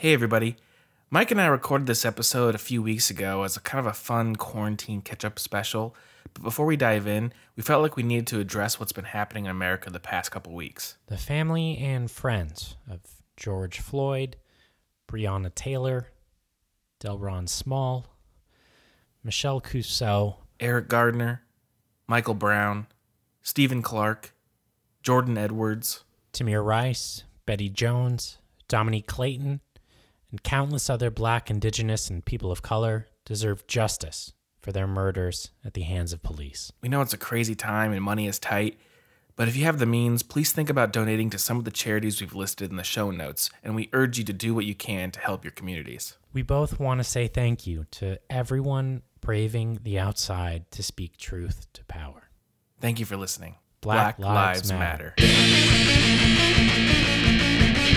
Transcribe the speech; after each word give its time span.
Hey, 0.00 0.14
everybody. 0.14 0.54
Mike 1.10 1.32
and 1.32 1.40
I 1.40 1.46
recorded 1.46 1.88
this 1.88 2.04
episode 2.04 2.54
a 2.54 2.58
few 2.58 2.80
weeks 2.80 3.10
ago 3.10 3.42
as 3.42 3.56
a 3.56 3.60
kind 3.60 3.84
of 3.84 3.90
a 3.90 3.92
fun 3.92 4.36
quarantine 4.36 5.00
catch 5.00 5.24
up 5.24 5.40
special. 5.40 5.96
But 6.34 6.44
before 6.44 6.66
we 6.66 6.76
dive 6.76 7.08
in, 7.08 7.32
we 7.56 7.64
felt 7.64 7.82
like 7.82 7.96
we 7.96 8.04
needed 8.04 8.28
to 8.28 8.38
address 8.38 8.78
what's 8.78 8.92
been 8.92 9.06
happening 9.06 9.46
in 9.46 9.50
America 9.50 9.90
the 9.90 9.98
past 9.98 10.30
couple 10.30 10.54
weeks. 10.54 10.98
The 11.08 11.16
family 11.16 11.78
and 11.78 12.08
friends 12.08 12.76
of 12.88 13.00
George 13.36 13.80
Floyd, 13.80 14.36
Breonna 15.08 15.52
Taylor, 15.52 16.06
Delron 17.00 17.48
Small, 17.48 18.06
Michelle 19.24 19.60
Cusseaux, 19.60 20.36
Eric 20.60 20.86
Garner, 20.86 21.42
Michael 22.06 22.34
Brown, 22.34 22.86
Stephon 23.42 23.82
Clark, 23.82 24.32
Jordan 25.02 25.36
Edwards, 25.36 26.04
Tamir 26.32 26.64
Rice, 26.64 27.24
Bettie 27.46 27.68
Jones, 27.68 28.38
Dominique 28.68 29.06
Clayton, 29.06 29.60
and 30.30 30.42
countless 30.42 30.90
other 30.90 31.10
black, 31.10 31.50
indigenous, 31.50 32.10
and 32.10 32.24
people 32.24 32.50
of 32.50 32.62
color 32.62 33.06
deserve 33.24 33.66
justice 33.66 34.32
for 34.60 34.72
their 34.72 34.86
murders 34.86 35.50
at 35.64 35.74
the 35.74 35.82
hands 35.82 36.12
of 36.12 36.22
police. 36.22 36.72
We 36.80 36.88
know 36.88 37.00
it's 37.00 37.14
a 37.14 37.18
crazy 37.18 37.54
time 37.54 37.92
and 37.92 38.02
money 38.02 38.26
is 38.26 38.38
tight, 38.38 38.78
but 39.36 39.48
if 39.48 39.56
you 39.56 39.64
have 39.64 39.78
the 39.78 39.86
means, 39.86 40.22
please 40.22 40.52
think 40.52 40.68
about 40.68 40.92
donating 40.92 41.30
to 41.30 41.38
some 41.38 41.58
of 41.58 41.64
the 41.64 41.70
charities 41.70 42.20
we've 42.20 42.34
listed 42.34 42.70
in 42.70 42.76
the 42.76 42.82
show 42.82 43.10
notes, 43.10 43.50
and 43.62 43.76
we 43.76 43.88
urge 43.92 44.18
you 44.18 44.24
to 44.24 44.32
do 44.32 44.52
what 44.54 44.64
you 44.64 44.74
can 44.74 45.10
to 45.12 45.20
help 45.20 45.44
your 45.44 45.52
communities. 45.52 46.18
We 46.32 46.42
both 46.42 46.80
want 46.80 46.98
to 46.98 47.04
say 47.04 47.28
thank 47.28 47.66
you 47.66 47.86
to 47.92 48.18
everyone 48.28 49.02
braving 49.20 49.80
the 49.82 49.98
outside 49.98 50.70
to 50.72 50.82
speak 50.82 51.16
truth 51.16 51.66
to 51.74 51.84
power. 51.84 52.30
Thank 52.80 52.98
you 52.98 53.06
for 53.06 53.16
listening. 53.16 53.54
Black 53.80 54.18
Lives 54.18 54.72
Matter. 54.72 55.14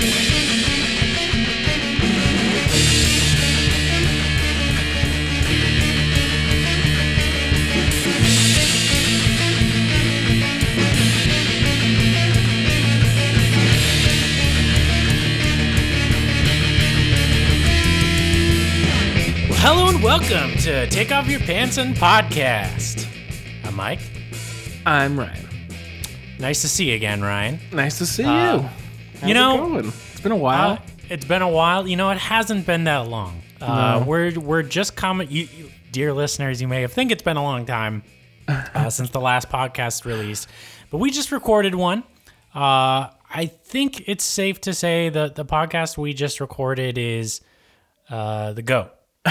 Well, 0.02 0.31
hello 19.64 19.88
and 19.90 20.02
welcome 20.04 20.52
to 20.60 20.88
Take 20.88 21.12
Off 21.12 21.28
Your 21.28 21.40
Pants 21.40 21.78
and 21.78 21.96
Podcast. 21.96 23.06
I'm 23.64 23.76
Mike. 23.76 24.00
I'm 24.86 25.20
Ryan. 25.20 25.48
Nice 26.40 26.62
to 26.62 26.68
see 26.68 26.90
you 26.90 26.96
again, 26.96 27.22
Ryan. 27.22 27.60
Nice 27.72 27.98
to 28.00 28.06
see 28.06 28.24
Uh, 28.24 28.56
you. 28.56 28.60
you 28.62 28.70
How's 29.22 29.30
it 29.30 29.34
know- 29.34 29.58
going? 29.58 29.86
it's 29.88 30.20
been 30.22 30.32
a 30.32 30.36
while. 30.36 30.72
Uh, 30.72 30.78
it's 31.10 31.26
been 31.26 31.42
a 31.42 31.50
while. 31.50 31.88
You 31.88 31.96
know, 31.96 32.10
it 32.10 32.18
hasn't 32.18 32.66
been 32.66 32.86
that 32.86 33.08
long. 33.08 33.42
Uh, 33.62 34.00
No. 34.00 34.06
We're 34.06 34.32
we're 34.40 34.64
just 34.64 34.96
coming. 34.96 35.28
You, 35.30 35.48
you, 35.56 35.72
dear 35.92 36.14
listeners, 36.14 36.62
you 36.62 36.68
may 36.68 36.82
have 36.82 36.94
think 36.94 37.12
it's 37.12 37.22
been 37.24 37.38
a 37.38 37.44
long 37.44 37.66
time 37.66 38.04
uh, 38.48 38.90
since 38.90 39.12
the 39.12 39.22
last 39.22 39.50
podcast 39.50 40.06
released, 40.06 40.48
but 40.90 40.98
we 40.98 41.12
just 41.12 41.32
recorded 41.32 41.76
one. 41.76 42.04
Uh, 42.56 43.08
I 43.34 43.46
think 43.64 44.08
it's 44.10 44.24
safe 44.24 44.60
to 44.62 44.74
say 44.74 45.10
that 45.10 45.36
the 45.36 45.46
podcast 45.46 45.98
we 45.98 46.14
just 46.14 46.40
recorded 46.42 46.98
is 46.98 47.42
uh, 48.10 48.54
the 48.54 48.62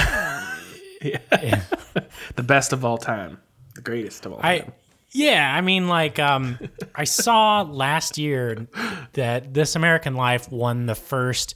goat. 1.01 1.21
the 2.37 2.43
best 2.43 2.73
of 2.73 2.85
all 2.85 2.99
time, 2.99 3.39
the 3.75 3.81
greatest 3.83 4.27
of 4.27 4.33
all 4.33 4.41
I 4.43 4.59
time. 4.61 4.73
yeah, 5.13 5.53
I 5.55 5.61
mean 5.61 5.89
like 5.89 6.19
um 6.19 6.59
I 6.95 7.05
saw 7.05 7.63
last 7.63 8.19
year 8.19 8.67
that 9.15 9.55
This 9.55 9.77
American 9.77 10.15
Life 10.15 10.51
won 10.51 10.87
the 10.87 10.95
first 10.95 11.55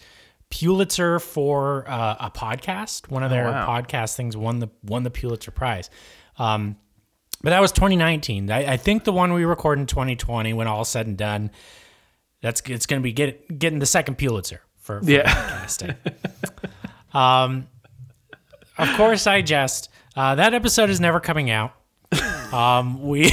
Pulitzer 0.51 1.19
for 1.19 1.89
uh, 1.89 2.17
a 2.21 2.31
podcast. 2.31 3.11
One 3.11 3.23
of 3.23 3.31
their 3.31 3.51
wow. 3.51 3.67
podcast 3.67 4.15
things 4.17 4.37
won 4.37 4.61
the 4.61 4.69
won 4.83 5.03
the 5.03 5.11
Pulitzer 5.11 5.51
Prize. 5.51 5.91
Um 6.39 6.77
but 7.43 7.51
that 7.51 7.61
was 7.61 7.73
2019. 7.73 8.51
I, 8.51 8.73
I 8.73 8.77
think 8.79 9.05
the 9.05 9.13
one 9.13 9.35
we 9.35 9.45
recorded 9.45 9.83
in 9.83 9.87
2020, 9.87 10.55
when 10.55 10.67
all 10.67 10.83
said 10.87 11.07
and 11.07 11.19
done, 11.19 11.51
that's 12.41 12.63
it's 12.65 12.87
going 12.87 13.03
to 13.03 13.05
be 13.05 13.13
get, 13.13 13.59
getting 13.59 13.81
the 13.81 13.87
second 13.87 14.17
Pulitzer 14.17 14.63
for, 14.79 15.03
for 15.03 15.11
Yeah. 15.11 15.25
podcasting. 15.31 15.95
um, 17.15 17.69
of 18.79 18.89
course, 18.97 19.27
I 19.27 19.43
jest. 19.43 19.89
Uh, 20.17 20.35
that 20.37 20.55
episode 20.55 20.91
is 20.91 21.01
never 21.01 21.21
coming 21.21 21.51
out. 21.51 21.73
Um, 22.53 23.03
we 23.03 23.33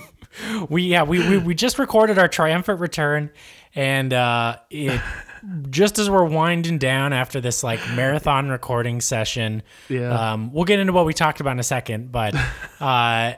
we 0.70 0.84
yeah 0.84 1.02
we, 1.02 1.18
we 1.28 1.36
we 1.36 1.54
just 1.54 1.78
recorded 1.78 2.18
our 2.18 2.26
triumphant 2.28 2.80
return, 2.80 3.28
and 3.74 4.14
uh, 4.14 4.56
it 4.70 4.98
just 5.70 5.98
as 5.98 6.08
we're 6.08 6.24
winding 6.24 6.78
down 6.78 7.12
after 7.12 7.38
this 7.38 7.62
like 7.62 7.80
marathon 7.94 8.48
recording 8.48 9.02
session. 9.02 9.62
Yeah. 9.90 10.32
Um, 10.32 10.54
we'll 10.54 10.64
get 10.64 10.78
into 10.78 10.94
what 10.94 11.04
we 11.04 11.12
talked 11.12 11.40
about 11.40 11.50
in 11.50 11.58
a 11.58 11.64
second, 11.64 12.12
but 12.12 12.34
uh, 12.80 13.34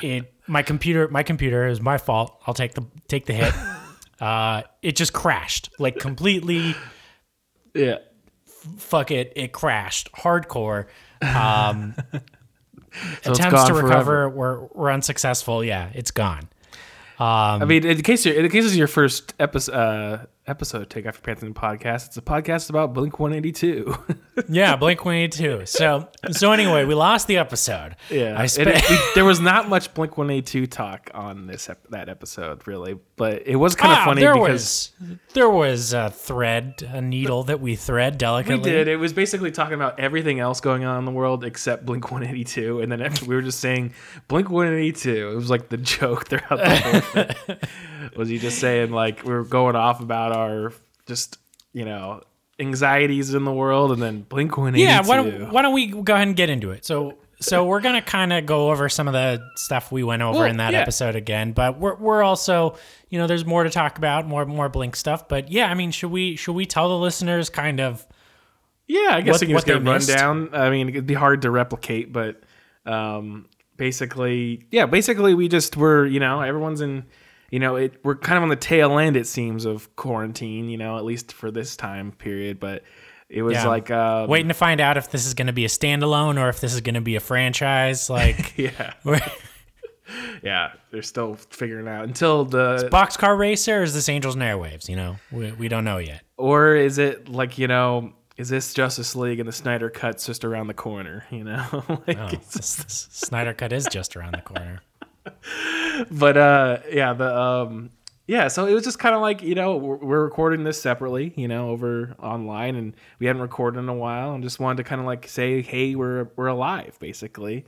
it 0.00 0.32
my 0.46 0.62
computer 0.62 1.06
my 1.08 1.22
computer 1.22 1.66
is 1.66 1.82
my 1.82 1.98
fault. 1.98 2.40
I'll 2.46 2.54
take 2.54 2.72
the 2.72 2.86
take 3.08 3.26
the 3.26 3.34
hit. 3.34 3.52
Uh, 4.20 4.62
it 4.80 4.96
just 4.96 5.12
crashed 5.12 5.68
like 5.78 5.98
completely 5.98 6.74
Yeah. 7.74 7.96
Fuck 8.78 9.10
it, 9.10 9.32
it 9.36 9.52
crashed 9.52 10.10
hardcore. 10.12 10.86
Um, 11.22 11.94
So 13.22 13.32
attempts 13.32 13.64
to 13.68 13.74
recover 13.74 14.28
were, 14.28 14.66
were 14.74 14.90
unsuccessful. 14.90 15.64
Yeah, 15.64 15.90
it's 15.94 16.10
gone. 16.10 16.48
I 17.18 17.64
mean, 17.64 17.86
in 17.86 18.02
case 18.02 18.26
you're, 18.26 18.34
in 18.34 18.50
case 18.50 18.64
is 18.64 18.76
your 18.76 18.88
first 18.88 19.32
episode, 19.38 19.72
uh, 19.72 20.26
episode 20.52 20.82
of 20.82 20.88
Take 20.90 21.06
Off 21.06 21.14
Your 21.16 21.22
Pants 21.22 21.42
and 21.42 21.54
podcast, 21.54 22.06
it's 22.08 22.16
a 22.18 22.22
podcast 22.22 22.68
about 22.70 22.92
Blink 22.92 23.18
182. 23.18 23.94
Yeah, 24.48 24.76
Blink 24.76 25.04
One 25.04 25.16
Eighty 25.16 25.36
Two. 25.36 25.66
So 25.66 26.08
so 26.30 26.52
anyway, 26.52 26.86
we 26.86 26.94
lost 26.94 27.26
the 27.26 27.36
episode. 27.36 27.96
yeah. 28.08 28.34
I 28.40 28.46
spent. 28.46 28.70
it- 28.70 28.88
we- 28.88 28.96
there 29.14 29.26
was 29.26 29.40
not 29.40 29.68
much 29.68 29.92
Blink 29.92 30.16
182 30.16 30.66
talk 30.68 31.10
on 31.12 31.46
this 31.46 31.68
ep- 31.68 31.86
that 31.90 32.08
episode, 32.08 32.66
really, 32.66 32.96
but 33.16 33.46
it 33.46 33.56
was 33.56 33.74
kind 33.76 33.92
of 33.92 33.98
Ah, 33.98 34.04
funny 34.06 34.22
there 34.22 34.32
because 34.32 34.92
was 34.98 35.18
there 35.34 35.50
was 35.50 35.92
a 35.92 36.08
thread, 36.10 36.82
a 36.90 37.02
needle 37.02 37.42
that 37.44 37.60
we 37.60 37.76
thread 37.76 38.16
delicately. 38.16 38.56
we 38.56 38.62
did. 38.70 38.88
It 38.88 38.96
was 38.96 39.12
basically 39.12 39.50
talking 39.50 39.74
about 39.74 40.00
everything 40.00 40.40
else 40.40 40.62
going 40.62 40.84
on 40.86 40.98
in 41.00 41.04
the 41.04 41.10
world 41.12 41.44
except 41.44 41.84
Blink 41.84 42.10
182, 42.10 42.80
and 42.80 42.90
then 42.90 43.02
after 43.02 43.26
we 43.26 43.34
were 43.34 43.42
just 43.42 43.60
saying 43.60 43.92
Blink 44.28 44.48
182. 44.48 45.30
It 45.30 45.34
was 45.34 45.50
like 45.50 45.68
the 45.68 45.76
joke 45.76 46.26
throughout 46.28 46.56
the 46.56 46.78
whole 46.80 47.00
thing. 47.02 47.56
was 48.16 48.30
he 48.30 48.38
just 48.38 48.58
saying 48.58 48.90
like 48.92 49.24
we 49.24 49.32
were 49.34 49.44
going 49.44 49.76
off 49.76 50.00
about 50.00 50.32
our 50.34 50.41
just 51.06 51.38
you 51.72 51.84
know 51.84 52.22
anxieties 52.60 53.34
in 53.34 53.44
the 53.44 53.52
world, 53.52 53.92
and 53.92 54.00
then 54.02 54.22
Blink 54.22 54.56
182. 54.56 54.82
Yeah, 54.88 55.00
why 55.06 55.16
don't, 55.16 55.52
why 55.52 55.62
don't 55.62 55.72
we 55.74 55.86
go 55.88 56.14
ahead 56.14 56.28
and 56.28 56.36
get 56.36 56.50
into 56.50 56.70
it? 56.70 56.84
So 56.84 57.18
so 57.40 57.64
we're 57.64 57.80
gonna 57.80 58.02
kind 58.02 58.32
of 58.32 58.46
go 58.46 58.70
over 58.70 58.88
some 58.88 59.08
of 59.08 59.14
the 59.14 59.42
stuff 59.56 59.90
we 59.90 60.04
went 60.04 60.22
over 60.22 60.40
Well, 60.40 60.48
in 60.48 60.58
that 60.58 60.72
yeah. 60.72 60.80
episode 60.80 61.16
again, 61.16 61.52
but 61.52 61.78
we're 61.80 61.96
we're 61.96 62.22
also 62.22 62.76
you 63.08 63.18
know 63.18 63.26
there's 63.26 63.44
more 63.44 63.64
to 63.64 63.70
talk 63.70 63.98
about, 63.98 64.26
more 64.28 64.44
more 64.46 64.68
Blink 64.68 64.94
stuff. 64.96 65.26
But 65.28 65.50
yeah, 65.50 65.68
I 65.68 65.74
mean, 65.74 65.90
should 65.90 66.10
we 66.12 66.36
should 66.36 66.52
we 66.52 66.66
tell 66.66 66.88
the 66.88 66.98
listeners 66.98 67.50
kind 67.50 67.80
of 67.80 68.06
Yeah, 68.86 69.08
I 69.12 69.20
guess 69.22 69.34
what- 69.34 69.40
we 69.40 69.46
can 69.48 69.56
just 69.56 69.66
what 69.66 69.74
get 69.74 69.76
a 69.76 69.80
they 69.80 69.90
rundown. 70.22 70.50
I 70.54 70.70
mean, 70.70 70.88
it'd 70.90 71.06
be 71.06 71.14
hard 71.14 71.42
to 71.42 71.50
replicate, 71.50 72.12
but 72.12 72.42
um, 72.86 73.46
basically, 73.76 74.66
yeah, 74.70 74.86
basically, 74.86 75.34
we 75.34 75.48
just 75.48 75.76
were, 75.76 76.06
you 76.06 76.20
know, 76.20 76.40
everyone's 76.40 76.80
in, 76.80 77.04
you 77.52 77.60
know, 77.60 77.76
it 77.76 78.00
we're 78.02 78.16
kind 78.16 78.36
of 78.38 78.42
on 78.42 78.48
the 78.48 78.56
tail 78.56 78.98
end, 78.98 79.16
it 79.16 79.28
seems, 79.28 79.64
of 79.64 79.94
quarantine, 79.94 80.68
you 80.68 80.76
know, 80.78 80.96
at 80.96 81.04
least 81.04 81.32
for 81.32 81.52
this 81.52 81.76
time 81.76 82.10
period. 82.10 82.58
But 82.58 82.82
it 83.28 83.42
was 83.42 83.54
Yeah. 83.54 83.68
like, 83.68 83.90
uh, 83.90 84.26
waiting 84.28 84.48
to 84.48 84.54
find 84.54 84.80
out 84.80 84.96
if 84.96 85.10
this 85.10 85.24
is 85.26 85.34
going 85.34 85.46
to 85.46 85.52
be 85.52 85.64
a 85.64 85.68
standalone 85.68 86.40
or 86.42 86.48
if 86.48 86.60
this 86.60 86.74
is 86.74 86.80
going 86.80 86.96
to 86.96 87.00
be 87.00 87.14
a 87.16 87.20
franchise? 87.20 88.10
Like 88.10 88.58
yeah, 88.58 88.94
yeah, 90.42 90.72
they're 90.90 91.02
still 91.02 91.34
figuring 91.50 91.88
out 91.88 92.04
until 92.04 92.44
the, 92.44 92.88
Box 92.90 93.16
Car 93.16 93.36
Racer 93.36 93.80
or 93.80 93.82
is 93.82 93.94
this 93.94 94.08
Angels 94.08 94.34
and 94.34 94.42
Airwaves? 94.42 94.88
You 94.88 94.96
know, 94.96 95.16
we, 95.30 95.52
we 95.52 95.68
don't 95.68 95.84
know 95.84 95.98
yet. 95.98 96.22
or 96.36 96.74
is 96.74 96.98
it 96.98 97.28
like, 97.28 97.58
you 97.58 97.68
know, 97.68 98.12
is 98.36 98.48
this 98.48 98.74
Justice 98.74 99.14
League 99.14 99.40
and 99.40 99.48
the 99.48 99.52
Snyder 99.52 99.90
Cut's 99.90 100.26
just 100.26 100.44
around 100.44 100.66
the 100.66 100.74
corner, 100.74 101.24
you 101.30 101.44
know? 101.44 101.64
like, 102.06 102.18
Oh, 102.18 102.26
it's- 102.28 102.56
S- 102.56 102.80
S- 102.80 103.08
Snyder 103.12 103.52
Cut 103.54 103.72
is 103.72 103.86
just 103.90 104.16
around 104.16 104.32
the 104.34 104.40
corner. 104.42 104.80
But 106.10 106.36
uh 106.36 106.78
yeah 106.90 107.12
the 107.12 107.38
um 107.38 107.90
yeah 108.26 108.48
so 108.48 108.66
it 108.66 108.74
was 108.74 108.84
just 108.84 108.98
kind 108.98 109.14
of 109.14 109.20
like 109.20 109.42
you 109.42 109.54
know 109.54 109.76
we're, 109.76 110.22
recording 110.24 110.64
this 110.64 110.80
separately 110.80 111.32
you 111.36 111.46
know 111.48 111.70
over 111.70 112.14
online 112.20 112.74
and 112.74 112.94
we 113.18 113.26
hadn't 113.26 113.42
recorded 113.42 113.78
in 113.78 113.88
a 113.88 113.94
while 113.94 114.32
and 114.34 114.42
just 114.42 114.58
wanted 114.58 114.76
to 114.76 114.84
kind 114.84 115.00
of 115.00 115.06
like 115.06 115.28
say 115.28 115.62
hey 115.62 115.94
we're 115.94 116.28
we're 116.36 116.46
alive 116.46 116.96
basically 116.98 117.64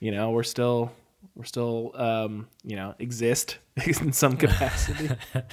you 0.00 0.10
know 0.10 0.30
we're 0.30 0.42
still 0.42 0.90
we're 1.34 1.44
still 1.44 1.92
um 1.94 2.48
you 2.64 2.76
know 2.76 2.94
exist 2.98 3.58
in 4.00 4.12
some 4.12 4.36
capacity 4.36 5.10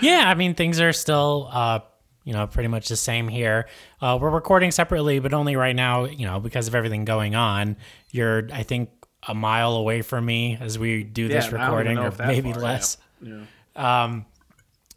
Yeah, 0.00 0.24
I 0.26 0.34
mean 0.34 0.54
things 0.54 0.80
are 0.80 0.92
still 0.92 1.48
uh 1.52 1.80
you 2.24 2.32
know 2.32 2.46
pretty 2.46 2.68
much 2.68 2.88
the 2.88 2.96
same 2.96 3.28
here. 3.28 3.66
Uh, 4.00 4.18
we're 4.20 4.30
recording 4.30 4.70
separately, 4.70 5.18
but 5.18 5.32
only 5.34 5.56
right 5.56 5.74
now. 5.74 6.04
You 6.04 6.26
know 6.26 6.40
because 6.40 6.68
of 6.68 6.74
everything 6.74 7.04
going 7.04 7.34
on. 7.34 7.76
You're 8.10 8.48
I 8.52 8.62
think 8.62 8.90
a 9.28 9.34
mile 9.34 9.74
away 9.74 10.02
from 10.02 10.24
me 10.24 10.56
as 10.60 10.78
we 10.78 11.02
do 11.02 11.28
this 11.28 11.44
Yeah, 11.46 11.50
don't 11.50 11.60
recording, 11.60 11.98
or 11.98 12.10
maybe 12.26 12.52
far, 12.52 12.62
less. 12.62 12.96
yeah. 13.22 13.42
Um, 13.76 14.26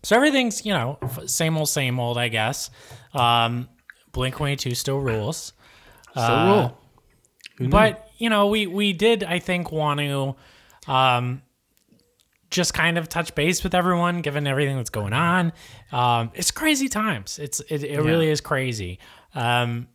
so 0.01 0.15
everything's 0.15 0.65
you 0.65 0.73
know 0.73 0.97
f- 1.01 1.27
same 1.27 1.57
old, 1.57 1.69
same 1.69 1.99
old, 1.99 2.17
I 2.17 2.27
guess. 2.29 2.69
Um, 3.13 3.69
Blink 4.11 4.35
Twenty 4.35 4.55
Two 4.55 4.75
still 4.75 4.99
rules. 4.99 5.53
Still 6.11 6.23
Uh, 6.23 6.45
roll. 7.59 7.69
But 7.69 8.09
you 8.17 8.29
know, 8.29 8.47
we 8.47 8.67
we 8.67 8.93
did 8.93 9.23
I 9.23 9.39
think 9.39 9.71
want 9.71 9.99
to 9.99 10.35
um, 10.87 11.41
just 12.49 12.73
kind 12.73 12.97
of 12.97 13.09
touch 13.09 13.33
base 13.35 13.63
with 13.63 13.73
everyone, 13.75 14.21
given 14.21 14.45
everything 14.47 14.77
that's 14.77 14.89
going 14.89 15.13
on. 15.13 15.53
Um, 15.91 16.31
it's 16.33 16.51
crazy 16.51 16.87
times. 16.89 17.39
It's 17.39 17.59
it, 17.61 17.83
it 17.83 18.01
really 18.01 18.29
is 18.29 18.41
crazy. 18.41 18.99
Um, 19.35 19.87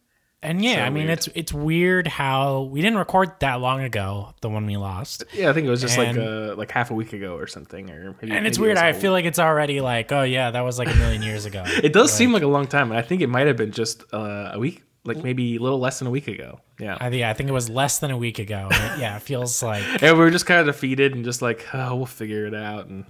and 0.42 0.62
yeah, 0.64 0.76
So 0.76 0.80
I 0.82 0.90
mean 0.90 1.06
weird. 1.06 1.18
it's 1.18 1.28
it's 1.34 1.52
weird 1.52 2.06
how 2.06 2.62
we 2.62 2.80
didn't 2.80 2.98
record 2.98 3.32
that 3.40 3.56
long 3.60 3.80
ago 3.82 4.34
the 4.40 4.48
one 4.48 4.66
we 4.66 4.76
lost. 4.76 5.24
Yeah, 5.32 5.50
I 5.50 5.52
think 5.52 5.66
it 5.66 5.70
was 5.70 5.80
just 5.80 5.98
And- 5.98 6.16
like 6.16 6.26
uh, 6.26 6.54
like 6.56 6.70
half 6.70 6.90
a 6.90 6.94
week 6.94 7.12
ago 7.12 7.36
or 7.36 7.46
something, 7.46 7.90
or 7.90 8.14
maybe, 8.22 8.32
And 8.34 8.46
it's 8.46 8.58
maybe 8.58 8.66
weird. 8.68 8.76
was 8.76 8.82
I 8.82 8.92
feel 8.92 9.12
like 9.12 9.24
it's 9.24 9.38
already 9.38 9.80
like, 9.80 10.12
oh 10.12 10.22
yeah, 10.22 10.50
that 10.52 10.60
was 10.60 10.78
like 10.78 10.88
a 10.92 10.96
million 10.96 11.22
years 11.22 11.44
ago. 11.44 11.62
it 11.82 11.92
does 11.92 12.12
seem 12.12 12.32
like 12.32 12.42
a 12.42 12.46
long 12.48 12.66
time, 12.66 12.90
and 12.90 12.98
I 12.98 13.02
think 13.02 13.20
it 13.22 13.28
might 13.28 13.46
have 13.46 13.56
been 13.56 13.72
just 13.72 14.04
uh, 14.14 14.50
a 14.54 14.58
week, 14.58 14.82
like 15.04 15.22
maybe 15.24 15.56
a 15.56 15.60
little 15.60 15.80
less 15.80 15.98
than 15.98 16.08
a 16.08 16.10
week 16.12 16.28
ago. 16.28 16.60
Yeah, 16.78 16.96
I, 17.00 17.08
yeah, 17.08 17.28
I 17.30 17.32
think 17.32 17.48
it 17.48 17.52
was 17.52 17.68
less 17.68 17.98
than 17.98 18.10
a 18.12 18.16
week 18.16 18.38
ago. 18.38 18.68
It- 18.70 19.00
yeah, 19.00 19.16
it 19.16 19.22
feels 19.22 19.60
like 19.70 19.82
and 20.02 20.16
we 20.16 20.24
were 20.24 20.30
just 20.30 20.46
kind 20.46 20.60
of 20.60 20.66
defeated 20.66 21.14
and 21.14 21.24
just 21.24 21.42
like, 21.42 21.66
oh, 21.74 21.96
we'll 21.96 22.06
figure 22.06 22.46
it 22.46 22.54
out, 22.54 22.86
and 22.86 23.04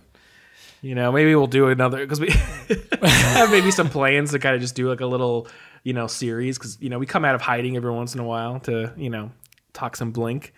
you 0.80 0.94
know, 0.94 1.10
maybe 1.12 1.34
we'll 1.34 1.46
do 1.48 1.68
another 1.68 1.98
because 1.98 2.20
we 2.20 2.30
have 3.02 3.50
maybe 3.50 3.70
some 3.70 3.90
plans 3.90 4.30
to 4.30 4.38
kind 4.38 4.54
of 4.54 4.60
just 4.60 4.74
do 4.76 4.88
like 4.88 5.00
a 5.00 5.06
little, 5.06 5.48
you 5.88 5.94
know, 5.94 6.06
series 6.06 6.58
because 6.58 6.76
you 6.82 6.90
know 6.90 6.98
we 6.98 7.06
come 7.06 7.24
out 7.24 7.34
of 7.34 7.40
hiding 7.40 7.74
every 7.74 7.90
once 7.90 8.12
in 8.14 8.20
a 8.20 8.24
while 8.24 8.60
to 8.60 8.92
you 8.98 9.08
know 9.08 9.30
talk 9.72 9.96
some 9.96 10.10
Blink, 10.12 10.52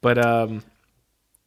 but 0.00 0.16
um, 0.16 0.62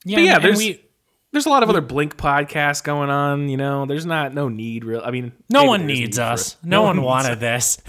yeah, 0.04 0.18
but 0.18 0.24
yeah, 0.24 0.36
and 0.36 0.44
there's- 0.44 0.58
we 0.58 0.84
there's 1.32 1.46
a 1.46 1.50
lot 1.50 1.64
of 1.64 1.70
other 1.70 1.80
Blink 1.80 2.18
podcasts 2.18 2.84
going 2.84 3.10
on. 3.10 3.48
You 3.48 3.56
know, 3.56 3.86
there's 3.86 4.06
not 4.06 4.34
no 4.34 4.50
need 4.50 4.84
real. 4.84 5.02
I 5.06 5.12
mean, 5.12 5.32
no 5.50 5.64
one 5.64 5.86
needs 5.86 6.18
need 6.18 6.24
us. 6.24 6.54
it. 6.56 6.66
No, 6.66 6.82
one 6.82 7.02
wanted 7.02 7.40
this. 7.40 7.78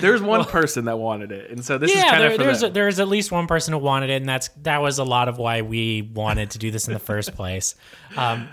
There's 0.00 0.22
one 0.22 0.44
person 0.44 0.84
that 0.86 0.98
wanted 0.98 1.32
it, 1.32 1.50
and 1.50 1.64
so 1.64 1.76
this 1.78 1.90
is 1.92 2.02
kind 2.02 2.22
there, 2.22 2.32
of 2.32 2.38
there's 2.38 2.60
them. 2.60 2.72
there's 2.72 2.98
at 3.00 3.08
least 3.08 3.30
one 3.32 3.46
person 3.48 3.72
who 3.72 3.78
wanted 3.80 4.10
it, 4.10 4.14
and 4.22 4.28
that's 4.28 4.48
that 4.62 4.80
was 4.82 4.98
a 4.98 5.04
lot 5.04 5.28
of 5.28 5.36
why 5.38 5.62
we 5.62 6.02
wanted 6.02 6.50
to 6.52 6.58
do 6.58 6.70
this 6.70 6.86
in 6.88 6.94
the 6.94 7.00
first 7.00 7.34
place. 7.40 7.74
Um, 8.16 8.48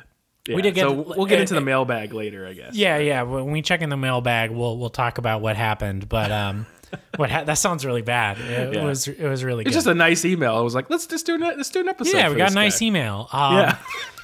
Yeah, 0.47 0.55
we 0.55 0.61
did 0.61 0.73
get- 0.75 0.81
so 0.87 0.91
we'll 0.93 1.25
get 1.25 1.39
into 1.41 1.53
uh, 1.55 1.59
the 1.59 1.65
mailbag 1.65 2.13
later, 2.13 2.47
I 2.47 2.53
guess. 2.53 2.75
yeah, 2.75 2.97
yeah. 2.97 3.21
When 3.23 3.51
we 3.51 3.61
check 3.61 3.81
in 3.81 3.89
the 3.89 3.97
mailbag, 3.97 4.51
we'll 4.51 4.77
we'll 4.77 4.89
talk 4.89 5.17
about 5.17 5.41
what 5.41 5.55
happened. 5.55 6.07
But 6.09 6.31
um, 6.31 6.65
what 7.17 7.29
ha- 7.29 7.43
that 7.43 7.55
sounds 7.57 7.85
really 7.85 8.01
bad. 8.01 8.39
It, 8.39 8.73
Yeah. 8.75 8.83
was 8.85 9.07
it 9.07 9.27
was 9.27 9.43
really 9.43 9.63
It's 9.63 9.69
good. 9.71 9.75
just 9.75 9.87
a 9.87 9.93
nice 9.93 10.23
email. 10.25 10.55
I 10.55 10.61
was 10.61 10.73
like, 10.75 10.89
let's 10.89 11.05
just 11.07 11.25
do 11.25 11.35
an, 11.35 11.41
let's 11.41 11.69
do 11.69 11.81
an 11.81 11.89
episode. 11.89 12.17
yeah, 12.17 12.29
we 12.29 12.35
got 12.37 12.51
a 12.51 12.55
nice 12.55 12.79
guy. 12.79 12.85
email. 12.85 13.27
Um, 13.31 13.55
Yeah, 13.57 13.77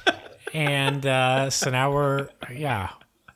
and 0.54 1.04
uh, 1.06 1.50
so 1.50 1.70
now 1.70 1.92
we're 1.92 2.28
yeah. 2.52 2.90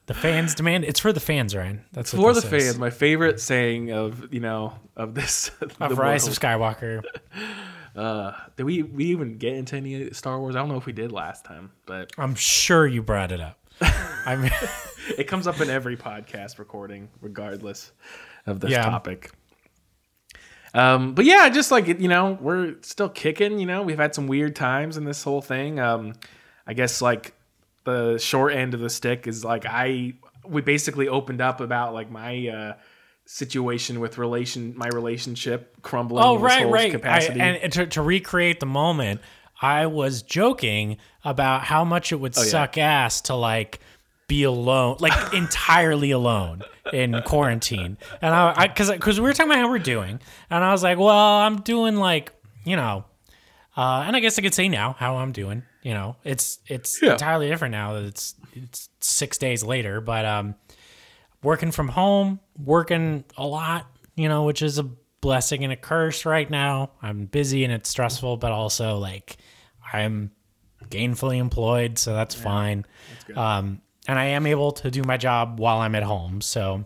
The 0.07 0.15
fans 0.15 0.55
demand 0.55 0.85
it's 0.87 1.01
for 1.01 1.13
the 1.13 1.21
fans, 1.21 1.55
Ryan. 1.55 1.85
That's 1.93 2.15
what 2.15 2.23
for 2.23 2.33
the 2.33 2.41
this 2.49 2.63
is. 2.63 2.67
fans, 2.69 2.79
my 2.79 2.89
favorite 2.89 3.41
saying 3.41 3.93
of 3.93 4.33
you 4.33 4.41
know 4.41 4.73
of 4.97 5.15
this. 5.15 5.51
Of 5.61 5.91
the 5.91 5.95
Rise 5.97 6.23
world. 6.25 6.37
of 6.37 6.43
Skywalker. 6.43 7.03
Uh, 7.99 8.33
did 8.57 8.63
we 8.65 8.83
we 8.85 9.07
even 9.07 9.39
get 9.39 9.55
into 9.55 9.77
any 9.77 10.11
Star 10.13 10.39
Wars? 10.39 10.55
I 10.55 10.61
don't 10.61 10.69
know 10.69 10.77
if 10.77 10.87
we 10.87 10.93
did 10.93 11.11
last 11.11 11.45
time, 11.45 11.73
but 11.85 12.13
I'm 12.17 12.35
sure 12.37 12.87
you 12.87 13.03
brought 13.03 13.33
it 13.33 13.41
up. 13.41 13.59
I 13.81 14.37
mean, 14.37 14.51
it 15.19 15.25
comes 15.25 15.47
up 15.47 15.61
in 15.61 15.69
every 15.69 15.97
podcast 15.97 16.59
recording, 16.59 17.09
regardless 17.21 17.91
of 18.47 18.61
this 18.61 18.71
Yeah. 18.71 18.85
topic. 18.85 19.31
Um, 20.75 21.15
but 21.15 21.25
yeah, 21.25 21.49
just 21.49 21.71
like 21.71 21.87
you 21.89 22.09
know, 22.09 22.39
we're 22.41 22.77
still 22.83 23.09
kicking. 23.09 23.59
You 23.59 23.67
know, 23.67 23.83
we've 23.83 23.99
had 23.99 24.15
some 24.15 24.27
weird 24.27 24.55
times 24.55 24.97
in 24.97 25.05
this 25.05 25.23
whole 25.23 25.41
thing. 25.41 25.81
Um, 25.81 26.13
I 26.67 26.75
guess 26.75 27.01
like 27.03 27.35
the 27.85 28.19
short 28.19 28.53
end 28.53 28.75
of 28.75 28.81
the 28.81 28.91
stick 28.91 29.27
is 29.27 29.45
like 29.45 29.65
I 29.67 30.13
we 30.47 30.61
basically 30.61 31.09
opened 31.09 31.41
up 31.41 31.61
about 31.61 31.95
like 31.95 32.11
my 32.11 32.49
uh, 32.49 32.75
situation 33.31 34.01
with 34.01 34.17
relation 34.17 34.73
my 34.75 34.89
relationship 34.89 35.77
crumbling. 35.83 36.25
Oh 36.25 36.39
right, 36.39 36.67
right. 36.67 36.89
I, 36.89 36.91
Capacity. 36.91 37.41
and 37.41 37.73
to, 37.75 37.87
to 37.89 38.03
recreate 38.03 38.59
the 38.59 38.67
moment, 38.67 39.21
I 39.61 39.85
was 39.87 40.23
joking 40.23 40.97
about 41.25 41.63
how 41.65 41.85
much 41.85 42.11
it 42.11 42.17
would 42.17 42.33
Oh, 42.39 42.43
yeah. 42.43 42.49
suck 42.49 42.79
ass 42.79 43.21
to 43.23 43.35
like 43.35 43.81
be 44.29 44.45
alone, 44.45 44.97
like 45.01 45.33
entirely 45.35 46.11
alone 46.11 46.63
in 46.91 47.21
quarantine. 47.27 47.99
And 48.23 48.35
I, 48.35 48.67
because 48.67 48.91
because 48.91 49.21
we 49.21 49.27
were 49.27 49.35
talking 49.35 49.53
about 49.53 49.61
how 49.61 49.69
we're 49.71 49.79
doing, 49.79 50.21
and 50.49 50.65
I 50.65 50.73
was 50.73 50.83
like, 50.83 50.97
well, 50.99 51.09
I'm 51.11 51.57
doing 51.61 51.97
like 51.97 52.33
you 52.65 52.77
know, 52.77 53.05
uh, 53.77 54.05
and 54.07 54.17
I 54.17 54.21
guess 54.21 54.39
I 54.39 54.43
could 54.43 54.55
say 54.55 54.69
now 54.71 54.97
how 54.99 55.17
I'm 55.17 55.33
doing. 55.33 55.65
You 55.83 55.93
know, 55.93 56.17
it's 56.25 56.61
it's 56.67 57.03
Yeah. 57.03 57.13
entirely 57.13 57.49
different 57.49 57.73
now 57.73 57.93
that 57.93 58.05
it's 58.05 58.35
it's 58.55 58.89
six 59.01 59.37
days 59.37 59.63
later, 59.63 60.01
but 60.01 60.25
um, 60.25 60.55
working 61.43 61.71
from 61.71 61.89
home, 61.89 62.41
working 62.63 63.25
a 63.37 63.47
lot, 63.47 63.87
you 64.17 64.29
know, 64.29 64.45
which 64.45 64.63
is 64.63 64.79
a 64.79 64.85
blessing 65.21 65.65
and 65.65 65.73
a 65.73 65.77
curse 65.77 66.25
right 66.25 66.49
now. 66.49 66.91
I'm 67.03 67.27
busy 67.27 67.65
and 67.65 67.73
it's 67.73 67.89
stressful, 67.89 68.37
but 68.39 68.53
also 68.53 68.99
like 68.99 69.37
I'm 69.93 70.31
gainfully 70.91 71.39
employed, 71.39 71.99
so 71.99 72.13
that's 72.15 72.35
fine. 72.35 72.87
um, 73.37 73.81
and 74.07 74.19
I 74.19 74.27
am 74.27 74.47
able 74.47 74.73
to 74.73 74.91
do 74.91 75.03
my 75.03 75.17
job 75.17 75.59
while 75.61 75.79
I'm 75.79 75.95
at 75.95 76.03
home. 76.03 76.41
So 76.41 76.85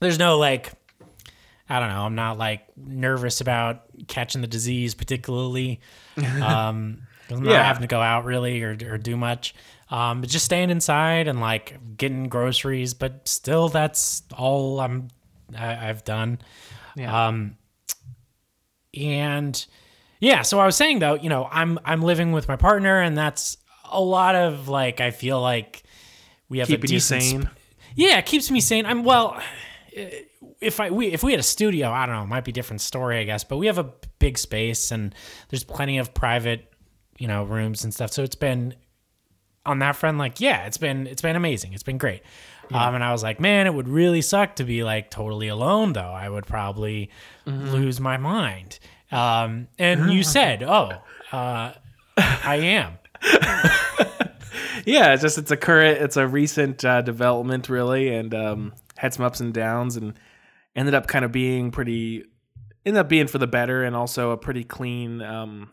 there's 0.00 0.18
no 0.18 0.38
like 0.38 0.72
I 1.68 1.80
don't 1.80 1.88
know, 1.88 2.02
I'm 2.02 2.14
not 2.14 2.38
like 2.38 2.66
nervous 2.76 3.40
about 3.40 3.84
catching 4.08 4.40
the 4.42 4.46
disease 4.46 4.94
particularly. 4.94 5.80
Um 6.16 6.98
I'm 7.30 7.44
not 7.44 7.52
Yeah. 7.52 7.62
having 7.62 7.80
to 7.82 7.86
go 7.88 8.00
out 8.00 8.26
really 8.26 8.62
or, 8.62 8.76
or 8.90 8.98
do 8.98 9.16
much. 9.16 9.54
Um, 9.92 10.22
but 10.22 10.30
just 10.30 10.46
staying 10.46 10.70
inside 10.70 11.28
and 11.28 11.38
like 11.38 11.78
getting 11.98 12.30
groceries, 12.30 12.94
but 12.94 13.28
still 13.28 13.68
that's 13.68 14.22
all 14.34 14.80
I'm 14.80 15.08
I, 15.54 15.90
I've 15.90 16.02
done. 16.02 16.38
Yeah. 16.96 17.28
Um, 17.28 17.58
and 18.94 19.66
yeah, 20.18 20.40
so 20.40 20.58
I 20.58 20.64
was 20.64 20.76
saying 20.76 21.00
though, 21.00 21.14
you 21.14 21.28
know, 21.28 21.46
I'm 21.50 21.78
I'm 21.84 22.00
living 22.00 22.32
with 22.32 22.48
my 22.48 22.56
partner, 22.56 23.02
and 23.02 23.18
that's 23.18 23.58
a 23.90 24.00
lot 24.00 24.34
of 24.34 24.66
like 24.68 25.02
I 25.02 25.10
feel 25.10 25.42
like 25.42 25.82
we 26.48 26.58
have 26.60 26.68
a 26.68 26.72
keeping 26.72 26.90
you 26.90 26.96
decent 26.96 27.22
sane. 27.22 27.50
yeah, 27.94 28.16
it 28.16 28.24
keeps 28.24 28.50
me 28.50 28.60
sane. 28.60 28.86
I'm 28.86 29.04
well. 29.04 29.38
If 30.62 30.80
I 30.80 30.88
we 30.88 31.08
if 31.08 31.22
we 31.22 31.32
had 31.32 31.40
a 31.40 31.42
studio, 31.44 31.90
I 31.90 32.06
don't 32.06 32.14
know, 32.14 32.22
it 32.22 32.28
might 32.28 32.44
be 32.44 32.50
a 32.50 32.54
different 32.54 32.80
story, 32.80 33.18
I 33.18 33.24
guess. 33.24 33.44
But 33.44 33.58
we 33.58 33.66
have 33.66 33.76
a 33.76 33.92
big 34.18 34.38
space, 34.38 34.90
and 34.90 35.14
there's 35.50 35.64
plenty 35.64 35.98
of 35.98 36.14
private, 36.14 36.72
you 37.18 37.28
know, 37.28 37.44
rooms 37.44 37.84
and 37.84 37.92
stuff. 37.92 38.10
So 38.10 38.22
it's 38.22 38.36
been 38.36 38.74
on 39.64 39.78
that 39.80 39.96
front, 39.96 40.18
like 40.18 40.40
yeah, 40.40 40.66
it's 40.66 40.78
been 40.78 41.06
it's 41.06 41.22
been 41.22 41.36
amazing. 41.36 41.72
It's 41.72 41.82
been 41.82 41.98
great. 41.98 42.22
Um, 42.70 42.94
and 42.94 43.04
I 43.04 43.12
was 43.12 43.22
like, 43.22 43.38
man, 43.38 43.66
it 43.66 43.74
would 43.74 43.88
really 43.88 44.22
suck 44.22 44.56
to 44.56 44.64
be 44.64 44.82
like 44.82 45.10
totally 45.10 45.48
alone, 45.48 45.92
though. 45.92 46.00
I 46.00 46.28
would 46.28 46.46
probably 46.46 47.10
lose 47.44 48.00
my 48.00 48.16
mind. 48.16 48.78
Um, 49.10 49.68
and 49.78 50.10
you 50.12 50.22
said, 50.22 50.62
oh, 50.62 50.92
uh, 51.32 51.72
I 52.16 52.56
am. 52.56 52.98
yeah, 54.84 55.12
it's 55.12 55.22
just 55.22 55.38
it's 55.38 55.50
a 55.50 55.56
current, 55.56 56.00
it's 56.00 56.16
a 56.16 56.26
recent 56.26 56.84
uh, 56.84 57.02
development 57.02 57.68
really, 57.68 58.08
and 58.14 58.34
um, 58.34 58.72
had 58.96 59.14
some 59.14 59.24
ups 59.24 59.40
and 59.40 59.52
downs, 59.52 59.96
and 59.96 60.14
ended 60.74 60.94
up 60.94 61.06
kind 61.06 61.24
of 61.24 61.32
being 61.32 61.70
pretty, 61.70 62.24
ended 62.86 63.00
up 63.00 63.08
being 63.08 63.26
for 63.26 63.38
the 63.38 63.46
better, 63.46 63.84
and 63.84 63.94
also 63.94 64.30
a 64.30 64.36
pretty 64.36 64.64
clean, 64.64 65.20
um, 65.20 65.70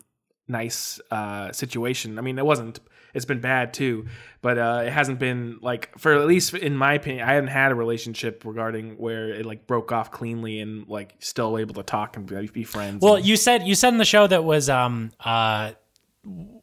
nice 0.48 1.00
uh, 1.10 1.50
situation. 1.52 2.18
I 2.18 2.22
mean, 2.22 2.38
it 2.38 2.46
wasn't. 2.46 2.80
It's 3.14 3.24
been 3.24 3.40
bad 3.40 3.74
too, 3.74 4.06
but 4.42 4.58
uh, 4.58 4.82
it 4.86 4.90
hasn't 4.92 5.18
been 5.18 5.58
like 5.62 5.98
for 5.98 6.14
at 6.14 6.26
least 6.26 6.54
in 6.54 6.76
my 6.76 6.94
opinion, 6.94 7.28
I 7.28 7.34
haven't 7.34 7.50
had 7.50 7.72
a 7.72 7.74
relationship 7.74 8.44
regarding 8.44 8.96
where 8.98 9.30
it 9.30 9.44
like 9.46 9.66
broke 9.66 9.92
off 9.92 10.10
cleanly 10.10 10.60
and 10.60 10.88
like 10.88 11.16
still 11.18 11.58
able 11.58 11.74
to 11.74 11.82
talk 11.82 12.16
and 12.16 12.26
be, 12.26 12.46
be 12.48 12.64
friends. 12.64 13.02
Well, 13.02 13.16
and- 13.16 13.26
you 13.26 13.36
said 13.36 13.66
you 13.66 13.74
said 13.74 13.88
in 13.92 13.98
the 13.98 14.04
show 14.04 14.26
that 14.26 14.44
was 14.44 14.68
um 14.68 15.10
uh 15.20 15.72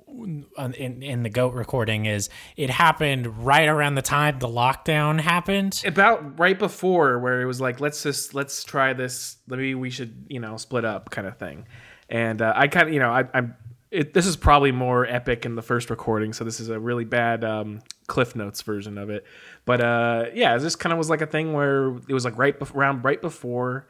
in 0.10 1.04
in 1.04 1.24
the 1.24 1.30
goat 1.30 1.54
recording 1.54 2.06
is 2.06 2.30
it 2.56 2.70
happened 2.70 3.46
right 3.46 3.68
around 3.68 3.96
the 3.96 4.02
time 4.02 4.40
the 4.40 4.48
lockdown 4.48 5.20
happened. 5.20 5.82
about 5.86 6.40
right 6.40 6.58
before 6.58 7.20
where 7.20 7.42
it 7.42 7.46
was 7.46 7.62
like 7.62 7.80
let's 7.80 8.02
just 8.04 8.34
let's 8.34 8.64
try 8.64 8.94
this 8.94 9.38
maybe 9.48 9.76
we 9.76 9.90
should 9.90 10.26
you 10.28 10.40
know 10.40 10.58
split 10.58 10.86
up 10.86 11.10
kind 11.12 11.28
of 11.28 11.38
thing 11.38 11.66
and 12.10 12.42
uh, 12.42 12.52
i 12.56 12.68
kind 12.68 12.88
of 12.88 12.94
you 12.94 13.00
know 13.00 13.12
I, 13.12 13.26
i'm 13.34 13.56
it, 13.92 14.14
this 14.14 14.26
is 14.26 14.36
probably 14.36 14.72
more 14.72 15.06
epic 15.06 15.46
in 15.46 15.56
the 15.56 15.62
first 15.62 15.90
recording 15.90 16.34
so 16.34 16.44
this 16.44 16.60
is 16.60 16.70
a 16.70 16.80
really 16.80 17.06
bad 17.06 17.44
um, 17.44 17.82
cliff 18.08 18.36
notes 18.36 18.62
version 18.62 18.98
of 18.98 19.10
it 19.10 19.26
but 19.66 19.82
uh, 19.82 20.26
yeah 20.34 20.58
this 20.58 20.76
kind 20.76 20.92
of 20.94 20.98
was 20.98 21.10
like 21.10 21.22
a 21.22 21.28
thing 21.28 21.54
where 21.54 21.96
it 22.08 22.14
was 22.14 22.26
like 22.26 22.38
right 22.38 22.60
bef- 22.60 22.76
around 22.76 23.04
right 23.04 23.22
before 23.22 23.88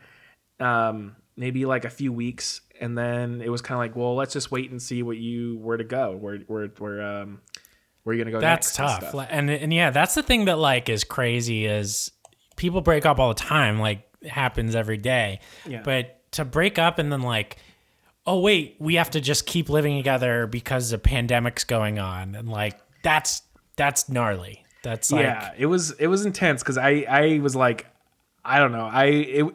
um, 0.59 1.15
maybe 1.35 1.65
like 1.65 1.85
a 1.85 1.89
few 1.89 2.11
weeks 2.11 2.61
and 2.79 2.97
then 2.97 3.41
it 3.41 3.49
was 3.49 3.61
kind 3.61 3.75
of 3.75 3.79
like 3.79 3.95
well 3.95 4.15
let's 4.15 4.33
just 4.33 4.51
wait 4.51 4.69
and 4.71 4.81
see 4.81 5.03
what 5.03 5.17
you 5.17 5.57
where 5.57 5.77
to 5.77 5.83
go 5.83 6.15
where 6.15 6.37
where 6.47 6.67
where 6.77 7.01
um 7.01 7.41
where 8.07 8.15
you 8.15 8.23
gonna 8.23 8.31
go 8.31 8.39
That's 8.39 8.67
next 8.67 8.79
and 8.79 9.01
tough. 9.01 9.09
stuff. 9.09 9.27
And 9.29 9.49
and 9.49 9.73
yeah, 9.73 9.89
that's 9.89 10.15
the 10.15 10.23
thing 10.23 10.45
that 10.45 10.57
like 10.57 10.87
is 10.87 11.03
crazy 11.03 11.65
is 11.65 12.09
people 12.55 12.79
break 12.79 13.05
up 13.05 13.19
all 13.19 13.27
the 13.27 13.33
time. 13.35 13.81
Like 13.81 14.07
happens 14.25 14.75
every 14.75 14.95
day. 14.95 15.41
Yeah. 15.67 15.81
But 15.83 16.31
to 16.31 16.45
break 16.45 16.79
up 16.79 16.99
and 16.99 17.11
then 17.11 17.21
like, 17.21 17.57
oh 18.27 18.39
wait, 18.39 18.75
we 18.77 18.95
have 18.95 19.09
to 19.11 19.21
just 19.21 19.47
keep 19.47 19.69
living 19.69 19.97
together 19.97 20.45
because 20.45 20.91
the 20.91 20.99
pandemic's 20.99 21.63
going 21.63 21.97
on, 21.97 22.35
and 22.35 22.49
like 22.49 22.77
that's 23.01 23.41
that's 23.77 24.09
gnarly. 24.09 24.65
That's 24.83 25.11
like 25.11 25.23
yeah, 25.23 25.51
it 25.57 25.65
was 25.65 25.91
it 25.91 26.07
was 26.07 26.25
intense 26.25 26.61
because 26.61 26.77
I 26.77 27.05
I 27.09 27.39
was 27.39 27.55
like, 27.55 27.87
I 28.45 28.59
don't 28.59 28.73
know. 28.73 28.85
I 28.85 29.05
it, 29.05 29.53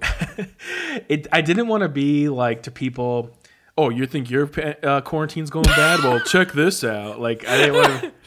it 1.09 1.27
I 1.31 1.43
didn't 1.43 1.69
want 1.69 1.83
to 1.83 1.89
be 1.89 2.29
like 2.29 2.65
to 2.65 2.71
people. 2.71 3.31
Oh, 3.79 3.89
you 3.89 4.07
think 4.07 4.29
your 4.29 4.51
uh, 4.83 5.01
quarantine's 5.01 5.49
going 5.49 5.65
bad? 5.65 6.01
Well, 6.01 6.21
check 6.21 6.53
this 6.53 6.85
out. 6.85 7.21
Like 7.21 7.47
I 7.47 7.57
didn't 7.57 7.75
want 7.75 8.01
to. 8.03 8.13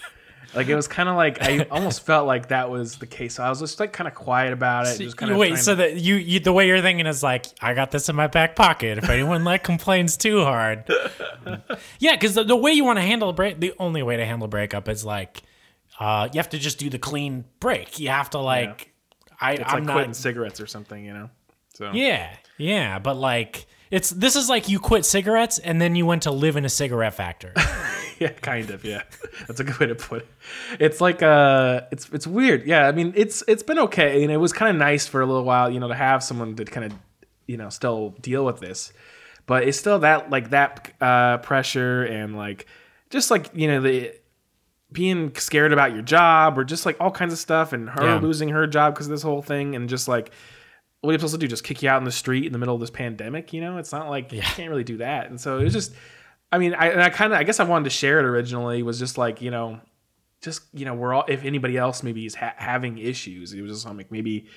Like 0.55 0.67
it 0.67 0.75
was 0.75 0.87
kind 0.87 1.09
of 1.09 1.15
like 1.15 1.41
I 1.41 1.59
almost 1.71 2.05
felt 2.05 2.27
like 2.27 2.47
that 2.47 2.69
was 2.69 2.97
the 2.97 3.05
case. 3.05 3.35
So 3.35 3.43
I 3.43 3.49
was 3.49 3.59
just 3.59 3.79
like 3.79 3.93
kind 3.93 4.07
of 4.07 4.15
quiet 4.15 4.53
about 4.53 4.87
it. 4.87 4.97
Just 4.97 5.17
kind 5.17 5.31
of 5.31 5.37
Wait, 5.37 5.57
so 5.57 5.75
that 5.75 5.97
you, 5.97 6.15
you 6.15 6.39
the 6.39 6.53
way 6.53 6.67
you're 6.67 6.81
thinking 6.81 7.05
is 7.05 7.21
like 7.21 7.45
I 7.61 7.73
got 7.73 7.91
this 7.91 8.09
in 8.09 8.15
my 8.15 8.27
back 8.27 8.55
pocket. 8.55 8.97
If 8.97 9.09
anyone 9.09 9.43
like 9.43 9.63
complains 9.63 10.17
too 10.17 10.43
hard, 10.43 10.89
yeah, 11.99 12.15
because 12.15 12.35
the, 12.35 12.43
the 12.43 12.55
way 12.55 12.71
you 12.71 12.85
want 12.85 12.97
to 12.97 13.03
handle 13.03 13.29
a 13.29 13.33
break, 13.33 13.59
the 13.59 13.73
only 13.79 14.01
way 14.03 14.17
to 14.17 14.25
handle 14.25 14.45
a 14.45 14.49
breakup 14.49 14.87
is 14.87 15.03
like 15.03 15.43
uh, 15.99 16.29
you 16.31 16.39
have 16.39 16.49
to 16.49 16.59
just 16.59 16.79
do 16.79 16.89
the 16.89 16.99
clean 16.99 17.45
break. 17.59 17.99
You 17.99 18.09
have 18.09 18.29
to 18.31 18.39
like 18.39 18.93
I 19.39 19.53
it's 19.53 19.63
I'm 19.67 19.79
like 19.79 19.83
not 19.83 19.93
quitting 19.93 20.13
cigarettes 20.13 20.61
or 20.61 20.67
something, 20.67 21.03
you 21.03 21.13
know. 21.13 21.29
So 21.73 21.91
yeah 21.93 22.29
yeah, 22.57 22.99
but 22.99 23.15
like 23.15 23.67
it's 23.95 24.09
this 24.09 24.35
is 24.35 24.49
like 24.49 24.67
you 24.67 24.79
quit 24.79 25.05
cigarettes 25.05 25.57
and 25.59 25.79
then 25.81 25.95
you 25.95 26.05
went 26.05 26.23
to 26.23 26.31
live 26.31 26.57
in 26.57 26.65
a 26.65 26.69
cigarette 26.69 27.13
factory. 27.13 27.53
yeah, 28.19 28.29
kind 28.41 28.69
of. 28.71 28.83
Yeah, 28.83 29.03
that's 29.47 29.59
a 29.59 29.63
good 29.63 29.79
way 29.79 29.87
to 29.87 29.95
put 29.95 30.23
it. 30.23 30.27
It's 30.79 30.99
like 30.99 31.23
uh, 31.23 31.81
it's 31.91 32.09
it's 32.11 32.27
weird. 32.27 32.65
Yeah, 32.67 32.87
I 32.87 32.91
mean, 32.91 33.13
it's 33.15 33.43
it's 33.47 33.63
been 33.63 33.79
okay, 33.79 34.23
and 34.23 34.31
it 34.31 34.37
was 34.37 34.51
kind 34.53 34.69
of 34.69 34.77
nice 34.77 35.07
for 35.07 35.21
a 35.21 35.25
little 35.25 35.43
while, 35.45 35.69
you 35.69 35.79
know, 35.79 35.87
to 35.87 35.95
have 35.95 36.23
someone 36.23 36.55
to 36.57 36.65
kind 36.65 36.91
of, 36.91 36.97
you 37.47 37.57
know, 37.57 37.69
still 37.69 38.09
deal 38.21 38.43
with 38.45 38.59
this. 38.59 38.91
But 39.45 39.63
it's 39.67 39.77
still 39.79 39.99
that 39.99 40.29
like 40.29 40.49
that 40.49 40.91
uh, 40.99 41.37
pressure 41.37 42.03
and 42.03 42.35
like 42.35 42.65
just 43.09 43.31
like 43.31 43.49
you 43.53 43.67
know 43.67 43.79
the 43.81 44.13
being 44.91 45.33
scared 45.35 45.73
about 45.73 45.93
your 45.93 46.01
job 46.01 46.57
or 46.57 46.63
just 46.63 46.85
like 46.85 46.97
all 46.99 47.11
kinds 47.11 47.33
of 47.33 47.39
stuff, 47.39 47.71
and 47.73 47.89
her 47.89 48.03
Yeah. 48.03 48.19
losing 48.19 48.49
her 48.49 48.67
job 48.67 48.93
because 48.93 49.07
of 49.07 49.11
this 49.11 49.23
whole 49.23 49.41
thing, 49.41 49.75
and 49.75 49.87
just 49.89 50.07
like. 50.07 50.31
What 51.05 51.11
are 51.11 51.13
you 51.13 51.19
supposed 51.19 51.35
to 51.35 51.39
do? 51.39 51.47
Just 51.47 51.63
kick 51.63 51.81
you 51.83 51.89
out 51.89 51.99
in 51.99 52.03
the 52.03 52.11
street 52.11 52.45
in 52.45 52.51
the 52.51 52.57
middle 52.57 52.75
of 52.75 52.81
this 52.81 52.89
pandemic? 52.89 53.53
You 53.53 53.61
know, 53.61 53.77
it's 53.77 53.91
not 53.91 54.09
like 54.09 54.31
you 54.31 54.41
can't 54.41 54.69
really 54.69 54.83
do 54.83 54.97
that. 54.97 55.29
And 55.29 55.39
so 55.39 55.59
it 55.59 55.63
was 55.63 55.73
just, 55.73 55.93
I 56.51 56.57
mean, 56.57 56.73
I, 56.73 56.87
and 56.89 57.01
I 57.01 57.09
kind 57.09 57.31
of, 57.33 57.39
I 57.39 57.43
guess 57.43 57.59
I 57.59 57.63
wanted 57.63 57.85
to 57.85 57.89
share 57.91 58.19
it 58.19 58.25
originally. 58.25 58.83
Was 58.83 58.99
just 58.99 59.17
like, 59.17 59.41
you 59.41 59.51
know, 59.51 59.79
just 60.41 60.63
you 60.73 60.85
know, 60.85 60.93
we're 60.93 61.13
all. 61.13 61.25
If 61.27 61.43
anybody 61.43 61.77
else 61.77 62.03
maybe 62.03 62.25
is 62.25 62.35
ha- 62.35 62.55
having 62.57 62.97
issues, 62.97 63.53
it 63.53 63.61
was 63.61 63.71
just 63.71 63.95
like 63.95 64.11
maybe 64.11 64.47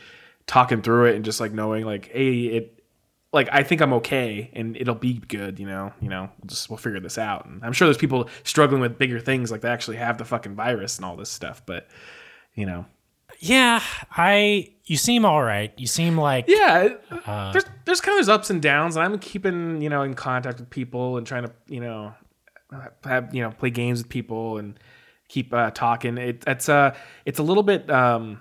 talking 0.46 0.82
through 0.82 1.06
it 1.06 1.16
and 1.16 1.24
just 1.24 1.40
like 1.40 1.52
knowing 1.52 1.84
like, 1.84 2.10
hey, 2.12 2.40
it, 2.44 2.84
like 3.32 3.48
I 3.52 3.62
think 3.62 3.80
I'm 3.80 3.92
okay 3.94 4.50
and 4.54 4.76
it'll 4.76 4.94
be 4.94 5.14
good. 5.14 5.58
You 5.58 5.66
know, 5.66 5.92
you 6.00 6.08
know, 6.08 6.30
we'll 6.40 6.48
just 6.48 6.70
we'll 6.70 6.78
figure 6.78 7.00
this 7.00 7.18
out. 7.18 7.46
And 7.46 7.64
I'm 7.64 7.72
sure 7.72 7.86
there's 7.86 7.98
people 7.98 8.28
struggling 8.44 8.80
with 8.80 8.98
bigger 8.98 9.20
things, 9.20 9.50
like 9.50 9.60
they 9.60 9.68
actually 9.68 9.96
have 9.96 10.18
the 10.18 10.24
fucking 10.24 10.54
virus 10.54 10.96
and 10.96 11.04
all 11.04 11.16
this 11.16 11.30
stuff. 11.30 11.62
But 11.66 11.88
you 12.54 12.66
know, 12.66 12.86
yeah, 13.38 13.82
I 14.10 14.72
you 14.84 14.96
seem 14.96 15.24
all 15.24 15.42
right. 15.42 15.72
You 15.76 15.86
seem 15.86 16.18
like 16.18 16.46
yeah, 16.48 16.88
Uh, 17.26 17.52
there's 17.52 17.64
there's 17.84 18.00
kind 18.00 18.18
of 18.18 18.26
those 18.26 18.34
ups 18.34 18.50
and 18.50 18.60
downs. 18.60 18.96
And 18.96 19.04
I'm 19.04 19.18
keeping 19.18 19.80
you 19.80 19.88
know 19.88 20.02
in 20.02 20.14
contact 20.14 20.58
with 20.60 20.70
people 20.70 21.16
and 21.16 21.26
trying 21.26 21.44
to 21.44 21.52
you 21.68 21.80
know 21.80 22.14
have 23.04 23.34
you 23.34 23.42
know 23.42 23.50
play 23.50 23.70
games 23.70 23.98
with 24.00 24.08
people 24.08 24.58
and 24.58 24.78
keep 25.28 25.52
uh, 25.52 25.70
talking. 25.70 26.18
It, 26.18 26.44
it's 26.46 26.68
uh 26.68 26.94
it's 27.24 27.38
a 27.38 27.42
little 27.42 27.62
bit 27.62 27.90
um 27.90 28.40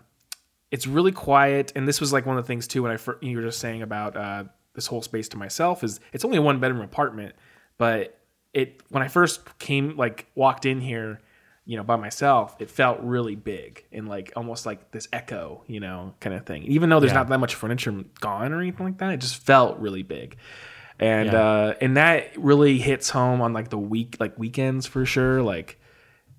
it's 0.71 0.87
really 0.87 1.11
quiet. 1.11 1.71
And 1.75 1.87
this 1.87 2.01
was 2.01 2.11
like 2.11 2.25
one 2.25 2.37
of 2.37 2.43
the 2.43 2.47
things 2.47 2.67
too 2.67 2.83
when 2.83 2.91
I 2.91 2.97
you 3.21 3.37
were 3.37 3.43
just 3.43 3.59
saying 3.59 3.81
about 3.81 4.17
uh 4.17 4.45
this 4.73 4.87
whole 4.87 5.01
space 5.01 5.27
to 5.29 5.37
myself 5.37 5.83
is 5.83 5.99
it's 6.13 6.23
only 6.23 6.37
a 6.37 6.41
one 6.41 6.59
bedroom 6.59 6.81
apartment, 6.81 7.35
but 7.77 8.17
it 8.53 8.81
when 8.89 9.03
I 9.03 9.07
first 9.07 9.59
came 9.59 9.95
like 9.97 10.27
walked 10.35 10.65
in 10.65 10.81
here 10.81 11.19
you 11.67 11.75
know, 11.77 11.83
by 11.83 11.97
myself, 11.97 12.55
it 12.59 12.71
felt 12.71 12.99
really 13.01 13.35
big 13.35 13.83
and 13.91 14.07
like 14.07 14.31
almost 14.35 14.65
like 14.65 14.89
this 14.91 15.07
echo, 15.11 15.63
you 15.67 15.79
know, 15.81 16.13
kind 16.21 16.33
of 16.35 16.45
thing. 16.45 16.63
Even 16.63 16.89
though 16.89 16.99
there's 17.01 17.11
Yeah. 17.11 17.17
not 17.19 17.27
that 17.29 17.39
much 17.39 17.55
furniture 17.55 17.91
gone 18.21 18.53
or 18.53 18.61
anything 18.61 18.85
like 18.85 18.97
that, 18.99 19.11
it 19.13 19.17
just 19.19 19.43
felt 19.45 19.77
really 19.77 20.01
big. 20.01 20.37
And 20.99 21.31
Yeah. 21.31 21.39
uh 21.41 21.73
and 21.81 21.97
that 21.97 22.31
really 22.37 22.77
hits 22.79 23.09
home 23.09 23.41
on 23.41 23.51
like 23.53 23.69
the 23.69 23.77
week 23.77 24.15
like 24.19 24.39
weekends 24.39 24.85
for 24.87 25.05
sure. 25.05 25.43
Like 25.43 25.77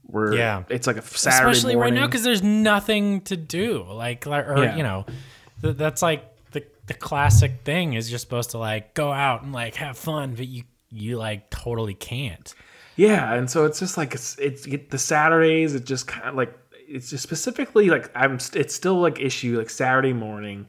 we're 0.06 0.34
Yeah. 0.34 0.62
it's 0.70 0.86
like 0.86 0.96
a 0.96 1.02
Saturday 1.02 1.50
especially 1.50 1.74
morning. 1.76 1.94
right 1.94 2.00
now 2.00 2.06
because 2.06 2.22
there's 2.24 2.42
nothing 2.42 3.20
to 3.22 3.36
do. 3.36 3.84
Like, 3.86 4.24
like- 4.24 4.48
or 4.48 4.64
Yeah. 4.64 4.76
you 4.76 4.82
know, 4.82 5.04
th- 5.62 5.76
that's 5.76 6.00
like 6.00 6.24
the 6.52 6.64
the 6.86 6.94
classic 6.94 7.60
thing 7.64 7.92
is 7.92 8.10
you're 8.10 8.18
supposed 8.18 8.52
to 8.52 8.58
like 8.58 8.94
go 8.94 9.12
out 9.12 9.42
and 9.42 9.52
like 9.52 9.74
have 9.74 9.98
fun, 9.98 10.34
but 10.34 10.48
you 10.48 10.62
you 10.90 11.18
like 11.18 11.50
totally 11.50 11.92
can't. 11.92 12.54
Yeah, 12.98 13.32
and 13.34 13.48
so 13.48 13.64
it's 13.64 13.78
just 13.78 13.96
like 13.96 14.12
it's 14.12 14.36
it's 14.40 14.66
it, 14.66 14.90
the 14.90 14.98
Saturdays. 14.98 15.76
It 15.76 15.84
just 15.86 16.08
kind 16.08 16.28
of 16.30 16.34
like 16.34 16.52
it's 16.72 17.10
just 17.10 17.22
specifically 17.22 17.90
like 17.90 18.10
I'm. 18.12 18.40
st- 18.40 18.60
It's 18.60 18.74
still 18.74 18.96
like 19.00 19.20
issue 19.20 19.56
like 19.56 19.70
Saturday 19.70 20.12
morning, 20.12 20.68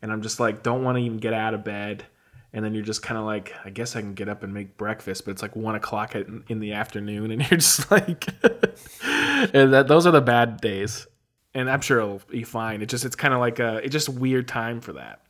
and 0.00 0.12
I'm 0.12 0.22
just 0.22 0.38
like 0.38 0.62
don't 0.62 0.84
want 0.84 0.98
to 0.98 1.02
even 1.02 1.18
get 1.18 1.34
out 1.34 1.52
of 1.52 1.64
bed, 1.64 2.04
and 2.52 2.64
then 2.64 2.74
you're 2.74 2.84
just 2.84 3.02
kind 3.02 3.18
of 3.18 3.24
like 3.24 3.52
I 3.64 3.70
guess 3.70 3.96
I 3.96 4.02
can 4.02 4.14
get 4.14 4.28
up 4.28 4.44
and 4.44 4.54
make 4.54 4.76
breakfast, 4.76 5.24
but 5.24 5.32
it's 5.32 5.42
like 5.42 5.56
one 5.56 5.74
o'clock 5.74 6.14
at, 6.14 6.26
in 6.48 6.60
the 6.60 6.74
afternoon, 6.74 7.32
and 7.32 7.40
you're 7.50 7.58
just 7.58 7.90
like, 7.90 8.28
and 9.04 9.72
that 9.72 9.86
those 9.88 10.06
are 10.06 10.12
the 10.12 10.20
bad 10.20 10.60
days, 10.60 11.08
and 11.54 11.68
I'm 11.68 11.80
sure 11.80 11.98
it'll 11.98 12.22
be 12.28 12.44
fine. 12.44 12.82
It 12.82 12.86
just 12.88 13.04
it's 13.04 13.16
kind 13.16 13.34
of 13.34 13.40
like 13.40 13.58
a 13.58 13.78
it's 13.78 13.92
just 13.92 14.06
a 14.06 14.12
weird 14.12 14.46
time 14.46 14.80
for 14.80 14.92
that. 14.92 15.22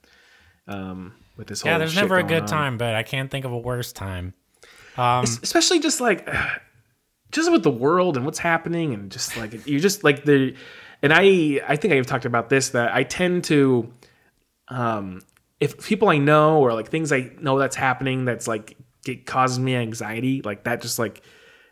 Um, 0.69 1.15
with 1.39 1.47
this 1.47 1.63
whole 1.63 1.73
Yeah, 1.73 1.79
there's 1.79 1.97
never 1.97 2.19
a 2.19 2.23
good 2.23 2.43
on 2.43 2.49
time, 2.49 2.77
but 2.77 2.95
I 2.95 3.03
can't 3.03 3.31
think 3.31 3.47
of 3.47 3.53
a 3.53 3.59
worse 3.59 3.95
time. 3.95 4.35
Um, 4.97 5.25
especially 5.25 5.81
just 5.81 6.01
like 6.01 6.29
just 7.33 7.51
with 7.51 7.63
the 7.63 7.71
world 7.71 8.17
and 8.17 8.25
what's 8.25 8.39
happening 8.39 8.95
and 8.95 9.11
just 9.11 9.37
like 9.37 9.67
you 9.67 9.81
just 9.81 10.05
like 10.05 10.25
the 10.25 10.55
and 11.03 11.13
i 11.13 11.61
i 11.67 11.75
think 11.77 11.93
i've 11.93 12.07
talked 12.07 12.25
about 12.27 12.49
this 12.49 12.71
that 12.71 12.95
i 12.95 13.03
tend 13.03 13.43
to 13.45 13.91
um 14.69 15.21
if 15.61 15.85
people 15.85 16.09
i 16.09 16.17
know 16.19 16.59
or 16.61 16.73
like 16.73 16.89
things 16.89 17.13
i 17.13 17.31
know 17.41 17.59
that's 17.59 17.77
happening 17.77 18.25
that's 18.25 18.47
like 18.47 18.77
it 19.07 19.27
causes 19.27 19.59
me 19.59 19.75
anxiety 19.75 20.43
like 20.43 20.65
that 20.65 20.81
just 20.81 20.99
like 20.99 21.23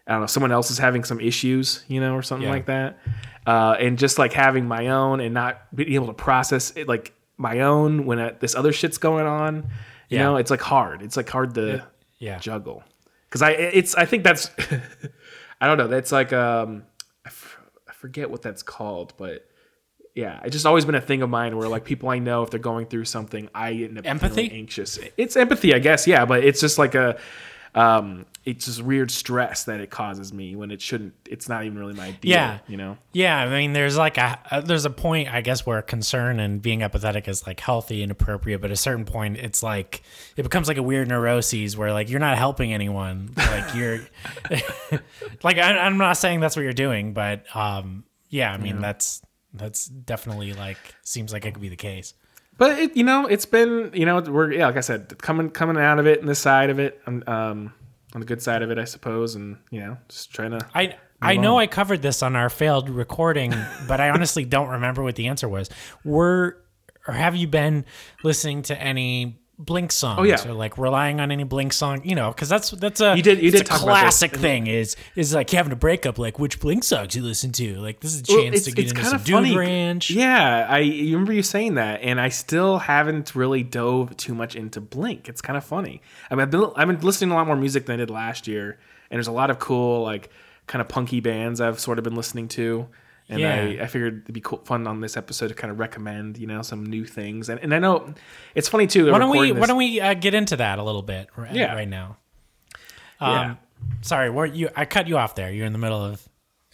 i 0.07 0.12
don't 0.12 0.21
know 0.23 0.26
someone 0.26 0.52
else 0.52 0.71
is 0.71 0.79
having 0.79 1.05
some 1.05 1.21
issues 1.21 1.85
you 1.88 2.00
know 2.00 2.14
or 2.14 2.23
something 2.23 2.47
Yeah. 2.49 2.55
like 2.55 2.67
that 2.67 2.99
uh 3.47 3.76
and 3.79 3.99
just 3.99 4.19
like 4.19 4.33
having 4.33 4.67
my 4.67 4.88
own 4.88 5.21
and 5.21 5.33
not 5.33 5.75
being 5.75 5.93
able 5.95 6.09
to 6.09 6.12
process 6.14 6.73
it 6.76 6.88
like 6.88 7.12
my 7.38 7.61
own 7.61 8.05
when 8.05 8.19
uh, 8.19 8.35
this 8.41 8.55
other 8.55 8.73
shit's 8.73 8.99
going 8.99 9.26
on 9.26 9.57
you 10.09 10.19
Yeah. 10.19 10.25
know 10.25 10.37
it's 10.37 10.50
like 10.50 10.61
hard 10.61 11.02
it's 11.02 11.17
like 11.17 11.29
hard 11.31 11.55
to 11.55 11.87
yeah. 12.19 12.38
juggle 12.38 12.83
because 13.33 13.41
I 13.41 13.53
it's 13.53 13.95
I 13.95 14.05
think 14.05 14.25
that's 14.25 14.51
I 15.61 15.67
don't 15.67 15.79
know 15.79 15.89
that's 15.89 16.12
like 16.12 16.35
um 16.35 16.83
I, 17.25 17.29
f- 17.29 17.59
I 17.89 17.93
forget 17.95 18.31
what 18.31 18.43
that's 18.43 18.62
called 18.62 19.15
but 19.17 19.49
yeah 20.15 20.41
it's 20.45 20.53
just 20.53 20.67
always 20.67 20.85
been 20.85 20.95
a 20.95 21.01
thing 21.01 21.23
of 21.23 21.31
mine 21.31 21.57
where 21.57 21.67
like 21.67 21.87
people 21.87 22.11
I 22.11 22.19
know 22.19 22.43
if 22.43 22.51
they're 22.51 22.61
going 22.61 22.85
through 22.87 23.07
something 23.07 23.49
I 23.55 23.73
end 23.73 23.99
up 23.99 24.07
Empathy? 24.07 24.35
feeling 24.49 24.53
anxious 24.53 24.99
it's 25.17 25.35
empathy 25.35 25.73
I 25.75 25.79
guess 25.79 26.07
yeah 26.07 26.27
but 26.27 26.45
it's 26.45 26.61
just 26.61 26.77
like 26.77 26.95
a 26.95 27.19
um 27.75 28.26
it's 28.45 28.67
just 28.67 28.83
weird 28.83 29.09
stress 29.11 29.64
that 29.64 29.81
it 29.81 29.88
causes 29.88 30.33
me 30.33 30.57
when 30.57 30.71
it 30.73 30.83
shouldn't 30.83 31.14
it's 31.31 31.49
not 31.49 31.64
even 31.64 31.79
really 31.79 31.95
my 31.95 32.11
deal 32.11 32.33
Yeah. 32.33 32.59
you 32.67 32.76
know 32.76 32.99
Yeah, 33.12 33.38
I 33.38 33.49
mean, 33.49 33.73
there's 33.73 33.97
like 33.97 34.19
a 34.19 34.38
uh, 34.50 34.61
there's 34.61 34.85
a 34.85 34.91
point, 34.91 35.33
I 35.33 35.41
guess, 35.43 35.64
where 35.64 35.81
concern 35.81 36.41
and 36.41 36.61
being 36.61 36.81
empathetic 36.81 37.29
is 37.29 37.47
like 37.47 37.61
healthy 37.61 38.02
and 38.02 38.11
appropriate, 38.11 38.61
but 38.61 38.71
at 38.71 38.75
a 38.75 38.76
certain 38.76 39.05
point, 39.05 39.37
it's 39.38 39.62
like 39.62 40.02
it 40.37 40.43
becomes 40.43 40.67
like 40.69 40.76
a 40.76 40.83
weird 40.83 41.09
neuroses 41.09 41.76
where 41.76 41.93
like 41.93 42.11
you're 42.11 42.21
not 42.21 42.37
helping 42.37 42.73
anyone. 42.73 43.31
Like 43.37 43.75
you're, 43.75 44.00
like 45.43 45.59
I, 45.59 45.79
I'm 45.79 45.99
not 45.99 46.17
saying 46.17 46.41
that's 46.41 46.57
what 46.57 46.62
you're 46.62 46.73
doing, 46.73 47.12
but 47.12 47.45
um, 47.57 48.05
yeah, 48.29 48.52
I 48.52 48.57
mean 48.59 48.81
that's 48.81 49.23
that's 49.55 49.87
definitely 49.87 50.52
like 50.52 50.79
seems 51.02 51.33
like 51.33 51.45
it 51.47 51.52
could 51.52 51.62
be 51.62 51.69
the 51.69 51.76
case. 51.76 52.14
But 52.62 52.78
it, 52.78 52.97
you 52.97 53.02
know 53.02 53.26
it's 53.26 53.45
been 53.45 53.90
you 53.92 54.07
know 54.07 54.21
we're 54.21 54.52
yeah 54.52 54.66
like 54.66 54.76
I 54.76 54.81
said 54.83 55.19
coming 55.19 55.50
coming 55.50 55.76
out 55.76 55.99
of 55.99 56.07
it 56.07 56.21
and 56.21 56.28
this 56.28 56.38
side 56.38 56.71
of 56.71 56.78
it 56.78 57.00
um, 57.09 57.25
um 57.26 57.75
on 58.14 58.21
the 58.21 58.26
good 58.26 58.40
side 58.40 58.62
of 58.62 58.71
it 58.71 58.78
I 58.78 58.85
suppose 58.85 59.35
and 59.35 59.57
you 59.73 59.81
know 59.81 59.99
just 60.09 60.33
trying 60.33 60.52
to 60.52 60.64
I 60.73 60.95
I 61.21 61.37
know 61.37 61.59
I 61.59 61.66
covered 61.66 62.02
this 62.02 62.23
on 62.23 62.35
our 62.35 62.50
failed 62.50 62.88
recording, 62.88 63.54
but 63.88 64.00
I 64.00 64.11
honestly 64.11 64.45
don't 64.45 64.69
remember 64.69 65.02
what 65.02 65.16
the 65.16 65.26
answer 65.26 65.49
was. 65.49 65.71
Were 66.04 66.57
or 67.09 67.14
have 67.14 67.35
you 67.35 67.49
been 67.49 67.85
listening 68.23 68.62
to 68.62 68.81
any 68.81 69.42
Blink 69.64 69.92
songs? 69.92 70.19
Oh, 70.21 70.23
yeah. 70.25 70.47
or 70.47 70.52
like 70.52 70.76
relying 70.78 71.21
on 71.21 71.31
any 71.31 71.45
Blink 71.45 71.73
song? 71.73 72.00
You 72.04 72.14
know, 72.14 72.28
because 72.31 72.49
that's 72.49 72.71
that's 72.73 73.00
a 73.00 73.16
You 73.16 73.23
did- 73.23 73.40
you 73.42 73.50
did 73.50 73.62
a 73.62 73.64
talk 73.64 73.83
about 73.83 73.95
this. 73.95 74.00
classic 74.19 74.33
thing. 74.37 74.66
Is 74.66 74.97
is 75.16 75.35
like 75.35 75.49
having 75.50 75.73
a 75.73 75.76
breakup. 75.76 76.19
Like 76.19 76.38
which 76.38 76.61
Blink 76.61 76.85
songs 76.85 77.14
you 77.14 77.23
listen 77.23 77.52
to? 77.52 77.76
Like 77.78 78.00
this 78.00 78.14
is 78.14 78.21
a 78.28 78.33
Well, 78.33 78.42
chance 78.45 78.64
to 78.64 78.73
get 78.73 78.88
into 78.88 79.04
some 79.04 79.23
Dude 79.23 79.57
Ranch. 79.57 80.11
Yeah, 80.11 80.66
I 80.69 80.81
remember 80.81 81.33
you 81.33 81.42
saying 81.42 81.75
that, 81.75 82.00
and 82.02 82.21
I 82.21 82.28
still 82.28 82.78
haven't 82.78 83.35
really 83.35 83.62
dove 83.62 84.16
too 84.16 84.35
much 84.35 84.57
into 84.57 84.81
Blink. 84.81 85.28
It's 85.28 85.40
kind 85.40 85.57
of 85.57 85.64
funny. 85.64 86.02
I 86.31 86.35
mean, 86.35 86.42
I've 86.42 86.50
been 86.50 86.71
I've 86.76 86.88
been 86.88 87.00
listening 87.00 87.31
to 87.31 87.37
a 87.37 87.38
lot 87.38 87.47
more 87.47 87.57
music 87.57 87.87
than 87.87 87.95
I 87.95 87.97
did 87.99 88.11
last 88.11 88.49
year, 88.49 88.78
and 89.11 89.16
there's 89.19 89.28
a 89.28 89.33
lot 89.33 89.50
of 89.50 89.59
cool 89.59 90.02
like 90.02 90.31
kind 90.66 90.81
of 90.81 90.88
punky 90.88 91.21
bands 91.21 91.61
I've 91.61 91.81
sort 91.81 91.99
of 91.99 92.04
been 92.04 92.14
listening 92.14 92.49
to. 92.49 92.88
And 93.33 93.41
Yeah. 93.41 93.55
I, 93.81 93.85
I 93.85 93.87
figured 93.87 94.23
it'd 94.25 94.35
be 94.35 94.41
cool, 94.41 94.59
fun 94.65 94.87
on 94.87 95.01
this 95.01 95.17
episode 95.17 95.49
to 95.49 95.55
kind 95.55 95.71
of 95.71 95.79
recommend, 95.79 96.37
you 96.39 96.47
know, 96.47 96.61
some 96.62 96.85
new 96.85 97.05
things. 97.07 97.49
And, 97.49 97.59
and 97.61 97.75
I 97.75 97.79
know 97.79 98.15
it's 98.55 98.69
funny 98.69 98.87
too. 98.87 99.11
Why 99.11 99.19
don't 99.19 99.31
we 99.31 99.39
recording 99.39 99.61
Why 99.61 99.67
don't 99.67 99.77
we 99.79 100.01
uh, 100.01 100.15
get 100.15 100.35
into 100.35 100.57
that 100.57 100.79
a 100.79 100.83
little 100.83 101.03
bit 101.03 101.29
right, 101.37 101.53
Yeah. 101.55 101.75
right 101.75 101.89
now? 101.89 102.19
Yeah. 103.21 103.41
Um, 103.53 103.59
sorry, 104.03 104.31
were 104.31 104.47
you? 104.47 104.69
I 104.77 104.85
cut 104.85 105.09
you 105.09 105.17
off 105.17 105.35
there. 105.35 105.51
You're 105.51 105.67
in 105.67 105.73
the 105.73 105.79
middle 105.79 106.05
of 106.05 106.23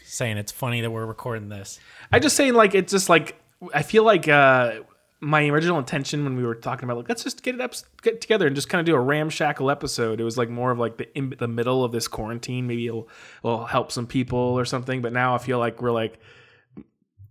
saying 0.03 0.37
it's 0.39 0.53
funny 0.53 0.81
that 0.81 0.91
we're 0.91 1.07
recording 1.07 1.49
this. 1.49 1.79
I 2.11 2.19
just 2.19 2.35
saying 2.37 2.55
like 2.55 2.75
it's 2.75 2.91
just 2.93 3.09
like 3.09 3.41
I 3.73 3.83
feel 3.83 4.03
like 4.03 4.27
uh 4.29 4.81
my 5.21 5.47
original 5.49 5.79
intention 5.79 6.23
when 6.23 6.37
we 6.37 6.45
were 6.45 6.55
talking 6.55 6.85
about 6.85 6.97
like 6.97 7.09
let's 7.09 7.25
just 7.25 7.43
get 7.43 7.55
it 7.55 7.61
up 7.61 7.75
get 8.03 8.21
together 8.21 8.47
and 8.47 8.55
just 8.55 8.69
kind 8.69 8.81
of 8.81 8.87
do 8.87 8.95
a 8.95 9.01
ramshackle 9.01 9.71
episode. 9.71 10.21
It 10.21 10.25
was 10.25 10.39
like 10.39 10.49
more 10.49 10.71
of 10.71 10.79
like 10.79 10.97
the 10.97 11.19
in 11.19 11.35
the 11.39 11.49
middle 11.49 11.85
of 11.85 11.93
this 11.93 12.09
quarantine. 12.09 12.67
Maybe 12.67 12.87
it'll 12.87 13.09
will 13.43 13.67
help 13.67 13.93
some 13.93 14.07
people 14.07 14.39
or 14.39 14.65
something. 14.65 15.03
But 15.03 15.13
now 15.13 15.35
I 15.35 15.39
feel 15.39 15.59
like 15.59 15.83
we're 15.83 15.91
like 15.93 16.19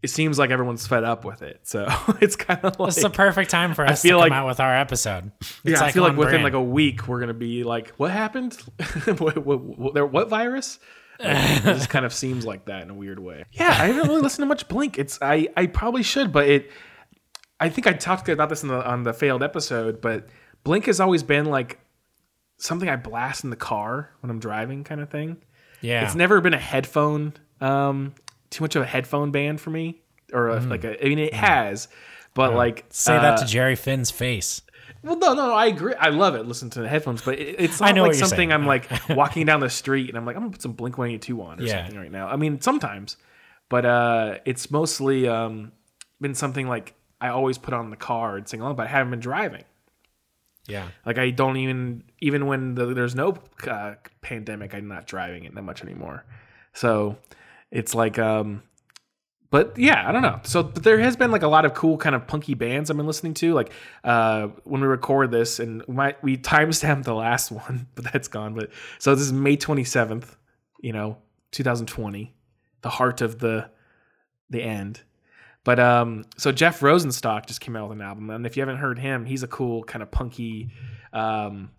it 0.07 0.11
seems 0.11 0.39
like 0.39 0.51
everyone's 0.51 0.87
fed 0.87 1.03
up 1.03 1.25
with 1.25 1.41
it. 1.41 1.59
So 1.63 1.85
it's 2.21 2.35
kind 2.37 2.61
of 2.63 2.79
like 2.79 2.89
It's 2.93 3.01
the 3.01 3.09
perfect 3.09 3.49
time 3.51 3.73
for 3.73 3.85
us 3.85 4.01
to 4.01 4.07
feel 4.07 4.19
come 4.19 4.29
like- 4.29 4.31
out 4.31 4.47
with 4.47 4.59
our 4.61 4.75
episode. 4.75 5.31
It's 5.41 5.59
yeah. 5.65 5.83
I 5.83 5.91
feel 5.91 6.03
like 6.03 6.15
within 6.15 6.31
brand. 6.41 6.43
like 6.45 6.53
a 6.53 6.61
week 6.61 7.07
we're 7.07 7.19
gonna 7.19 7.33
be 7.33 7.63
like, 7.63 7.89
what 7.97 8.11
happened? 8.11 8.53
what, 9.17 9.37
what, 9.45 10.11
what, 10.13 10.29
virus? 10.29 10.79
Like, 11.19 11.57
it 11.57 11.63
just 11.63 11.89
kind 11.89 12.05
of 12.05 12.13
seems 12.23 12.45
like 12.45 12.65
that 12.65 12.83
in 12.83 12.89
a 12.89 12.93
weird 12.93 13.19
way. 13.19 13.43
Yeah, 13.51 13.69
I 13.69 13.87
haven't 13.87 14.07
really 14.07 14.21
listened 14.21 14.43
to 14.43 14.47
much 14.47 14.67
Blink. 14.69 14.97
It's 14.97 15.19
I 15.21 15.49
I 15.57 15.65
probably 15.67 16.03
should, 16.03 16.31
but 16.31 16.47
it. 16.47 16.71
I 17.59 17.69
think 17.69 17.87
I 17.87 17.93
talked 17.93 18.29
about 18.29 18.49
this 18.49 18.61
in 18.63 18.69
the, 18.69 18.87
on 18.87 19.01
the 19.03 19.13
failed 19.13 19.41
episode, 19.43 19.99
but 19.99 20.29
Blink 20.63 20.85
has 20.85 20.99
always 20.99 21.23
been 21.23 21.45
like 21.45 21.79
something 22.59 22.87
I 22.87 22.95
blast 22.95 23.43
in 23.43 23.49
the 23.49 23.55
car 23.55 24.11
when 24.21 24.29
I'm 24.29 24.39
driving, 24.39 24.83
kind 24.83 25.01
of 25.01 25.09
thing. 25.09 25.37
yeah. 25.81 26.05
It's 26.05 26.13
never 26.15 26.39
been 26.39 26.53
a 26.53 26.59
headphone, 26.59 27.33
um, 27.59 28.13
too 28.49 28.63
much 28.63 28.75
of 28.75 28.81
a 28.81 28.85
headphone 28.85 29.31
band 29.31 29.59
for 29.61 29.69
me, 29.69 30.01
or 30.33 30.49
a, 30.49 30.59
like 30.61 30.83
a. 30.83 31.03
I 31.03 31.09
mean, 31.09 31.19
it 31.19 31.33
has, 31.33 31.87
but 32.33 32.53
like 32.53 32.87
Mm. 32.89 32.93
Say 32.93 33.13
that 33.13 33.33
uh, 33.33 33.37
to 33.37 33.45
Jerry 33.45 33.75
Finn's 33.75 34.11
face. 34.11 34.61
well, 35.03 35.17
no, 35.17 35.33
no, 35.33 35.53
I 35.53 35.67
agree. 35.67 35.93
I 35.95 36.09
love 36.09 36.35
it. 36.35 36.45
Listen 36.45 36.69
to 36.71 36.81
the 36.81 36.87
headphones, 36.87 37.21
but 37.21 37.39
it, 37.39 37.55
it's 37.59 37.81
I 37.81 37.87
not 37.87 37.95
know 37.95 38.03
like 38.03 38.13
something 38.15 38.37
saying. 38.37 38.51
I'm 38.53 38.65
like 38.65 38.89
walking 39.09 39.45
down 39.45 39.59
the 39.59 39.69
street 39.69 40.09
and 40.09 40.17
I'm 40.17 40.25
like, 40.25 40.35
I'm 40.35 40.43
gonna 40.43 40.51
put 40.51 40.61
some 40.61 40.73
Blink 40.73 40.97
182 40.97 41.41
on 41.41 41.59
or 41.59 41.63
Yeah. 41.63 41.83
something 41.83 41.99
right 41.99 42.11
now. 42.11 42.27
I 42.27 42.35
mean, 42.35 42.61
sometimes, 42.61 43.17
but 43.69 43.85
uh, 43.85 44.37
it's 44.45 44.69
mostly 44.71 45.27
um, 45.27 45.71
been 46.21 46.33
something 46.35 46.67
like 46.67 46.93
I 47.19 47.29
always 47.29 47.57
put 47.57 47.73
on 47.73 47.89
the 47.89 47.95
car 47.97 48.37
and 48.37 48.47
sing 48.47 48.61
along, 48.61 48.75
but 48.75 48.87
I 48.87 48.89
haven't 48.89 49.11
been 49.11 49.19
driving. 49.19 49.63
Yeah. 50.67 50.89
Like 51.05 51.17
I 51.17 51.29
don't 51.31 51.57
even 51.57 52.03
even 52.19 52.45
when 52.45 52.75
the, 52.75 52.87
there's 52.93 53.15
no 53.15 53.37
uh, 53.65 53.95
pandemic, 54.21 54.73
I'm 54.75 54.87
not 54.87 55.07
driving 55.07 55.45
it 55.45 55.55
that 55.55 55.61
much 55.61 55.81
anymore. 55.81 56.25
So 56.73 57.17
it's 57.71 57.93
like, 57.93 58.17
um, 58.17 58.63
but 59.49 59.77
yeah, 59.77 60.07
I 60.07 60.11
don't 60.11 60.21
know. 60.21 60.39
So 60.43 60.63
but 60.63 60.83
there 60.83 60.99
has 60.99 61.15
been 61.15 61.31
like 61.31 61.43
a 61.43 61.47
lot 61.47 61.65
of 61.65 61.73
cool 61.73 61.97
kind 61.97 62.15
of 62.15 62.27
punky 62.27 62.53
bands 62.53 62.89
I've 62.89 62.97
been 62.97 63.07
listening 63.07 63.33
to. 63.35 63.53
Like 63.53 63.71
uh, 64.03 64.47
when 64.63 64.81
we 64.81 64.87
record 64.87 65.31
this, 65.31 65.59
and 65.59 65.83
we 65.87 65.95
might 65.95 66.21
we 66.23 66.37
timestamped 66.37 67.03
the 67.03 67.15
last 67.15 67.51
one, 67.51 67.87
but 67.95 68.11
that's 68.11 68.27
gone. 68.27 68.53
But 68.53 68.71
so 68.99 69.15
this 69.15 69.23
is 69.23 69.33
May 69.33 69.57
27th, 69.57 70.35
you 70.81 70.93
know, 70.93 71.17
2020, 71.51 72.33
the 72.81 72.89
heart 72.89 73.21
of 73.21 73.39
the 73.39 73.69
the 74.49 74.61
end. 74.61 75.01
But 75.63 75.79
um, 75.79 76.25
so 76.37 76.51
Jeff 76.51 76.79
Rosenstock 76.79 77.45
just 77.45 77.59
came 77.59 77.75
out 77.75 77.89
with 77.89 77.97
an 77.97 78.01
album, 78.01 78.29
and 78.29 78.45
if 78.45 78.55
you 78.55 78.61
haven't 78.61 78.77
heard 78.77 78.99
him, 78.99 79.25
he's 79.25 79.43
a 79.43 79.47
cool 79.47 79.83
kind 79.83 80.01
of 80.01 80.11
punky. 80.11 80.71
Um, 81.11 81.71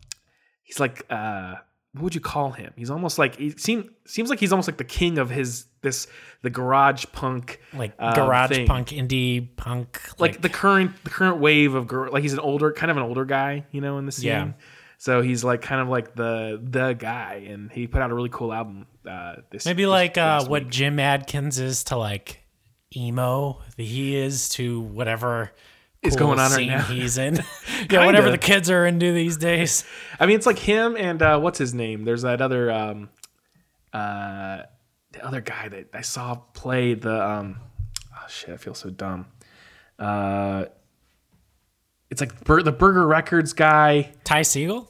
he's 0.63 0.79
like, 0.79 1.07
uh, 1.11 1.55
what 1.99 2.05
would 2.05 2.15
you 2.15 2.21
call 2.21 2.53
him? 2.53 2.73
He's 2.77 2.91
almost 2.91 3.19
like 3.19 3.37
he 3.37 3.51
seem 3.51 3.91
seems 4.07 4.31
like 4.31 4.41
he's 4.41 4.53
almost 4.53 4.69
like 4.69 4.79
the 4.79 4.85
king 4.85 5.19
of 5.19 5.31
his 5.31 5.67
this 5.83 6.07
the 6.43 6.51
garage 6.51 7.05
punk, 7.13 7.61
Like 7.73 7.93
uh, 7.99 8.15
garage 8.15 8.51
thing. 8.51 8.67
punk, 8.67 8.89
indie 8.89 9.55
punk. 9.57 10.01
like, 10.19 10.41
the 10.41 10.49
current 10.49 10.93
the 11.05 11.11
current 11.11 11.39
wave 11.39 11.75
of 11.75 11.87
gar- 11.87 12.11
like 12.11 12.23
he's 12.23 12.33
an 12.33 12.41
older 12.41 12.73
kind 12.73 12.91
of 12.91 12.97
an 12.97 13.03
older 13.03 13.25
guy, 13.25 13.65
you 13.71 13.81
know, 13.81 13.99
in 13.99 14.07
the 14.07 14.13
scene. 14.13 14.27
Yeah. 14.29 14.53
So 14.99 15.23
he's 15.23 15.45
like 15.45 15.63
kind 15.63 15.81
of 15.81 15.89
like 15.89 16.15
the 16.17 16.61
the 16.63 16.93
guy, 16.95 17.47
and 17.49 17.71
he 17.71 17.87
put 17.87 18.03
out 18.03 18.11
a 18.11 18.15
really 18.15 18.31
cool 18.31 18.53
album. 18.53 18.87
Uh, 19.09 19.37
this 19.51 19.65
maybe 19.67 19.85
this 19.85 19.91
like 19.91 20.19
uh, 20.19 20.45
what 20.47 20.65
week. 20.65 20.73
Jim 20.73 20.99
Adkins 20.99 21.61
is 21.61 21.85
to 21.85 21.97
like 21.97 22.41
emo, 22.97 23.61
he 23.77 24.17
is 24.17 24.49
to 24.51 24.81
whatever 24.81 25.53
Is 26.03 26.15
cool 26.15 26.29
going 26.29 26.39
on 26.39 26.53
right 26.53 26.69
now. 26.69 26.83
he's 26.83 27.19
in. 27.19 27.37
yeah, 27.91 28.07
whatever 28.07 28.31
the 28.31 28.39
kids 28.39 28.71
are 28.71 28.87
into 28.87 29.13
these 29.13 29.37
days. 29.37 29.85
I 30.21 30.27
mean, 30.27 30.37
it's 30.37 30.47
like 30.47 30.59
him 30.59 30.97
and 30.97 31.21
uh, 31.21 31.41
what's 31.41 31.59
his 31.59 31.75
name? 31.75 32.05
There's 32.05 32.23
that 32.23 32.41
other 32.41 32.71
um, 32.71 33.11
uh, 33.93 34.63
the 35.13 35.25
other 35.25 35.41
guy 35.41 35.69
that 35.69 35.89
I 35.93 36.03
saw 36.03 36.37
play 36.37 36.95
the 36.95 37.29
um, 37.29 37.57
oh 38.15 38.27
shit, 38.29 38.51
I 38.51 38.57
feel 38.59 38.75
so 38.75 38.91
dumb. 38.91 39.27
Uh, 39.99 40.67
it's 42.11 42.21
like 42.21 42.45
Bur- 42.45 42.63
the 42.63 42.73
Burger 42.73 43.07
Records 43.07 43.53
guy, 43.53 44.13
Ty 44.25 44.43
Segall, 44.43 44.89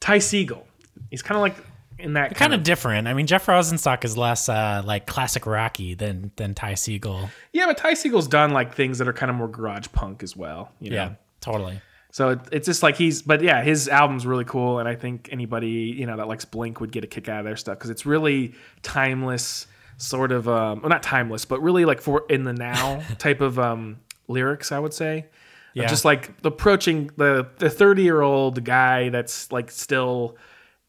Ty 0.00 0.18
Segall. 0.18 0.64
He's 1.10 1.22
kind 1.22 1.36
of 1.36 1.42
like 1.42 1.56
in 2.02 2.14
that 2.14 2.34
kind 2.34 2.52
of 2.52 2.62
different. 2.62 3.08
I 3.08 3.14
mean, 3.14 3.26
Jeff 3.26 3.46
Rosenstock 3.46 4.04
is 4.04 4.16
less 4.16 4.48
uh, 4.48 4.82
like 4.84 5.06
classic 5.06 5.46
Rocky 5.46 5.94
than 5.94 6.32
than 6.36 6.54
Ty 6.54 6.74
Segall. 6.74 7.30
yeah, 7.52 7.66
but 7.66 7.76
Ty 7.76 7.92
Segall's 7.94 8.28
done 8.28 8.50
like 8.50 8.74
things 8.74 8.98
that 8.98 9.08
are 9.08 9.12
kind 9.12 9.30
of 9.30 9.36
more 9.36 9.48
garage 9.48 9.86
punk 9.92 10.22
as 10.22 10.36
well. 10.36 10.72
You 10.80 10.90
know? 10.90 10.96
Yeah, 10.96 11.12
totally. 11.40 11.80
So 12.12 12.30
it, 12.30 12.40
it's 12.52 12.66
just 12.66 12.82
like 12.82 12.96
he's, 12.96 13.22
but 13.22 13.40
yeah, 13.40 13.62
his 13.62 13.88
album's 13.88 14.26
really 14.26 14.44
cool, 14.44 14.78
and 14.78 14.88
I 14.88 14.94
think 14.94 15.30
anybody 15.32 15.94
you 15.96 16.06
know 16.06 16.18
that 16.18 16.28
likes 16.28 16.44
Blink 16.44 16.80
would 16.80 16.92
get 16.92 17.04
a 17.04 17.06
kick 17.06 17.28
out 17.28 17.38
of 17.38 17.44
their 17.46 17.56
stuff 17.56 17.78
because 17.78 17.90
it's 17.90 18.04
really 18.04 18.54
timeless, 18.82 19.66
sort 19.96 20.30
of, 20.30 20.46
um, 20.46 20.82
well, 20.82 20.90
not 20.90 21.02
timeless, 21.02 21.46
but 21.46 21.62
really 21.62 21.84
like 21.84 22.02
for 22.02 22.26
in 22.28 22.44
the 22.44 22.52
now 22.52 23.02
type 23.18 23.40
of 23.40 23.58
um, 23.58 24.00
lyrics, 24.28 24.72
I 24.72 24.78
would 24.78 24.92
say. 24.92 25.26
Yeah. 25.74 25.86
Just 25.86 26.04
like 26.04 26.32
approaching 26.44 27.10
the 27.16 27.48
the 27.56 27.70
thirty 27.70 28.02
year 28.02 28.20
old 28.20 28.62
guy 28.62 29.08
that's 29.08 29.50
like 29.50 29.70
still, 29.70 30.36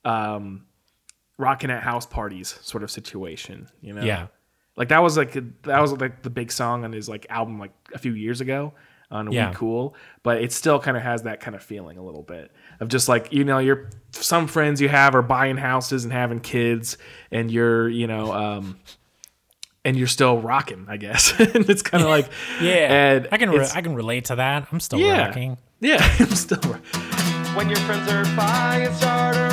um, 0.04 0.66
rocking 1.38 1.70
at 1.72 1.84
house 1.84 2.06
parties 2.06 2.58
sort 2.62 2.84
of 2.84 2.92
situation, 2.92 3.68
you 3.82 3.94
know? 3.94 4.04
Yeah. 4.04 4.28
Like 4.76 4.90
that 4.90 5.04
was 5.04 5.18
like 5.18 5.34
that 5.64 5.80
was 5.82 5.92
like 5.94 6.24
the 6.24 6.30
big 6.30 6.52
song 6.52 6.84
on 6.84 6.92
his 6.94 7.08
like 7.08 7.26
album 7.30 7.60
like 7.60 7.72
a 7.94 7.98
few 8.00 8.14
years 8.14 8.42
ago 8.42 8.74
on 9.12 9.32
Yeah. 9.32 9.50
We 9.50 9.56
Cool, 9.56 9.96
but 10.24 10.42
it 10.42 10.52
still 10.52 10.80
kind 10.80 10.98
of 10.98 11.04
has 11.04 11.24
that 11.24 11.40
kind 11.40 11.56
of 11.56 11.62
feeling 11.62 11.98
a 12.00 12.04
little 12.04 12.24
bit 12.24 12.52
of 12.80 12.88
just 12.88 13.08
like 13.08 13.32
you 13.32 13.44
know 13.44 13.60
you're 13.60 13.90
some 14.12 14.48
friends 14.48 14.82
you 14.82 14.90
have 14.90 15.14
are 15.14 15.22
buying 15.22 15.58
houses 15.58 16.04
and 16.06 16.12
having 16.12 16.40
kids 16.40 16.98
and 17.32 17.52
you're 17.52 17.88
you 17.88 18.08
know 18.08 18.34
um 18.34 18.80
and 19.86 19.96
you're 19.96 20.08
still 20.08 20.40
rocking 20.40 20.88
I 20.90 20.98
guess 20.98 21.32
and 21.40 21.70
it's 21.70 21.84
kind 21.84 22.04
of 22.04 22.10
like 22.10 22.30
and 22.60 23.28
I 23.32 23.38
can 23.38 23.52
re- 23.52 23.68
I 23.76 23.82
can 23.82 23.94
relate 23.94 24.26
to 24.26 24.38
that. 24.38 24.68
I'm 24.72 24.80
still 24.80 24.98
yeah 25.00 25.28
rocking. 25.28 25.58
yeah 25.82 25.98
I'm 26.20 26.26
still 26.32 26.60
rock- 26.62 26.82
When 27.56 27.70
your 27.70 27.78
friends 27.80 28.10
are 28.12 28.24
buying 28.36 28.92
starter 28.96 29.50
homes 29.52 29.53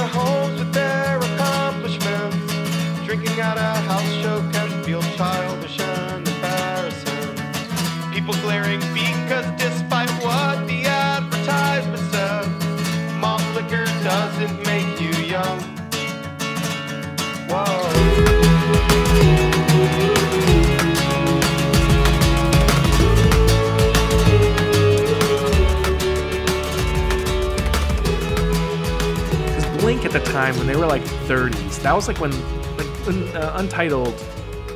drinking 3.20 3.40
at 3.40 3.56
a 3.58 3.80
house 3.82 4.12
show 4.22 4.40
can 4.50 4.82
feel 4.82 5.02
childish 5.16 5.78
and 5.80 6.26
embarrassing. 6.26 7.36
People 8.12 8.34
glaring 8.40 8.80
because 8.94 9.46
despite 9.60 10.10
what 10.24 10.66
the 10.66 10.86
advertisement 10.86 12.02
says, 12.10 12.48
malt 13.16 13.42
liquor 13.54 13.84
doesn't 14.02 14.64
make 14.64 15.00
you 15.00 15.12
young. 15.24 15.60
Whoa. 17.48 17.88
At 30.02 30.12
the 30.12 30.32
time 30.32 30.56
when 30.56 30.66
they 30.66 30.74
were 30.74 30.86
like 30.86 31.02
30s, 31.02 31.82
that 31.82 31.94
was 31.94 32.08
like 32.08 32.18
when 32.18 32.32
when 33.10 33.36
uh, 33.36 33.54
Untitled, 33.56 34.14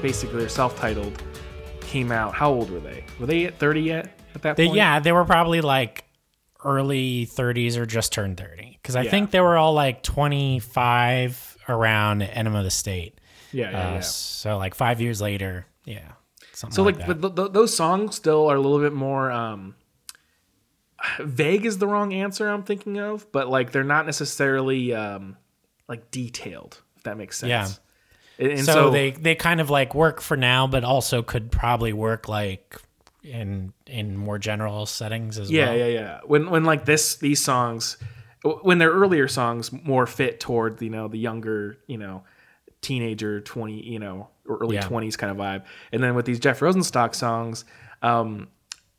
basically 0.03 0.45
or 0.45 0.49
self-titled, 0.49 1.23
came 1.81 2.11
out. 2.11 2.35
How 2.35 2.51
old 2.53 2.71
were 2.71 2.81
they? 2.81 3.05
Were 3.21 3.27
they 3.27 3.47
at 3.47 3.59
30 3.59 3.81
yet 3.81 4.19
at 4.35 4.43
that 4.43 4.57
They, 4.57 4.67
point? 4.67 4.77
yeah, 4.77 4.99
they 5.01 5.13
were 5.13 5.25
probably 5.25 5.61
like 5.61 6.05
early 6.65 7.27
30s 7.27 7.77
or 7.77 7.87
just 7.87 8.13
turned 8.13 8.37
30 8.39 8.79
because 8.83 8.97
I 8.97 9.03
Yeah. 9.03 9.11
think 9.11 9.31
they 9.31 9.41
were 9.41 9.57
all 9.57 9.73
like 9.75 10.03
25 10.03 11.59
around 11.69 12.23
Enema 12.23 12.59
of 12.59 12.65
the 12.65 12.71
State. 12.71 13.21
yeah, 13.53 13.71
yeah. 13.71 13.79
Uh, 13.89 13.93
yeah. 13.95 14.01
So 14.01 14.59
like 14.59 14.75
five 14.75 15.01
years 15.01 15.21
later, 15.21 15.67
yeah. 15.85 16.13
Something 16.53 16.75
So 16.75 16.83
like, 16.83 16.97
like, 16.97 17.07
that. 17.07 17.21
but 17.21 17.37
th- 17.37 17.37
th- 17.37 17.53
those 17.53 17.77
songs 17.77 18.17
still 18.17 18.49
are 18.51 18.57
a 18.57 18.61
little 18.61 18.79
bit 18.81 18.93
more 18.93 19.31
um, 19.31 19.75
vague. 21.21 21.67
Is 21.67 21.79
the 21.79 21.87
wrong 21.87 22.13
answer 22.15 22.49
I'm 22.49 22.63
thinking 22.65 22.99
of, 22.99 23.31
but 23.33 23.49
like 23.49 23.71
they're 23.73 23.85
not 23.85 24.07
necessarily 24.07 24.93
um, 24.95 25.37
like 25.89 26.11
detailed. 26.11 26.81
If 26.97 27.03
that 27.05 27.17
makes 27.19 27.39
sense. 27.39 27.49
Yeah. 27.51 27.69
And, 28.39 28.51
and 28.53 28.65
so, 28.65 28.91
they 28.91 29.13
they 29.13 29.35
kind 29.35 29.61
of 29.61 29.71
like 29.71 29.95
work 29.95 30.21
for 30.21 30.37
now, 30.37 30.67
but 30.67 30.85
also 30.85 31.23
could 31.23 31.51
probably 31.53 31.93
work 31.93 32.29
like 32.29 32.77
in 33.23 33.73
in 33.87 34.17
more 34.17 34.39
general 34.39 34.87
settings 34.87 35.39
as 35.39 35.51
Yeah, 35.51 35.67
well. 35.67 35.77
yeah, 35.77 35.85
yeah. 35.87 36.01
Yeah. 36.01 36.21
When 36.27 36.51
when 36.51 36.65
like 36.65 36.85
this 36.85 37.17
these 37.17 37.43
songs 37.43 37.97
when 38.63 38.79
their 38.79 38.91
earlier 38.91 39.27
songs 39.29 39.73
more 39.73 40.07
fit 40.07 40.39
toward, 40.41 40.83
you 40.83 40.91
know, 40.91 41.09
the 41.09 41.19
younger, 41.19 41.79
you 41.87 41.97
know, 41.97 42.25
teenager 42.83 43.41
20, 43.41 43.81
you 43.89 43.99
know, 43.99 44.29
or 44.47 44.59
early 44.59 44.77
Yeah. 44.77 44.83
20s 44.87 45.17
kind 45.17 45.31
of 45.31 45.39
vibe. 45.39 45.65
And 45.93 46.03
then 46.03 46.15
with 46.15 46.27
these 46.27 46.39
Jeff 46.39 46.61
Rosenstock 46.61 47.15
songs, 47.15 47.65
um 48.03 48.49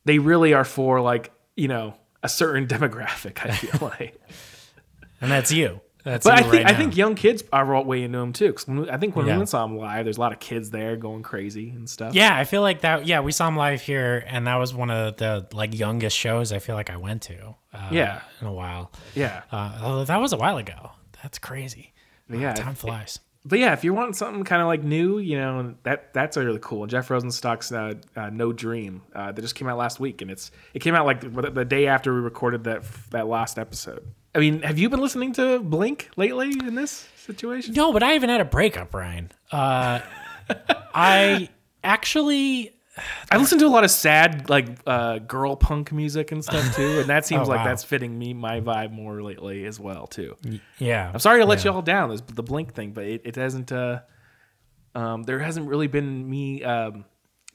they 0.06 0.18
really 0.20 0.54
are 0.54 0.64
for 0.66 1.02
like, 1.02 1.32
you 1.56 1.68
know, 1.68 1.94
a 2.24 2.30
certain 2.30 2.66
demographic, 2.76 3.46
I 3.46 3.52
feel 3.54 3.88
like. 4.00 4.20
And 5.22 5.30
that's 5.32 5.52
you. 5.52 5.82
That's 6.06 6.24
But 6.24 6.34
I 6.36 6.42
think 6.44 6.54
right 6.54 6.66
I 6.68 6.74
think 6.76 6.96
young 6.96 7.16
kids 7.16 7.44
are 7.52 7.66
way 7.84 8.04
into 8.04 8.20
him 8.20 8.32
too. 8.32 8.54
'cause 8.54 8.68
when 8.68 8.82
we- 8.82 8.90
I 8.92 8.98
think 8.98 9.16
when 9.16 9.26
Yeah. 9.26 9.34
we 9.34 9.38
went 9.40 9.50
saw 9.50 9.66
him 9.66 9.76
live, 9.78 10.06
there's 10.06 10.18
a 10.18 10.20
lot 10.22 10.32
of 10.32 10.40
kids 10.40 10.70
there 10.70 10.96
going 10.96 11.24
crazy 11.24 11.72
and 11.72 11.90
stuff. 11.90 12.14
Yeah, 12.14 12.38
I 12.38 12.44
feel 12.44 12.62
like 12.62 12.82
that. 12.82 13.08
Yeah, 13.08 13.22
we 13.22 13.32
saw 13.32 13.48
him 13.48 13.58
live 13.58 13.82
here, 13.82 14.24
and 14.28 14.46
that 14.46 14.56
was 14.56 14.72
one 14.74 14.92
of 14.92 15.18
the 15.18 15.48
like 15.52 15.78
youngest 15.78 16.16
shows 16.16 16.54
I 16.54 16.60
feel 16.60 16.76
like 16.76 16.90
I 16.92 16.98
went 16.98 17.24
to. 17.24 17.56
Uh, 17.74 17.90
Yeah. 17.92 18.20
in 18.40 18.48
a 18.48 18.54
while. 18.54 18.92
yeah, 19.16 19.42
Uh, 19.52 19.80
although 19.82 20.06
that 20.06 20.22
was 20.22 20.32
a 20.32 20.38
while 20.38 20.58
ago. 20.58 20.92
That's 21.24 21.40
crazy. 21.40 21.94
yeah. 22.30 22.54
Time 22.54 22.76
flies. 22.76 23.20
But 23.48 23.60
yeah, 23.60 23.74
if 23.74 23.84
you 23.84 23.94
want 23.94 24.16
something 24.16 24.44
kind 24.44 24.62
of 24.62 24.68
like 24.68 24.84
new, 24.84 25.20
you 25.20 25.38
know, 25.38 25.76
that 25.84 26.14
that's 26.14 26.36
really 26.38 26.58
cool. 26.62 26.84
And 26.84 26.90
Jeff 26.92 27.10
Rosenstock's 27.10 27.72
uh, 27.72 27.94
uh, 28.16 28.30
"No 28.32 28.52
Dream" 28.54 29.02
uh, 29.14 29.32
that 29.32 29.40
just 29.42 29.54
came 29.54 29.68
out 29.68 29.78
last 29.78 30.00
week, 30.00 30.22
and 30.24 30.32
it's 30.32 30.50
it 30.74 30.80
came 30.80 30.96
out 30.96 31.06
like 31.06 31.22
the, 31.22 31.52
the 31.52 31.66
day 31.66 31.86
after 31.88 32.12
we 32.14 32.22
recorded 32.22 32.64
that 32.64 32.84
that 33.12 33.28
last 33.28 33.60
episode. 33.60 34.04
I 34.36 34.40
mean, 34.40 34.62
have 34.64 34.78
you 34.78 34.90
been 34.90 35.00
listening 35.00 35.32
to 35.34 35.60
Blink 35.60 36.10
lately 36.18 36.50
in 36.50 36.76
this 36.76 37.08
situation? 37.16 37.74
No, 37.74 37.94
but 37.94 38.04
I 38.04 38.12
haven't 38.12 38.30
had 38.30 38.42
a 38.42 38.46
breakup, 38.46 38.94
Ryan. 38.94 39.32
Uh, 39.52 40.02
I 40.94 41.50
actually. 41.84 42.72
I 43.30 43.36
listen 43.38 43.60
to 43.60 43.66
a 43.66 43.68
lot 43.68 43.84
of 43.84 43.92
sad 43.92 44.50
like 44.50 44.68
uh, 44.88 45.20
girl 45.20 45.58
punk 45.58 45.92
music 45.92 46.32
and 46.32 46.42
stuff 46.44 46.76
too, 46.78 47.00
and 47.02 47.10
that 47.10 47.26
seems 47.26 47.42
Oh, 47.48 47.52
like 47.52 47.60
wow. 47.60 47.66
that's 47.66 47.84
fitting 47.84 48.18
me 48.18 48.34
my 48.34 48.62
vibe 48.62 48.92
more 48.92 49.22
lately 49.22 49.66
as 49.66 49.80
well 49.82 50.08
too. 50.08 50.38
Yeah. 50.80 51.12
I'm 51.14 51.20
sorry 51.20 51.42
to 51.42 51.46
let 51.46 51.66
you 51.66 51.72
all 51.72 51.82
down 51.82 52.10
this 52.10 52.22
the 52.22 52.44
Blink 52.44 52.74
thing, 52.74 52.92
but 52.92 53.04
it, 53.06 53.22
it 53.26 53.36
hasn't. 53.36 53.72
Uh, 53.74 54.00
um, 54.94 55.24
there 55.24 55.40
hasn't 55.40 55.68
really 55.68 55.88
been 55.88 56.30
me 56.30 56.64
um, 56.64 57.04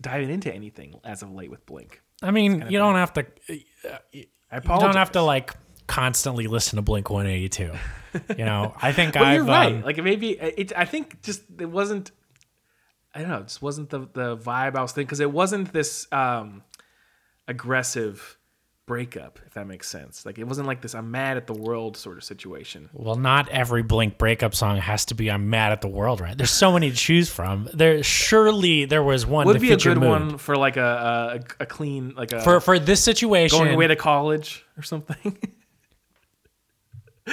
diving 0.00 0.28
into 0.28 0.54
anything 0.54 1.00
as 1.04 1.22
of 1.22 1.32
late 1.32 1.50
with 1.50 1.64
Blink. 1.64 2.02
I 2.22 2.32
mean, 2.32 2.66
you 2.68 2.78
don't 2.78 2.96
have 2.96 3.14
to. 3.14 3.26
I 3.48 3.64
You 4.12 4.24
apologize. 4.50 4.88
don't 4.88 4.96
have 4.96 5.12
to 5.12 5.22
like 5.22 5.54
constantly 5.90 6.46
listen 6.46 6.76
to 6.76 6.82
Blink 6.82 7.10
182. 7.10 7.72
You 8.38 8.44
know, 8.44 8.74
I 8.80 8.92
think 8.98 9.14
But 9.14 9.22
I've. 9.22 9.34
you're 9.36 9.44
right. 9.44 9.74
um, 9.74 9.82
like 9.82 9.98
maybe 10.02 10.30
it. 10.30 10.72
I 10.76 10.84
think 10.84 11.22
just 11.22 11.42
it 11.60 11.70
wasn't. 11.70 12.10
I 13.14 13.20
don't 13.20 13.28
know. 13.30 13.38
It 13.38 13.48
just 13.48 13.60
wasn't 13.62 13.90
the 13.90 14.00
the 14.12 14.36
vibe 14.36 14.76
I 14.76 14.82
was 14.82 14.92
thinking 14.92 15.06
because 15.06 15.20
it 15.20 15.30
wasn't 15.32 15.72
this 15.72 16.06
um, 16.12 16.62
aggressive 17.48 18.36
breakup. 18.86 19.38
If 19.46 19.54
that 19.54 19.66
makes 19.66 19.88
sense. 19.88 20.24
Like 20.26 20.38
it 20.38 20.44
wasn't 20.44 20.66
like 20.66 20.80
this. 20.80 20.94
I'm 20.94 21.10
mad 21.10 21.36
at 21.36 21.46
the 21.46 21.52
world 21.54 21.96
sort 21.96 22.16
of 22.16 22.24
situation. 22.24 22.88
well, 22.92 23.14
not 23.16 23.48
every 23.48 23.82
Blink 23.82 24.18
breakup 24.18 24.54
song 24.54 24.76
has 24.78 25.04
to 25.06 25.14
be 25.14 25.30
"I'm 25.30 25.50
mad 25.50 25.72
at 25.72 25.80
the 25.80 25.88
world." 25.88 26.20
Right? 26.20 26.36
There's 26.36 26.50
so 26.50 26.72
many 26.72 26.90
to 26.90 26.96
choose 26.96 27.28
from. 27.28 27.68
There 27.74 28.02
surely 28.02 28.84
there 28.86 29.02
was 29.02 29.26
one 29.26 29.46
Would 29.46 29.60
be 29.60 29.72
a 29.72 29.76
good 29.76 29.98
one 29.98 30.38
for 30.38 30.56
like 30.56 30.76
a 30.76 31.40
a, 31.60 31.62
a 31.64 31.66
clean 31.66 32.14
like 32.16 32.32
a 32.32 32.40
for 32.42 32.60
for 32.60 32.78
this 32.78 33.02
situation. 33.02 33.58
going 33.58 33.74
away 33.74 33.86
to 33.88 33.96
college 33.96 34.64
or 34.76 34.82
something. 34.82 35.36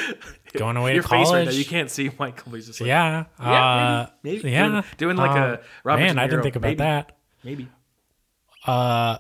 going 0.58 0.78
away 0.78 0.94
Your 0.94 1.04
to 1.04 1.08
face 1.10 1.18
right 1.18 1.26
college. 1.26 1.46
now. 1.48 1.52
You 1.54 1.66
can't 1.66 1.90
see 1.92 2.10
Michael. 2.20 2.54
He's 2.54 2.68
just 2.68 2.82
like, 2.82 2.88
Yeah. 2.88 3.26
Yeah, 3.40 3.46
uh, 3.46 4.08
maybe, 4.24 4.38
maybe. 4.38 4.52
Yeah. 4.52 4.68
Doing- 4.70 4.84
doing 4.98 5.18
like 5.18 5.38
a 5.38 5.40
Uh, 5.40 5.58
Robert 5.84 6.02
Man, 6.04 6.18
I 6.20 6.28
didn't 6.28 6.44
think 6.44 6.56
about 6.56 6.68
maybe. 6.68 6.78
that. 6.78 7.18
maybe. 7.44 7.68
Uh, 8.66 9.18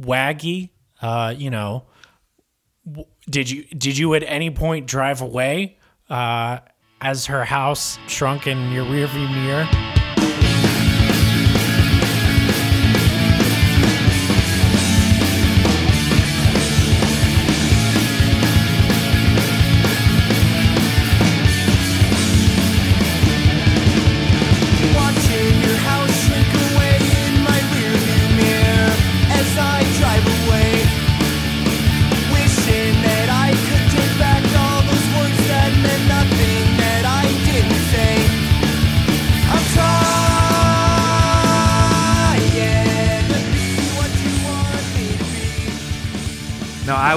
Waggy, 0.00 0.70
uh, 1.00 1.34
you 1.36 1.50
know, 1.50 1.84
w- 2.86 3.06
did 3.30 3.48
you 3.50 3.64
did 3.64 3.96
you 3.96 4.14
at 4.14 4.22
any 4.24 4.50
point 4.50 4.86
drive 4.86 5.20
away 5.22 5.78
uh, 6.10 6.58
as 7.00 7.26
her 7.26 7.44
house 7.44 7.98
shrunk 8.08 8.46
in 8.46 8.72
your 8.72 8.84
rearview 8.84 9.30
mirror? 9.32 9.68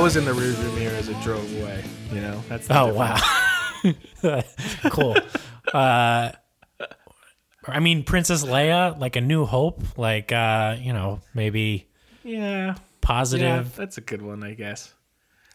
Was 0.08 0.16
in 0.16 0.24
the 0.24 0.32
rearview 0.32 0.74
mirror 0.76 0.96
as 0.96 1.10
it 1.10 1.20
drove 1.22 1.44
away. 1.62 1.84
You 2.14 2.22
know, 2.22 2.42
that's 2.48 2.66
Oh 2.70 2.94
wow, 2.94 3.18
cool. 4.90 5.18
Uh, 5.74 6.32
I 7.68 7.80
mean, 7.82 8.04
Princess 8.06 8.46
Leia, 8.46 8.98
like 8.98 9.18
a 9.18 9.22
New 9.22 9.44
Hope, 9.44 9.84
like 9.98 10.32
uh, 10.32 10.78
you 10.80 10.94
know, 10.94 11.20
maybe 11.34 11.90
Yeah, 12.24 12.40
yeah, 12.68 12.76
positive. 13.02 13.76
that's 13.76 13.98
a 13.98 14.02
good 14.02 14.22
one, 14.22 14.46
I 14.46 14.54
guess. 14.54 14.94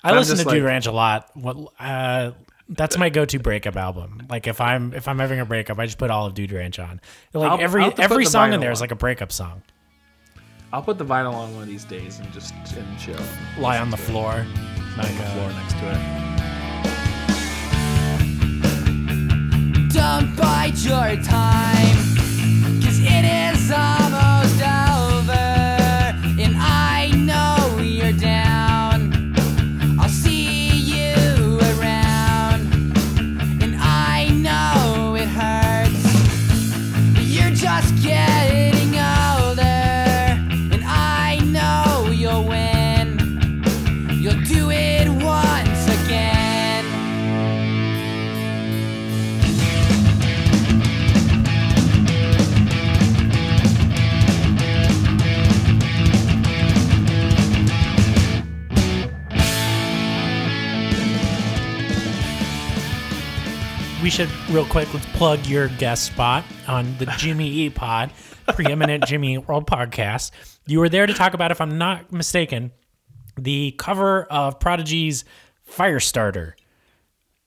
I 0.05 0.11
I'm 0.11 0.17
listen 0.17 0.37
to 0.37 0.43
just 0.45 0.55
Dude 0.55 0.65
Ranch 0.65 0.85
a 0.85 0.93
lot. 0.93 1.31
What 1.35 1.57
uh, 1.81 2.33
that's 2.69 2.99
my 2.99 3.09
go-to 3.09 3.39
breakup 3.39 3.77
album. 3.77 4.27
Like 4.29 4.47
if 4.47 4.61
I'm 4.61 4.93
if 4.93 5.09
I'm 5.09 5.19
having 5.19 5.41
a 5.41 5.47
breakup, 5.47 5.79
I 5.79 5.87
just 5.87 5.97
put 5.97 6.11
all 6.11 6.27
of 6.27 6.35
Dude 6.35 6.53
Ranch 6.53 6.79
on. 6.79 7.01
Like 7.33 7.53
I'll- 7.53 7.61
every 7.63 7.85
I'll 7.85 7.95
every 7.97 8.27
song 8.27 8.53
in 8.53 8.61
there 8.61 8.71
is 8.71 8.81
on. 8.81 8.85
like 8.85 8.91
a 8.93 8.97
breakup 8.97 9.33
song. 9.33 9.63
I'll 10.75 10.83
put 10.83 10.97
the 10.97 11.05
vinyl 11.05 11.35
on 11.35 11.53
one 11.53 11.63
of 11.63 11.69
these 11.69 11.85
days 11.85 12.19
and 12.19 12.33
just 12.33 12.55
and 12.75 12.99
chill. 12.99 13.21
Lie 13.59 13.77
on 13.77 13.91
the 13.91 13.97
floor. 13.99 14.33
on 14.33 14.47
the 14.97 15.27
floor 15.35 15.53
next 15.53 15.75
to 15.75 15.91
it. 15.91 16.01
Don't 19.93 20.35
bide 20.35 20.79
your 20.79 21.23
time, 21.23 21.97
cause 22.81 23.01
it 23.01 23.25
is 23.27 23.71
almost 23.71 24.12
should 64.13 64.29
real 64.51 64.67
quick 64.67 64.93
let's 64.93 65.07
plug 65.17 65.47
your 65.47 65.69
guest 65.69 66.05
spot 66.05 66.45
on 66.69 66.95
the 66.99 67.07
Jimmy 67.17 67.49
E 67.49 67.71
Pod, 67.71 68.11
preeminent 68.49 69.07
Jimmy 69.07 69.39
World 69.39 69.67
podcast. 69.67 70.33
You 70.67 70.81
were 70.81 70.91
there 70.91 71.07
to 71.07 71.15
talk 71.15 71.33
about, 71.33 71.51
if 71.51 71.63
I'm 71.63 71.79
not 71.79 72.13
mistaken, 72.13 72.73
the 73.39 73.75
cover 73.79 74.25
of 74.25 74.61
Prodigy's 74.61 75.25
Firestarter. 75.67 76.53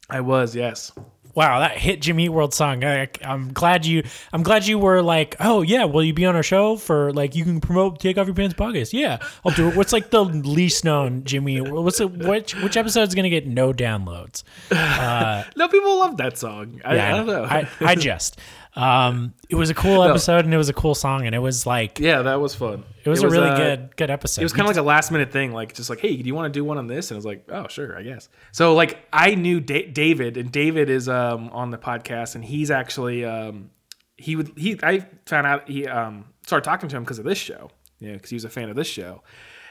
I 0.10 0.22
was, 0.22 0.56
yes. 0.56 0.92
Wow, 1.36 1.60
that 1.60 1.78
hit 1.78 2.02
Jimmy 2.02 2.26
Eat 2.26 2.30
World 2.30 2.54
song. 2.54 2.86
I, 2.86 3.10
I'm 3.22 3.52
glad 3.52 3.86
you. 3.86 4.04
I'm 4.32 4.42
glad 4.42 4.66
you 4.66 4.80
were 4.80 5.02
like, 5.02 5.36
oh 5.42 5.62
yeah, 5.62 5.84
will 5.84 6.04
you 6.04 6.14
be 6.14 6.26
on 6.26 6.36
our 6.36 6.44
show 6.44 6.78
for 6.78 7.12
like 7.12 7.36
you 7.36 7.44
can 7.44 7.60
promote 7.60 8.00
Take 8.00 8.18
Off 8.18 8.26
Your 8.26 8.36
Pants 8.36 8.56
podcast? 8.56 8.94
Yeah, 8.94 9.18
I'll 9.46 9.52
do 9.52 9.68
it. 9.68 9.76
What's 9.76 9.92
like 9.92 10.12
the 10.12 10.24
least 10.24 10.86
known 10.86 11.26
Jimmy? 11.26 11.60
What's 11.60 12.00
it? 12.00 12.10
Which 12.10 12.56
which 12.56 12.78
episode 12.78 13.10
is 13.10 13.16
gonna 13.16 13.30
get 13.30 13.46
no 13.46 13.74
downloads? 13.74 14.44
Uh, 14.72 15.44
no, 15.58 15.68
people 15.68 16.00
love 16.00 16.16
that 16.18 16.38
song. 16.38 16.82
I, 16.86 17.00
I 17.00 17.12
don't 17.12 17.28
know. 17.28 17.44
I, 17.44 17.68
I 17.82 17.96
just. 17.96 18.40
Um, 18.76 19.34
it 19.50 19.56
was 19.56 19.70
a 19.70 19.74
cool 19.74 20.04
episode 20.04 20.44
and 20.44 20.54
it 20.54 20.58
was 20.58 20.68
a 20.68 20.74
cool 20.74 20.96
song 20.96 21.26
and 21.26 21.34
it 21.34 21.40
was 21.40 21.66
like 21.66 21.98
yeah, 21.98 22.22
that 22.24 22.42
was 22.42 22.54
fun. 22.54 22.84
it 23.06 23.10
was 23.10 23.24
a 23.24 23.30
really 23.30 23.48
uh, 23.50 23.56
good 23.56 23.96
good 23.96 24.10
episode. 24.10 24.42
It 24.42 24.46
was 24.46 24.52
kind 24.52 24.64
of 24.64 24.68
like 24.68 24.76
a 24.76 24.86
last 24.86 25.12
minute 25.12 25.32
thing, 25.32 25.54
like 25.54 25.74
just 25.74 25.90
like, 25.90 26.00
hey, 26.00 26.18
do 26.18 26.28
you 26.28 26.36
want 26.36 26.54
to 26.54 26.60
do 26.60 26.66
one 26.66 26.78
on 26.78 26.88
this? 26.88 27.10
And 27.10 27.16
I 27.16 27.20
was 27.20 27.26
like, 27.26 27.46
oh, 27.50 27.68
sure, 27.70 27.98
I 27.98 28.04
guess. 28.04 28.28
So 28.52 28.76
like, 28.76 29.00
I 29.14 29.36
knew 29.36 29.62
da- 29.62 29.90
David, 29.90 30.36
and 30.36 30.52
David 30.52 30.90
is 30.90 31.08
um 31.08 31.50
on 31.54 31.72
the 31.72 31.78
podcast, 31.78 32.36
and 32.36 32.44
he's 32.44 32.70
actually 32.70 33.24
um 33.24 33.70
he 34.18 34.36
would 34.36 34.52
he 34.58 34.78
I 34.84 35.08
found 35.26 35.48
out 35.48 35.70
he 35.70 35.88
um 35.88 36.26
started 36.46 36.66
talking 36.66 36.90
to 36.90 36.98
him 36.98 37.04
because 37.04 37.20
of 37.20 37.26
this 37.26 37.38
show, 37.38 37.72
you 38.00 38.10
know, 38.10 38.14
because 38.16 38.30
he 38.30 38.36
was 38.36 38.46
a 38.46 38.50
fan 38.50 38.70
of 38.70 38.76
this 38.76 38.88
show, 38.88 39.24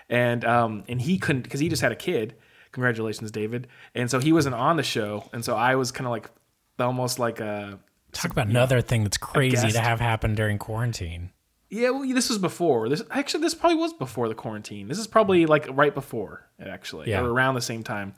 and 0.09 0.47
um 0.47 0.85
and 0.89 1.01
he 1.03 1.19
couldn't 1.19 1.43
because 1.43 1.61
he 1.61 1.69
just 1.69 1.83
had 1.83 1.93
a 1.93 1.97
kid. 1.97 2.37
Congratulations, 2.73 3.31
David. 3.31 3.69
And 3.95 4.11
so 4.11 4.19
he 4.19 4.33
wasn't 4.33 4.55
on 4.55 4.77
the 4.79 4.83
show, 4.83 5.29
and 5.35 5.45
so 5.45 5.55
I 5.57 5.77
was 5.77 5.93
kind 5.93 6.07
of 6.07 6.11
like 6.11 6.31
almost 6.79 7.19
like 7.19 7.39
a 7.41 7.79
talk 8.21 8.31
about 8.31 8.47
another 8.49 8.81
thing 8.81 9.03
that's 9.03 9.17
crazy 9.19 9.71
to 9.71 9.81
have 9.81 10.01
happen 10.01 10.35
during 10.35 10.59
quarantine. 10.59 11.31
Yeah, 11.71 11.91
well, 11.91 12.07
this 12.09 12.29
was 12.29 12.39
before. 12.39 12.89
This 12.89 13.03
actually, 13.11 13.41
this 13.43 13.55
probably 13.55 13.79
was 13.79 13.93
before 13.93 14.29
the 14.29 14.35
quarantine. 14.35 14.87
This 14.89 14.99
is 14.99 15.07
probably 15.07 15.47
like 15.47 15.67
right 15.71 15.95
before, 15.95 16.47
actually, 16.65 17.11
Yeah. 17.11 17.23
or 17.23 17.31
around 17.33 17.55
the 17.57 17.61
same 17.63 17.83
time. 17.83 18.15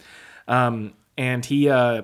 Um, 0.46 0.92
and 1.16 1.44
he, 1.44 1.68
uh, 1.70 2.02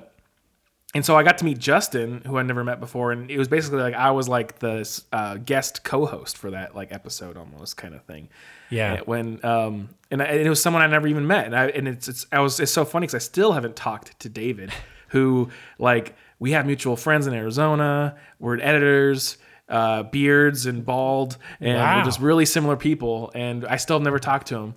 and 0.95 1.05
so 1.05 1.17
I 1.17 1.23
got 1.23 1.39
to 1.39 1.45
meet 1.45 1.59
Justin, 1.59 2.23
who 2.27 2.37
I 2.39 2.43
never 2.43 2.65
met 2.65 2.79
before, 2.81 3.13
and 3.13 3.31
it 3.31 3.39
was 3.39 3.49
basically 3.49 3.81
like 3.81 3.95
I 3.95 4.11
was 4.11 4.29
like 4.29 4.59
the 4.61 4.89
uh, 5.13 5.37
guest 5.37 5.85
co-host 5.85 6.37
for 6.39 6.51
that 6.53 6.75
like 6.75 6.93
episode 6.93 7.37
almost 7.37 7.77
kind 7.77 7.95
of 7.95 8.03
thing. 8.05 8.29
Yeah. 8.71 8.95
And 8.95 9.07
when 9.07 9.45
um 9.45 9.91
and, 10.11 10.23
I, 10.23 10.27
and 10.27 10.47
it 10.47 10.49
was 10.51 10.63
someone 10.63 10.83
I 10.83 10.87
never 10.87 11.07
even 11.09 11.27
met, 11.27 11.47
and 11.47 11.57
I 11.57 11.67
and 11.69 11.89
it's 11.89 12.09
it's 12.09 12.27
I 12.33 12.41
was 12.41 12.61
it's 12.61 12.73
so 12.73 12.85
funny 12.85 13.05
because 13.05 13.15
I 13.15 13.19
still 13.25 13.53
haven't 13.53 13.77
talked 13.77 14.19
to 14.21 14.29
David, 14.29 14.71
who 15.09 15.51
like 15.79 16.15
we 16.43 16.53
have 16.53 16.67
mutual 16.67 16.97
friends 16.97 17.27
in 17.29 17.35
Arizona. 17.35 18.17
We're 18.41 18.59
editors. 18.61 19.39
Uh, 19.69 20.03
beards 20.03 20.67
and 20.67 20.85
bald, 20.85 21.39
and 21.59 21.79
Wow. 21.79 21.97
we're 21.97 22.05
just 22.05 22.21
really 22.21 22.45
similar 22.45 22.77
people. 22.77 23.31
And 23.35 23.65
I 23.65 23.77
still 23.77 23.97
have 23.97 24.03
never 24.03 24.19
talked 24.19 24.49
to 24.49 24.57
him. 24.57 24.75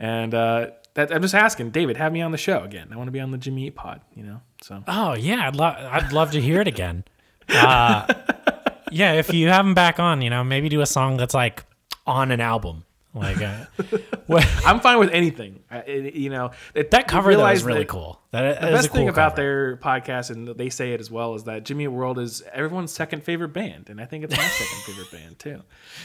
And 0.00 0.34
uh, 0.34 0.70
that, 0.94 1.12
I'm 1.14 1.22
just 1.22 1.34
asking, 1.34 1.70
David, 1.70 1.96
have 1.96 2.12
me 2.12 2.22
on 2.22 2.32
the 2.32 2.38
show 2.38 2.64
again. 2.64 2.88
I 2.90 2.96
want 2.96 3.06
to 3.06 3.12
be 3.12 3.20
on 3.20 3.30
the 3.30 3.38
Jimmy 3.38 3.66
Eat 3.68 3.76
Pod, 3.76 4.00
you 4.16 4.24
know. 4.24 4.40
So 4.62 4.82
Oh 4.88 5.12
yeah, 5.14 5.46
I'd 5.46 5.54
love 5.54 5.76
I'd 5.78 6.12
love 6.12 6.32
to 6.32 6.40
hear 6.40 6.60
it 6.60 6.66
again. 6.66 7.04
Uh, 7.48 8.12
yeah, 8.90 9.12
if 9.12 9.32
you 9.32 9.46
have 9.48 9.64
him 9.64 9.74
back 9.74 10.00
on, 10.00 10.22
you 10.22 10.30
know, 10.30 10.42
maybe 10.42 10.68
do 10.68 10.80
a 10.80 10.86
song 10.86 11.18
that's 11.18 11.34
like 11.34 11.64
on 12.04 12.32
an 12.32 12.40
album. 12.40 12.84
Like 13.14 13.42
uh, 13.42 13.66
what, 14.26 14.46
I'm 14.64 14.80
fine 14.80 14.98
with 14.98 15.10
anything. 15.10 15.62
I, 15.70 15.84
you 15.84 16.30
know, 16.30 16.52
that 16.74 17.06
cover 17.08 17.36
though 17.36 17.46
is 17.48 17.62
really 17.62 17.80
that 17.80 17.88
cool. 17.88 18.18
That, 18.30 18.60
The 18.60 18.60
that 18.66 18.72
is 18.72 18.78
best 18.78 18.88
cool 18.88 18.96
thing 19.00 19.08
about 19.10 19.36
their 19.36 19.76
podcast, 19.76 20.30
and 20.30 20.48
they 20.48 20.70
say 20.70 20.94
it 20.94 21.00
as 21.00 21.10
well, 21.10 21.34
is 21.34 21.44
that 21.44 21.64
Jimmy 21.64 21.88
World 21.88 22.18
is 22.18 22.42
everyone's 22.54 22.90
second 22.90 23.22
favorite 23.22 23.52
band, 23.52 23.90
and 23.90 24.00
I 24.00 24.06
think 24.06 24.24
it's 24.24 24.34
my 24.34 24.42
second 24.42 24.82
favorite 24.84 25.10
band 25.12 25.38
too. 25.38 25.62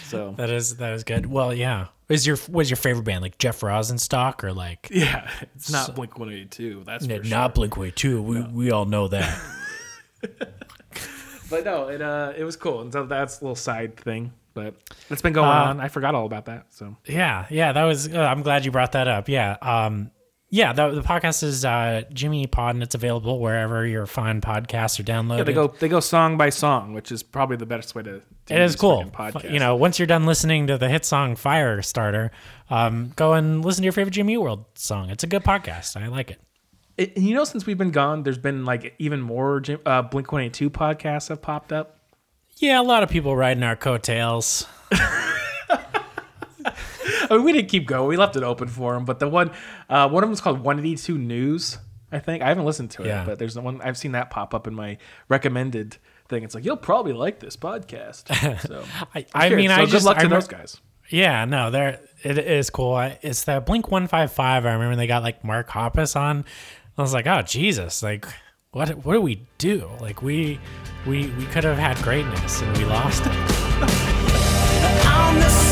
So 0.08 0.34
that 0.38 0.50
is 0.50 0.76
that 0.78 0.94
is 0.94 1.06
good. 1.06 1.26
Well, 1.28 1.54
yeah. 1.54 1.88
Is 2.10 2.28
your 2.28 2.38
was 2.50 2.70
your 2.70 2.78
favorite 2.78 3.04
band 3.04 3.22
like 3.22 3.38
Jeff 3.38 3.62
Rosenstock 3.62 4.44
or 4.44 4.52
like 4.52 4.90
yeah, 4.92 5.30
it's 5.56 5.72
not 5.72 5.96
Blink 5.96 6.18
182. 6.18 6.84
That's 6.86 7.06
for 7.06 7.12
N- 7.12 7.24
sure. 7.24 7.30
not 7.30 7.56
Blink 7.56 7.76
One 7.78 7.88
Eighty 7.88 7.96
Two. 7.96 8.18
Two? 8.18 8.22
We 8.22 8.42
we 8.44 8.72
all 8.72 8.86
know 8.86 9.08
that. 9.08 9.42
But 11.50 11.64
no, 11.64 11.88
it 11.88 12.02
uh, 12.02 12.34
it 12.36 12.44
was 12.44 12.58
cool, 12.58 12.82
and 12.82 12.92
so 12.92 13.06
that's 13.06 13.40
a 13.40 13.44
little 13.44 13.56
side 13.56 13.96
thing. 13.96 14.34
But 14.58 14.74
it's 15.12 15.22
been 15.22 15.34
going 15.34 15.48
Uh, 15.50 15.66
on. 15.70 15.80
I 15.80 15.88
forgot 15.88 16.16
all 16.16 16.26
about 16.26 16.46
that. 16.48 16.66
So 16.72 16.96
Yeah, 17.06 17.46
yeah, 17.52 17.72
that 17.74 17.84
was. 17.84 18.12
Uh, 18.12 18.20
I'm 18.20 18.42
glad 18.42 18.66
you 18.66 18.72
brought 18.72 18.94
that 18.94 19.08
up. 19.08 19.30
Yeah, 19.30 19.56
um, 19.62 20.10
yeah. 20.50 20.74
The, 20.74 20.90
the 20.92 21.02
podcast 21.02 21.44
is 21.44 21.64
uh, 21.64 22.02
Jimmy 22.12 22.48
Pod, 22.48 22.76
and 22.76 22.82
it's 22.84 22.96
available 22.96 23.40
wherever 23.40 23.86
your 23.86 24.06
fine 24.08 24.42
podcasts 24.42 25.00
are 25.00 25.04
downloaded. 25.04 25.38
yeah, 25.40 25.44
they 25.44 25.54
go 25.54 25.68
they 25.68 25.88
go 25.88 26.00
song 26.00 26.38
by 26.38 26.50
song, 26.50 26.94
which 26.94 27.12
is 27.12 27.22
probably 27.22 27.58
the 27.58 27.66
best 27.68 27.94
way 27.96 28.02
to. 28.04 28.22
do 28.48 28.54
It 28.56 28.62
is 28.62 28.76
cool. 28.76 29.06
podcasts. 29.14 29.52
You 29.52 29.60
know, 29.60 29.76
once 29.76 30.00
you're 30.00 30.08
done 30.08 30.26
listening 30.26 30.68
to 30.68 30.78
the 30.78 30.90
hit 30.90 31.06
song 31.06 31.36
Firestarter, 31.36 32.32
um, 32.70 33.12
go 33.16 33.34
and 33.34 33.64
listen 33.64 33.82
to 33.82 33.86
your 33.86 33.94
favorite 33.94 34.14
Jimmy 34.14 34.38
World 34.38 34.66
song. 34.76 35.10
It's 35.10 35.24
a 35.24 35.28
good 35.28 35.44
podcast. 35.44 35.96
I 36.02 36.08
like 36.08 36.32
it. 36.32 36.42
It- 36.98 37.18
you 37.18 37.36
know, 37.36 37.44
since 37.44 37.68
we've 37.68 37.78
been 37.78 37.92
gone, 37.92 38.24
there's 38.24 38.40
been 38.40 38.66
like 38.66 38.96
even 38.98 39.22
more 39.22 39.60
Jim, 39.60 39.80
uh, 39.86 40.02
Blink 40.02 40.32
182 40.32 40.70
podcasts 40.72 41.28
have 41.30 41.42
popped 41.44 41.72
up. 41.72 41.97
Yeah, 42.58 42.82
a 42.82 42.84
lot 42.84 43.04
of 43.04 43.10
people 43.10 43.36
riding 43.36 43.64
our 43.64 43.76
coattails. 43.76 44.68
I 44.92 45.40
mean, 47.32 47.44
we 47.44 47.54
didn't 47.54 47.70
keep 47.70 47.88
going. 47.88 48.08
We 48.08 48.18
left 48.18 48.36
it 48.36 48.44
open 48.44 48.68
for 48.68 48.94
them. 48.94 49.06
But 49.06 49.20
the 49.20 49.28
one, 49.28 49.52
uh, 49.90 50.10
one 50.10 50.24
of 50.24 50.30
them 50.30 50.34
is 50.34 50.42
called 50.42 50.60
182 50.60 51.18
News. 51.18 51.78
I 52.12 52.20
think 52.20 52.42
I 52.42 52.48
haven't 52.48 52.66
listened 52.66 52.92
to 52.92 53.04
it, 53.04 53.08
Yeah. 53.08 53.26
but 53.26 53.38
there's 53.38 53.54
the 53.54 53.62
one 53.62 53.82
I've 53.82 53.98
seen 53.98 54.14
that 54.14 54.30
pop 54.30 54.54
up 54.54 54.66
in 54.66 54.74
my 54.74 54.98
recommended 55.28 55.98
thing. 56.30 56.44
It's 56.44 56.56
like 56.56 56.64
you'll 56.64 56.78
probably 56.78 57.12
like 57.14 57.40
this 57.42 57.58
podcast. 57.58 58.28
So 58.68 58.84
I, 59.14 59.26
I 59.34 59.50
mean, 59.50 59.70
So 59.70 59.76
I 59.76 59.80
good 59.82 59.90
just 59.90 60.06
luck 60.06 60.18
I 60.18 60.22
to 60.22 60.28
re- 60.28 60.34
those 60.36 60.48
guys. 60.48 60.80
Yeah, 61.10 61.44
no, 61.46 61.70
they're 61.70 62.00
it 62.24 62.38
is 62.38 62.70
cool. 62.70 62.96
I, 62.96 63.20
it's 63.22 63.44
the 63.44 63.60
Blink 63.62 63.92
One 63.92 64.08
Five 64.08 64.32
Five. 64.32 64.66
I 64.66 64.74
remember 64.74 64.96
they 64.96 65.08
got 65.08 65.22
like 65.24 65.44
Mark 65.44 65.70
Hoppus 65.70 66.16
on. 66.16 66.46
I 66.98 67.02
was 67.02 67.14
like, 67.14 67.28
oh 67.28 67.42
Jesus, 67.42 68.02
like 68.02 68.26
what 68.72 68.90
what 69.06 69.14
do 69.14 69.22
we 69.22 69.42
do? 69.58 69.90
Like 70.02 70.22
we 70.22 70.60
we 71.06 71.28
we 71.28 71.46
could 71.46 71.64
have 71.64 71.78
had 71.78 71.98
greatness 72.04 72.62
and 72.62 72.78
we 72.78 72.84
lost 72.86 73.24
it. 73.26 75.64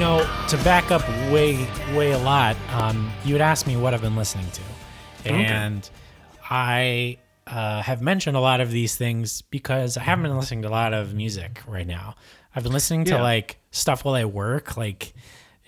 know, 0.00 0.26
to 0.48 0.56
back 0.58 0.90
up 0.90 1.06
way 1.32 1.56
way 1.94 2.12
a 2.12 2.18
lot, 2.18 2.56
um, 2.72 3.12
you 3.24 3.34
would 3.34 3.40
ask 3.42 3.66
me 3.66 3.76
what 3.76 3.94
I've 3.94 4.00
been 4.02 4.16
listening 4.16 4.46
to, 4.50 5.32
and 5.32 5.88
I 6.48 7.18
uh, 7.46 7.82
have 7.82 8.00
mentioned 8.02 8.36
a 8.36 8.40
lot 8.40 8.60
of 8.60 8.70
these 8.70 8.96
things 8.96 9.42
because 9.42 9.96
I 9.96 10.02
haven't 10.02 10.24
been 10.24 10.36
listening 10.36 10.62
to 10.62 10.68
a 10.68 10.70
lot 10.70 10.92
of 10.94 11.14
music 11.14 11.62
right 11.66 11.86
now. 11.86 12.14
I've 12.54 12.62
been 12.62 12.72
listening 12.72 13.04
to 13.06 13.12
Yeah. 13.16 13.22
like 13.22 13.58
stuff 13.70 14.04
while 14.04 14.14
I 14.14 14.24
work, 14.24 14.76
like 14.76 15.12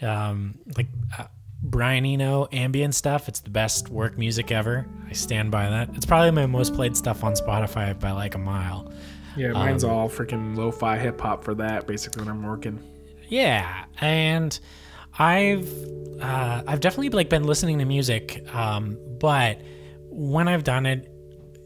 um, 0.01 0.59
like 0.77 0.89
uh, 1.19 1.25
Brian 1.63 2.05
Eno 2.05 2.49
ambient 2.53 2.95
stuff. 2.95 3.29
It's 3.29 3.41
the 3.41 3.51
best 3.51 3.89
work 3.89 4.19
music 4.19 4.51
ever. 4.51 4.87
I 5.09 5.13
stand 5.13 5.51
by 5.51 5.69
that. 5.69 5.91
It's 5.95 6.07
probably 6.07 6.31
my 6.33 6.47
most 6.47 6.75
played 6.75 6.97
stuff 6.97 7.23
on 7.23 7.35
Spotify 7.35 7.99
by 7.99 8.11
like 8.13 8.35
a 8.35 8.39
mile. 8.39 8.93
Yeah, 9.37 9.49
Um, 9.49 9.53
mine's 9.55 9.85
all 9.85 10.09
freaking 10.09 10.57
lo-fi 10.57 10.99
hip 10.99 11.21
hop 11.21 11.43
for 11.45 11.55
that. 11.55 11.87
Basically, 11.87 12.23
when 12.25 12.31
I'm 12.31 12.43
working. 12.43 12.79
Yeah, 13.33 13.87
and 13.99 14.61
I've 15.19 15.67
uh, 16.21 16.65
I've 16.67 16.81
definitely 16.81 17.09
like 17.09 17.31
been 17.31 17.45
listening 17.45 17.79
to 17.79 17.87
music, 17.87 18.47
um, 18.55 18.99
but 19.19 19.59
when 20.11 20.49
I've 20.49 20.65
done 20.65 20.85
it, 20.85 21.11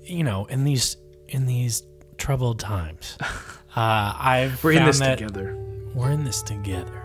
you 0.05 0.23
know, 0.23 0.45
in 0.45 0.63
these 0.63 0.97
in 1.27 1.45
these 1.47 1.83
troubled 2.19 2.61
times, 2.61 3.19
uh, 3.21 4.15
I've 4.17 4.63
We're 4.63 4.75
in 4.75 4.85
this 4.85 5.01
together. 5.01 5.57
we're 5.93 6.13
in 6.13 6.23
this 6.23 6.41
together. 6.41 7.03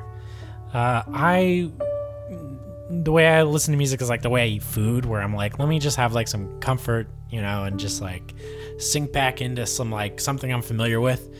Uh, 0.71 1.01
I 1.11 1.71
the 2.91 3.11
way 3.11 3.29
I 3.29 3.41
listen 3.41 3.71
to 3.71 3.79
music 3.79 3.99
is 3.99 4.09
like 4.09 4.21
the 4.21 4.29
way 4.29 4.43
I 4.43 4.45
eat 4.45 4.61
food, 4.61 5.05
where 5.05 5.23
I'm 5.23 5.35
like, 5.35 5.57
let 5.57 5.69
me 5.69 5.79
just 5.79 5.97
have 5.97 6.13
like 6.13 6.27
some 6.27 6.59
comfort, 6.59 7.07
you 7.31 7.41
know, 7.41 7.63
and 7.63 7.79
just 7.79 7.99
like 7.99 8.35
sink 8.77 9.11
back 9.11 9.41
into 9.41 9.65
some 9.65 9.89
like 9.89 10.21
something 10.21 10.53
I'm 10.53 10.61
familiar 10.61 11.01
with. 11.01 11.35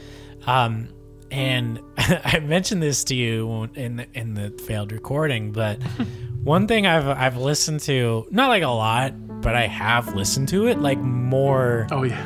Um, 0.47 0.89
and 1.32 1.80
I 1.98 2.39
mentioned 2.39 2.84
this 2.84 3.04
to 3.06 3.15
you 3.15 3.70
in 3.76 3.96
the, 3.98 4.08
in 4.13 4.34
the 4.34 4.52
failed 4.65 4.91
recording, 4.91 5.52
but 5.52 5.82
one 6.44 6.67
thing 6.67 6.86
I've 6.86 7.08
I've 7.08 7.38
listened 7.38 7.80
to, 7.82 8.28
not 8.32 8.50
like 8.50 8.63
a 8.63 8.67
lot, 8.67 9.41
but 9.41 9.56
I 9.56 9.67
have 9.67 10.13
listened 10.15 10.50
to 10.50 10.67
it 10.67 10.80
like 10.80 11.00
more 11.00 11.88
Oh 11.91 12.04
yeah. 12.04 12.24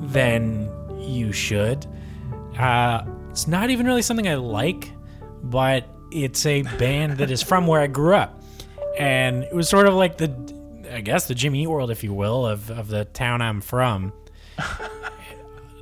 than 0.00 0.68
you 1.00 1.32
should. 1.32 1.86
Uh, 2.58 3.04
it's 3.30 3.46
not 3.46 3.70
even 3.70 3.86
really 3.86 4.02
something 4.02 4.28
I 4.28 4.34
like, 4.34 4.90
but 5.42 5.88
it's 6.10 6.44
a 6.44 6.62
band 6.62 7.18
that 7.18 7.30
is 7.30 7.42
from 7.42 7.66
where 7.66 7.80
I 7.80 7.86
grew 7.86 8.14
up, 8.16 8.42
and 8.98 9.44
it 9.44 9.54
was 9.54 9.68
sort 9.68 9.86
of 9.86 9.94
like 9.94 10.18
the, 10.18 10.28
I 10.92 11.00
guess 11.00 11.28
the 11.28 11.34
Jimmy 11.34 11.62
Eat 11.62 11.68
World, 11.68 11.90
if 11.90 12.02
you 12.04 12.12
will, 12.12 12.44
of 12.46 12.70
of 12.70 12.88
the 12.88 13.04
town 13.06 13.40
I'm 13.40 13.60
from. 13.60 14.12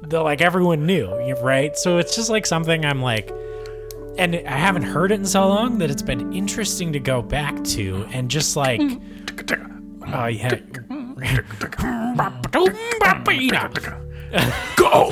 the 0.02 0.20
like 0.20 0.40
everyone 0.40 0.86
knew, 0.86 1.12
right? 1.42 1.76
So 1.76 1.98
it's 1.98 2.14
just 2.14 2.30
like 2.30 2.46
something 2.46 2.84
I'm 2.84 3.02
like. 3.02 3.32
And 4.18 4.34
I 4.34 4.56
haven't 4.56 4.82
heard 4.82 5.12
it 5.12 5.20
in 5.20 5.26
so 5.26 5.46
long 5.46 5.78
that 5.78 5.92
it's 5.92 6.02
been 6.02 6.32
interesting 6.32 6.92
to 6.92 6.98
go 6.98 7.22
back 7.22 7.62
to 7.64 8.04
and 8.12 8.28
just 8.28 8.56
like, 8.56 8.80
oh 10.12 10.26
yeah, 10.26 10.58
Go. 14.76 15.10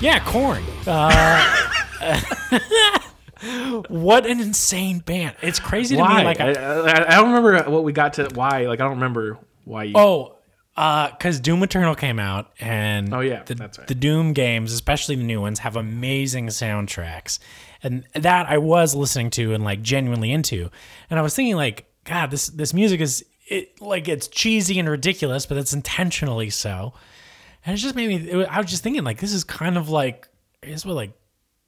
Yeah, 0.00 0.20
Korn. 0.20 0.62
Uh, 0.86 1.66
what 3.88 4.26
an 4.26 4.40
insane 4.40 5.00
band! 5.00 5.34
It's 5.42 5.58
crazy 5.58 5.96
to 5.96 6.02
Why? 6.02 6.18
me. 6.18 6.24
Like, 6.24 6.40
I, 6.40 6.52
I, 6.52 7.14
I, 7.14 7.16
don't 7.16 7.32
remember 7.32 7.68
what 7.68 7.82
we 7.82 7.92
got 7.92 8.12
to. 8.14 8.28
Why? 8.34 8.66
Like 8.66 8.80
I 8.80 8.84
don't 8.84 8.94
remember 8.94 9.38
why 9.64 9.84
you. 9.84 9.94
oh, 9.96 10.36
because 10.76 11.40
Doom 11.40 11.64
Eternal 11.64 11.96
came 11.96 12.20
out, 12.20 12.52
and 12.60 13.12
Oh, 13.12 13.20
yeah, 13.20 13.42
the, 13.42 13.56
that's 13.56 13.78
right. 13.78 13.88
the 13.88 13.96
Doom 13.96 14.34
games, 14.34 14.72
especially 14.72 15.16
the 15.16 15.24
new 15.24 15.40
ones, 15.40 15.58
have 15.58 15.74
amazing 15.74 16.46
soundtracks, 16.46 17.40
and 17.82 18.04
that 18.14 18.48
I 18.48 18.58
was 18.58 18.94
listening 18.94 19.30
to 19.30 19.52
and 19.52 19.64
like 19.64 19.82
genuinely 19.82 20.30
into, 20.30 20.70
and 21.10 21.18
I 21.18 21.22
was 21.22 21.34
thinking 21.34 21.56
like, 21.56 21.86
God, 22.04 22.30
this 22.30 22.46
this 22.46 22.72
music 22.72 23.00
is 23.00 23.24
it 23.48 23.80
like 23.80 24.06
it's 24.06 24.28
cheesy 24.28 24.78
and 24.78 24.88
ridiculous, 24.88 25.44
but 25.44 25.56
it's 25.56 25.72
intentionally 25.72 26.50
so. 26.50 26.94
And 27.64 27.74
it 27.74 27.78
just 27.78 27.94
made 27.94 28.08
me. 28.08 28.16
It, 28.16 28.48
I 28.48 28.58
was 28.58 28.70
just 28.70 28.82
thinking 28.82 29.04
like 29.04 29.18
this 29.18 29.32
is 29.32 29.44
kind 29.44 29.76
of 29.76 29.88
like 29.88 30.28
is 30.62 30.86
what 30.86 30.94
like 30.94 31.12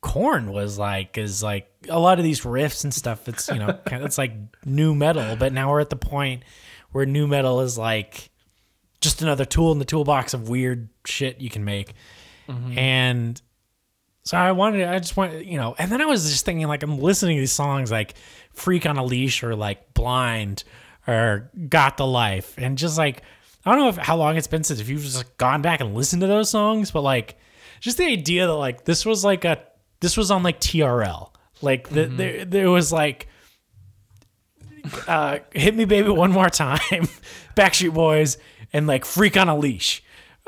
Korn 0.00 0.53
was 0.53 0.79
like 0.79 1.18
is 1.18 1.42
like 1.42 1.70
a 1.88 1.98
lot 1.98 2.18
of 2.18 2.24
these 2.24 2.42
riffs 2.42 2.85
and 2.85 2.92
stuff. 2.92 3.29
It's 3.29 3.48
you 3.48 3.59
know 3.59 3.79
it's 3.87 4.18
like 4.18 4.33
nu 4.64 4.94
metal, 4.94 5.37
but 5.37 5.53
now 5.53 5.70
we're 5.70 5.81
at 5.81 5.90
the 5.90 5.96
point 5.96 6.42
where 6.92 7.07
nu 7.07 7.26
metal 7.26 7.61
is 7.61 7.76
like 7.76 8.31
just 9.00 9.22
another 9.22 9.44
tool 9.44 9.72
in 9.72 9.79
the 9.79 9.85
toolbox 9.85 10.35
of 10.35 10.48
weird 10.48 10.88
shit 11.05 11.40
you 11.40 11.50
can 11.50 11.64
make, 11.64 11.94
mm-hmm. 12.48 12.79
and 12.79 13.40
so 14.22 14.37
I 14.37 14.53
wanted, 14.53 14.87
I 14.87 14.98
just 14.98 15.16
want, 15.16 15.44
you 15.44 15.57
know, 15.57 15.74
and 15.79 15.90
then 15.90 16.00
I 16.00 16.07
was 16.07 16.31
just 16.31 16.44
thinking, 16.44 16.66
like, 16.68 16.83
I'm 16.83 16.98
listening 16.98 17.37
to 17.37 17.40
these 17.40 17.53
songs 17.53 17.90
like 17.90 18.14
Freak 18.53 18.87
on 18.87 18.96
a 18.96 19.05
Leash 19.05 19.42
or 19.42 19.57
like 19.57 19.94
Blind 19.94 20.64
or 21.09 21.50
Got 21.68 21.96
the 21.96 22.07
Life. 22.07 22.55
And 22.59 22.76
just 22.76 22.98
like, 22.98 23.22
I 23.64 23.70
don't 23.73 23.81
know 23.81 23.88
if, 23.88 23.96
how 23.96 24.16
long 24.16 24.37
it's 24.37 24.46
been 24.46 24.64
since 24.64 24.81
if 24.81 24.88
you've 24.88 25.03
just 25.03 25.37
gone 25.37 25.62
back 25.62 25.81
and 25.81 25.94
listened 25.94 26.20
to 26.23 26.27
those 26.27 26.49
songs, 26.51 26.90
but 26.90 27.03
like, 27.03 27.37
just 27.81 27.99
the 27.99 28.07
idea 28.07 28.46
that 28.46 28.55
like 28.55 28.85
this 28.85 29.05
was 29.05 29.25
like 29.25 29.44
a, 29.44 29.62
this 30.01 30.16
was 30.16 30.31
on 30.31 30.42
like 30.42 30.61
TRL. 30.61 31.31
Like, 31.62 31.90
the, 31.90 32.07
there, 32.07 32.44
there 32.46 32.70
was 32.70 32.90
like, 32.90 33.29
uh, 35.07 35.38
Hit 35.53 35.75
Me 35.75 35.85
Baby 35.85 36.09
One 36.11 36.33
More 36.33 36.49
Time, 36.49 36.79
Backstreet 37.57 37.92
Boys, 37.94 38.38
and 38.73 38.87
like 38.87 39.05
Freak 39.05 39.37
on 39.37 39.49
a 39.49 39.57
Leash. 39.57 40.03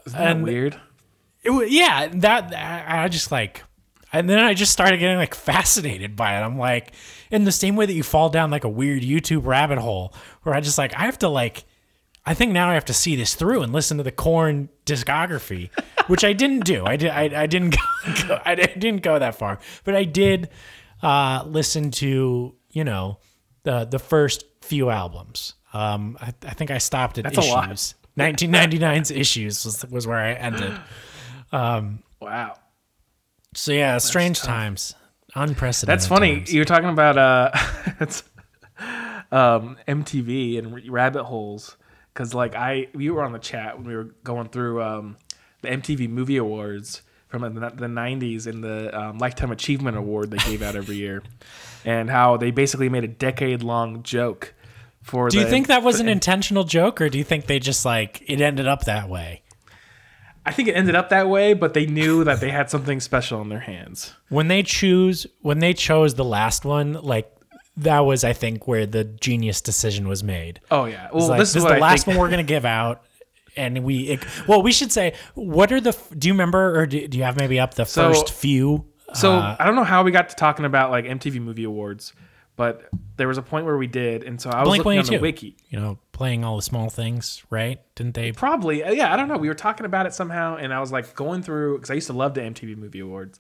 Isn't 0.07 0.19
that 0.19 0.31
and- 0.37 0.43
weird? 0.45 0.81
It 1.45 1.71
yeah, 1.73 2.07
that 2.07 2.55
I 2.55 3.03
I 3.03 3.09
just 3.09 3.33
like, 3.33 3.65
and 4.13 4.31
then 4.31 4.39
I 4.39 4.55
just 4.55 4.71
started 4.71 4.99
getting 4.99 5.17
like 5.17 5.35
fascinated 5.35 6.15
by 6.15 6.39
it. 6.39 6.41
I'm 6.41 6.57
like, 6.57 6.93
in 7.33 7.43
the 7.43 7.51
same 7.51 7.75
way 7.75 7.85
that 7.85 7.95
you 7.95 8.05
fall 8.05 8.31
down 8.31 8.53
like 8.53 8.63
a 8.63 8.69
weird 8.69 9.03
YouTube 9.03 9.45
rabbit 9.45 9.79
hole, 9.79 10.15
where 10.45 10.55
I 10.55 10.61
just 10.61 10.79
like 10.79 10.95
I 10.95 11.01
have 11.01 11.19
to 11.19 11.29
like, 11.29 11.65
I 12.25 12.35
think 12.35 12.53
now 12.53 12.71
I 12.71 12.75
have 12.75 12.85
to 12.87 12.95
see 12.95 13.17
this 13.17 13.35
through 13.35 13.63
and 13.63 13.73
listen 13.73 13.97
to 13.97 14.05
the 14.05 14.13
Korn 14.13 14.69
discography, 14.87 15.71
which 16.07 16.25
I 16.25 16.33
didn't 16.33 16.65
do. 16.65 16.85
I 16.85 16.97
did 16.97 17.11
I, 17.11 17.43
I 17.43 17.47
didn't 17.47 17.71
go, 17.71 17.83
go 18.29 18.41
I 18.45 18.55
didn't 18.55 19.03
go 19.03 19.19
that 19.19 19.35
far, 19.35 19.59
but 19.85 19.97
I 19.97 20.05
did 20.05 20.49
uh, 21.03 21.43
listen 21.47 21.91
to 21.93 22.55
you 22.71 22.85
know 22.85 23.19
the 23.65 23.85
the 23.85 23.99
first 23.99 24.45
few 24.61 24.91
albums. 24.91 25.55
Um, 25.73 26.17
I, 26.21 26.33
I 26.47 26.55
think 26.55 26.71
I 26.71 26.79
stopped 26.79 27.19
at 27.19 27.25
That's 27.25 27.39
issues. 27.39 27.95
1999's 28.19 29.11
issues 29.11 29.65
was 29.65 29.85
was 29.87 30.07
where 30.07 30.19
I 30.19 30.33
ended. 30.35 30.73
Wow. 32.21 32.59
So 33.55 33.73
yeah, 33.73 33.99
strange 33.99 34.41
times, 34.41 34.95
unprecedented. 35.35 35.99
That's 35.99 36.07
funny. 36.07 36.37
times. 36.37 36.55
You're 36.55 36.65
talking 36.65 36.89
about 36.89 37.19
uh, 37.19 37.51
it's, 38.01 38.23
um, 39.31 39.77
MTV 39.89 40.59
and 40.59 40.89
rabbit 40.89 41.25
holes 41.25 41.77
because 42.13 42.35
like 42.35 42.55
I 42.55 42.89
we 42.95 43.11
were 43.11 43.23
on 43.23 43.33
the 43.33 43.39
chat 43.39 43.77
when 43.77 43.87
we 43.87 43.95
were 43.95 44.15
going 44.25 44.49
through 44.49 44.83
um, 44.83 45.17
the 45.63 45.69
MTV 45.69 46.09
Movie 46.09 46.37
Awards 46.37 47.03
from 47.29 47.43
the, 47.43 47.61
the 47.61 47.87
90s 47.87 48.47
and 48.47 48.63
the 48.63 48.99
um, 48.99 49.17
Lifetime 49.19 49.51
Achievement 49.51 49.97
Award 49.97 50.31
they 50.31 50.37
gave 50.39 50.61
out 50.61 50.77
every 50.77 50.97
year, 50.97 51.23
and 51.85 52.11
how 52.11 52.37
they 52.37 52.51
basically 52.51 52.89
made 52.89 53.05
a 53.05 53.09
decade 53.09 53.63
long 53.63 54.03
joke 54.03 54.55
for. 55.03 55.29
Do 55.29 55.39
you 55.39 55.45
the- 55.45 55.51
think 55.51 55.69
that 55.69 55.83
was 55.83 56.01
an 56.01 56.09
intentional 56.09 56.65
joke, 56.65 57.01
or 57.01 57.09
do 57.09 57.19
you 57.19 57.25
think 57.25 57.47
they 57.47 57.59
just 57.59 57.85
like 57.85 58.23
it 58.27 58.41
ended 58.41 58.67
up 58.67 58.85
that 58.85 59.09
way? 59.09 59.43
I 60.45 60.51
think 60.51 60.69
it 60.69 60.73
ended 60.73 60.97
up 60.97 61.11
that 61.11 61.29
way, 61.29 61.55
but 61.55 61.73
they 61.73 61.87
knew 61.87 62.25
that 62.25 62.41
they 62.41 62.51
had 62.51 62.69
something 62.69 62.99
special 62.99 63.41
in 63.43 63.49
their 63.49 63.61
hands. 63.61 64.13
When 64.29 64.49
they 64.49 64.65
choose, 64.65 65.25
when 65.41 65.61
they 65.61 65.73
chose 65.73 66.15
the 66.15 66.25
last 66.25 66.65
one, 66.65 66.95
like 66.95 67.33
that 67.79 68.01
was, 68.01 68.25
I 68.25 68.33
think, 68.33 68.67
where 68.69 68.87
the 68.87 69.05
genius 69.05 69.61
decision 69.61 70.09
was 70.09 70.23
made. 70.23 70.61
Oh 70.71 70.85
yeah. 70.85 71.09
Well, 71.13 71.29
like, 71.29 71.39
this 71.39 71.49
is 71.49 71.55
this 71.55 71.63
is 71.65 71.69
the 71.69 71.77
I 71.77 71.79
last 71.79 72.05
think. 72.05 72.17
one 72.19 72.23
we're 72.25 72.31
gonna 72.31 72.43
give 72.43 72.65
out, 72.65 73.03
and 73.57 73.83
we. 73.85 74.09
It, 74.09 74.25
well, 74.47 74.63
we 74.63 74.73
should 74.73 74.93
say, 74.93 75.15
what 75.35 75.73
are 75.73 75.81
the? 75.81 75.97
Do 76.17 76.29
you 76.29 76.35
remember, 76.35 76.79
or 76.79 76.87
do, 76.87 77.07
do 77.09 77.17
you 77.19 77.25
have 77.25 77.37
maybe 77.37 77.59
up 77.61 77.75
the 77.75 77.85
So- 77.85 78.13
first 78.13 78.33
few? 78.33 78.87
So 79.15 79.35
Uh, 79.35 79.57
I 79.61 79.67
don't 79.67 79.75
know 79.75 79.85
how 79.85 80.03
we 80.05 80.11
got 80.11 80.31
to 80.31 80.37
talking 80.37 80.65
about 80.65 80.91
like 80.91 81.05
MTV 81.05 81.39
Movie 81.39 81.65
Awards, 81.65 82.15
but 82.57 82.89
there 83.17 83.29
was 83.29 83.37
a 83.37 83.43
point 83.43 83.67
where 83.67 83.77
we 83.77 83.87
did, 83.87 84.25
and 84.25 84.41
so 84.41 84.49
I 84.49 84.61
was 84.61 84.69
Blink 84.69 84.85
looking 84.87 85.01
on 85.01 85.05
the 85.07 85.19
wiki. 85.19 85.55
you 85.69 85.79
know, 85.79 85.99
playing 86.13 86.45
all 86.45 86.57
the 86.57 86.63
small 86.63 86.89
things, 86.89 87.43
right? 87.51 87.79
Didn't 87.95 88.15
they? 88.15 88.33
Probably, 88.33 88.83
uh, 88.83 88.91
yeah. 88.93 89.13
I 89.13 89.17
don't 89.19 89.29
know. 89.29 89.37
We 89.37 89.49
were 89.49 89.55
talking 89.55 89.85
about 89.85 90.07
it 90.07 90.15
somehow, 90.15 90.57
and 90.57 90.73
I 90.73 90.81
was 90.81 90.93
like 90.93 91.15
going 91.15 91.43
through 91.43 91.77
because 91.77 91.91
I 91.91 91.95
used 91.95 92.07
to 92.07 92.15
love 92.15 92.33
the 92.33 92.41
MTV 92.41 92.75
Movie 92.77 93.01
Awards, 93.01 93.39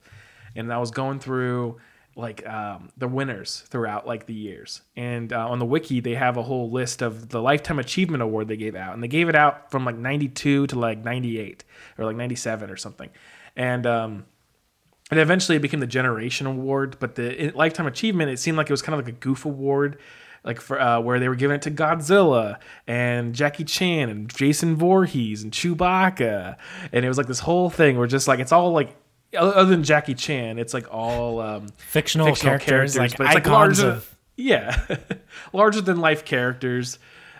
and 0.55 0.71
I 0.71 0.77
was 0.79 0.90
going 0.90 1.21
through 1.21 1.79
like 2.14 2.46
um, 2.46 2.90
the 2.96 3.09
winners 3.09 3.64
throughout 3.68 4.07
like 4.07 4.27
the 4.27 4.35
years. 4.35 4.83
And 4.96 5.33
uh, 5.33 5.48
on 5.48 5.59
the 5.59 5.64
wiki, 5.64 6.01
they 6.01 6.14
have 6.14 6.37
a 6.37 6.42
whole 6.42 6.70
list 6.70 7.03
of 7.03 7.31
the 7.31 7.40
Lifetime 7.40 7.79
Achievement 7.79 8.22
Award 8.22 8.48
they 8.48 8.57
gave 8.57 8.75
out, 8.77 8.94
and 8.94 9.03
they 9.03 9.09
gave 9.09 9.29
it 9.29 9.35
out 9.35 9.70
from 9.70 9.85
like 9.85 9.96
'92 9.96 10.66
to 10.68 10.79
like 10.79 11.03
'98 11.03 11.64
or 11.98 12.05
like 12.05 12.16
'97 12.16 12.70
or 12.70 12.77
something, 12.77 13.09
and 13.57 13.87
um, 13.87 14.25
and 15.11 15.20
eventually 15.20 15.57
it 15.57 15.62
became 15.62 15.81
the 15.81 15.87
generation 15.87 16.46
award 16.46 16.96
but 16.98 17.16
the 17.16 17.46
i- 17.48 17.53
lifetime 17.55 17.87
achievement 17.87 18.31
it 18.31 18.38
seemed 18.38 18.57
like 18.57 18.68
it 18.68 18.72
was 18.72 18.81
kind 18.83 18.98
of 18.98 19.05
like 19.07 19.14
a 19.14 19.18
goof 19.18 19.44
award 19.44 19.98
like 20.42 20.59
for 20.61 20.81
uh, 20.81 20.98
where 21.01 21.20
they 21.20 21.29
were 21.29 21.35
giving 21.35 21.55
it 21.55 21.61
to 21.62 21.70
godzilla 21.70 22.59
and 22.87 23.35
jackie 23.35 23.64
chan 23.64 24.09
and 24.09 24.35
jason 24.35 24.75
Voorhees 24.75 25.42
and 25.42 25.53
chewbacca 25.53 26.57
and 26.92 27.05
it 27.05 27.09
was 27.09 27.18
like 27.18 27.27
this 27.27 27.40
whole 27.40 27.68
thing 27.68 27.98
where 27.98 28.07
just 28.07 28.27
like 28.27 28.40
it's 28.40 28.53
all 28.53 28.72
like 28.72 28.96
other 29.37 29.64
than 29.64 29.83
jackie 29.83 30.14
chan 30.14 30.59
it's 30.59 30.75
like 30.75 30.87
all 30.92 31.40
um, 31.40 31.68
Fictional, 31.79 32.27
fictional 32.27 32.59
characters, 32.59 32.97
like 32.97 33.16
but 33.16 33.27
it's 33.27 33.35
like 33.35 33.47
larger 33.47 33.88
of 33.88 34.16
yeah 34.37 34.87
larger 35.53 35.81
than 35.81 35.99
life 36.01 36.25
characters 36.25 36.99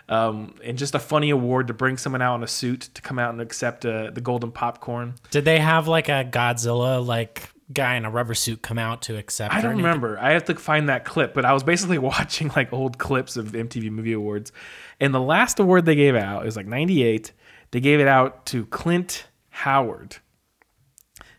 um, 0.09 0.55
and 0.63 0.77
just 0.77 0.95
a 0.95 0.99
funny 0.99 1.29
award 1.29 1.67
to 1.67 1.73
bring 1.73 1.97
someone 1.97 2.21
out 2.21 2.35
in 2.35 2.43
a 2.43 2.47
suit 2.47 2.89
to 2.93 3.01
come 3.01 3.17
out 3.17 3.31
and 3.31 3.41
accept 3.41 3.85
uh, 3.85 4.11
the 4.11 4.19
golden 4.21 4.51
popcorn 4.51 5.15
Did 5.31 5.45
they 5.45 5.59
have 5.59 5.87
like 5.87 6.09
a 6.09 6.27
Godzilla 6.29 7.05
like 7.05 7.49
guy 7.71 7.95
in 7.95 8.05
a 8.05 8.09
rubber 8.09 8.33
suit 8.33 8.61
come 8.61 8.77
out 8.77 9.01
to 9.03 9.17
accept? 9.17 9.53
I 9.53 9.61
don't 9.61 9.77
remember. 9.77 10.19
I 10.19 10.31
have 10.31 10.43
to 10.45 10.55
find 10.55 10.89
that 10.89 11.05
clip, 11.05 11.33
but 11.33 11.45
I 11.45 11.53
was 11.53 11.63
basically 11.63 11.97
watching 11.99 12.49
like 12.49 12.73
old 12.73 12.97
clips 12.97 13.37
of 13.37 13.53
MTV 13.53 13.89
Movie 13.91 14.13
Awards, 14.13 14.51
and 14.99 15.13
the 15.13 15.21
last 15.21 15.59
award 15.59 15.85
they 15.85 15.95
gave 15.95 16.15
out 16.15 16.43
it 16.43 16.45
was 16.45 16.55
like 16.57 16.67
'98. 16.67 17.31
They 17.71 17.79
gave 17.79 17.99
it 17.99 18.07
out 18.07 18.45
to 18.47 18.65
Clint 18.67 19.25
Howard. 19.49 20.17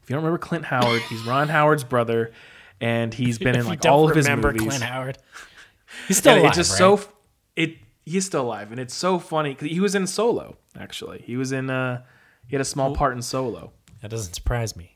If 0.04 0.10
you 0.10 0.14
don't 0.16 0.22
remember 0.22 0.36
Clint 0.38 0.66
Howard, 0.66 1.00
he's 1.08 1.24
Ron 1.24 1.48
Howard's 1.48 1.82
brother, 1.82 2.30
and 2.78 3.12
he's 3.14 3.38
been 3.38 3.56
in 3.58 3.64
like 3.64 3.80
don't 3.80 3.92
all 3.92 4.10
of 4.10 4.14
his 4.14 4.26
remember 4.26 4.52
movies. 4.52 4.68
Clint 4.68 4.82
Howard. 4.84 5.16
He's 6.08 6.18
still 6.18 6.32
and 6.32 6.40
alive, 6.40 6.50
it's 6.50 6.56
just 6.58 6.72
right? 6.72 6.98
so 7.00 7.08
it. 7.56 7.76
He's 8.04 8.26
still 8.26 8.42
alive, 8.42 8.70
and 8.70 8.78
it's 8.78 8.92
so 8.92 9.18
funny 9.18 9.54
because 9.54 9.70
he 9.70 9.80
was 9.80 9.94
in 9.94 10.06
Solo. 10.06 10.56
Actually, 10.78 11.22
he 11.24 11.36
was 11.38 11.52
in. 11.52 11.70
uh 11.70 12.02
He 12.48 12.54
had 12.54 12.60
a 12.60 12.64
small 12.66 12.94
part 12.94 13.14
in 13.14 13.22
Solo. 13.22 13.72
That 14.02 14.10
doesn't 14.10 14.34
surprise 14.34 14.76
me. 14.76 14.93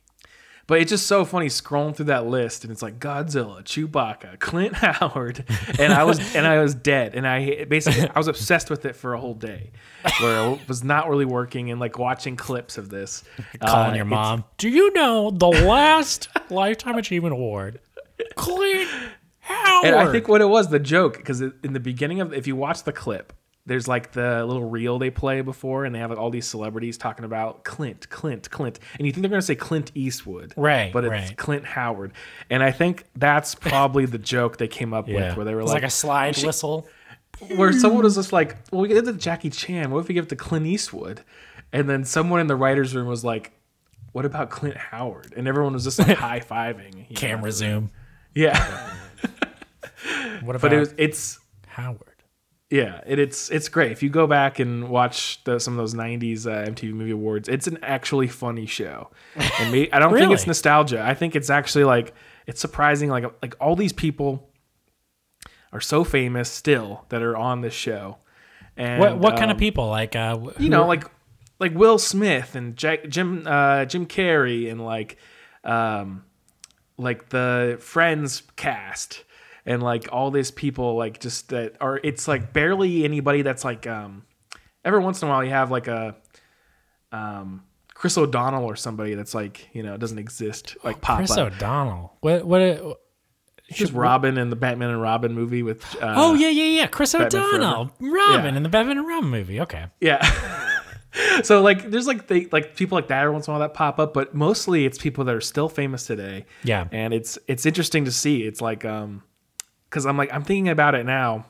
But 0.69 0.83
it's 0.83 0.91
just 0.91 1.07
so 1.07 1.25
funny 1.25 1.47
scrolling 1.47 1.97
through 1.97 2.05
that 2.07 2.27
list, 2.27 2.63
and 2.63 2.71
it's 2.71 2.83
like 2.83 3.01
Godzilla, 3.01 3.63
Chewbacca, 3.65 4.39
Clint 4.39 4.75
Howard, 4.77 5.45
and 5.79 5.93
I 5.95 6.05
was 6.05 6.21
and 6.37 6.47
I 6.47 6.61
was 6.61 6.75
dead, 6.75 7.15
and 7.15 7.27
I 7.27 7.65
basically 7.65 8.09
I 8.15 8.19
was 8.19 8.29
obsessed 8.29 8.69
with 8.69 8.85
it 8.85 8.95
for 8.95 9.15
a 9.15 9.19
whole 9.19 9.33
day, 9.35 9.71
where 10.21 10.39
I 10.39 10.61
was 10.69 10.85
not 10.85 11.09
really 11.09 11.25
working, 11.25 11.71
and 11.71 11.81
like 11.81 11.99
watching 11.99 12.37
clips 12.37 12.77
of 12.77 12.91
this, 12.91 13.25
Calling 13.67 13.93
Uh, 13.93 13.97
your 13.97 14.05
mom. 14.05 14.45
Do 14.59 14.69
you 14.69 14.93
know 14.93 15.31
the 15.31 15.49
last 15.49 16.29
Lifetime 16.51 16.97
Achievement 16.99 17.33
Award? 17.33 17.81
Clint 18.35 18.91
Howard. 19.41 19.87
And 19.87 19.97
I 19.97 20.13
think 20.13 20.29
what 20.29 20.43
it 20.43 20.49
was 20.51 20.69
the 20.69 20.79
joke 20.79 21.17
because 21.17 21.41
in 21.41 21.73
the 21.73 21.81
beginning 21.81 22.21
of 22.21 22.35
if 22.35 22.47
you 22.47 22.57
watch 22.57 22.83
the 22.83 22.93
clip, 22.93 23.33
there's 23.69 23.87
like 23.87 24.13
the 24.13 24.45
little 24.45 24.69
reel 24.69 24.99
they 24.99 25.11
play 25.11 25.41
before, 25.43 25.85
and 25.85 25.95
they 25.95 25.99
have 26.01 26.11
like 26.11 26.19
all 26.19 26.31
these 26.31 26.47
celebrities 26.47 26.99
talking 26.99 27.25
about 27.25 27.63
Clint, 27.65 28.09
Clint, 28.09 28.51
Clint, 28.51 28.81
and 28.99 29.07
you 29.07 29.13
think 29.13 29.23
they're 29.23 29.31
gonna 29.31 29.43
say 29.43 29.55
Clint 29.55 29.93
Eastwood, 29.95 30.53
Right, 30.57 30.93
But 30.93 31.05
it's 31.05 31.11
right. 31.11 31.37
Clint 31.37 31.65
Howard, 31.65 32.13
and 32.51 32.63
I 32.63 32.73
think 32.73 33.05
that's 33.15 33.55
probably 33.55 34.07
the 34.07 34.19
joke 34.19 34.57
they 34.57 34.69
came 34.69 34.93
up 34.93 35.07
yeah. 35.09 35.29
with, 35.29 35.37
where 35.37 35.45
they 35.45 35.55
were 35.55 35.61
It's 35.61 35.69
like, 35.69 35.83
like 35.83 35.89
a 35.89 35.91
slide 35.91 36.37
whistle. 36.39 36.89
where 37.57 37.73
someone 37.73 38.03
was 38.03 38.17
just 38.17 38.33
like, 38.33 38.57
"Well, 38.73 38.81
we 38.81 38.89
give 38.89 38.97
it 38.97 39.05
to 39.05 39.13
Jackie 39.13 39.51
Chan. 39.51 39.91
What 39.91 40.01
if 40.01 40.09
we 40.09 40.15
give 40.15 40.25
it 40.25 40.31
to 40.31 40.37
Clint 40.37 40.67
Eastwood?" 40.67 41.21
And 41.73 41.89
then 41.89 42.05
someone 42.05 42.41
in 42.41 42.47
the 42.47 42.57
writers' 42.57 42.95
room 42.97 43.07
was 43.07 43.23
like, 43.25 43.53
"What 44.13 44.25
about 44.25 44.51
Clint 44.51 44.77
Howard?" 44.77 45.35
And 45.37 45.47
everyone 45.47 45.75
was 45.75 45.85
just 45.85 45.99
like 45.99 46.17
high 46.17 46.41
fiving. 46.41 46.95
you 46.95 47.01
know? 47.01 47.07
Camera 47.15 47.53
zoom. 47.53 47.91
yeah. 48.35 48.91
What 50.43 50.57
about 50.57 50.61
But 50.63 50.73
it 50.73 50.79
was, 50.81 50.95
it's 50.97 51.39
Howard? 51.67 52.08
Yeah, 52.71 53.01
it, 53.07 53.19
it's 53.19 53.51
it's 53.51 53.69
great. 53.69 53.93
If 53.93 54.03
you 54.03 54.11
go 54.11 54.27
back 54.27 54.59
and 54.59 54.91
watch 54.91 55.43
the, 55.45 55.59
some 55.59 55.75
of 55.75 55.79
those 55.79 55.95
'90s 55.95 56.47
uh, 56.47 56.71
MTV 56.71 56.93
Movie 56.93 57.13
Awards, 57.13 57.49
it's 57.49 57.67
an 57.67 57.79
actually 57.83 58.29
funny 58.29 58.67
show. 58.67 59.11
And 59.59 59.73
me, 59.73 59.91
I 59.91 59.99
don't 59.99 60.13
think 60.13 60.33
it's 60.33 60.47
nostalgia. 60.47 61.03
I 61.03 61.15
think 61.15 61.35
it's 61.35 61.49
actually 61.49 61.85
like 61.85 62.15
it's 62.47 62.61
surprising. 62.61 63.09
Like 63.09 63.25
like 63.41 63.55
all 63.59 63.75
these 63.75 63.95
people 63.95 64.51
are 65.73 65.81
so 65.81 66.05
famous 66.05 66.51
still 66.51 67.07
that 67.09 67.23
are 67.23 67.37
on 67.37 67.63
this 67.63 67.75
show. 67.75 68.19
And 68.77 69.01
What 69.01 69.19
what 69.19 69.37
kind 69.37 69.51
of 69.51 69.57
um, 69.57 69.61
people? 69.61 69.89
Like 69.89 70.15
uh, 70.15 70.39
you 70.59 70.69
know, 70.69 70.87
like 70.87 71.05
like 71.59 71.75
Will 71.75 71.99
Smith 71.99 72.55
and 72.55 72.77
Jack, 72.77 73.09
Jim 73.09 73.45
uh, 73.47 73.87
Jim 73.87 74.05
Carrey 74.05 74.71
and 74.71 74.85
like 74.85 75.17
um, 75.65 76.25
like 76.99 77.31
the 77.31 77.79
Friends 77.81 78.43
cast 78.57 79.25
and 79.69 79.83
like 79.83 80.09
all 80.11 80.31
these 80.33 80.51
people 80.51 80.97
like 80.97 81.21
just 81.21 81.51
that 81.51 81.77
are 81.81 82.01
it's 82.03 82.27
like 82.27 82.53
barely 82.53 83.05
anybody 83.05 83.43
that's 83.43 83.65
like 83.65 83.87
um 83.87 84.25
every 84.85 84.99
once 85.01 85.23
in 85.23 85.29
a 85.29 85.31
while 85.31 85.45
you 85.45 85.51
have 85.51 85.71
like 85.71 85.87
a 85.87 86.17
um 87.13 87.63
Chris 87.95 88.17
O'Donnell 88.17 88.65
or 88.65 88.77
somebody 88.77 89.15
that's 89.15 89.35
like 89.35 89.69
you 89.73 89.83
know 89.83 89.97
doesn't 89.97 90.19
exist 90.19 90.77
like 90.85 91.01
pop 91.01 91.15
up. 91.15 91.19
Chris 91.19 91.33
up. 91.37 91.53
O'Donnell. 91.53 92.17
What? 92.21 92.45
What? 92.45 92.99
Just 93.71 93.93
Robin 93.93 94.39
in 94.39 94.49
the 94.51 94.57
Batman 94.57 94.91
and 94.91 95.03
Robin 95.03 95.35
movie 95.35 95.63
with. 95.63 95.85
Uh, 95.97 96.15
oh 96.17 96.35
yeah, 96.35 96.49
yeah, 96.49 96.81
yeah. 96.81 96.87
Chris 96.87 97.13
Batman 97.13 97.27
O'Donnell, 97.43 97.91
Robin 98.01 98.53
Yeah. 98.53 98.57
in 98.57 98.63
the 98.63 98.69
Batman 98.71 98.99
and 98.99 99.07
Robin 99.07 99.29
movie. 99.29 99.61
Okay. 99.61 99.87
Yeah. 100.01 100.25
so 101.43 101.61
like 101.61 101.91
there's 101.91 102.07
like 102.07 102.29
they 102.29 102.47
like 102.47 102.77
people 102.77 102.97
like 102.97 103.09
that 103.09 103.21
every 103.23 103.33
once 103.33 103.47
in 103.47 103.51
a 103.51 103.59
while 103.59 103.61
that 103.61 103.75
pop 103.75 103.99
up, 103.99 104.15
but 104.15 104.35
mostly 104.35 104.87
it's 104.87 104.97
people 104.97 105.25
that 105.25 105.35
are 105.35 105.41
still 105.41 105.69
famous 105.69 106.07
today. 106.07 106.47
Yeah. 106.65 106.87
And 106.93 107.13
it's 107.13 107.39
it's 107.47 107.67
interesting 107.67 108.05
to 108.07 108.13
see. 108.13 108.45
It's 108.45 108.61
like 108.61 108.85
um 108.85 109.23
cuz 109.91 110.07
I'm 110.07 110.17
like 110.17 110.33
I'm 110.33 110.43
thinking 110.45 110.69
about 110.69 110.95
it 110.95 111.05
now. 111.07 111.47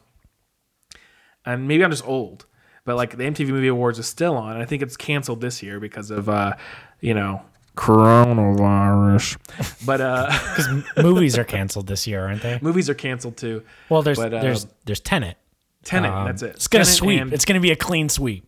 And 1.46 1.66
maybe 1.68 1.84
I'm 1.84 1.90
just 1.90 2.06
old, 2.06 2.46
but 2.84 2.96
like 2.96 3.16
the 3.16 3.24
MTV 3.24 3.48
Movie 3.48 3.68
Awards 3.68 3.98
is 3.98 4.06
still 4.06 4.36
on. 4.36 4.52
And 4.54 4.62
I 4.62 4.66
think 4.66 4.82
it's 4.82 4.96
canceled 4.96 5.40
this 5.40 5.62
year 5.62 5.80
because 5.80 6.10
of 6.10 6.28
uh 6.28 6.54
you 7.00 7.14
know 7.14 7.42
coronavirus. 7.76 9.38
But 9.86 10.00
uh 10.00 10.26
Because 10.56 10.68
movies 11.04 11.38
are 11.38 11.44
canceled 11.44 11.86
this 11.86 12.06
year, 12.06 12.26
aren't 12.26 12.42
they? 12.42 12.58
movies 12.62 12.90
are 12.90 12.94
canceled 12.94 13.36
too. 13.36 13.62
Well, 13.88 14.02
there's 14.02 14.18
But, 14.18 14.34
uh, 14.34 14.40
there's 14.42 14.66
there's 14.84 15.00
Tenet. 15.00 15.36
Tenet, 15.84 16.10
Um, 16.12 16.26
that's 16.26 16.42
it. 16.42 16.56
It's 16.56 16.68
gonna 16.68 16.84
Tenet 16.84 16.96
sweep. 16.96 17.20
and- 17.22 17.32
It's 17.32 17.44
gonna 17.44 17.60
be 17.60 17.70
a 17.70 17.76
clean 17.76 18.08
sweep. 18.08 18.44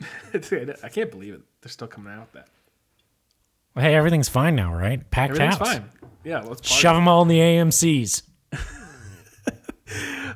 I 0.34 0.88
can't 0.90 1.10
believe 1.10 1.34
it. 1.34 1.40
They're 1.62 1.70
still 1.70 1.86
coming 1.86 2.12
out 2.12 2.28
with 2.32 2.32
that. 2.32 2.48
Hey, 3.80 3.94
everything's 3.94 4.28
fine 4.28 4.54
now, 4.54 4.74
right? 4.74 5.08
Packed 5.10 5.30
Everything's 5.32 5.56
house. 5.58 5.72
fine. 5.74 5.84
Yeah, 6.24 6.40
let's. 6.40 6.68
Shove 6.68 6.96
them 6.96 7.08
all 7.08 7.22
in 7.22 7.28
the 7.28 7.38
AMC's. 7.38 8.22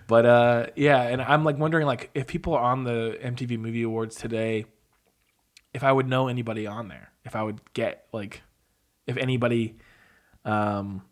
But 0.07 0.27
uh, 0.27 0.67
yeah, 0.77 1.03
and 1.03 1.21
I'm 1.23 1.45
like 1.45 1.59
wondering 1.59 1.87
like 1.87 2.11
if 2.15 2.27
people 2.27 2.55
are 2.55 2.63
on 2.63 2.85
the 2.85 3.19
MTV 3.23 3.59
Movie 3.59 3.83
Awards 3.83 4.17
today, 4.17 4.67
if 5.75 5.83
I 5.85 5.93
would 5.93 6.09
know 6.09 6.29
anybody 6.29 6.67
on 6.67 6.89
there, 6.89 7.11
if 7.25 7.35
I 7.37 7.43
would 7.43 7.61
get 7.73 8.07
like, 8.13 8.43
if 9.07 9.17
anybody, 9.17 9.77
um, 10.45 11.03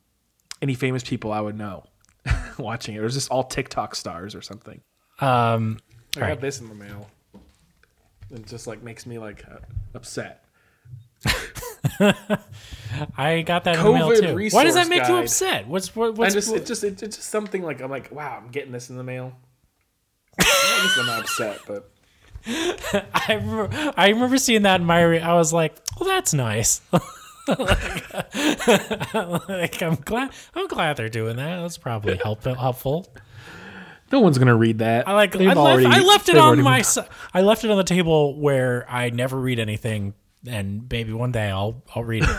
any 0.62 0.74
famous 0.74 1.02
people 1.02 1.32
I 1.32 1.40
would 1.40 1.56
know 1.56 1.84
watching 2.58 2.94
it, 2.94 2.98
or 2.98 3.04
is 3.06 3.14
this 3.14 3.28
all 3.28 3.44
TikTok 3.44 3.94
stars 3.94 4.34
or 4.34 4.42
something? 4.42 4.80
Um, 5.20 5.78
I 6.16 6.20
Right. 6.20 6.28
got 6.28 6.40
this 6.40 6.60
in 6.60 6.68
the 6.68 6.74
mail. 6.74 7.10
It 8.30 8.46
just 8.46 8.66
like 8.66 8.82
makes 8.82 9.06
me 9.06 9.18
like 9.18 9.44
uh, 9.50 9.58
upset. 9.94 10.44
I 13.18 13.42
got 13.42 13.64
that 13.64 13.76
in 13.76 13.84
the 13.84 13.92
mail 13.92 14.14
too. 14.14 14.48
Why 14.54 14.64
does 14.64 14.74
that 14.74 14.88
make 14.88 15.06
you 15.06 15.16
upset? 15.16 15.66
What's 15.66 15.94
what, 15.94 16.14
what's 16.14 16.34
just 16.34 16.50
what- 16.50 16.60
it 16.62 16.66
just 16.66 16.84
it, 16.84 17.02
it's 17.02 17.16
just 17.16 17.28
something 17.30 17.62
like 17.62 17.80
I'm 17.80 17.90
like 17.90 18.10
wow 18.12 18.40
I'm 18.42 18.50
getting 18.50 18.72
this 18.72 18.90
in 18.90 18.96
the 18.96 19.04
mail. 19.04 19.36
I 20.38 20.80
guess 20.82 20.98
I'm 20.98 21.06
not 21.06 21.20
upset, 21.20 21.60
but 21.66 21.90
I 22.46 23.34
remember, 23.34 23.92
I 23.96 24.08
remember 24.10 24.38
seeing 24.38 24.62
that 24.62 24.80
in 24.80 24.86
my. 24.86 25.02
Re- 25.02 25.20
I 25.20 25.34
was 25.34 25.52
like, 25.52 25.74
"Well, 25.98 26.08
that's 26.08 26.32
nice." 26.32 26.80
like, 26.92 27.02
I'm 29.82 29.96
glad. 29.96 30.30
I'm 30.54 30.68
glad 30.68 30.96
they're 30.96 31.08
doing 31.08 31.36
that. 31.36 31.62
That's 31.62 31.78
probably 31.78 32.16
help, 32.16 32.44
helpful. 32.44 33.12
no 34.12 34.20
one's 34.20 34.38
gonna 34.38 34.56
read 34.56 34.78
that. 34.78 35.08
I 35.08 35.14
like. 35.14 35.34
I 35.34 35.38
left, 35.40 35.56
already- 35.58 35.86
I 35.86 36.00
left 36.00 36.28
it 36.28 36.38
on 36.38 36.62
my. 36.62 36.84
I 37.34 37.40
left 37.40 37.64
it 37.64 37.70
on 37.70 37.78
the 37.78 37.84
table 37.84 38.38
where 38.38 38.86
I 38.88 39.10
never 39.10 39.40
read 39.40 39.58
anything, 39.58 40.14
and 40.46 40.86
maybe 40.90 41.12
one 41.12 41.32
day 41.32 41.48
I'll 41.50 41.82
I'll 41.94 42.04
read 42.04 42.24
it. 42.24 42.36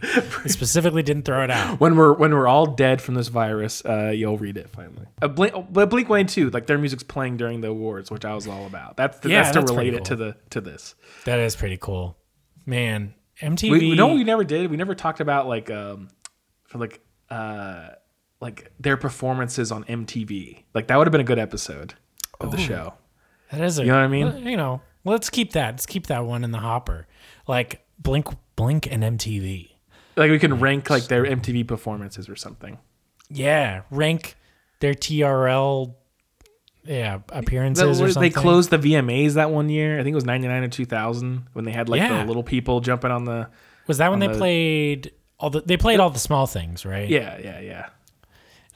Specifically 0.46 1.02
didn't 1.02 1.24
throw 1.24 1.42
it 1.42 1.50
out. 1.50 1.80
when 1.80 1.96
we're 1.96 2.12
when 2.12 2.32
we're 2.32 2.46
all 2.46 2.66
dead 2.66 3.02
from 3.02 3.14
this 3.14 3.28
virus, 3.28 3.84
uh, 3.84 4.12
you'll 4.14 4.38
read 4.38 4.56
it 4.56 4.70
finally. 4.70 5.06
Uh, 5.20 5.28
Blink, 5.28 5.54
but 5.72 5.90
Blink 5.90 6.08
One 6.08 6.26
Two, 6.26 6.50
like 6.50 6.66
their 6.66 6.78
music's 6.78 7.02
playing 7.02 7.36
during 7.36 7.60
the 7.60 7.68
awards, 7.68 8.10
which 8.10 8.24
I 8.24 8.34
was 8.34 8.46
all 8.46 8.66
about. 8.66 8.96
That's 8.96 9.18
the, 9.18 9.30
Yeah, 9.30 9.42
that's 9.42 9.54
to 9.54 9.60
that's 9.60 9.72
relate 9.72 9.90
pretty 9.90 9.96
it 9.96 10.04
to 10.06 10.16
the 10.16 10.36
to 10.50 10.60
this. 10.60 10.94
That 11.24 11.40
is 11.40 11.56
pretty 11.56 11.78
cool, 11.78 12.16
man. 12.64 13.14
MTV. 13.40 13.70
We, 13.70 13.78
we 13.90 13.94
know 13.96 14.14
we 14.14 14.24
never 14.24 14.44
did. 14.44 14.70
We 14.70 14.76
never 14.76 14.94
talked 14.94 15.20
about 15.20 15.48
like 15.48 15.70
um 15.70 16.08
for 16.64 16.78
like 16.78 17.00
uh 17.30 17.88
like 18.40 18.70
their 18.78 18.96
performances 18.96 19.72
on 19.72 19.82
MTV. 19.84 20.62
Like 20.74 20.86
that 20.88 20.96
would 20.96 21.06
have 21.08 21.12
been 21.12 21.20
a 21.20 21.24
good 21.24 21.38
episode 21.40 21.94
of 22.40 22.52
the 22.52 22.58
show. 22.58 22.94
That 23.50 23.62
is 23.62 23.78
a, 23.78 23.82
You 23.82 23.88
know 23.88 23.96
what 23.96 24.04
I 24.04 24.08
mean? 24.08 24.46
You 24.46 24.56
know, 24.56 24.80
let's 25.04 25.28
keep 25.30 25.52
that. 25.52 25.70
Let's 25.72 25.86
keep 25.86 26.06
that 26.06 26.24
one 26.24 26.44
in 26.44 26.52
the 26.52 26.58
hopper. 26.58 27.07
Like 27.48 27.84
Blink, 27.98 28.28
Blink, 28.54 28.86
and 28.90 29.02
MTV. 29.02 29.70
Like 30.16 30.30
we 30.30 30.38
can 30.38 30.60
rank 30.60 30.88
like 30.90 31.04
their 31.08 31.24
MTV 31.24 31.66
performances 31.66 32.28
or 32.28 32.36
something. 32.36 32.78
Yeah, 33.30 33.82
rank 33.90 34.36
their 34.80 34.94
TRL, 34.94 35.94
yeah, 36.84 37.18
appearances 37.30 37.98
That- 37.98 38.20
they 38.20 38.30
closed 38.30 38.70
the 38.70 38.78
VMAs 38.78 39.34
that 39.34 39.50
one 39.50 39.68
year. 39.68 39.98
I 39.98 40.02
think 40.02 40.12
it 40.12 40.16
was 40.16 40.24
ninety 40.24 40.46
nine 40.48 40.62
or 40.62 40.68
two 40.68 40.84
thousand 40.86 41.46
when 41.52 41.64
they 41.64 41.72
had 41.72 41.88
like 41.88 42.00
Yeah. 42.00 42.18
the 42.20 42.24
little 42.26 42.42
people 42.44 42.80
jumping 42.80 43.10
on 43.10 43.24
the. 43.24 43.48
Was 43.86 43.98
that 43.98 44.10
when 44.10 44.18
they 44.20 44.28
the- 44.28 44.38
played 44.38 45.12
all 45.40 45.50
the? 45.50 45.60
They 45.62 45.76
played 45.76 46.00
all 46.00 46.10
the 46.10 46.18
small 46.18 46.46
things, 46.46 46.84
right? 46.86 47.08
Yeah, 47.08 47.38
yeah, 47.38 47.86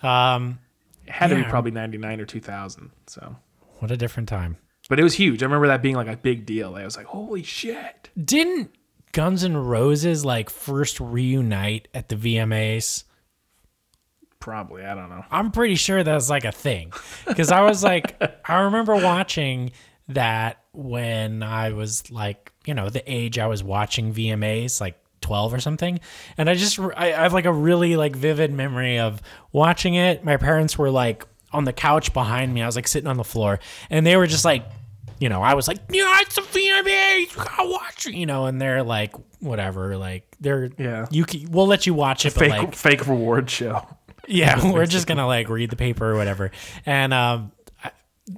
yeah. 0.02 0.34
Um, 0.34 0.58
It 1.06 1.12
had 1.12 1.28
to 1.28 1.36
be 1.36 1.44
probably 1.44 1.70
ninety 1.70 1.98
nine 1.98 2.20
or 2.20 2.24
two 2.24 2.40
thousand. 2.40 2.90
So, 3.06 3.36
what 3.78 3.90
a 3.90 3.96
different 3.96 4.28
time. 4.28 4.56
But 4.92 5.00
it 5.00 5.04
was 5.04 5.14
huge. 5.14 5.42
I 5.42 5.46
remember 5.46 5.68
that 5.68 5.80
being 5.80 5.94
like 5.94 6.06
a 6.06 6.18
big 6.18 6.44
deal. 6.44 6.74
I 6.74 6.84
was 6.84 6.98
like, 6.98 7.06
holy 7.06 7.42
shit. 7.42 8.10
Didn't 8.22 8.74
Guns 9.12 9.42
N' 9.42 9.56
Roses 9.56 10.22
like 10.22 10.50
first 10.50 11.00
reunite 11.00 11.88
at 11.94 12.10
the 12.10 12.14
VMAs? 12.14 13.04
Probably, 14.38 14.84
I 14.84 14.94
don't 14.94 15.08
know. 15.08 15.24
I'm 15.30 15.50
pretty 15.50 15.76
sure 15.76 16.04
that 16.04 16.14
was 16.14 16.28
like 16.28 16.44
a 16.44 16.52
thing 16.52 16.92
because 17.26 17.50
I 17.50 17.62
was 17.62 17.82
like, 17.82 18.20
I 18.46 18.64
remember 18.64 18.94
watching 18.96 19.72
that 20.08 20.62
when 20.72 21.42
I 21.42 21.72
was 21.72 22.10
like, 22.10 22.52
you 22.66 22.74
know, 22.74 22.90
the 22.90 23.02
age 23.10 23.38
I 23.38 23.46
was 23.46 23.64
watching 23.64 24.12
VMAs, 24.12 24.78
like 24.78 25.02
12 25.22 25.54
or 25.54 25.60
something, 25.60 26.00
and 26.36 26.50
I 26.50 26.54
just 26.54 26.78
I, 26.78 27.14
I 27.14 27.22
have 27.22 27.32
like 27.32 27.46
a 27.46 27.52
really 27.52 27.96
like 27.96 28.14
vivid 28.14 28.52
memory 28.52 28.98
of 28.98 29.22
watching 29.52 29.94
it. 29.94 30.22
My 30.22 30.36
parents 30.36 30.76
were 30.76 30.90
like 30.90 31.26
on 31.50 31.64
the 31.64 31.72
couch 31.72 32.12
behind 32.12 32.52
me. 32.52 32.60
I 32.60 32.66
was 32.66 32.76
like 32.76 32.88
sitting 32.88 33.08
on 33.08 33.16
the 33.16 33.24
floor, 33.24 33.58
and 33.88 34.06
they 34.06 34.18
were 34.18 34.26
just 34.26 34.44
like. 34.44 34.66
You 35.22 35.28
know, 35.28 35.40
I 35.40 35.54
was 35.54 35.68
like, 35.68 35.78
yeah, 35.88 36.18
it's 36.18 36.36
a 36.36 36.40
VMA. 36.40 37.20
You 37.20 37.28
gotta 37.36 37.70
watch 37.70 38.06
it. 38.08 38.14
You 38.14 38.26
know, 38.26 38.46
and 38.46 38.60
they're 38.60 38.82
like, 38.82 39.14
whatever. 39.38 39.96
Like, 39.96 40.26
they're 40.40 40.72
Yeah. 40.76 41.06
You 41.12 41.24
can, 41.24 41.48
we'll 41.52 41.68
let 41.68 41.86
you 41.86 41.94
watch 41.94 42.26
it, 42.26 42.34
but 42.34 42.40
Fake, 42.40 42.50
like, 42.50 42.74
fake 42.74 43.06
reward 43.06 43.48
show. 43.48 43.86
yeah, 44.26 44.72
we're 44.72 44.84
just 44.84 45.06
gonna 45.06 45.28
like 45.28 45.48
read 45.48 45.70
the 45.70 45.76
paper 45.76 46.10
or 46.10 46.16
whatever. 46.16 46.50
And 46.86 47.14
um, 47.14 47.52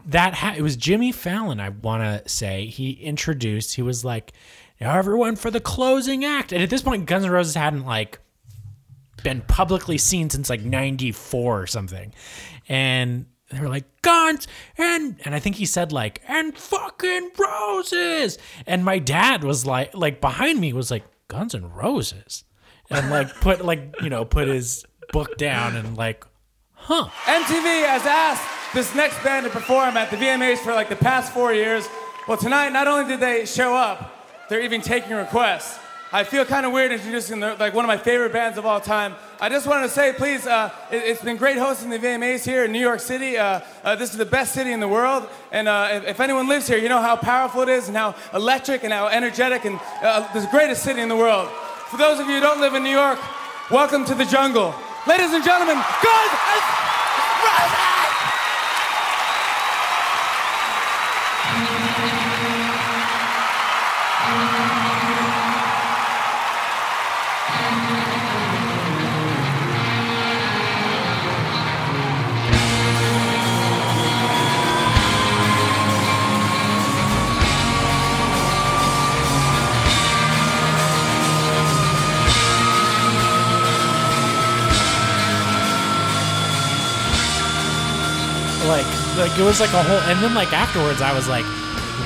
that 0.09 0.35
ha- 0.35 0.57
it 0.59 0.61
was 0.61 0.77
Jimmy 0.77 1.11
Fallon. 1.11 1.59
I 1.59 1.71
want 1.71 2.03
to 2.03 2.29
say 2.29 2.67
he 2.67 2.91
introduced. 2.91 3.75
He 3.77 3.81
was 3.81 4.05
like, 4.05 4.35
"Now 4.79 4.95
everyone 4.95 5.37
for 5.37 5.51
the 5.51 5.61
closing 5.61 6.23
act." 6.23 6.53
And 6.53 6.63
at 6.63 6.69
this 6.69 6.83
point, 6.83 7.07
Guns 7.07 7.25
N' 7.25 7.31
Roses 7.31 7.55
hadn't 7.55 7.87
like 7.87 8.19
been 9.23 9.41
publicly 9.41 9.97
seen 9.97 10.29
since 10.29 10.51
like 10.51 10.61
'94 10.61 11.63
or 11.63 11.67
something. 11.67 12.13
And 12.69 13.25
they 13.55 13.61
were 13.61 13.69
like 13.69 13.85
guns 14.03 14.47
and 14.77 15.21
and 15.25 15.35
I 15.35 15.39
think 15.39 15.57
he 15.57 15.67
said 15.67 15.93
like 15.93 16.23
and 16.29 16.57
fucking 16.57 17.31
roses. 17.39 18.39
And 18.67 18.85
my 18.85 18.99
dad 18.99 19.45
was 19.45 19.65
like 19.67 19.95
like 19.95 20.21
behind 20.21 20.61
me 20.61 20.73
was 20.73 20.91
like 20.91 21.05
Guns 21.29 21.55
and 21.55 21.75
Roses, 21.75 22.45
and 22.91 23.11
like 23.11 23.35
put 23.41 23.65
like 23.65 23.95
you 24.03 24.11
know 24.11 24.25
put 24.25 24.49
his 24.49 24.85
book 25.13 25.37
down 25.37 25.77
and 25.77 25.97
like 25.97 26.25
huh. 26.73 27.09
MTV 27.25 27.87
has 27.87 28.07
asked 28.07 28.75
this 28.75 28.95
next 28.95 29.23
band 29.23 29.45
to 29.45 29.51
perform 29.51 29.97
at 29.97 30.11
the 30.11 30.17
VMAs 30.17 30.59
for 30.59 30.73
like 30.73 30.89
the 30.89 30.97
past 30.97 31.33
four 31.33 31.55
years. 31.55 31.89
Well, 32.29 32.37
tonight, 32.37 32.73
not 32.73 32.87
only 32.89 33.09
did 33.09 33.21
they 33.21 33.47
show 33.47 33.75
up, 33.75 34.47
they're 34.49 34.63
even 34.63 34.81
taking 34.81 35.17
requests. 35.17 35.79
I 36.13 36.23
feel 36.23 36.45
kind 36.45 36.65
of 36.65 36.73
weird 36.73 36.93
introducing 36.93 37.41
the, 37.41 37.57
like 37.57 37.75
one 37.75 37.85
of 37.85 37.89
my 37.89 37.97
favorite 37.97 38.33
bands 38.33 38.57
of 38.57 38.67
all 38.67 38.81
time. 38.81 39.15
I 39.41 39.49
just 39.49 39.67
wanted 39.67 39.83
to 39.83 39.89
say, 39.89 40.13
please, 40.13 40.47
uh, 40.47 40.71
it, 40.91 41.03
has 41.03 41.21
been 41.21 41.37
great 41.37 41.59
hosting 41.59 41.91
the 41.91 41.99
VMAs 41.99 42.45
here 42.45 42.65
in 42.65 42.73
New 42.73 42.81
York 42.81 43.01
City. 43.01 43.37
Uh, 43.37 43.61
uh, 43.83 43.97
this 43.97 44.13
is 44.13 44.17
the 44.17 44.25
best 44.25 44.55
city 44.55 44.73
in 44.73 44.81
the 44.81 44.89
world, 44.89 45.29
and 45.51 45.67
uh, 45.67 45.89
if, 45.93 46.05
if 46.07 46.21
anyone 46.21 46.47
lives 46.47 46.69
here, 46.69 46.79
you 46.79 46.89
know 46.89 47.01
how 47.01 47.17
powerful 47.17 47.63
it 47.63 47.69
is, 47.69 47.89
and 47.89 47.97
how 47.97 48.15
electric 48.33 48.85
and 48.85 48.93
how 48.93 49.09
energetic, 49.09 49.65
and 49.65 49.81
uh, 50.03 50.33
the 50.33 50.47
greatest 50.51 50.83
city 50.85 51.01
in 51.01 51.09
the 51.09 51.17
world. 51.17 51.49
For 51.91 51.97
those 51.97 52.21
of 52.21 52.27
you 52.27 52.35
who 52.35 52.41
don't 52.41 52.61
live 52.61 52.75
in 52.75 52.85
New 52.85 52.91
York, 52.91 53.19
welcome 53.71 54.05
to 54.05 54.15
the 54.15 54.25
jungle, 54.25 54.75
ladies 55.07 55.33
and 55.33 55.43
gentlemen. 55.43 55.77
Guns 55.77 57.04
like 89.29 89.39
it 89.39 89.43
was 89.43 89.59
like 89.59 89.73
a 89.73 89.83
whole 89.83 90.01
and 90.11 90.23
then 90.23 90.35
like 90.35 90.53
afterwards 90.53 91.01
I 91.01 91.15
was 91.15 91.29
like 91.29 91.47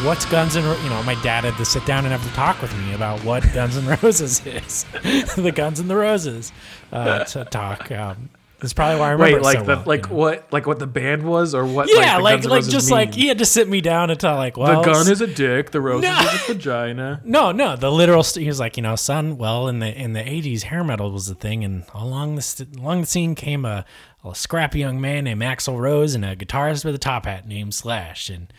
what's 0.04 0.24
Guns 0.26 0.54
and 0.54 0.64
Ro-" 0.64 0.80
you 0.82 0.88
know, 0.88 1.02
my 1.02 1.14
dad 1.22 1.44
had 1.44 1.56
to 1.56 1.64
sit 1.64 1.84
down 1.84 2.04
and 2.04 2.12
have 2.12 2.22
to 2.22 2.34
talk 2.34 2.60
with 2.62 2.72
me 2.78 2.94
about 2.94 3.24
what 3.24 3.42
Guns 3.52 3.76
and 3.76 3.86
Roses 4.02 4.44
is, 4.46 4.84
the 5.36 5.52
Guns 5.52 5.80
and 5.80 5.90
the 5.90 5.96
Roses 5.96 6.52
uh, 6.92 7.24
to 7.24 7.44
talk. 7.44 7.90
Um, 7.90 8.30
that's 8.60 8.72
probably 8.72 8.98
why 8.98 9.08
I 9.08 9.12
remember 9.12 9.36
Wait, 9.36 9.40
it 9.40 9.42
like 9.44 9.58
so 9.58 9.64
the 9.64 9.74
well, 9.76 9.82
like 9.86 10.02
you 10.04 10.08
know? 10.10 10.14
what 10.16 10.52
like 10.52 10.66
what 10.66 10.78
the 10.80 10.86
band 10.86 11.22
was 11.22 11.54
or 11.54 11.64
what? 11.64 11.88
Yeah, 11.88 12.16
the 12.16 12.22
like 12.22 12.42
like 12.44 12.52
Roses 12.54 12.72
just 12.72 12.90
like 12.90 13.10
mean? 13.10 13.18
he 13.20 13.28
had 13.28 13.38
to 13.38 13.44
sit 13.44 13.68
me 13.68 13.80
down 13.80 14.10
and 14.10 14.18
tell 14.18 14.34
like, 14.36 14.56
well, 14.56 14.82
the 14.82 14.90
gun 14.92 15.08
is 15.10 15.20
a 15.20 15.26
dick, 15.26 15.70
the 15.70 15.80
rose 15.80 16.02
No. 16.02 16.18
is 16.18 16.34
a 16.50 16.54
vagina. 16.54 17.20
No, 17.24 17.52
no, 17.52 17.76
the 17.76 17.90
literal. 17.92 18.22
St- 18.22 18.42
he 18.42 18.48
was 18.48 18.58
like, 18.58 18.76
you 18.76 18.82
know, 18.82 18.96
son. 18.96 19.38
Well, 19.38 19.68
in 19.68 19.78
the 19.78 19.96
in 19.96 20.12
the 20.12 20.28
eighties, 20.28 20.64
hair 20.64 20.82
metal 20.82 21.12
was 21.12 21.26
the 21.28 21.34
thing, 21.36 21.62
and 21.64 21.84
along 21.94 22.34
the 22.36 22.42
st- 22.42 22.76
along 22.76 23.02
the 23.02 23.06
scene 23.06 23.34
came 23.34 23.64
a, 23.64 23.84
a 24.24 24.34
scrappy 24.34 24.80
young 24.80 25.00
man 25.00 25.24
named 25.24 25.42
Axl 25.42 25.78
Rose 25.78 26.14
and 26.14 26.24
a 26.24 26.34
guitarist 26.34 26.84
with 26.84 26.94
a 26.94 26.98
top 26.98 27.26
hat 27.26 27.46
named 27.46 27.74
Slash, 27.74 28.28
and 28.28 28.52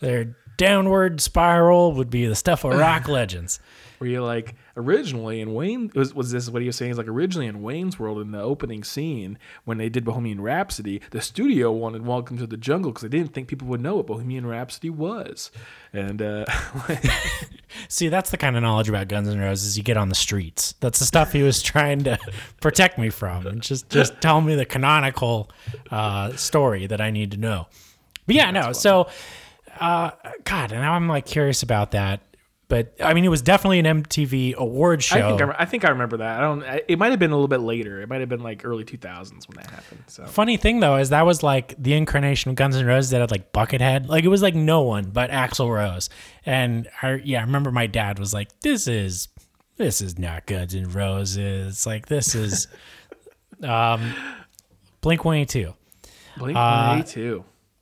their 0.00 0.34
downward 0.56 1.20
spiral 1.20 1.92
would 1.92 2.08
be 2.10 2.26
the 2.26 2.34
stuff 2.36 2.64
of 2.64 2.74
rock 2.74 3.06
legends. 3.08 3.60
Where 4.02 4.10
you're 4.10 4.20
like 4.20 4.56
originally 4.76 5.40
in 5.40 5.54
Wayne 5.54 5.92
was 5.94 6.12
was 6.12 6.32
this 6.32 6.50
what 6.50 6.60
he 6.60 6.66
was 6.66 6.74
saying 6.74 6.90
is 6.90 6.98
like 6.98 7.06
originally 7.06 7.46
in 7.46 7.62
Wayne's 7.62 8.00
World 8.00 8.20
in 8.20 8.32
the 8.32 8.40
opening 8.40 8.82
scene 8.82 9.38
when 9.64 9.78
they 9.78 9.88
did 9.88 10.04
Bohemian 10.04 10.40
Rhapsody, 10.40 11.00
the 11.12 11.20
studio 11.20 11.70
wanted 11.70 12.04
Welcome 12.04 12.36
to 12.38 12.46
the 12.48 12.56
Jungle 12.56 12.90
because 12.90 13.02
they 13.02 13.16
didn't 13.16 13.32
think 13.32 13.46
people 13.46 13.68
would 13.68 13.80
know 13.80 13.94
what 13.94 14.08
Bohemian 14.08 14.44
Rhapsody 14.44 14.90
was, 14.90 15.52
and 15.92 16.20
uh, 16.20 16.46
See, 17.88 18.08
that's 18.08 18.32
the 18.32 18.36
kind 18.36 18.56
of 18.56 18.64
knowledge 18.64 18.88
about 18.88 19.06
Guns 19.06 19.28
N' 19.28 19.38
Roses 19.38 19.78
you 19.78 19.84
get 19.84 19.96
on 19.96 20.08
the 20.08 20.16
streets. 20.16 20.74
That's 20.80 20.98
the 20.98 21.04
stuff 21.04 21.30
he 21.30 21.44
was 21.44 21.62
trying 21.62 22.02
to 22.02 22.18
protect 22.60 22.98
me 22.98 23.08
from, 23.08 23.46
and 23.46 23.62
just 23.62 23.88
just 23.88 24.20
tell 24.20 24.40
me 24.40 24.56
the 24.56 24.66
canonical 24.66 25.48
uh, 25.92 26.32
story 26.32 26.88
that 26.88 27.00
I 27.00 27.12
need 27.12 27.30
to 27.30 27.36
know. 27.36 27.68
But 28.26 28.34
yeah, 28.34 28.50
no. 28.50 28.72
So, 28.72 29.06
uh, 29.78 30.10
God, 30.42 30.72
and 30.72 30.80
now 30.80 30.94
I'm 30.94 31.06
like 31.06 31.24
curious 31.24 31.62
about 31.62 31.92
that. 31.92 32.20
But 32.72 32.94
I 33.04 33.12
mean, 33.12 33.26
it 33.26 33.28
was 33.28 33.42
definitely 33.42 33.80
an 33.80 34.02
MTV 34.02 34.54
award 34.54 35.02
show. 35.02 35.18
I 35.18 35.36
think 35.36 35.42
I, 35.42 35.56
I 35.58 35.64
think 35.66 35.84
I 35.84 35.90
remember 35.90 36.16
that. 36.16 36.38
I 36.38 36.40
don't. 36.40 36.64
It 36.88 36.98
might 36.98 37.10
have 37.10 37.18
been 37.18 37.30
a 37.30 37.34
little 37.34 37.46
bit 37.46 37.60
later. 37.60 38.00
It 38.00 38.08
might 38.08 38.20
have 38.20 38.30
been 38.30 38.42
like 38.42 38.64
early 38.64 38.82
2000s 38.82 39.46
when 39.46 39.56
that 39.56 39.68
happened. 39.68 40.04
So 40.06 40.24
Funny 40.24 40.56
thing 40.56 40.80
though 40.80 40.96
is 40.96 41.10
that 41.10 41.26
was 41.26 41.42
like 41.42 41.74
the 41.76 41.92
incarnation 41.92 42.48
of 42.48 42.54
Guns 42.56 42.74
N' 42.74 42.86
Roses 42.86 43.10
that 43.10 43.20
had 43.20 43.30
like 43.30 43.52
Buckethead. 43.52 44.06
Like 44.08 44.24
it 44.24 44.28
was 44.28 44.40
like 44.40 44.54
no 44.54 44.80
one 44.80 45.10
but 45.10 45.28
Axl 45.30 45.70
Rose. 45.70 46.08
And 46.46 46.88
I 47.02 47.20
yeah, 47.22 47.40
I 47.40 47.42
remember 47.42 47.70
my 47.72 47.86
dad 47.86 48.18
was 48.18 48.32
like, 48.32 48.58
"This 48.62 48.88
is 48.88 49.28
this 49.76 50.00
is 50.00 50.18
not 50.18 50.46
Guns 50.46 50.74
N' 50.74 50.88
Roses. 50.92 51.84
Like 51.84 52.06
this 52.06 52.34
is 52.34 52.68
um 53.62 54.14
Blink 55.02 55.26
182." 55.26 55.74
Blink 56.38 56.56
Uh, 56.56 57.02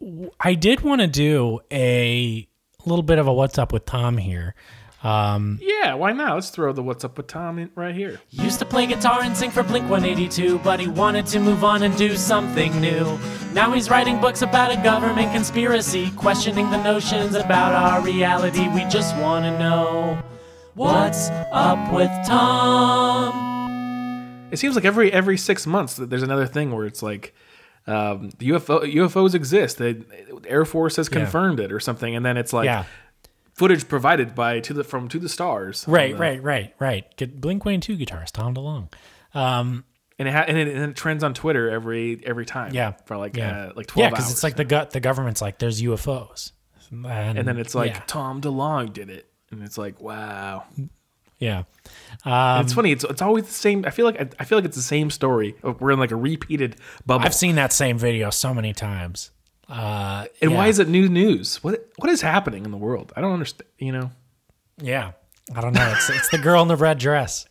182. 0.01 0.33
I 0.41 0.55
did 0.55 0.81
want 0.81 1.01
to 1.01 1.07
do 1.07 1.61
a 1.71 2.49
little 2.85 3.05
bit 3.05 3.21
of 3.21 3.29
a 3.29 3.33
what's 3.33 3.57
up 3.57 3.73
with 3.73 3.85
Tom 3.87 4.17
here. 4.17 4.57
Um, 5.03 5.59
Yeah, 5.63 5.95
why 5.95 6.13
not? 6.13 6.35
Let's 6.35 6.51
throw 6.51 6.73
the 6.73 6.83
"What's 6.83 7.05
Up 7.05 7.17
with 7.17 7.27
Tom" 7.27 7.59
in 7.59 7.71
right 7.75 7.95
here. 7.95 8.21
Used 8.31 8.59
to 8.59 8.67
play 8.67 8.87
guitar 8.87 9.23
and 9.23 9.35
sing 9.37 9.51
for 9.51 9.63
Blink 9.63 9.89
182, 9.89 10.59
but 10.59 10.79
he 10.79 10.89
wanted 10.89 11.25
to 11.27 11.41
move 11.41 11.65
on 11.65 11.83
and 11.83 11.97
do 11.97 12.17
something 12.17 12.79
new. 12.81 13.19
Now 13.55 13.73
he's 13.73 13.89
writing 13.89 14.21
books 14.21 14.43
about 14.43 14.73
a 14.73 14.77
government 14.83 15.33
conspiracy, 15.33 16.11
questioning 16.17 16.71
the 16.71 16.83
notions 16.83 17.35
about 17.35 17.73
our 17.73 18.03
reality. 18.03 18.69
We 18.69 18.85
just 18.91 19.17
want 19.17 19.45
to 19.47 19.59
know 19.59 20.19
what's 20.75 21.31
up 21.51 21.93
with 21.93 22.11
Tom. 22.27 23.49
It 24.51 24.59
seems 24.59 24.75
like 24.75 24.85
every 24.85 25.13
every 25.13 25.39
six 25.39 25.67
months 25.67 25.95
that 25.95 26.11
there's 26.11 26.23
another 26.23 26.47
thing 26.47 26.73
where 26.73 26.85
it's 26.85 27.03
like 27.03 27.35
um, 27.87 28.31
the 28.39 28.51
UFO 28.51 28.83
UFOs 28.95 29.35
exist. 29.35 29.79
The 29.79 30.05
Air 30.47 30.65
Force 30.65 30.97
has 30.97 31.09
confirmed 31.09 31.61
it 31.61 31.73
or 31.73 31.81
something, 31.81 32.15
and 32.15 32.25
then 32.27 32.37
it's 32.37 32.53
like 32.53 32.67
Yeah. 32.67 32.85
Footage 33.61 33.87
provided 33.89 34.35
by 34.35 34.59
to 34.61 34.73
the 34.73 34.83
from 34.83 35.07
to 35.09 35.19
the 35.19 35.29
stars. 35.29 35.85
Right, 35.87 36.13
the- 36.15 36.19
right, 36.19 36.43
right, 36.43 36.75
right. 36.79 37.17
Get 37.17 37.41
Blink 37.41 37.65
Wayne 37.67 37.81
two 37.83 37.97
guitarist 37.99 38.33
Tom 38.33 38.55
DeLonge. 38.55 38.91
Um, 39.35 39.85
And 40.19 40.27
it, 40.29 40.33
ha- 40.33 40.45
and 40.49 40.57
it 40.57 40.69
and 40.69 40.91
it 40.91 40.97
trends 40.97 41.23
on 41.23 41.35
Twitter 41.35 41.71
every 41.71 42.21
every 42.27 42.47
time. 42.47 42.73
Yeah. 42.75 42.93
for 43.05 43.17
like 43.19 43.37
yeah, 43.37 43.67
uh, 43.67 43.73
like 43.77 43.87
twelve 43.87 44.05
Yeah, 44.07 44.11
because 44.11 44.31
it's 44.33 44.43
like 44.43 44.57
the 44.57 44.65
gut. 44.65 44.91
The 44.91 45.01
government's 45.01 45.41
like, 45.43 45.59
there's 45.59 45.81
UFOs, 45.83 46.53
and, 46.91 47.39
and 47.39 47.47
then 47.47 47.59
it's 47.59 47.75
like 47.75 47.93
yeah, 47.93 48.03
Tom 48.07 48.41
DeLonge 48.41 48.93
did 48.93 49.09
it, 49.11 49.31
and 49.51 49.63
it's 49.63 49.79
like 49.79 50.01
wow. 50.01 50.65
yeah. 51.39 51.63
Um, 52.25 52.65
it's 52.65 52.73
funny. 52.75 52.93
It's 52.93 53.05
it's 53.05 53.23
always 53.23 53.45
the 53.47 53.53
same. 53.53 53.85
I 53.87 53.91
feel 53.91 54.05
like 54.05 54.21
I, 54.21 54.29
I 54.41 54.45
feel 54.45 54.59
like 54.59 54.65
it's 54.67 54.77
the 54.77 54.83
same 54.83 55.11
story. 55.11 55.55
We're 55.63 55.93
in 55.93 55.99
like 55.99 56.11
a 56.13 56.17
repeated 56.17 56.77
bubble. 57.07 57.25
I've 57.25 57.35
seen 57.35 57.55
that 57.57 57.73
same 57.73 57.97
video 57.99 58.31
so 58.31 58.53
many 58.53 58.73
times. 58.73 59.31
Uh, 59.71 60.27
and 60.43 60.55
why 60.55 60.67
is 60.69 60.79
it 60.81 60.89
new 60.89 61.09
news? 61.09 61.63
What 61.63 61.89
what 61.97 62.11
is 62.11 62.21
happening 62.21 62.65
in 62.65 62.71
the 62.71 62.77
world? 62.77 63.13
I 63.17 63.21
don't 63.21 63.33
understand. 63.33 63.69
You 63.79 63.93
know. 63.93 64.11
Yeah, 64.83 65.13
I 65.55 65.61
don't 65.61 65.75
know. 65.75 65.93
It's 65.97 66.11
it's 66.11 66.29
the 66.31 66.39
girl 66.39 66.61
in 66.63 66.69
the 66.69 66.77
red 66.77 66.99
dress. 66.99 67.47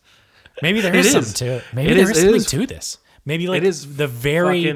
Maybe 0.62 0.82
there 0.82 0.94
is, 0.96 1.06
is. 1.08 1.12
something 1.14 1.34
to 1.36 1.46
it. 1.58 1.64
Maybe 1.74 1.92
It 1.92 1.96
there 1.96 2.04
is- 2.04 2.10
is 2.12 2.18
something 2.24 2.36
is- 2.36 2.46
to 2.48 2.66
this. 2.68 2.98
Maybe 3.26 3.48
like 3.48 3.58
it 3.62 3.68
is 3.68 3.96
the 3.96 4.08
very. 4.08 4.70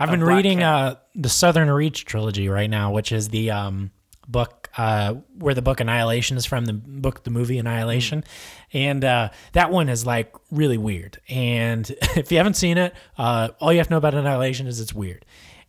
I've 0.00 0.10
been 0.10 0.24
reading 0.24 0.62
uh 0.62 0.96
the 1.14 1.28
Southern 1.28 1.70
Reach 1.70 2.04
trilogy 2.04 2.48
right 2.48 2.68
now, 2.68 2.92
which 2.92 3.12
is 3.12 3.28
the 3.28 3.50
um 3.52 3.90
book 4.26 4.68
uh 4.76 5.14
where 5.38 5.54
the 5.54 5.62
book 5.62 5.78
Annihilation 5.80 6.36
is 6.36 6.44
from 6.46 6.64
the 6.64 6.72
book 6.72 7.22
the 7.22 7.30
movie 7.30 7.58
Annihilation, 7.58 8.22
Mm. 8.22 8.26
and 8.72 9.04
uh 9.04 9.28
that 9.52 9.70
one 9.70 9.88
is 9.88 10.04
like 10.04 10.32
really 10.50 10.78
weird. 10.78 11.20
And 11.28 11.88
if 12.16 12.32
you 12.32 12.38
haven't 12.38 12.54
seen 12.54 12.78
it, 12.78 12.92
uh 13.18 13.50
all 13.60 13.70
you 13.72 13.78
have 13.78 13.86
to 13.86 13.92
know 13.92 13.98
about 13.98 14.14
Annihilation 14.14 14.66
is 14.66 14.80
it's 14.80 14.92
weird. 14.94 15.24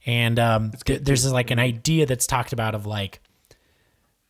And 0.05 0.39
um 0.39 0.71
th- 0.85 1.01
there's 1.01 1.23
this, 1.23 1.31
like 1.31 1.51
an 1.51 1.59
idea 1.59 2.05
that's 2.05 2.27
talked 2.27 2.53
about 2.53 2.75
of 2.75 2.85
like 2.85 3.19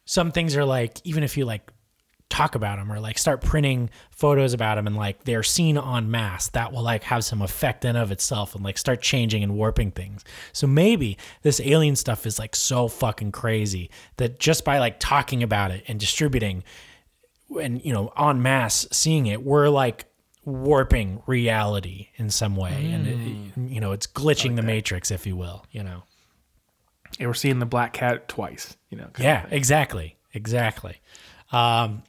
some 0.05 0.31
things 0.31 0.55
are 0.55 0.65
like 0.65 0.99
even 1.03 1.23
if 1.23 1.37
you 1.37 1.45
like 1.45 1.71
talk 2.29 2.55
about 2.55 2.77
them 2.77 2.91
or 2.91 2.99
like 2.99 3.17
start 3.17 3.39
printing 3.39 3.89
photos 4.09 4.53
about 4.53 4.75
them 4.75 4.87
and 4.87 4.95
like 4.95 5.23
they're 5.25 5.43
seen 5.43 5.77
en 5.77 6.09
masse 6.09 6.49
that 6.49 6.73
will 6.73 6.81
like 6.81 7.03
have 7.03 7.23
some 7.23 7.41
effect 7.41 7.85
in 7.85 7.95
of 7.95 8.11
itself 8.11 8.55
and 8.55 8.63
like 8.63 8.77
start 8.77 9.01
changing 9.01 9.43
and 9.43 9.55
warping 9.55 9.91
things. 9.91 10.23
So 10.51 10.65
maybe 10.65 11.17
this 11.43 11.61
alien 11.63 11.95
stuff 11.95 12.25
is 12.25 12.39
like 12.39 12.55
so 12.55 12.87
fucking 12.87 13.31
crazy 13.31 13.89
that 14.17 14.39
just 14.39 14.65
by 14.65 14.79
like 14.79 14.99
talking 14.99 15.43
about 15.43 15.71
it 15.71 15.83
and 15.87 15.99
distributing 15.99 16.63
and 17.61 17.83
you 17.85 17.93
know 17.93 18.11
en 18.17 18.41
masse 18.41 18.87
seeing 18.91 19.27
it 19.27 19.43
we're 19.43 19.69
like 19.69 20.05
warping 20.45 21.21
reality 21.25 22.09
in 22.15 22.29
some 22.29 22.55
way 22.55 22.91
and 22.91 23.07
it, 23.07 23.71
you 23.73 23.81
know 23.81 23.91
it's 23.91 24.05
glitching 24.05 24.55
the 24.55 24.61
matrix 24.61 25.09
if 25.09 25.25
you 25.25 25.35
will 25.35 25.65
you 25.71 25.81
know 25.83 26.03
And 27.19 27.27
we're 27.27 27.33
seeing 27.33 27.59
the 27.59 27.65
black 27.65 27.93
cat 27.93 28.27
twice. 28.27 28.75
You 28.89 28.97
know. 28.97 29.09
yeah, 29.19 29.45
exactly, 29.49 30.17
exactly. 30.33 31.01
Um, 31.51 32.03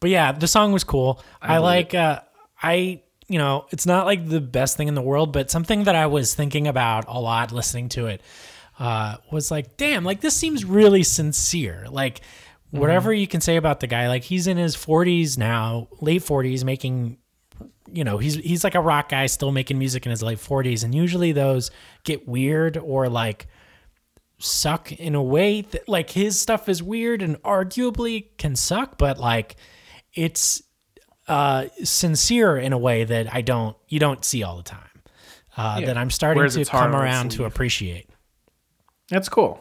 but 0.00 0.10
yeah, 0.10 0.32
the 0.32 0.46
song 0.46 0.72
was 0.72 0.84
cool. 0.84 1.22
I, 1.42 1.56
believe 1.56 1.62
like. 1.62 1.94
Uh, 1.94 2.20
I 2.62 3.02
you 3.26 3.38
know, 3.38 3.66
it's 3.70 3.86
not 3.86 4.04
like 4.04 4.28
the 4.28 4.40
best 4.40 4.76
thing 4.76 4.88
in 4.88 4.94
the 4.94 5.02
world, 5.02 5.32
but 5.32 5.50
something 5.50 5.84
that 5.84 5.94
I 5.94 6.06
was 6.06 6.34
thinking 6.34 6.66
about 6.66 7.06
a 7.08 7.18
lot 7.18 7.52
listening 7.52 7.88
to 7.90 8.06
it 8.06 8.20
uh, 8.78 9.16
was 9.30 9.50
like, 9.50 9.76
damn, 9.76 10.04
like 10.04 10.20
this 10.20 10.36
seems 10.36 10.64
really 10.64 11.02
sincere. 11.02 11.86
Like 11.90 12.20
whatever 12.70 13.12
you 13.12 13.26
can 13.26 13.40
say 13.40 13.56
about 13.56 13.80
the 13.80 13.86
guy, 13.86 14.08
like 14.08 14.24
he's 14.24 14.46
in 14.46 14.56
his 14.56 14.76
40s 14.76 15.38
now, 15.38 15.88
late 16.00 16.22
40s, 16.22 16.64
making 16.64 17.16
you 17.94 18.04
know 18.04 18.18
he's 18.18 18.34
he's 18.36 18.64
like 18.64 18.74
a 18.74 18.80
rock 18.80 19.08
guy 19.10 19.26
still 19.26 19.52
making 19.52 19.78
music 19.78 20.04
in 20.04 20.10
his 20.10 20.22
late 20.22 20.38
40s 20.38 20.82
and 20.84 20.94
usually 20.94 21.32
those 21.32 21.70
get 22.02 22.26
weird 22.28 22.76
or 22.76 23.08
like 23.08 23.46
suck 24.38 24.92
in 24.92 25.14
a 25.14 25.22
way 25.22 25.60
that 25.62 25.88
like 25.88 26.10
his 26.10 26.40
stuff 26.40 26.68
is 26.68 26.82
weird 26.82 27.22
and 27.22 27.40
arguably 27.42 28.26
can 28.36 28.56
suck 28.56 28.98
but 28.98 29.18
like 29.18 29.56
it's 30.12 30.62
uh 31.28 31.66
sincere 31.82 32.56
in 32.56 32.72
a 32.72 32.78
way 32.78 33.04
that 33.04 33.32
I 33.32 33.40
don't 33.40 33.76
you 33.88 33.98
don't 33.98 34.24
see 34.24 34.42
all 34.42 34.56
the 34.56 34.62
time 34.62 34.80
uh 35.56 35.80
that 35.80 35.96
I'm 35.96 36.10
starting 36.10 36.40
Wears 36.40 36.56
to 36.56 36.64
come 36.64 36.94
around 36.94 37.30
to 37.32 37.44
appreciate 37.44 38.08
That's 39.08 39.28
cool. 39.28 39.60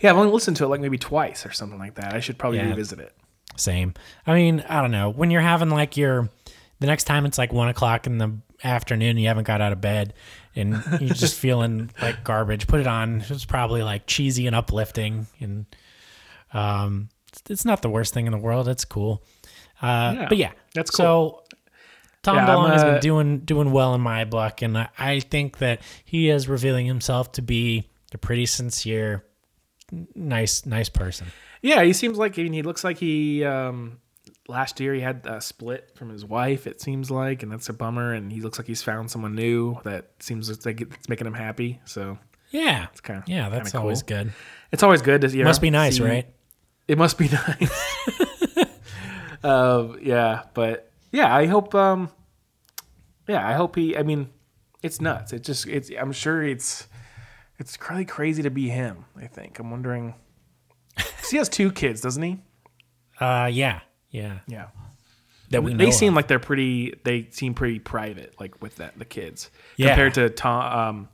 Yeah, 0.00 0.10
I've 0.10 0.16
only 0.16 0.32
listened 0.32 0.56
to 0.58 0.64
it 0.64 0.68
like 0.68 0.80
maybe 0.80 0.96
twice 0.98 1.44
or 1.44 1.52
something 1.52 1.78
like 1.78 1.96
that. 1.96 2.14
I 2.14 2.20
should 2.20 2.38
probably 2.38 2.58
Yeah. 2.60 2.68
revisit 2.70 3.00
it. 3.00 3.12
Same. 3.56 3.94
I 4.26 4.34
mean, 4.34 4.64
I 4.68 4.80
don't 4.80 4.92
know. 4.92 5.10
When 5.10 5.30
you're 5.30 5.40
having 5.40 5.70
like 5.70 5.96
your, 5.96 6.30
the 6.78 6.86
next 6.86 7.04
time 7.04 7.26
it's 7.26 7.38
like 7.38 7.52
one 7.52 7.68
o'clock 7.68 8.06
in 8.06 8.18
the 8.18 8.36
afternoon, 8.64 9.18
you 9.18 9.28
haven't 9.28 9.46
got 9.46 9.60
out 9.60 9.72
of 9.72 9.80
bed 9.80 10.14
and 10.54 10.82
you're 11.00 11.14
just 11.14 11.34
feeling 11.38 11.90
like 12.00 12.24
garbage, 12.24 12.66
put 12.66 12.80
it 12.80 12.86
on. 12.86 13.22
It's 13.28 13.44
probably 13.44 13.82
like 13.82 14.06
cheesy 14.06 14.46
and 14.46 14.56
uplifting. 14.56 15.26
And 15.40 15.66
um, 16.52 17.08
it's, 17.48 17.64
not 17.64 17.82
the 17.82 17.90
worst 17.90 18.14
thing 18.14 18.26
in 18.26 18.32
the 18.32 18.38
world. 18.38 18.68
It's 18.68 18.84
cool. 18.84 19.22
Uh, 19.80 20.14
Yeah, 20.16 20.26
but 20.28 20.38
yeah, 20.38 20.52
that's 20.74 20.90
cool. 20.90 21.42
So 21.42 21.56
Tom 22.22 22.36
Yeah, 22.36 22.46
DeLonge 22.46 22.72
has 22.72 22.84
been 22.84 23.00
doing 23.00 23.38
doing 23.40 23.72
well 23.72 23.94
in 23.94 24.00
my 24.00 24.24
book, 24.24 24.62
and 24.62 24.76
I, 24.76 24.88
I 24.98 25.20
think 25.20 25.58
that 25.58 25.80
he 26.04 26.28
is 26.28 26.48
revealing 26.48 26.86
himself 26.86 27.30
to 27.32 27.42
be 27.42 27.88
a 28.12 28.18
pretty 28.18 28.46
sincere, 28.46 29.24
nice, 30.14 30.66
nice 30.66 30.88
person. 30.88 31.28
Yeah, 31.62 31.82
he 31.82 31.92
seems 31.92 32.18
like 32.18 32.38
I 32.38 32.42
mean, 32.42 32.52
he 32.52 32.62
looks 32.62 32.82
like 32.84 32.98
he 32.98 33.44
um 33.44 33.98
last 34.48 34.78
year 34.80 34.94
he 34.94 35.00
had 35.00 35.26
a 35.26 35.40
split 35.40 35.90
from 35.94 36.08
his 36.10 36.24
wife. 36.24 36.66
It 36.66 36.80
seems 36.80 37.10
like, 37.10 37.42
and 37.42 37.50
that's 37.50 37.68
a 37.68 37.72
bummer. 37.72 38.12
And 38.12 38.32
he 38.32 38.40
looks 38.40 38.58
like 38.58 38.66
he's 38.66 38.82
found 38.82 39.10
someone 39.10 39.34
new 39.34 39.78
that 39.84 40.10
seems 40.20 40.64
like 40.64 40.80
it's 40.80 41.08
making 41.08 41.26
him 41.26 41.34
happy. 41.34 41.80
So 41.84 42.18
Yeah, 42.50 42.86
it's 42.92 43.00
kinda- 43.00 43.24
yeah, 43.26 43.48
that's 43.48 43.70
kinda 43.72 43.82
always 43.82 44.02
good. 44.02 44.32
it's 44.72 44.82
always 44.82 45.02
good 45.02 45.20
to 45.22 45.28
you 45.28 45.38
know, 45.44 45.50
Must 45.50 45.60
be 45.60 45.70
nice, 45.70 45.96
see- 45.96 46.04
right? 46.04 46.26
It 46.88 46.96
must 46.98 47.18
be 47.18 47.28
nice. 47.58 47.70
um, 49.44 49.98
yeah, 50.02 50.42
but 50.54 50.90
yeah, 51.12 51.34
I 51.34 51.46
hope. 51.46 51.74
Um, 51.74 52.10
yeah, 53.28 53.46
I 53.46 53.54
hope 53.54 53.74
he. 53.76 53.96
I 53.96 54.02
mean, 54.02 54.30
it's 54.82 55.00
nuts. 55.00 55.32
It 55.32 55.42
just. 55.42 55.66
It's. 55.66 55.90
I'm 55.98 56.12
sure 56.12 56.42
it's. 56.42 56.86
It's 57.58 57.78
really 57.90 58.04
crazy 58.04 58.42
to 58.42 58.50
be 58.50 58.68
him. 58.68 59.04
I 59.16 59.26
think. 59.26 59.58
I'm 59.58 59.70
wondering 59.70 60.14
he 61.30 61.36
has 61.38 61.48
two 61.48 61.72
kids, 61.72 62.00
doesn't 62.00 62.22
he? 62.22 62.40
Uh, 63.18 63.48
yeah, 63.52 63.80
yeah. 64.16 64.38
Yeah. 64.48 64.66
That 65.50 65.62
we 65.62 65.74
know 65.74 65.84
They 65.84 65.90
seem 65.92 66.08
of. 66.12 66.16
like 66.16 66.26
they're 66.28 66.38
pretty. 66.40 66.94
They 67.04 67.28
seem 67.30 67.54
pretty 67.54 67.78
private, 67.78 68.34
like 68.40 68.60
with 68.60 68.76
that 68.76 68.98
the 68.98 69.04
kids 69.04 69.50
Yeah. 69.76 69.88
compared 69.88 70.14
to 70.14 70.30
Tom. 70.30 70.78
Um, 70.78 71.08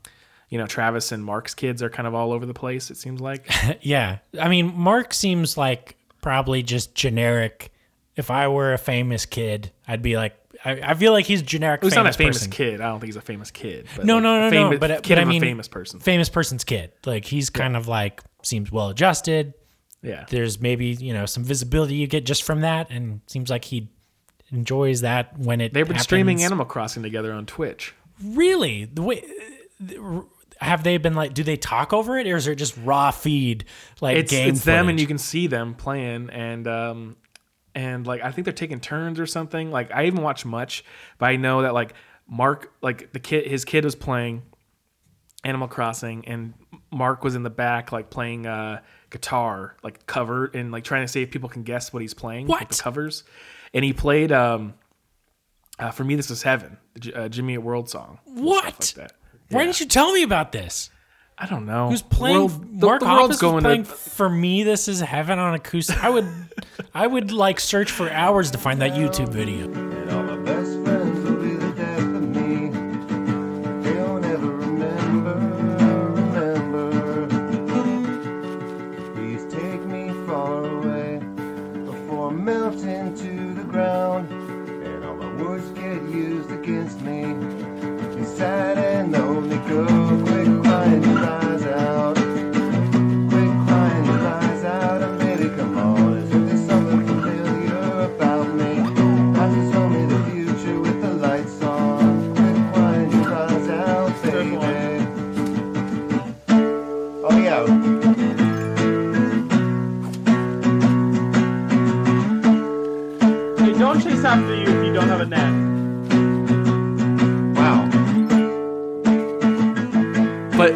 you 0.48 0.58
know, 0.58 0.66
Travis 0.66 1.12
and 1.12 1.24
Mark's 1.24 1.54
kids 1.54 1.82
are 1.82 1.90
kind 1.90 2.06
of 2.06 2.14
all 2.14 2.32
over 2.32 2.44
the 2.46 2.54
place. 2.54 2.90
It 2.90 2.96
seems 2.96 3.20
like. 3.20 3.50
yeah. 3.82 4.18
I 4.40 4.48
mean, 4.48 4.74
Mark 4.76 5.12
seems 5.14 5.56
like 5.58 5.96
probably 6.22 6.62
just 6.62 6.94
generic. 6.94 7.72
If 8.16 8.30
I 8.30 8.48
were 8.48 8.72
a 8.74 8.78
famous 8.78 9.24
kid, 9.26 9.70
I'd 9.88 10.02
be 10.02 10.16
like, 10.16 10.34
I, 10.64 10.72
I 10.82 10.94
feel 10.94 11.12
like 11.12 11.24
he's 11.24 11.40
generic. 11.42 11.82
He's 11.82 11.94
not 11.94 12.06
a 12.06 12.12
famous 12.12 12.38
person. 12.38 12.50
kid. 12.52 12.80
I 12.82 12.88
don't 12.88 13.00
think 13.00 13.08
he's 13.08 13.16
a 13.16 13.22
famous 13.22 13.50
kid. 13.50 13.86
But 13.96 14.04
No, 14.04 14.14
like 14.16 14.22
no, 14.22 14.40
no, 14.40 14.46
a 14.46 14.50
no. 14.50 14.56
famous, 14.70 14.78
But, 14.80 15.02
kid 15.02 15.14
but 15.16 15.18
I 15.18 15.24
mean, 15.24 15.42
a 15.42 15.46
famous 15.46 15.68
person. 15.68 16.00
famous 16.00 16.28
person's 16.28 16.64
kid. 16.64 16.92
Like 17.06 17.24
he's 17.24 17.48
kind 17.50 17.74
of 17.76 17.88
like 17.88 18.20
seems 18.42 18.70
well 18.70 18.88
adjusted. 18.90 19.54
Yeah. 20.02 20.26
There's 20.28 20.60
maybe 20.60 20.86
you 20.86 21.14
know 21.14 21.26
some 21.26 21.44
visibility 21.44 21.94
you 21.94 22.06
get 22.06 22.24
just 22.24 22.42
from 22.42 22.60
that, 22.62 22.90
and 22.90 23.20
seems 23.26 23.50
like 23.50 23.64
he 23.64 23.88
enjoys 24.50 25.00
that 25.02 25.38
when 25.38 25.60
it. 25.60 25.72
They've 25.72 25.86
been 25.86 25.98
streaming. 25.98 26.42
Animal 26.42 26.66
Crossing 26.66 27.02
together 27.02 27.32
on 27.32 27.46
Twitch. 27.46 27.94
Really, 28.22 28.84
the 28.84 29.02
way 29.02 29.24
have 30.60 30.84
they 30.84 30.96
been 30.96 31.14
like? 31.14 31.34
Do 31.34 31.42
they 31.42 31.56
talk 31.56 31.92
over 31.92 32.18
it, 32.18 32.26
or 32.26 32.36
is 32.36 32.46
it 32.46 32.56
just 32.56 32.76
raw 32.78 33.10
feed 33.10 33.64
like 34.00 34.16
It's 34.16 34.30
game? 34.30 34.50
it's 34.50 34.64
them, 34.64 34.88
and 34.88 35.00
you 35.00 35.06
can 35.06 35.18
see 35.18 35.46
them 35.46 35.74
playing, 35.74 36.30
and 36.30 36.66
um, 36.68 37.16
and 37.74 38.06
like 38.06 38.22
I 38.22 38.30
think 38.30 38.44
they're 38.44 38.52
taking 38.52 38.80
turns 38.80 39.18
or 39.18 39.26
something. 39.26 39.70
Like 39.70 39.90
I 39.92 40.04
haven't 40.04 40.22
watched 40.22 40.44
much, 40.44 40.84
but 41.18 41.26
I 41.26 41.36
know 41.36 41.62
that 41.62 41.74
like 41.74 41.94
Mark, 42.28 42.72
like 42.80 43.12
the 43.12 43.20
kid, 43.20 43.46
his 43.46 43.64
kid 43.64 43.84
was 43.84 43.94
playing 43.94 44.42
Animal 45.44 45.68
Crossing, 45.68 46.26
and 46.26 46.54
Mark 46.92 47.24
was 47.24 47.34
in 47.34 47.42
the 47.42 47.50
back 47.50 47.90
like 47.92 48.10
playing 48.10 48.46
uh 48.46 48.80
guitar, 49.12 49.76
like 49.84 50.06
cover, 50.06 50.46
and 50.46 50.72
like 50.72 50.82
trying 50.82 51.04
to 51.04 51.08
see 51.08 51.22
if 51.22 51.30
people 51.30 51.48
can 51.48 51.62
guess 51.62 51.92
what 51.92 52.02
he's 52.02 52.14
playing. 52.14 52.48
like, 52.48 52.60
What? 52.62 52.68
the 52.70 52.82
covers? 52.82 53.22
And 53.72 53.84
he 53.84 53.92
played 53.92 54.32
um, 54.32 54.74
uh, 55.78 55.90
for 55.92 56.02
me, 56.02 56.16
this 56.16 56.30
is 56.30 56.42
heaven, 56.42 56.78
the 56.94 57.00
J- 57.00 57.12
uh, 57.12 57.28
Jimmy 57.28 57.56
World 57.58 57.88
song. 57.88 58.18
What? 58.24 58.64
Like 58.64 58.78
that. 58.94 59.12
Why 59.50 59.64
didn't 59.64 59.78
you 59.80 59.86
tell 59.86 60.12
me 60.12 60.22
about 60.24 60.50
this? 60.52 60.90
I 61.38 61.46
don't 61.46 61.66
know. 61.66 61.88
Who's 61.88 62.02
playing? 62.02 62.36
World- 62.38 62.80
the, 62.80 62.86
Mark 62.86 63.00
the 63.00 63.06
Hoppus 63.06 63.18
world's 63.18 63.40
going 63.40 63.62
playing 63.64 63.84
to. 63.84 63.90
for 63.90 64.28
me. 64.28 64.62
This 64.64 64.88
is 64.88 65.00
heaven 65.00 65.38
on 65.38 65.54
acoustic. 65.54 66.02
I 66.02 66.10
would, 66.10 66.26
I 66.94 67.06
would 67.06 67.32
like 67.32 67.60
search 67.60 67.90
for 67.90 68.10
hours 68.10 68.50
to 68.52 68.58
find 68.58 68.80
that 68.82 68.92
YouTube 68.92 69.28
video. 69.30 69.91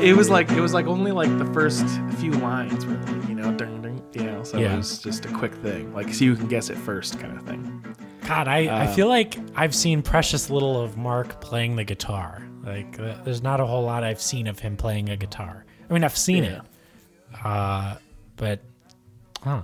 It 0.07 0.17
was 0.17 0.31
like 0.31 0.51
it 0.51 0.61
was 0.61 0.73
like 0.75 0.87
only 0.87 1.13
like 1.13 1.37
the 1.39 1.47
first 1.53 1.85
few 2.19 2.33
lines, 2.33 2.85
were 2.87 2.95
like, 2.95 3.29
you 3.29 3.35
know, 3.35 3.53
ding, 3.53 3.83
ding, 3.83 4.03
you 4.13 4.25
know. 4.25 4.43
So 4.45 4.59
Yeah. 4.59 4.75
it 4.75 4.77
was 4.77 4.99
just 5.01 5.25
a 5.25 5.29
quick 5.29 5.55
thing, 5.57 5.93
like 5.95 6.13
so 6.15 6.25
you 6.25 6.37
can 6.37 6.47
guess 6.49 6.71
it 6.71 6.77
first, 6.79 7.19
kind 7.19 7.37
of 7.37 7.43
thing. 7.45 7.85
God, 8.27 8.49
I, 8.49 8.67
Uh, 8.67 8.79
I 8.85 8.87
feel 8.89 9.09
like 9.09 9.37
I've 9.55 9.75
seen 9.75 10.03
precious 10.03 10.51
little 10.51 10.81
of 10.83 10.97
Mark 10.97 11.41
playing 11.41 11.77
the 11.77 11.85
guitar. 11.85 12.43
Like, 12.65 12.97
there's 13.25 13.43
not 13.43 13.61
a 13.61 13.67
whole 13.67 13.85
lot 13.85 14.03
I've 14.03 14.21
seen 14.21 14.49
of 14.49 14.59
him 14.59 14.77
playing 14.77 15.09
a 15.11 15.17
guitar. 15.17 15.65
I 15.89 15.93
mean, 15.93 16.03
I've 16.03 16.17
seen 16.17 16.43
Yeah. 16.43 16.51
it, 16.51 16.63
uh, 17.45 17.95
but 18.37 18.61
huh. 19.43 19.63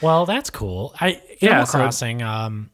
Well, 0.00 0.26
that's 0.26 0.50
cool. 0.50 0.92
I 1.00 1.20
Yeah, 1.40 1.50
Animal 1.50 1.66
so- 1.66 1.78
Crossing. 1.78 2.22
Um, 2.22 2.70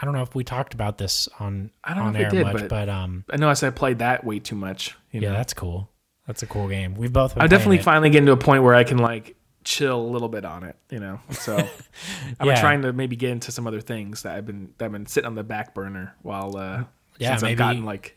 I 0.00 0.04
don't 0.04 0.14
know 0.14 0.22
if 0.22 0.34
we 0.34 0.44
talked 0.44 0.74
about 0.74 0.98
this 0.98 1.28
on 1.40 1.70
I 1.82 1.94
don't 1.94 2.02
know 2.04 2.08
on 2.08 2.16
if 2.16 2.32
we 2.32 2.38
did, 2.38 2.44
much, 2.46 2.52
but- 2.54 2.68
but, 2.68 2.88
um, 2.88 3.24
I 3.30 3.36
know 3.36 3.48
I 3.48 3.54
said 3.54 3.68
I 3.68 3.70
played 3.70 3.98
that 4.00 4.24
way 4.24 4.38
too 4.38 4.56
much. 4.56 4.94
You 5.10 5.20
yeah, 5.22 5.30
know? 5.30 5.34
that's 5.36 5.54
cool. 5.54 5.90
That's 6.26 6.42
a 6.42 6.46
cool 6.46 6.68
game. 6.68 6.94
We've 6.96 7.12
both. 7.12 7.34
I'm 7.36 7.48
definitely 7.48 7.78
it. 7.78 7.84
finally 7.84 8.10
getting 8.10 8.26
to 8.26 8.32
a 8.32 8.36
point 8.36 8.62
where 8.62 8.74
I 8.74 8.84
can 8.84 8.98
like 8.98 9.36
chill 9.64 10.00
a 10.00 10.06
little 10.10 10.28
bit 10.28 10.44
on 10.44 10.64
it, 10.64 10.76
you 10.90 10.98
know. 11.00 11.20
So 11.30 11.56
I'm 12.40 12.46
Yeah. 12.48 12.60
trying 12.60 12.82
to 12.82 12.92
maybe 12.92 13.16
get 13.16 13.30
into 13.30 13.50
some 13.52 13.66
other 13.66 13.80
things 13.80 14.22
that 14.22 14.36
I've 14.36 14.44
been 14.46 14.70
that 14.78 14.86
I've 14.86 14.92
been 14.92 15.06
sitting 15.06 15.26
on 15.26 15.34
the 15.34 15.44
back 15.44 15.74
burner 15.74 16.14
while 16.22 16.56
uh 16.56 16.84
Yeah, 17.18 17.30
since 17.30 17.42
maybe- 17.42 17.52
I've 17.52 17.58
gotten 17.58 17.84
like 17.84 18.16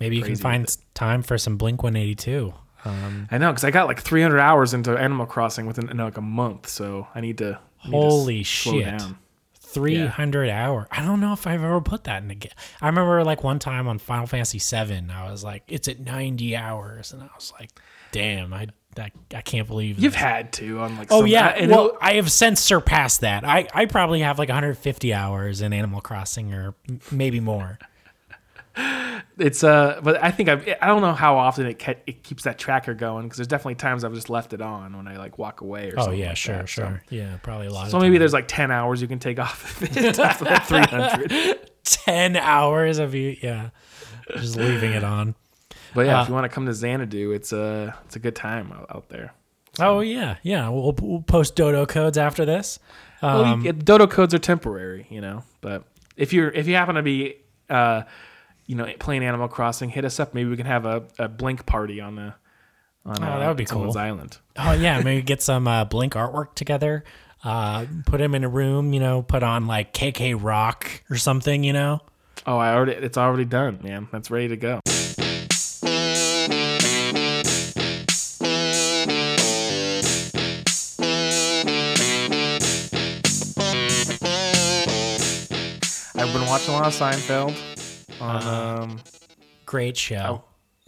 Maybe 0.00 0.16
you 0.16 0.22
can 0.22 0.34
find 0.36 0.76
time 0.94 1.22
for 1.22 1.38
some 1.38 1.56
Blink 1.56 1.82
182. 1.84 2.52
Um, 2.84 3.28
I 3.30 3.38
know 3.38 3.50
because 3.52 3.62
I 3.64 3.70
got 3.70 3.86
like 3.86 4.00
300 4.00 4.38
hours 4.40 4.74
into 4.74 4.90
Animal 4.96 5.24
Crossing 5.26 5.66
within 5.66 5.88
in 5.88 5.96
like 5.98 6.16
a 6.18 6.20
month, 6.22 6.68
so 6.68 7.06
I 7.14 7.20
need 7.20 7.38
to 7.38 7.58
I 7.82 7.86
need 7.88 7.92
to 7.92 7.96
Holy 7.96 8.44
slow 8.44 8.72
shit. 8.80 8.98
down. 8.98 9.18
300 9.74 10.48
hour. 10.48 10.88
I 10.90 11.02
don't 11.04 11.20
know 11.20 11.32
if 11.32 11.46
I've 11.46 11.62
ever 11.62 11.80
put 11.80 12.04
that 12.04 12.22
in 12.22 12.30
a 12.30 12.34
game. 12.34 12.52
I 12.80 12.86
remember 12.86 13.22
like 13.24 13.42
one 13.44 13.58
time 13.58 13.88
on 13.88 13.98
Final 13.98 14.26
Fantasy 14.26 14.58
7, 14.58 15.10
I 15.10 15.30
was 15.30 15.44
like, 15.44 15.64
it's 15.68 15.88
at 15.88 16.00
90 16.00 16.56
hours. 16.56 17.12
And 17.12 17.22
I 17.22 17.28
was 17.34 17.52
like, 17.58 17.70
damn, 18.12 18.52
I, 18.54 18.68
I, 18.98 19.10
I 19.34 19.40
can't 19.42 19.66
believe 19.66 19.98
You've 19.98 20.12
this. 20.12 20.20
had 20.22 20.52
to 20.54 20.80
on 20.80 20.96
like 20.96 21.08
Oh 21.10 21.20
some- 21.20 21.26
yeah, 21.26 21.48
and 21.48 21.70
well, 21.70 21.98
I 22.00 22.14
have 22.14 22.30
since 22.30 22.60
surpassed 22.60 23.22
that. 23.22 23.44
I, 23.44 23.66
I 23.74 23.86
probably 23.86 24.20
have 24.20 24.38
like 24.38 24.48
150 24.48 25.12
hours 25.12 25.60
in 25.60 25.72
Animal 25.72 26.00
Crossing, 26.00 26.54
or 26.54 26.74
maybe 27.10 27.40
more. 27.40 27.78
It's 29.38 29.62
uh 29.62 30.00
but 30.02 30.22
i 30.22 30.30
think 30.30 30.48
i've 30.48 30.68
i 30.82 30.86
don't 30.86 31.00
know 31.00 31.12
how 31.12 31.36
often 31.36 31.66
it 31.66 31.74
ke- 31.78 32.02
it 32.06 32.22
keeps 32.24 32.42
that 32.42 32.58
tracker 32.58 32.92
going 32.94 33.24
because 33.24 33.38
there's 33.38 33.46
definitely 33.46 33.74
times 33.76 34.02
i've 34.04 34.14
just 34.14 34.28
left 34.30 34.52
it 34.52 34.60
on 34.60 34.96
when 34.96 35.06
i 35.06 35.16
like 35.16 35.38
walk 35.38 35.60
away 35.60 35.88
or 35.88 35.96
something. 35.96 36.14
Oh 36.14 36.16
yeah, 36.16 36.28
like 36.28 36.36
sure, 36.36 36.56
that, 36.56 36.68
so. 36.68 36.82
sure, 36.82 37.02
yeah, 37.10 37.36
probably 37.42 37.68
a 37.68 37.72
lot. 37.72 37.90
so 37.90 37.98
maybe 37.98 38.14
time. 38.14 38.18
there's 38.20 38.32
like 38.32 38.48
10 38.48 38.70
hours 38.72 39.00
you 39.00 39.06
can 39.08 39.18
take 39.20 39.38
off 39.38 39.80
of 39.82 39.96
it 39.96 40.18
after 40.18 40.44
that 40.44 40.66
300 40.66 41.70
10 41.84 42.36
hours 42.36 42.98
of 42.98 43.14
you, 43.14 43.36
yeah, 43.42 43.70
just 44.36 44.56
leaving 44.56 44.92
it 44.92 45.04
on. 45.04 45.34
but 45.94 46.06
yeah 46.06 46.18
Uh, 46.18 46.22
if 46.22 46.28
you 46.28 46.34
want 46.34 46.44
to 46.44 46.48
come 46.48 46.66
to 46.66 46.72
xanadu 46.74 47.30
it's 47.32 47.52
a 47.52 47.94
it's 48.06 48.16
a 48.16 48.18
good 48.20 48.34
time 48.36 48.72
out, 48.72 48.86
out 48.94 49.08
there 49.08 49.32
Oh 49.80 49.98
yeah, 50.00 50.36
yeah. 50.44 50.68
We'll, 50.68 50.94
we'll 51.02 51.22
post 51.22 51.56
dodo 51.56 51.84
codes 51.84 52.16
after 52.16 52.44
this. 52.44 52.78
well, 53.20 53.44
Um, 53.44 53.64
you, 53.64 53.72
dodo 53.72 54.06
codes 54.06 54.32
are 54.32 54.38
temporary 54.38 55.06
you 55.10 55.20
know 55.20 55.42
but 55.60 55.84
if 56.16 56.32
you're 56.32 56.48
if 56.50 56.66
you 56.68 56.74
happen 56.76 56.94
to 56.96 57.02
be 57.02 57.36
uh 57.68 58.02
you 58.66 58.74
know 58.74 58.90
playing 58.98 59.24
animal 59.24 59.48
crossing 59.48 59.90
hit 59.90 60.04
us 60.04 60.18
up 60.20 60.34
maybe 60.34 60.48
we 60.50 60.56
can 60.56 60.66
have 60.66 60.86
a, 60.86 61.04
a 61.18 61.28
blink 61.28 61.66
party 61.66 62.00
on 62.00 62.16
the 62.16 62.34
on 63.06 63.22
Oh, 63.22 63.26
uh, 63.26 63.38
that 63.38 63.48
would 63.48 63.56
be 63.56 63.64
cool. 63.66 63.96
island 63.98 64.38
Oh 64.56 64.72
yeah, 64.72 65.00
maybe 65.02 65.20
get 65.22 65.42
some 65.42 65.68
uh, 65.68 65.84
Blink 65.84 66.14
artwork 66.14 66.54
together. 66.54 67.04
Uh, 67.42 67.84
put 68.06 68.18
him 68.20 68.34
in 68.34 68.42
a 68.44 68.48
room, 68.48 68.94
you 68.94 69.00
know, 69.00 69.20
put 69.20 69.42
on 69.42 69.66
like 69.66 69.92
KK 69.92 70.42
Rock 70.42 71.02
or 71.10 71.16
something, 71.16 71.62
you 71.64 71.74
know. 71.74 72.00
oh 72.46 72.56
i 72.56 72.72
already 72.74 72.92
it's 72.92 73.18
already 73.18 73.44
done 73.44 73.78
man 73.82 74.08
that's 74.12 74.30
ready 74.30 74.48
to 74.48 74.56
go 74.56 74.80
I've 86.16 86.32
been 86.32 86.46
watching 86.46 86.74
a 86.74 86.76
lot 86.78 86.86
of 86.86 86.94
Seinfeld. 86.94 87.54
Uh-huh. 88.28 88.82
Um, 88.82 89.00
Great 89.66 89.96
show. 89.96 90.44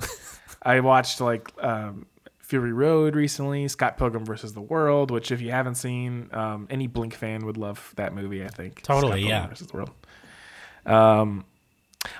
I 0.62 0.80
watched 0.80 1.20
like 1.20 1.50
um, 1.62 2.06
Fury 2.40 2.72
Road 2.72 3.14
recently, 3.16 3.66
Scott 3.68 3.96
Pilgrim 3.98 4.24
versus 4.24 4.52
the 4.52 4.60
World, 4.60 5.10
which 5.10 5.30
if 5.32 5.40
you 5.40 5.50
haven't 5.50 5.76
seen, 5.76 6.28
um, 6.32 6.66
any 6.70 6.86
Blink 6.86 7.14
fan 7.14 7.46
would 7.46 7.56
love 7.56 7.92
that 7.96 8.14
movie. 8.14 8.44
I 8.44 8.48
think 8.48 8.82
Totally, 8.82 9.22
Scott 9.22 9.28
yeah. 9.30 9.46
Versus 9.48 9.66
the 9.68 9.76
World. 9.76 9.90
Um, 10.84 11.44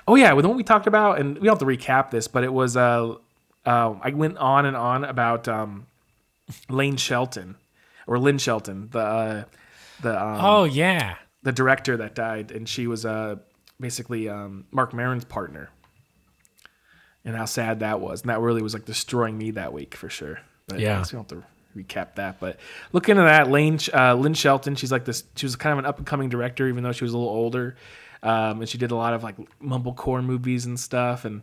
oh 0.07 0.15
yeah, 0.15 0.33
with 0.33 0.43
the 0.43 0.49
one 0.49 0.57
we 0.57 0.63
talked 0.63 0.87
about, 0.87 1.19
and 1.19 1.35
we 1.37 1.47
don't 1.47 1.59
have 1.59 1.67
to 1.67 1.77
recap 1.77 2.09
this, 2.11 2.27
but 2.27 2.43
it 2.43 2.51
was 2.51 2.75
uh, 2.75 3.15
uh, 3.65 3.95
I 4.01 4.09
went 4.11 4.37
on 4.37 4.65
and 4.65 4.75
on 4.75 5.03
about 5.05 5.47
um, 5.47 5.87
Lane 6.69 6.97
Shelton. 6.97 7.55
or 8.07 8.17
Lynn 8.19 8.37
Shelton, 8.37 8.89
the 8.91 8.99
uh, 8.99 9.43
the 10.01 10.21
um, 10.21 10.37
Oh 10.41 10.63
yeah. 10.65 11.15
the 11.43 11.51
director 11.51 11.97
that 11.97 12.15
died, 12.15 12.51
and 12.51 12.67
she 12.67 12.87
was 12.87 13.05
uh, 13.05 13.35
basically 13.79 14.29
um, 14.29 14.65
Marc 14.71 14.93
Maron's 14.93 15.25
partner. 15.25 15.69
And 17.25 17.35
how 17.35 17.45
sad 17.45 17.81
that 17.81 17.99
was, 17.99 18.21
and 18.21 18.29
that 18.29 18.39
really 18.39 18.61
was 18.61 18.73
like 18.73 18.85
destroying 18.85 19.37
me 19.37 19.51
that 19.51 19.73
week 19.73 19.95
for 19.95 20.09
sure. 20.09 20.39
But 20.67 20.79
Yeah. 20.79 20.99
We 20.99 21.11
don't 21.11 21.29
have 21.29 21.41
to 21.41 21.43
recap 21.75 22.15
that. 22.15 22.39
But 22.39 22.57
look 22.93 23.09
into 23.09 23.23
that. 23.23 23.49
Lane 23.49 23.79
uh, 23.93 24.15
Lynn 24.15 24.33
Shelton, 24.33 24.75
she's 24.75 24.91
like 24.91 25.05
this. 25.05 25.23
She 25.35 25.45
was 25.45 25.55
kind 25.55 25.73
of 25.73 25.79
an 25.79 25.85
up 25.85 25.97
and 25.97 26.07
coming 26.07 26.29
director, 26.29 26.67
even 26.67 26.83
though 26.83 26.91
she 26.91 27.03
was 27.03 27.13
a 27.13 27.17
little 27.17 27.33
older, 27.33 27.75
um, 28.23 28.61
and 28.61 28.69
she 28.69 28.77
did 28.77 28.91
a 28.91 28.95
lot 28.95 29.13
of 29.13 29.23
like 29.23 29.35
mumblecore 29.61 30.23
movies 30.23 30.65
and 30.65 30.79
stuff. 30.79 31.25
And 31.25 31.41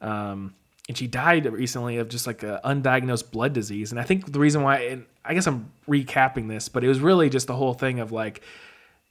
um, 0.00 0.54
and 0.88 0.96
she 0.96 1.06
died 1.06 1.46
recently 1.46 1.98
of 1.98 2.08
just 2.08 2.26
like 2.26 2.42
a 2.42 2.60
undiagnosed 2.64 3.30
blood 3.30 3.52
disease. 3.52 3.90
And 3.90 4.00
I 4.00 4.04
think 4.04 4.32
the 4.32 4.38
reason 4.38 4.62
why, 4.62 4.78
and 4.78 5.06
I 5.24 5.34
guess 5.34 5.46
I'm 5.46 5.72
recapping 5.88 6.48
this, 6.48 6.68
but 6.68 6.84
it 6.84 6.88
was 6.88 7.00
really 7.00 7.28
just 7.28 7.46
the 7.46 7.56
whole 7.56 7.74
thing 7.74 8.00
of 8.00 8.12
like 8.12 8.42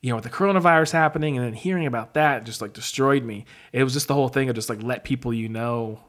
you 0.05 0.11
know, 0.11 0.17
with 0.17 0.23
the 0.23 0.29
coronavirus 0.29 0.91
happening 0.91 1.35
and 1.35 1.43
then 1.43 1.53
hearing 1.53 1.87
about 1.87 2.13
that 2.13 2.43
just 2.43 2.61
like 2.61 2.73
destroyed 2.73 3.23
me. 3.23 3.43
It 3.73 3.83
was 3.83 3.91
just 3.93 4.07
the 4.07 4.13
whole 4.13 4.27
thing 4.29 4.49
of 4.49 4.55
just 4.55 4.69
like 4.69 4.83
let 4.83 5.03
people 5.03 5.33
you 5.33 5.49
know, 5.49 5.99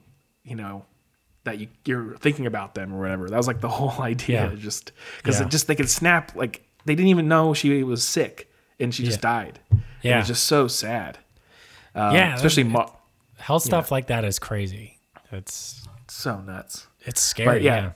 you 0.45 0.55
know, 0.55 0.85
that 1.45 1.59
you, 1.59 1.69
you're 1.87 2.15
thinking 2.19 2.45
about 2.45 2.75
them 2.75 2.93
or 2.93 3.01
whatever. 3.01 3.31
That 3.31 3.39
was 3.39 3.47
like 3.47 3.63
the 3.63 3.69
whole 3.79 4.03
idea. 4.03 4.51
Yeah. 4.51 4.55
Just 4.57 4.93
because 5.17 5.41
Yeah. 5.41 5.47
it 5.47 5.51
just 5.51 5.67
they 5.67 5.75
could 5.75 5.89
snap 5.89 6.37
like 6.37 6.63
they 6.85 6.95
didn't 6.95 7.09
even 7.09 7.27
know 7.27 7.55
she 7.55 7.83
was 7.85 8.03
sick 8.05 8.53
and 8.79 8.95
she 8.95 9.03
just 9.03 9.21
Yeah. 9.25 9.33
died. 9.45 9.61
And 9.71 9.81
It 10.03 10.09
Yeah. 10.11 10.19
was 10.19 10.27
just 10.27 10.45
so 10.45 10.69
sad. 10.69 11.17
Um, 11.95 12.15
Yeah, 12.15 12.35
especially 12.35 12.65
mo- 12.65 12.93
Health 13.39 13.63
stuff 13.63 13.91
like 13.91 14.09
that 14.09 14.27
is 14.27 14.39
crazy. 14.39 14.99
It's 15.33 15.89
so 16.09 16.43
nuts. 16.43 16.87
it's 17.01 17.23
scary. 17.23 17.47
But 17.47 17.63
yeah. 17.63 17.77
yeah. 17.77 17.91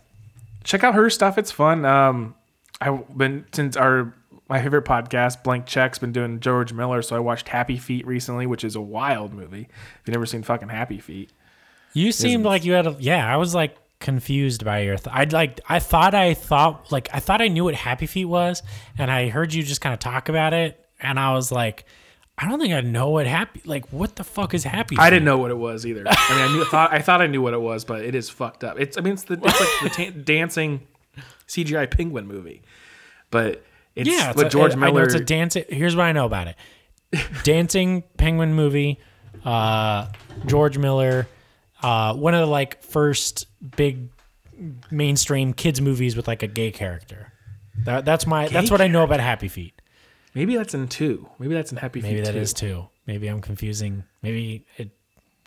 check 0.65 0.83
out 0.83 0.95
her 0.95 1.11
stuff. 1.11 1.37
It's 1.37 1.51
fun. 1.53 1.85
Um, 1.85 2.37
I've 2.81 3.07
been 3.19 3.45
since 3.53 3.77
our 3.77 4.15
my 4.51 4.61
favorite 4.61 4.85
podcast, 4.85 5.43
Blank 5.45 5.65
Check's 5.67 5.99
been 5.99 6.13
doing 6.13 6.41
George 6.41 6.73
Miller, 6.73 7.01
so 7.03 7.17
I 7.17 7.21
watched 7.21 7.49
Happy 7.49 7.79
Feet 7.79 8.07
recently, 8.07 8.47
which 8.47 8.65
is 8.65 8.75
a 8.77 8.81
wild 8.81 9.33
movie. 9.33 9.69
If 9.71 10.03
you've 10.07 10.13
never 10.15 10.27
seen 10.27 10.43
fucking 10.43 10.69
Happy 10.69 10.99
Feet, 10.99 11.31
You 11.93 12.13
seemed 12.13 12.45
like 12.45 12.65
you 12.65 12.73
had 12.73 12.87
a 12.87 12.97
yeah. 12.99 13.33
I 13.33 13.37
was 13.37 13.55
like 13.55 13.77
confused 14.01 14.65
by 14.65 14.81
your. 14.81 14.97
Th- 14.97 15.15
I'd 15.15 15.33
like 15.33 15.61
I 15.69 15.79
thought 15.79 16.15
I 16.15 16.35
thought 16.35 16.91
like 16.93 17.09
I 17.15 17.21
thought 17.21 17.41
I 17.41 17.49
knew 17.49 17.65
what 17.65 17.75
Happy 17.75 18.07
Feet 18.07 18.25
was, 18.27 18.63
and 18.99 19.11
I 19.11 19.29
heard 19.29 19.55
you 19.55 19.63
just 19.63 19.81
kind 19.81 19.93
of 19.95 20.01
talk 20.01 20.29
about 20.29 20.53
it, 20.53 20.85
and 21.01 21.19
I 21.19 21.33
was 21.33 21.53
like, 21.53 21.85
I 22.37 22.49
don't 22.49 22.59
think 22.59 22.73
I 22.75 22.81
know 22.81 23.11
what 23.11 23.27
Happy 23.29 23.63
like. 23.65 23.93
What 23.93 24.17
the 24.17 24.25
fuck 24.25 24.53
is 24.55 24.65
Happy? 24.65 24.97
I 24.99 25.05
Feet? 25.05 25.11
didn't 25.11 25.27
know 25.27 25.39
what 25.39 25.51
it 25.53 25.59
was 25.59 25.87
either. 25.87 26.03
I 26.07 26.35
mean, 26.35 26.49
I 26.51 26.53
knew 26.53 26.65
thought 26.65 26.93
I 26.93 26.99
thought 27.01 27.21
I 27.23 27.27
knew 27.29 27.41
what 27.43 27.55
it 27.55 27.61
was, 27.61 27.85
but 27.85 28.03
it 28.03 28.15
is 28.17 28.29
fucked 28.31 28.65
up. 28.65 28.81
It's 28.81 28.99
I 28.99 29.01
mean, 29.01 29.13
it's 29.13 29.23
the 29.25 29.35
it's 29.35 29.43
like 29.85 29.95
the 29.97 30.05
ta- 30.11 30.19
dancing 30.25 30.81
CGI 31.47 31.89
penguin 31.91 32.27
movie, 32.27 32.63
but 33.31 33.65
it's 33.97 34.09
Yeah, 34.09 34.29
it's 34.31 34.37
what 34.37 34.47
a- 34.47 34.51
George 34.51 34.73
I 34.73 34.75
know 34.77 34.81
Miller. 34.87 35.05
it's 35.05 35.15
a 35.15 35.21
dancing. 35.25 35.65
Here's 35.69 35.97
what 35.97 36.05
I 36.07 36.13
know 36.13 36.27
about 36.27 36.49
it: 36.49 36.57
dancing 37.45 38.03
penguin 38.17 38.55
movie. 38.55 38.99
Uh, 39.45 40.07
George 40.47 40.77
Miller, 40.79 41.27
uh, 41.83 42.15
one 42.15 42.35
of 42.35 42.41
the 42.41 42.47
like 42.47 42.83
first 42.83 43.47
big 43.77 44.09
mainstream 44.91 45.53
kids 45.53 45.81
movies 45.81 46.17
with 46.17 46.29
like 46.29 46.43
a 46.43 46.47
gay 46.47 46.71
character. 46.71 47.33
That, 47.85 48.05
that's 48.05 48.27
my. 48.27 48.49
that's 48.49 48.71
what 48.71 48.81
I 48.81 48.89
know 48.89 49.03
about 49.05 49.21
Happy 49.21 49.49
Feet. 49.49 49.81
maybe 50.35 50.57
that's 50.57 50.75
in 50.75 50.89
two. 50.89 51.29
Maybe 51.39 51.55
that's 51.55 51.73
in 51.73 51.79
Happy 51.79 52.01
Feet. 52.01 52.09
Maybe 52.09 52.21
Feet. 52.21 52.27
that 52.27 52.33
two. 52.33 52.39
is 52.41 52.53
too. 52.53 52.89
Maybe 53.07 53.29
I'm 53.29 53.41
confusing. 53.41 54.05
Maybe 54.23 54.67
it. 54.77 54.91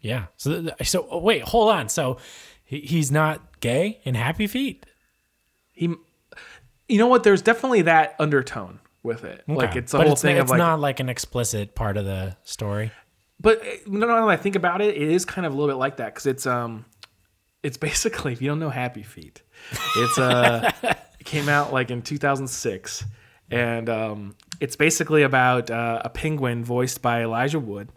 Yeah. 0.02 0.26
So 0.38 0.70
so 0.82 1.08
oh, 1.12 1.20
wait, 1.20 1.44
hold 1.44 1.70
on. 1.70 1.88
So 1.90 2.18
he, 2.66 2.80
he's 2.82 3.12
not 3.12 3.60
gay 3.60 4.00
in 4.04 4.16
Happy 4.16 4.48
Feet. 4.48 4.86
He, 5.74 5.94
you 6.94 7.00
know 7.00 7.08
what? 7.08 7.24
There's 7.24 7.42
definitely 7.42 7.82
that 7.84 8.16
undertone 8.20 8.80
with 9.02 9.24
it. 9.24 9.44
Like 9.48 9.76
it's 9.76 9.96
a 9.96 9.98
but 9.98 10.04
whole 10.06 10.14
it's, 10.14 10.22
thing 10.22 10.38
it's 10.38 10.44
of 10.44 10.50
like 10.52 10.60
not 10.60 10.80
like 10.80 11.00
an 11.00 11.10
explicit 11.10 11.74
part 11.74 11.98
of 11.98 12.06
the 12.06 12.38
story. 12.44 12.92
But 13.42 13.62
uh, 13.62 13.66
no, 13.88 14.06
no, 14.06 14.20
no, 14.20 14.30
I 14.30 14.38
think 14.38 14.56
about 14.56 14.80
it, 14.80 14.96
it 14.96 15.10
is 15.10 15.26
kind 15.26 15.48
of 15.48 15.54
a 15.54 15.56
little 15.56 15.74
bit 15.74 15.80
like 15.80 15.98
that 15.98 16.14
because 16.14 16.28
it's 16.28 16.46
um, 16.46 16.86
it's 17.64 17.78
basically 17.90 18.32
if 18.32 18.44
you 18.44 18.48
don't 18.48 18.60
know 18.60 18.70
Happy 18.70 19.02
Feet, 19.02 19.42
it's 19.98 20.20
uh, 20.20 20.72
it 20.84 21.26
came 21.26 21.50
out 21.50 21.74
like 21.74 21.90
in 21.90 22.04
2006, 22.04 23.06
and 23.50 23.90
um, 23.90 24.36
it's 24.60 24.76
basically 24.76 25.24
about 25.24 25.72
uh, 25.72 26.04
a 26.06 26.10
penguin 26.10 26.64
voiced 26.64 27.02
by 27.02 27.24
Elijah 27.24 27.60
Wood, 27.60 27.90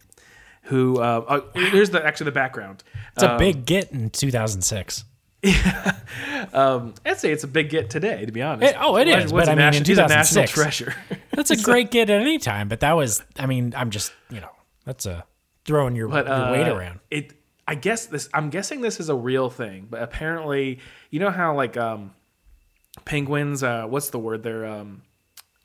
who 0.63 1.01
uh, 1.01 1.23
oh, 1.29 1.61
here's 1.69 1.91
the 1.91 2.03
actually 2.03 2.25
the 2.25 2.33
background. 2.33 2.83
It's 3.13 3.23
a 3.23 3.37
big 3.37 3.67
get 3.67 3.93
in 3.93 4.09
2006. 4.09 5.05
I'd 6.55 7.19
say 7.19 7.33
it's 7.33 7.45
a 7.45 7.49
big 7.49 7.71
get 7.71 7.91
today, 7.91 8.25
to 8.27 8.33
be 8.33 8.43
honest. 8.43 8.75
It- 8.75 8.77
oh, 8.81 8.97
it 8.97 9.09
Elijah 9.09 9.25
is, 9.27 9.33
Wood's 9.33 9.47
but 9.49 9.59
I 9.59 9.71
mean, 9.71 9.81
in 9.81 9.85
he's 9.85 9.99
a 9.99 10.03
national 10.09 10.45
2006. 10.47 10.53
treasure. 10.53 10.95
That's 11.33 11.51
a 11.51 11.57
great 11.57 11.91
get 11.91 12.09
at 12.11 12.21
any 12.21 12.39
time, 12.39 12.69
but 12.69 12.81
that 12.81 12.93
was, 12.93 13.23
I 13.39 13.47
mean, 13.47 13.75
I'm 13.77 13.91
just, 13.91 14.13
you 14.31 14.41
know, 14.41 14.51
that's 14.87 15.05
a 15.05 15.25
throwing 15.67 15.95
your, 15.97 16.09
but 16.09 16.27
your 16.27 16.53
weight 16.53 16.69
uh, 16.69 16.75
around. 16.77 17.01
It, 17.11 17.33
I 17.69 17.75
guess 17.75 18.07
this. 18.07 18.29
I'm 18.33 18.49
guessing 18.51 18.81
this 18.81 19.01
is 19.01 19.09
a 19.11 19.15
real 19.15 19.51
thing, 19.51 19.89
but 19.91 20.01
apparently, 20.03 20.79
you 21.11 21.21
know 21.21 21.31
how 21.31 21.55
like 21.55 21.77
um, 21.77 22.13
penguins. 23.05 23.63
Uh, 23.63 23.85
what's 23.87 24.11
the 24.11 24.19
word? 24.19 24.43
They're 24.45 24.65
um, 24.65 25.03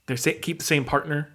they 0.08 0.16
keep 0.16 0.60
the 0.60 0.66
same 0.66 0.84
partner, 0.84 1.30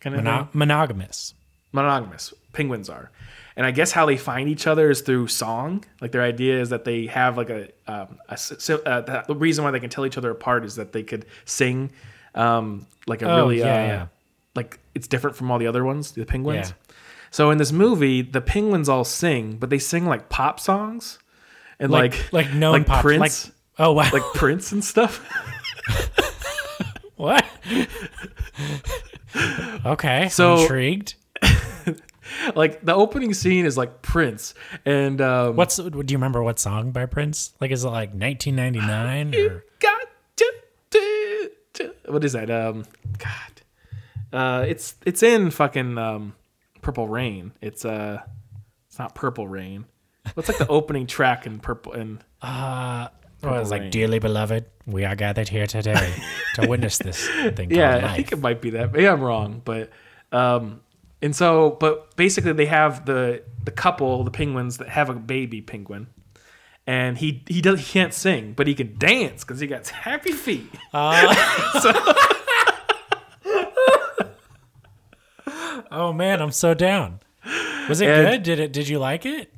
kind 0.00 0.16
of 0.16 0.24
Mono- 0.24 0.48
monogamous. 0.52 1.34
Monogamous 1.72 2.32
penguins 2.52 2.88
are, 2.88 3.10
and 3.56 3.66
I 3.66 3.70
guess 3.70 3.92
how 3.92 4.06
they 4.06 4.16
find 4.16 4.48
each 4.48 4.66
other 4.66 4.90
is 4.90 5.00
through 5.00 5.28
song. 5.28 5.84
Like 6.00 6.12
their 6.12 6.22
idea 6.22 6.60
is 6.60 6.70
that 6.70 6.84
they 6.84 7.06
have 7.06 7.36
like 7.36 7.50
a, 7.50 7.68
um, 7.86 8.18
a 8.28 8.36
so, 8.36 8.78
uh, 8.78 9.22
the, 9.26 9.34
reason 9.34 9.64
why 9.64 9.70
they 9.70 9.80
can 9.80 9.90
tell 9.90 10.06
each 10.06 10.16
other 10.18 10.30
apart 10.30 10.64
is 10.64 10.76
that 10.76 10.92
they 10.92 11.02
could 11.02 11.26
sing, 11.44 11.90
um, 12.34 12.86
like 13.06 13.22
a 13.22 13.30
Oh, 13.30 13.36
really 13.36 13.58
yeah, 13.58 13.64
uh, 13.64 13.86
yeah. 13.86 14.06
like 14.54 14.78
it's 14.94 15.08
different 15.08 15.36
from 15.36 15.50
all 15.50 15.58
the 15.58 15.66
other 15.66 15.84
ones, 15.84 16.12
the 16.12 16.24
penguins. 16.24 16.68
Yeah. 16.70 16.94
So 17.30 17.50
in 17.50 17.58
this 17.58 17.72
movie, 17.72 18.22
the 18.22 18.40
penguins 18.40 18.88
all 18.88 19.04
sing, 19.04 19.56
but 19.56 19.70
they 19.70 19.78
sing 19.78 20.06
like 20.06 20.28
pop 20.28 20.58
songs 20.58 21.18
and 21.78 21.90
like 21.90 22.12
Like, 22.32 22.46
like 22.46 22.54
known 22.54 22.72
like 22.72 22.86
pop, 22.86 23.02
Prince, 23.02 23.46
like, 23.46 23.54
oh, 23.78 23.92
wow. 23.92 24.10
like 24.12 24.22
Prince 24.34 24.72
and 24.72 24.84
stuff. 24.84 25.24
what? 27.16 27.44
okay. 29.86 30.28
So 30.28 30.60
intrigued. 30.60 31.14
like 32.54 32.84
the 32.84 32.94
opening 32.94 33.34
scene 33.34 33.66
is 33.66 33.76
like 33.76 34.02
Prince, 34.02 34.54
and 34.84 35.20
um, 35.20 35.56
What's, 35.56 35.76
do 35.76 35.84
you 35.92 36.16
remember 36.16 36.42
what 36.42 36.58
song 36.58 36.90
by 36.90 37.06
Prince? 37.06 37.52
Like, 37.60 37.70
is 37.70 37.84
it 37.84 37.88
like 37.88 38.10
1999 38.10 39.34
or? 39.34 39.64
got 39.78 40.00
to 40.36 40.52
do, 40.90 41.50
do- 41.72 41.92
what 42.06 42.24
is 42.24 42.32
that? 42.32 42.50
Um, 42.50 42.84
God, 43.18 43.62
uh, 44.32 44.64
it's 44.68 44.96
it's 45.04 45.22
in 45.22 45.50
fucking 45.50 45.98
um, 45.98 46.34
Purple 46.82 47.08
Rain. 47.08 47.52
It's 47.60 47.84
uh, 47.84 48.20
it's 48.88 48.98
not 48.98 49.14
Purple 49.14 49.48
Rain. 49.48 49.86
What's 50.34 50.48
like 50.48 50.58
the 50.58 50.68
opening 50.68 51.06
track 51.06 51.46
in 51.46 51.60
Purple 51.60 51.92
and 51.92 52.22
Well, 53.42 53.60
it's 53.60 53.70
like, 53.70 53.90
dearly 53.90 54.18
beloved, 54.18 54.66
we 54.86 55.04
are 55.04 55.16
gathered 55.16 55.48
here 55.48 55.66
today 55.66 56.14
to 56.56 56.66
witness 56.68 56.98
this 56.98 57.26
thing 57.54 57.70
yeah, 57.70 58.10
I 58.10 58.16
think 58.16 58.32
it 58.32 58.38
might 58.40 58.60
be 58.60 58.70
that. 58.70 58.92
Maybe 58.92 59.08
I'm 59.08 59.22
wrong, 59.22 59.62
but 59.64 59.90
um, 60.30 60.82
and 61.22 61.34
so, 61.36 61.76
but 61.80 62.14
basically, 62.16 62.52
they 62.52 62.66
have 62.66 63.04
the 63.06 63.42
the 63.64 63.70
couple, 63.70 64.24
the 64.24 64.30
penguins 64.30 64.78
that 64.78 64.88
have 64.88 65.08
a 65.10 65.14
baby 65.14 65.60
penguin, 65.60 66.06
and 66.86 67.18
he 67.18 67.42
he 67.46 67.60
does 67.60 67.80
he 67.80 67.86
can't 67.92 68.14
sing, 68.14 68.52
but 68.54 68.66
he 68.66 68.74
can 68.74 68.96
dance 68.98 69.44
because 69.44 69.60
he 69.60 69.66
got 69.66 69.86
happy 69.88 70.32
feet. 70.32 70.66
Uh. 70.92 71.34
oh 75.90 76.12
man, 76.12 76.40
I'm 76.40 76.52
so 76.52 76.74
down. 76.74 77.20
Was 77.88 78.00
it 78.00 78.08
And- 78.08 78.26
good? 78.30 78.42
Did 78.42 78.60
it? 78.60 78.72
Did 78.72 78.88
you 78.88 78.98
like 78.98 79.26
it? 79.26 79.52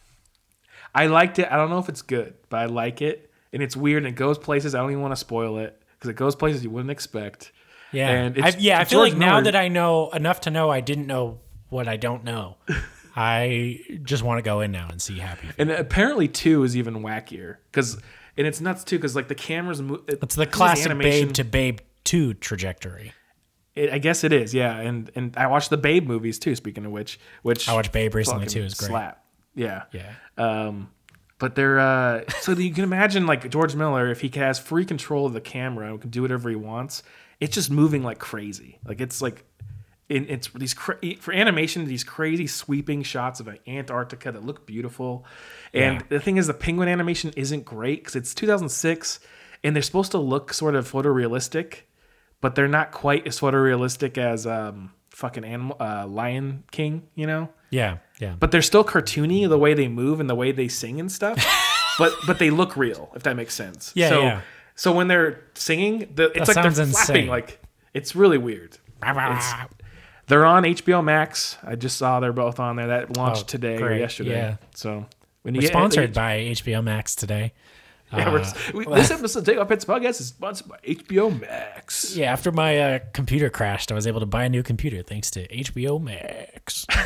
I 0.94 1.06
liked 1.06 1.38
it. 1.38 1.48
I 1.50 1.56
don't 1.56 1.70
know 1.70 1.78
if 1.78 1.88
it's 1.88 2.02
good, 2.02 2.34
but 2.48 2.58
I 2.60 2.66
like 2.66 3.00
it, 3.02 3.30
and 3.52 3.62
it's 3.62 3.76
weird 3.76 4.04
and 4.04 4.12
it 4.12 4.16
goes 4.16 4.38
places. 4.38 4.74
I 4.74 4.78
don't 4.80 4.90
even 4.90 5.02
want 5.02 5.12
to 5.12 5.16
spoil 5.16 5.58
it 5.58 5.80
because 5.98 6.10
it 6.10 6.16
goes 6.16 6.34
places 6.36 6.64
you 6.64 6.70
wouldn't 6.70 6.90
expect. 6.90 7.52
Yeah, 7.92 8.08
And 8.10 8.36
I, 8.36 8.48
it's- 8.48 8.62
yeah. 8.62 8.80
I 8.80 8.84
feel 8.84 9.00
George 9.00 9.10
like 9.12 9.18
now 9.18 9.40
that 9.40 9.54
I 9.56 9.68
know 9.68 10.10
enough 10.10 10.40
to 10.42 10.50
know 10.50 10.70
I 10.70 10.80
didn't 10.80 11.06
know 11.06 11.40
what 11.68 11.88
I 11.88 11.96
don't 11.96 12.24
know, 12.24 12.56
I 13.16 13.80
just 14.02 14.22
want 14.22 14.38
to 14.38 14.42
go 14.42 14.60
in 14.60 14.72
now 14.72 14.88
and 14.90 15.00
see 15.00 15.18
Happy. 15.18 15.46
Feet. 15.48 15.56
And 15.58 15.70
apparently, 15.70 16.28
two 16.28 16.64
is 16.64 16.76
even 16.76 17.02
wackier 17.02 17.56
because, 17.70 18.00
and 18.36 18.46
it's 18.46 18.60
nuts 18.60 18.84
too 18.84 18.96
because 18.96 19.14
like 19.14 19.28
the 19.28 19.34
cameras 19.34 19.82
move. 19.82 20.02
It's 20.08 20.34
the 20.34 20.46
classic 20.46 20.96
Babe 20.98 21.32
to 21.34 21.44
Babe 21.44 21.78
Two 22.04 22.34
trajectory. 22.34 23.12
It, 23.74 23.90
I 23.90 23.98
guess 23.98 24.24
it 24.24 24.32
is, 24.32 24.52
yeah. 24.54 24.76
And 24.78 25.10
and 25.14 25.36
I 25.36 25.46
watched 25.46 25.70
the 25.70 25.76
Babe 25.76 26.06
movies 26.06 26.38
too. 26.38 26.54
Speaking 26.56 26.84
of 26.86 26.92
which, 26.92 27.18
which 27.42 27.68
I 27.68 27.74
watched 27.74 27.92
Babe 27.92 28.14
recently 28.14 28.46
too. 28.46 28.62
It's 28.62 28.74
great. 28.74 28.88
Slap. 28.88 29.24
Yeah. 29.54 29.84
Yeah. 29.92 30.12
Um, 30.38 30.90
but 31.38 31.54
they're 31.54 31.80
uh, 31.80 32.22
so 32.40 32.52
you 32.52 32.72
can 32.72 32.84
imagine 32.84 33.26
like 33.26 33.48
George 33.50 33.74
Miller 33.74 34.10
if 34.10 34.20
he 34.22 34.30
has 34.38 34.58
free 34.58 34.84
control 34.84 35.26
of 35.26 35.32
the 35.34 35.40
camera 35.40 35.90
and 35.90 36.00
can 36.00 36.10
do 36.10 36.22
whatever 36.22 36.48
he 36.48 36.56
wants. 36.56 37.02
It's 37.42 37.54
just 37.54 37.70
moving 37.70 38.02
like 38.02 38.18
crazy. 38.18 38.78
Like 38.86 39.00
it's 39.00 39.20
like. 39.22 39.44
In, 40.08 40.26
it's 40.28 40.48
these 40.54 40.74
cra- 40.74 40.98
for 41.20 41.32
animation, 41.32 41.86
these 41.86 42.04
crazy 42.04 42.46
sweeping 42.46 43.02
shots 43.02 43.40
of 43.40 43.48
Antarctica 43.66 44.30
that 44.30 44.44
look 44.44 44.66
beautiful, 44.66 45.24
and 45.72 46.00
Yeah. 46.00 46.06
the 46.10 46.20
thing 46.20 46.36
is, 46.36 46.46
the 46.48 46.52
penguin 46.54 46.88
animation 46.88 47.32
isn't 47.34 47.64
great 47.64 48.00
because 48.00 48.16
it's 48.16 48.34
2006, 48.34 49.20
and 49.64 49.74
they're 49.74 49.82
supposed 49.82 50.10
to 50.10 50.18
look 50.18 50.52
sort 50.52 50.74
of 50.74 50.90
photorealistic, 50.90 51.82
but 52.42 52.54
they're 52.56 52.68
not 52.68 52.90
quite 52.92 53.26
as 53.26 53.40
photorealistic 53.40 54.18
as 54.18 54.46
um 54.46 54.92
fucking 55.10 55.44
animal 55.44 55.76
uh, 55.80 56.06
Lion 56.06 56.64
King, 56.72 57.08
you 57.14 57.26
know. 57.26 57.48
Yeah, 57.70 57.98
yeah. 58.20 58.34
But 58.38 58.50
they're 58.50 58.60
still 58.60 58.84
cartoony 58.84 59.48
the 59.48 59.56
way 59.56 59.72
they 59.72 59.88
move 59.88 60.20
and 60.20 60.28
the 60.28 60.34
way 60.34 60.52
they 60.52 60.68
sing 60.68 61.00
and 61.00 61.10
stuff. 61.10 61.38
but 61.98 62.12
but 62.26 62.38
they 62.38 62.50
look 62.50 62.76
real, 62.76 63.10
if 63.14 63.22
that 63.22 63.36
makes 63.36 63.54
sense. 63.54 63.92
Yeah, 63.94 64.08
so, 64.10 64.22
yeah. 64.22 64.40
So 64.74 64.92
when 64.92 65.08
they're 65.08 65.42
singing, 65.54 66.10
the, 66.14 66.24
it's 66.34 66.46
That 66.48 66.56
like 66.56 66.64
they're 66.64 66.72
sounds 66.74 67.04
flapping. 67.04 67.28
Like 67.28 67.60
it's 67.94 68.14
really 68.16 68.38
weird. 68.38 68.78
It's- 69.02 69.54
they're 70.28 70.44
on 70.46 70.62
HBO 70.62 71.02
Max. 71.04 71.58
I 71.64 71.74
just 71.74 71.96
saw 71.98 72.20
they're 72.20 72.32
both 72.32 72.58
on 72.60 72.76
there. 72.76 72.86
That 72.86 73.16
launched 73.16 73.42
Oh, 73.42 73.46
today 73.46 73.76
or 73.82 73.92
yesterday. 73.94 74.30
Yeah. 74.30 74.56
So 74.74 75.06
when 75.42 75.54
We're 75.54 75.66
sponsored 75.66 76.14
by 76.14 76.38
HBO 76.38 76.82
Max 76.82 77.14
today. 77.14 77.52
Yeah, 78.14 78.30
we're, 78.30 78.44
we, 78.74 78.84
this 78.94 79.10
episode 79.10 79.38
of 79.38 79.46
Take 79.46 79.56
Off 79.56 79.68
Pits 79.70 79.86
podcast 79.86 80.20
is 80.20 80.26
sponsored 80.28 80.68
by 80.68 80.76
HBO 80.84 81.40
Max. 81.40 82.14
Yeah, 82.14 82.30
after 82.30 82.52
my 82.52 82.78
uh, 82.78 82.98
computer 83.14 83.48
crashed, 83.48 83.90
I 83.90 83.94
was 83.94 84.06
able 84.06 84.20
to 84.20 84.26
buy 84.26 84.44
a 84.44 84.50
new 84.50 84.62
computer 84.62 85.00
thanks 85.02 85.30
to 85.30 85.48
HBO 85.48 85.98
Max. 85.98 86.84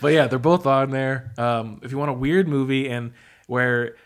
But 0.00 0.08
yeah, 0.12 0.26
they're 0.26 0.38
both 0.38 0.66
on 0.66 0.90
there. 0.90 1.32
Um, 1.38 1.80
if 1.82 1.90
you 1.90 1.96
want 1.98 2.10
a 2.10 2.14
weird 2.14 2.48
movie 2.48 2.88
and 2.90 3.12
where 3.46 3.96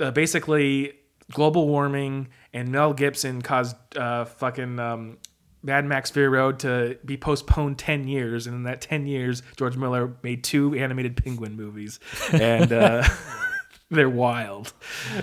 uh, 0.00 0.10
basically 0.10 0.92
global 1.32 1.66
warming 1.68 2.28
and 2.52 2.70
Mel 2.70 2.92
Gibson 2.92 3.42
caused 3.42 3.76
uh, 3.96 4.24
fucking 4.26 4.78
um, 4.78 5.18
Mad 5.62 5.84
Max 5.86 6.10
Fury 6.10 6.28
Road 6.28 6.58
to 6.60 6.98
be 7.04 7.16
postponed 7.16 7.78
10 7.78 8.06
years. 8.06 8.46
And 8.46 8.54
in 8.56 8.62
that 8.64 8.80
10 8.82 9.06
years, 9.06 9.42
George 9.56 9.76
Miller 9.76 10.14
made 10.22 10.44
two 10.44 10.74
animated 10.74 11.16
penguin 11.16 11.56
movies. 11.56 11.98
And 12.32 12.70
uh, 12.72 13.02
they're 13.90 14.10
wild. 14.10 14.72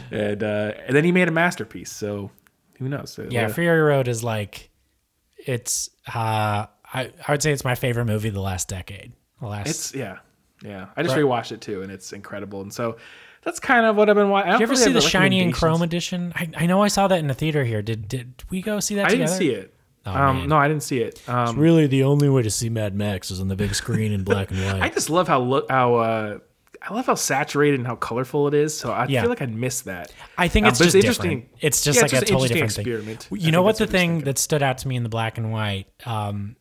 And, 0.09 0.41
uh, 0.43 0.73
and 0.87 0.95
then 0.95 1.03
he 1.03 1.11
made 1.11 1.27
a 1.27 1.31
masterpiece. 1.31 1.91
So 1.91 2.31
who 2.79 2.89
knows? 2.89 3.19
Yeah, 3.29 3.47
Fury 3.49 3.79
Road 3.81 4.07
is 4.07 4.23
like, 4.23 4.71
it's, 5.45 5.89
uh, 6.07 6.65
I, 6.93 7.11
I 7.27 7.31
would 7.31 7.43
say 7.43 7.51
it's 7.51 7.63
my 7.63 7.75
favorite 7.75 8.05
movie 8.05 8.29
of 8.29 8.33
the 8.33 8.41
last 8.41 8.67
decade. 8.67 9.13
The 9.39 9.47
last, 9.47 9.69
It's, 9.69 9.95
yeah. 9.95 10.17
Yeah. 10.63 10.87
I 10.95 11.03
just 11.03 11.15
Right. 11.15 11.23
rewatched 11.23 11.51
it 11.51 11.61
too, 11.61 11.81
and 11.83 11.91
it's 11.91 12.13
incredible. 12.13 12.61
And 12.61 12.73
so 12.73 12.97
that's 13.43 13.59
kind 13.59 13.85
of 13.85 13.95
what 13.95 14.09
I've 14.09 14.15
been 14.15 14.29
watching. 14.29 14.51
Did 14.51 14.59
you 14.59 14.63
ever 14.63 14.75
see 14.75 14.91
the 14.93 15.01
Shiny 15.01 15.41
and 15.41 15.53
Chrome 15.53 15.81
edition? 15.81 16.31
I, 16.35 16.49
I 16.57 16.65
know 16.65 16.81
I 16.83 16.87
saw 16.87 17.07
that 17.07 17.19
in 17.19 17.27
the 17.27 17.33
theater 17.33 17.63
here. 17.63 17.81
Did 17.81 18.07
did 18.07 18.43
we 18.49 18.61
go 18.61 18.79
see 18.79 18.95
that 18.95 19.07
I 19.07 19.09
together? 19.09 19.25
didn't 19.27 19.37
see 19.39 19.49
it. 19.51 19.73
Oh, 20.05 20.11
um, 20.13 20.47
no, 20.47 20.57
I 20.57 20.67
didn't 20.67 20.81
see 20.83 20.99
it. 20.99 21.21
Um, 21.29 21.57
Really, 21.59 21.85
the 21.85 22.03
only 22.03 22.27
way 22.27 22.41
to 22.41 22.49
see 22.49 22.69
Mad 22.69 22.95
Max 22.95 23.29
is 23.29 23.39
on 23.39 23.49
the 23.49 23.55
big 23.55 23.75
screen 23.75 24.11
in 24.11 24.23
black 24.23 24.49
and 24.49 24.59
white. 24.65 24.81
I 24.81 24.89
just 24.89 25.09
love 25.11 25.27
how 25.27 25.39
look 25.41 25.69
how 25.69 25.95
uh, 25.95 26.39
I 26.81 26.93
love 26.95 27.05
how 27.05 27.13
saturated 27.13 27.79
and 27.79 27.85
how 27.85 27.95
colorful 27.95 28.47
it 28.47 28.55
is. 28.55 28.75
So 28.75 28.91
I 28.91 29.05
Yeah. 29.05 29.21
feel 29.21 29.29
like 29.29 29.43
I'd 29.43 29.53
miss 29.53 29.81
that. 29.81 30.11
I 30.39 30.47
think 30.47 30.65
Uh, 30.65 30.69
it's 30.69 30.79
but 30.79 30.85
just 30.85 30.95
it's 30.95 31.05
different. 31.05 31.31
interesting. 31.33 31.57
It's 31.61 31.81
just 31.83 31.97
Yeah, 31.97 32.01
like 32.01 32.13
it's 32.13 32.13
a 32.13 32.15
just 32.21 32.29
an 32.29 32.33
totally 32.33 32.47
different 32.49 32.73
thing. 32.73 32.87
experiment. 32.87 33.27
I 33.31 33.35
You 33.35 33.41
think 33.41 33.51
know 33.51 33.61
what 33.61 33.77
the 33.77 33.83
what 33.83 33.91
thing 33.91 34.19
that 34.21 34.39
stood 34.39 34.63
out 34.63 34.79
to 34.79 34.87
me 34.87 34.95
in 34.95 35.03
the 35.03 35.09
black 35.09 35.37
and 35.37 35.51
white? 35.51 35.85
Um, 36.05 36.55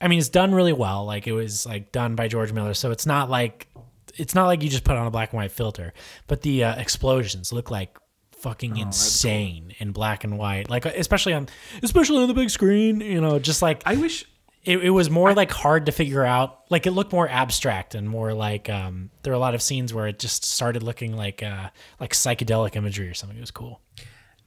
I 0.00 0.08
mean, 0.08 0.18
it's 0.18 0.28
done 0.28 0.54
really 0.54 0.74
well. 0.74 1.06
Like 1.06 1.26
it 1.26 1.32
was 1.32 1.64
like 1.64 1.90
done 1.90 2.16
by 2.16 2.28
George 2.28 2.52
Miller, 2.52 2.74
so 2.74 2.90
it's 2.90 3.06
not 3.06 3.30
like 3.30 3.68
it's 4.16 4.34
not 4.34 4.46
like 4.46 4.62
you 4.62 4.68
just 4.68 4.84
put 4.84 4.96
on 4.96 5.06
a 5.06 5.10
black 5.10 5.32
and 5.32 5.38
white 5.38 5.52
filter. 5.52 5.92
But 6.26 6.42
the 6.42 6.64
uh, 6.64 6.76
explosions 6.76 7.52
look 7.52 7.70
like 7.70 7.98
Oh, 8.36 8.50
fucking 8.50 8.76
insane 8.76 9.74
in 9.78 9.92
black 9.92 10.22
and 10.22 10.36
white. 10.36 10.68
Like 10.68 10.84
especially 10.84 11.32
on 11.32 11.48
especially 11.82 12.20
on 12.20 12.28
the 12.28 12.34
big 12.34 12.50
screen. 12.50 13.00
You 13.00 13.22
know, 13.22 13.38
just 13.38 13.62
like 13.62 13.82
I 13.86 13.96
wish 13.96 14.26
it, 14.64 14.84
it 14.84 14.90
was 14.90 15.08
more 15.08 15.32
like 15.32 15.50
hard 15.50 15.86
to 15.86 15.92
figure 15.92 16.22
out 16.22 16.60
like 16.68 16.86
it 16.86 16.90
looked 16.90 17.12
more 17.12 17.26
abstract 17.26 17.94
and 17.94 18.06
more 18.08 18.34
like 18.34 18.68
um 18.68 19.10
there 19.22 19.32
were 19.32 19.36
a 19.36 19.40
lot 19.40 19.54
of 19.54 19.62
scenes 19.62 19.94
where 19.94 20.06
it 20.06 20.18
just 20.18 20.44
started 20.44 20.82
looking 20.82 21.16
like 21.16 21.42
uh 21.42 21.70
like 22.00 22.12
psychedelic 22.12 22.76
imagery 22.76 23.08
or 23.08 23.14
something 23.14 23.38
it 23.38 23.40
was 23.40 23.50
cool 23.50 23.80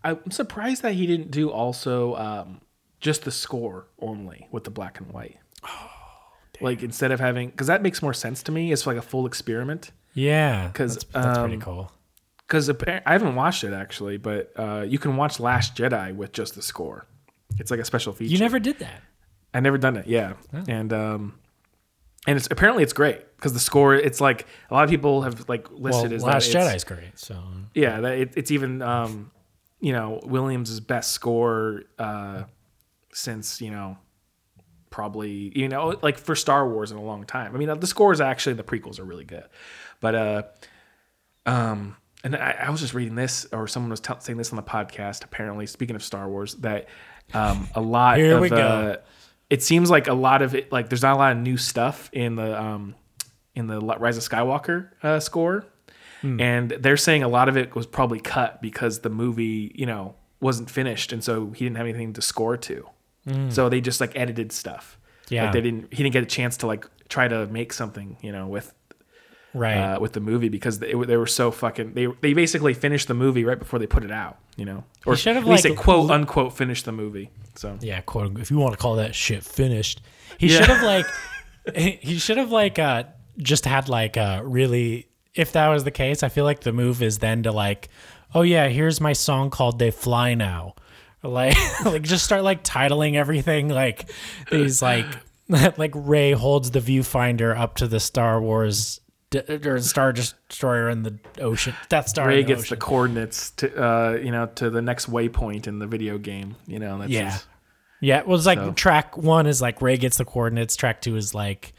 I'm 0.03 0.32
surprised 0.32 0.84
that 0.84 0.93
he 0.93 1.05
didn't 1.05 1.32
do 1.32 1.49
also 1.49 2.15
um, 2.15 2.61
just 2.99 3.24
the 3.24 3.32
score 3.32 3.88
only 3.99 4.47
with 4.51 4.63
the 4.63 4.70
black 4.70 4.99
and 4.99 5.11
white. 5.11 5.38
Oh, 5.68 5.89
like 6.62 6.84
instead 6.84 7.12
of 7.12 7.20
having 7.20 7.49
because 7.49 7.68
that 7.68 7.82
makes 7.82 8.01
more 8.01 8.14
sense 8.14 8.43
to 8.43 8.51
me. 8.51 8.72
It's 8.72 8.86
like 8.88 8.97
a 8.97 9.01
full 9.01 9.26
experiment. 9.26 9.91
yeah 10.14 10.70
'Cause, 10.74 10.95
that's, 10.95 11.05
that's 11.14 11.38
pretty 11.39 11.55
um, 11.55 11.62
cool 11.62 11.91
Because 12.47 12.70
I 12.70 13.01
haven't 13.05 13.36
watched 13.36 13.64
it 13.64 13.74
actually, 13.74 14.18
but 14.18 14.51
uh, 14.55 14.84
you 14.88 14.99
can 14.99 15.16
watch 15.18 15.39
Last 15.39 15.76
Jedi 15.76 16.16
with 16.16 16.32
just 16.32 16.55
the 16.55 16.62
score. 16.62 17.05
It's 17.60 17.72
like 17.72 17.80
a 17.80 17.86
special 17.86 18.14
feature. 18.14 18.32
you 18.34 18.39
never 18.39 18.60
did 18.60 18.80
that 18.80 19.01
I 19.53 19.60
never 19.60 19.78
done 19.78 19.95
it. 19.97 20.08
Yeah, 20.08 20.34
and 20.68 20.91
um, 20.93 21.39
and 22.28 22.38
it's 22.38 22.47
apparently 22.51 22.84
it's 22.84 22.93
great 22.93 23.20
because 23.38 23.53
the 23.53 23.60
score. 23.60 23.95
It's 23.95 24.20
like 24.22 24.45
a 24.70 24.74
lot 24.74 24.84
of 24.84 24.89
people 24.89 25.22
have 25.24 25.47
like 25.49 25.68
well 25.72 25.80
listed 26.01 26.14
as 26.14 26.22
last 26.24 26.51
that 26.51 26.60
it's- 26.60 26.74
jedi's 26.76 26.84
great 26.84 27.18
so 27.18 27.41
Yeah, 27.74 28.01
that 28.01 28.18
it, 28.18 28.34
it's 28.36 28.51
even 28.51 28.82
um, 28.82 29.32
you 29.80 29.93
know 29.93 30.20
Williams' 30.24 30.80
best 30.82 31.12
score 31.14 31.84
uh, 31.97 32.43
since 33.14 33.62
you 33.62 33.72
know 33.72 33.97
probably 34.90 35.52
you 35.58 35.68
know 35.68 35.98
like 36.02 36.18
for 36.18 36.36
Star 36.36 36.68
Wars 36.70 36.92
in 36.92 36.98
a 36.98 37.04
long 37.04 37.26
time. 37.26 37.56
I 37.56 37.58
mean 37.58 37.80
the 37.80 37.88
scores 37.88 38.22
actually 38.22 38.54
the 38.54 38.64
prequels 38.64 39.00
are 39.00 39.04
really 39.04 39.26
good, 39.26 39.46
but 40.00 40.16
uh, 40.16 40.44
um, 41.46 41.96
and 42.24 42.36
I, 42.36 42.66
I 42.68 42.70
was 42.70 42.82
just 42.82 42.94
reading 42.94 43.16
this 43.16 43.46
or 43.52 43.68
someone 43.68 43.90
was 43.92 44.00
tell 44.00 44.20
saying 44.20 44.38
this 44.38 44.52
on 44.52 44.58
the 44.58 44.64
podcast. 44.64 45.24
Apparently, 45.24 45.66
speaking 45.66 45.96
of 45.96 46.04
Star 46.04 46.28
Wars, 46.28 46.56
that 46.56 46.88
um, 47.34 47.68
a 47.76 47.82
lot 47.82 48.18
Here 48.18 48.36
of 48.36 48.42
we 48.42 48.50
go. 48.50 48.58
Uh, 48.58 48.96
it 49.50 49.64
seems 49.64 49.90
like 49.90 50.08
a 50.08 50.14
lot 50.14 50.42
of 50.42 50.56
it 50.56 50.72
like 50.72 50.90
there's 50.90 51.04
not 51.04 51.16
a 51.16 51.18
lot 51.20 51.32
of 51.32 51.38
new 51.38 51.58
stuff 51.58 52.10
in 52.12 52.36
the 52.36 52.62
um 52.62 52.96
in 53.56 53.68
the 53.68 53.80
Rise 53.80 54.18
of 54.18 54.24
Skywalker 54.24 54.90
uh, 55.04 55.20
score 55.20 55.66
Hmm. 56.22 56.42
and 56.42 56.72
they're 56.72 56.98
saying 56.98 57.22
a 57.22 57.28
lot 57.28 57.48
of 57.48 57.58
it 57.58 57.76
was 57.76 57.86
probably 57.86 58.20
cut 58.20 58.60
because 58.60 59.02
the 59.02 59.10
movie 59.10 59.72
you 59.76 59.86
know 59.86 60.16
wasn't 60.42 60.68
finished 60.68 61.14
and 61.14 61.24
so 61.24 61.52
he 61.52 61.64
didn't 61.66 61.78
have 61.78 61.86
anything 61.86 62.12
to 62.14 62.24
score 62.24 62.58
to 62.58 62.90
so 63.50 63.70
they 63.70 63.82
just 63.82 64.00
like 64.02 64.16
edited 64.16 64.52
stuff. 64.52 64.98
Yeah. 65.30 65.44
like 65.46 65.54
they 65.54 65.62
didn't 65.62 65.94
he 65.94 66.04
didn't 66.04 66.14
get 66.14 66.24
a 66.24 66.28
chance 66.28 66.58
to 66.58 66.68
like 66.68 66.88
try 67.10 67.28
to 67.28 67.48
make 67.48 67.74
something 67.74 68.16
you 68.22 68.32
know 68.32 68.48
with 68.48 68.74
right 69.54 69.76
uh, 69.96 70.00
with 70.00 70.14
the 70.14 70.20
movie 70.20 70.50
because 70.50 70.80
they, 70.80 70.94
they 70.94 71.18
were 71.18 71.28
so 71.28 71.52
fucking 71.52 71.94
they 71.94 72.08
they 72.22 72.34
basically 72.34 72.74
finished 72.74 73.08
the 73.08 73.14
movie 73.14 73.44
right 73.44 73.60
before 73.60 73.78
they 73.80 73.88
put 73.88 74.04
it 74.06 74.12
out 74.12 74.38
you 74.56 74.64
know 74.66 74.84
or 75.06 75.16
should 75.18 75.36
have, 75.36 75.44
at 75.44 75.50
least 75.50 75.66
like, 75.66 75.76
they 75.76 75.82
quote 75.82 76.12
unquote 76.12 76.54
finished 76.54 76.86
the 76.86 76.92
movie 76.92 77.30
so 77.56 77.78
yeah 77.82 78.00
quote 78.02 78.40
if 78.40 78.50
you 78.52 78.58
want 78.58 78.72
to 78.74 78.78
call 78.78 78.96
that 78.96 79.14
shit 79.16 79.44
finished 79.44 80.02
he 80.38 80.48
Yeah. 80.48 80.58
should 80.60 80.68
have 80.70 80.84
like 80.84 81.06
he 81.76 82.18
should 82.20 82.38
have 82.38 82.52
like 82.52 82.80
uh 82.80 83.04
just 83.38 83.66
had 83.66 83.90
like 83.90 84.16
uh 84.18 84.42
really 84.46 85.08
if 85.34 85.52
that 85.54 85.68
was 85.68 85.84
the 85.84 85.92
case 85.92 86.24
i 86.24 86.30
feel 86.30 86.46
like 86.46 86.62
the 86.62 86.72
move 86.74 87.02
is 87.02 87.18
then 87.20 87.44
to 87.44 87.52
like 87.52 87.90
oh 88.34 88.44
yeah 88.44 88.68
here's 88.68 89.02
my 89.02 89.12
song 89.14 89.50
called 89.50 89.78
they 89.80 89.92
fly 89.92 90.34
now 90.36 90.74
like 91.28 91.56
like 91.86 92.02
just 92.04 92.24
start 92.26 92.44
like 92.44 92.64
titling 92.64 93.16
everything 93.16 93.68
like 93.70 94.10
these 94.52 94.82
like 94.82 95.06
like 95.50 95.92
rey 95.96 96.32
holds 96.32 96.72
the 96.72 96.80
viewfinder 96.80 97.58
up 97.58 97.76
to 97.76 97.88
the 97.88 98.00
star 98.00 98.42
wars 98.42 99.00
d- 99.30 99.40
or 99.40 99.80
star 99.80 100.12
destroyer 100.14 100.90
in 100.90 101.04
the 101.04 101.18
ocean 101.40 101.74
death 101.90 102.08
star 102.10 102.28
Rey 102.28 102.44
the 102.44 102.48
gets 102.56 102.70
the 102.70 102.78
coordinates 102.78 103.52
to 103.52 103.84
uh 103.84 104.12
you 104.14 104.32
know 104.32 104.46
to 104.56 104.70
the 104.70 104.82
next 104.82 105.10
waypoint 105.10 105.68
in 105.68 105.80
the 105.80 105.88
video 105.88 106.18
game 106.18 106.56
you 106.66 106.80
know 106.80 106.98
that's 107.00 107.12
Yeah. 107.12 107.32
his- 107.32 107.46
Yeah, 108.00 108.22
well, 108.26 108.38
it's 108.38 108.46
like 108.46 108.60
So- 108.60 108.72
track 108.74 109.18
one 109.18 109.48
is 109.48 109.62
like 109.62 109.82
Rey 109.82 109.98
gets 109.98 110.18
the 110.18 110.26
coordinates. 110.26 110.76
Track 110.76 111.02
two 111.02 111.16
is 111.16 111.34
like 111.34 111.74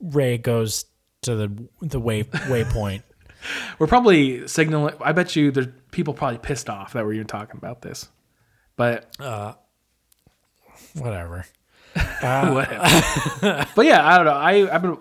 Rey 0.00 0.38
goes 0.38 0.86
to 1.22 1.34
the 1.36 1.68
the 1.82 2.00
way 2.00 2.24
waypoint. 2.24 3.02
We're 3.78 3.86
probably 3.86 4.46
signaling. 4.48 4.94
I 5.00 5.12
bet 5.12 5.36
you 5.36 5.50
there's 5.50 5.68
people 5.90 6.14
probably 6.14 6.38
pissed 6.38 6.68
off 6.70 6.92
that 6.94 7.04
we're 7.04 7.14
even 7.14 7.26
talking 7.26 7.56
about 7.56 7.82
this. 7.82 8.08
But 8.80 9.14
Whatever. 10.94 11.44
whatever. 12.22 13.66
but 13.76 13.84
yeah, 13.84 14.06
I 14.08 14.16
don't 14.16 14.24
know. 14.24 14.32
I 14.32 14.74
I've 14.74 14.80
been 14.80 14.96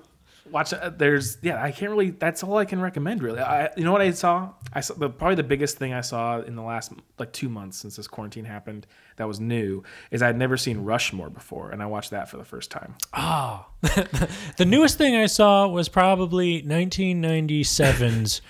watching. 0.51 0.79
uh, 0.79 0.89
There's 0.89 1.37
yeah. 1.41 1.63
I 1.63 1.71
can't 1.71 1.91
really. 1.91 2.09
That's 2.09 2.43
all 2.43 2.57
I 2.57 2.65
can 2.65 2.81
recommend 2.81 3.23
really. 3.23 3.39
I 3.39 3.69
you 3.77 3.85
know 3.85 3.93
what 3.93 4.01
I 4.01 4.11
saw? 4.11 4.49
I 4.73 4.81
saw 4.81 4.95
the 4.95 5.09
probably 5.09 5.35
the 5.35 5.43
biggest 5.43 5.77
thing 5.77 5.93
I 5.93 6.01
saw 6.01 6.41
in 6.41 6.55
the 6.57 6.61
last 6.61 6.91
like 7.19 7.31
two 7.31 7.47
months 7.47 7.77
since 7.77 7.95
this 7.95 8.07
quarantine 8.07 8.43
happened 8.43 8.85
that 9.15 9.27
was 9.29 9.39
new 9.39 9.81
is 10.11 10.21
I'd 10.21 10.35
never 10.37 10.57
seen 10.57 10.79
Rushmore 10.79 11.29
before, 11.29 11.71
and 11.71 11.81
I 11.81 11.85
watched 11.85 12.11
that 12.11 12.27
for 12.29 12.35
the 12.37 12.45
first 12.45 12.69
time. 12.71 12.95
Ah. 13.13 13.67
The 14.57 14.65
newest 14.65 14.97
thing 14.97 15.15
I 15.15 15.27
saw 15.27 15.67
was 15.69 15.87
probably 15.87 16.61
1997's 16.63 18.41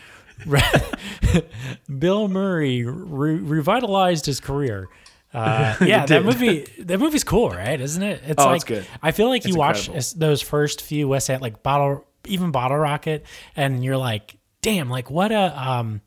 Bill 1.99 2.27
Murray 2.27 2.83
re- 2.85 3.35
revitalized 3.35 4.25
his 4.25 4.39
career. 4.39 4.87
Uh, 5.33 5.75
yeah, 5.85 6.05
that 6.05 6.25
movie. 6.25 6.65
That 6.79 6.99
movie's 6.99 7.23
cool, 7.23 7.49
right? 7.49 7.79
Isn't 7.79 8.01
it? 8.03 8.21
It's 8.25 8.43
Oh, 8.43 8.47
like 8.47 8.55
it's 8.57 8.63
good. 8.65 8.87
I 9.01 9.11
feel 9.11 9.27
like 9.29 9.45
It's 9.45 9.49
you 9.53 9.55
watch 9.59 9.81
incredible. 9.87 9.97
s- 9.97 10.13
those 10.13 10.41
first 10.41 10.81
few 10.81 11.07
West 11.07 11.29
End, 11.29 11.41
like 11.41 11.61
Bottle, 11.63 12.05
even 12.25 12.51
Bottle 12.51 12.77
Rocket, 12.77 13.25
and 13.55 13.83
you're 13.83 13.97
like, 13.97 14.37
damn, 14.61 14.89
like 14.89 15.09
what 15.11 15.31
a. 15.31 15.69
Um, 15.69 16.01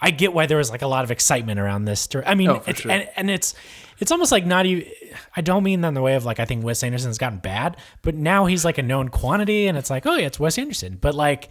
I 0.00 0.10
get 0.10 0.34
why 0.34 0.46
there 0.46 0.58
was 0.58 0.70
like 0.70 0.82
a 0.82 0.86
lot 0.86 1.04
of 1.04 1.10
excitement 1.10 1.58
around 1.60 1.84
this. 1.86 2.00
story. 2.00 2.24
I 2.26 2.34
mean, 2.34 2.50
Oh, 2.50 2.62
it's, 2.66 2.80
sure. 2.80 2.90
and, 2.90 3.08
and 3.16 3.30
it's 3.30 3.54
it's 4.00 4.10
almost 4.12 4.32
like 4.32 4.44
not 4.44 4.66
even. 4.66 4.90
I 5.36 5.40
don't 5.40 5.62
mean 5.62 5.80
that 5.82 5.88
in 5.88 5.94
the 5.94 6.02
way 6.02 6.14
of 6.16 6.24
like 6.24 6.40
I 6.40 6.44
think 6.44 6.64
Wes 6.64 6.82
Anderson's 6.82 7.16
gotten 7.16 7.38
bad, 7.38 7.76
but 8.02 8.14
now 8.14 8.46
he's 8.46 8.64
like 8.64 8.76
a 8.78 8.82
known 8.82 9.08
quantity, 9.08 9.66
and 9.68 9.78
it's 9.78 9.88
like, 9.88 10.04
oh 10.04 10.16
yeah, 10.16 10.26
it's 10.26 10.38
Wes 10.40 10.58
Anderson. 10.58 10.98
But 11.00 11.14
like, 11.14 11.48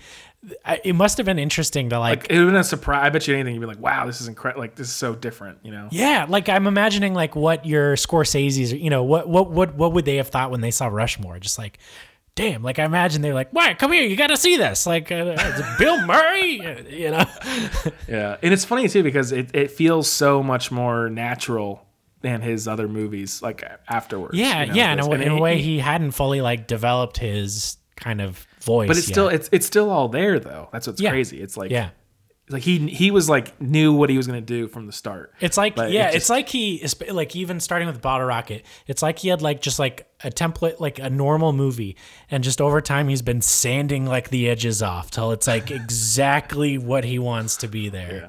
I- 0.66 0.82
it 0.84 0.94
must 0.94 1.18
have 1.18 1.26
been 1.26 1.40
interesting 1.40 1.90
to 1.90 2.00
like 2.00 2.22
Like 2.24 2.32
it 2.32 2.34
would 2.34 2.40
have 2.44 2.48
been 2.50 2.56
a 2.62 2.64
surprise. 2.64 3.06
I 3.06 3.10
bet 3.10 3.28
you 3.28 3.34
anything 3.34 3.56
you'd 3.56 3.62
be 3.62 3.66
like, 3.68 3.80
"Wow, 3.80 4.06
this 4.06 4.20
is 4.22 4.28
incredible! 4.28 4.62
Like 4.62 4.76
this 4.76 4.88
is 4.88 4.94
so 4.94 5.16
different." 5.16 5.60
You 5.64 5.72
know? 5.72 5.88
Yeah, 5.92 6.26
like 6.28 6.50
I'm 6.50 6.68
imagining 6.68 7.14
like 7.14 7.36
what 7.36 7.66
your 7.66 7.96
Scorsese's, 7.96 8.74
you 8.74 8.90
know, 8.90 9.04
what 9.04 9.28
what 9.30 9.50
what 9.50 9.76
what 9.76 9.94
would 9.94 10.06
they 10.06 10.18
have 10.18 10.28
thought 10.28 10.52
when 10.52 10.62
they 10.62 10.72
saw 10.72 10.88
Rushmore? 10.88 11.40
Just 11.40 11.58
like, 11.58 11.80
damn, 12.36 12.62
like 12.62 12.78
I 12.80 12.84
imagine 12.84 13.22
they're 13.22 13.34
like, 13.34 13.50
"Why? 13.52 13.74
Come 13.74 13.94
here, 13.94 14.04
you 14.04 14.16
got 14.18 14.28
to 14.28 14.38
see 14.38 14.58
this." 14.58 14.86
Like 14.86 15.12
uh, 15.12 15.36
it's 15.38 15.78
Bill 15.80 16.06
Murray, 16.06 16.60
uh, 16.66 16.82
you 16.90 17.12
know. 17.12 17.26
Yeah, 18.08 18.38
and 18.42 18.54
it's 18.54 18.66
funny 18.66 18.88
too 18.90 19.02
because 19.04 19.32
it, 19.32 19.56
it 19.56 19.72
feels 19.72 20.10
so 20.12 20.44
much 20.44 20.72
more 20.72 21.10
natural 21.10 21.86
than 22.22 22.42
his 22.42 22.68
other 22.68 22.88
movies. 22.88 23.42
Like 23.42 23.64
afterwards. 23.88 24.36
Yeah, 24.38 24.62
you 24.64 24.68
know, 24.68 24.74
yeah. 24.76 24.94
In 24.94 25.00
a, 25.00 25.10
in 25.12 25.32
a 25.32 25.40
way, 25.40 25.62
he 25.62 25.80
hadn't 25.80 26.12
fully 26.12 26.42
like 26.42 26.68
developed 26.68 27.18
his 27.18 27.78
kind 27.96 28.22
of 28.22 28.46
voice. 28.64 28.88
but 28.88 28.98
it's 28.98 29.08
still 29.08 29.28
it's 29.30 29.50
it's 29.52 29.66
still 29.66 29.90
all 29.90 30.10
there 30.10 30.40
though. 30.40 30.70
That's 30.72 30.88
what's 30.88 31.02
Yeah. 31.02 31.12
crazy. 31.12 31.42
It's 31.42 31.56
like 31.58 31.72
yeah. 31.72 31.90
like 32.50 32.64
he 32.64 32.88
he 32.90 33.10
was 33.12 33.30
like 33.30 33.60
knew 33.62 33.94
what 33.94 34.10
he 34.10 34.18
was 34.18 34.28
gonna 34.28 34.42
do 34.42 34.68
from 34.68 34.86
the 34.88 34.92
start. 34.94 35.34
It's 35.40 35.58
like 35.58 35.76
But 35.76 35.90
it 35.90 35.94
yeah, 35.94 36.06
just- 36.06 36.16
it's 36.18 36.30
like 36.30 36.50
he 36.50 36.86
like 37.12 37.36
even 37.36 37.60
starting 37.60 37.88
with 37.88 38.02
Bottle 38.02 38.28
Rocket, 38.28 38.66
it's 38.88 39.02
like 39.02 39.20
he 39.20 39.30
had 39.30 39.42
like 39.42 39.62
just 39.62 39.80
like 39.80 40.08
a 40.24 40.30
template 40.30 40.80
like 40.80 41.00
a 41.00 41.10
normal 41.10 41.54
movie 41.54 41.96
and 42.32 42.44
just 42.44 42.60
over 42.62 42.82
time 42.82 43.08
he's 43.08 43.22
been 43.22 43.42
sanding 43.42 44.06
like 44.06 44.30
the 44.30 44.50
edges 44.50 44.82
off 44.82 45.12
till 45.12 45.32
it's 45.32 45.48
like 45.48 45.72
exactly 45.82 46.78
what 46.78 47.04
he 47.04 47.18
wants 47.20 47.58
to 47.58 47.68
be 47.68 47.90
there. 47.90 48.14
Yeah. 48.14 48.28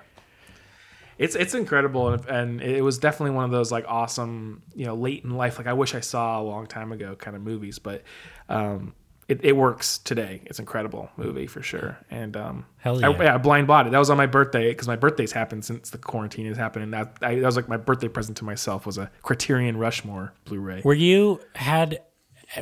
It's 1.16 1.36
it's 1.36 1.54
incredible 1.54 2.08
and, 2.08 2.26
and 2.26 2.60
it 2.60 2.82
was 2.82 2.98
definitely 2.98 3.36
one 3.36 3.44
of 3.44 3.52
those 3.52 3.70
like 3.70 3.84
awesome 3.86 4.62
you 4.74 4.84
know 4.84 4.96
late 4.96 5.22
in 5.22 5.30
life 5.36 5.58
like 5.58 5.68
I 5.68 5.72
wish 5.72 5.94
I 5.94 6.00
saw 6.00 6.40
a 6.40 6.42
long 6.42 6.66
time 6.66 6.90
ago 6.90 7.14
kind 7.14 7.36
of 7.36 7.42
movies, 7.42 7.78
but 7.78 8.02
um, 8.48 8.94
it, 9.28 9.44
it 9.44 9.56
works 9.56 9.98
today. 9.98 10.42
It's 10.46 10.58
an 10.58 10.64
incredible 10.64 11.10
movie 11.16 11.46
for 11.46 11.62
sure. 11.62 11.98
And 12.10 12.36
um, 12.36 12.66
Hell 12.78 13.04
I, 13.04 13.08
yeah. 13.08 13.22
yeah, 13.22 13.38
Blind 13.38 13.66
Body. 13.66 13.90
That 13.90 13.98
was 13.98 14.10
on 14.10 14.16
my 14.16 14.26
birthday 14.26 14.70
because 14.70 14.86
my 14.86 14.96
birthday's 14.96 15.32
happened 15.32 15.64
since 15.64 15.90
the 15.90 15.98
quarantine 15.98 16.46
has 16.46 16.56
happened, 16.56 16.84
and 16.84 16.94
that 16.94 17.18
I, 17.22 17.36
that 17.36 17.46
was 17.46 17.56
like 17.56 17.68
my 17.68 17.76
birthday 17.76 18.08
present 18.08 18.36
to 18.38 18.44
myself 18.44 18.86
was 18.86 18.98
a 18.98 19.10
Criterion 19.22 19.76
Rushmore 19.76 20.34
Blu-ray. 20.44 20.82
Were 20.84 20.94
you 20.94 21.40
had 21.54 22.00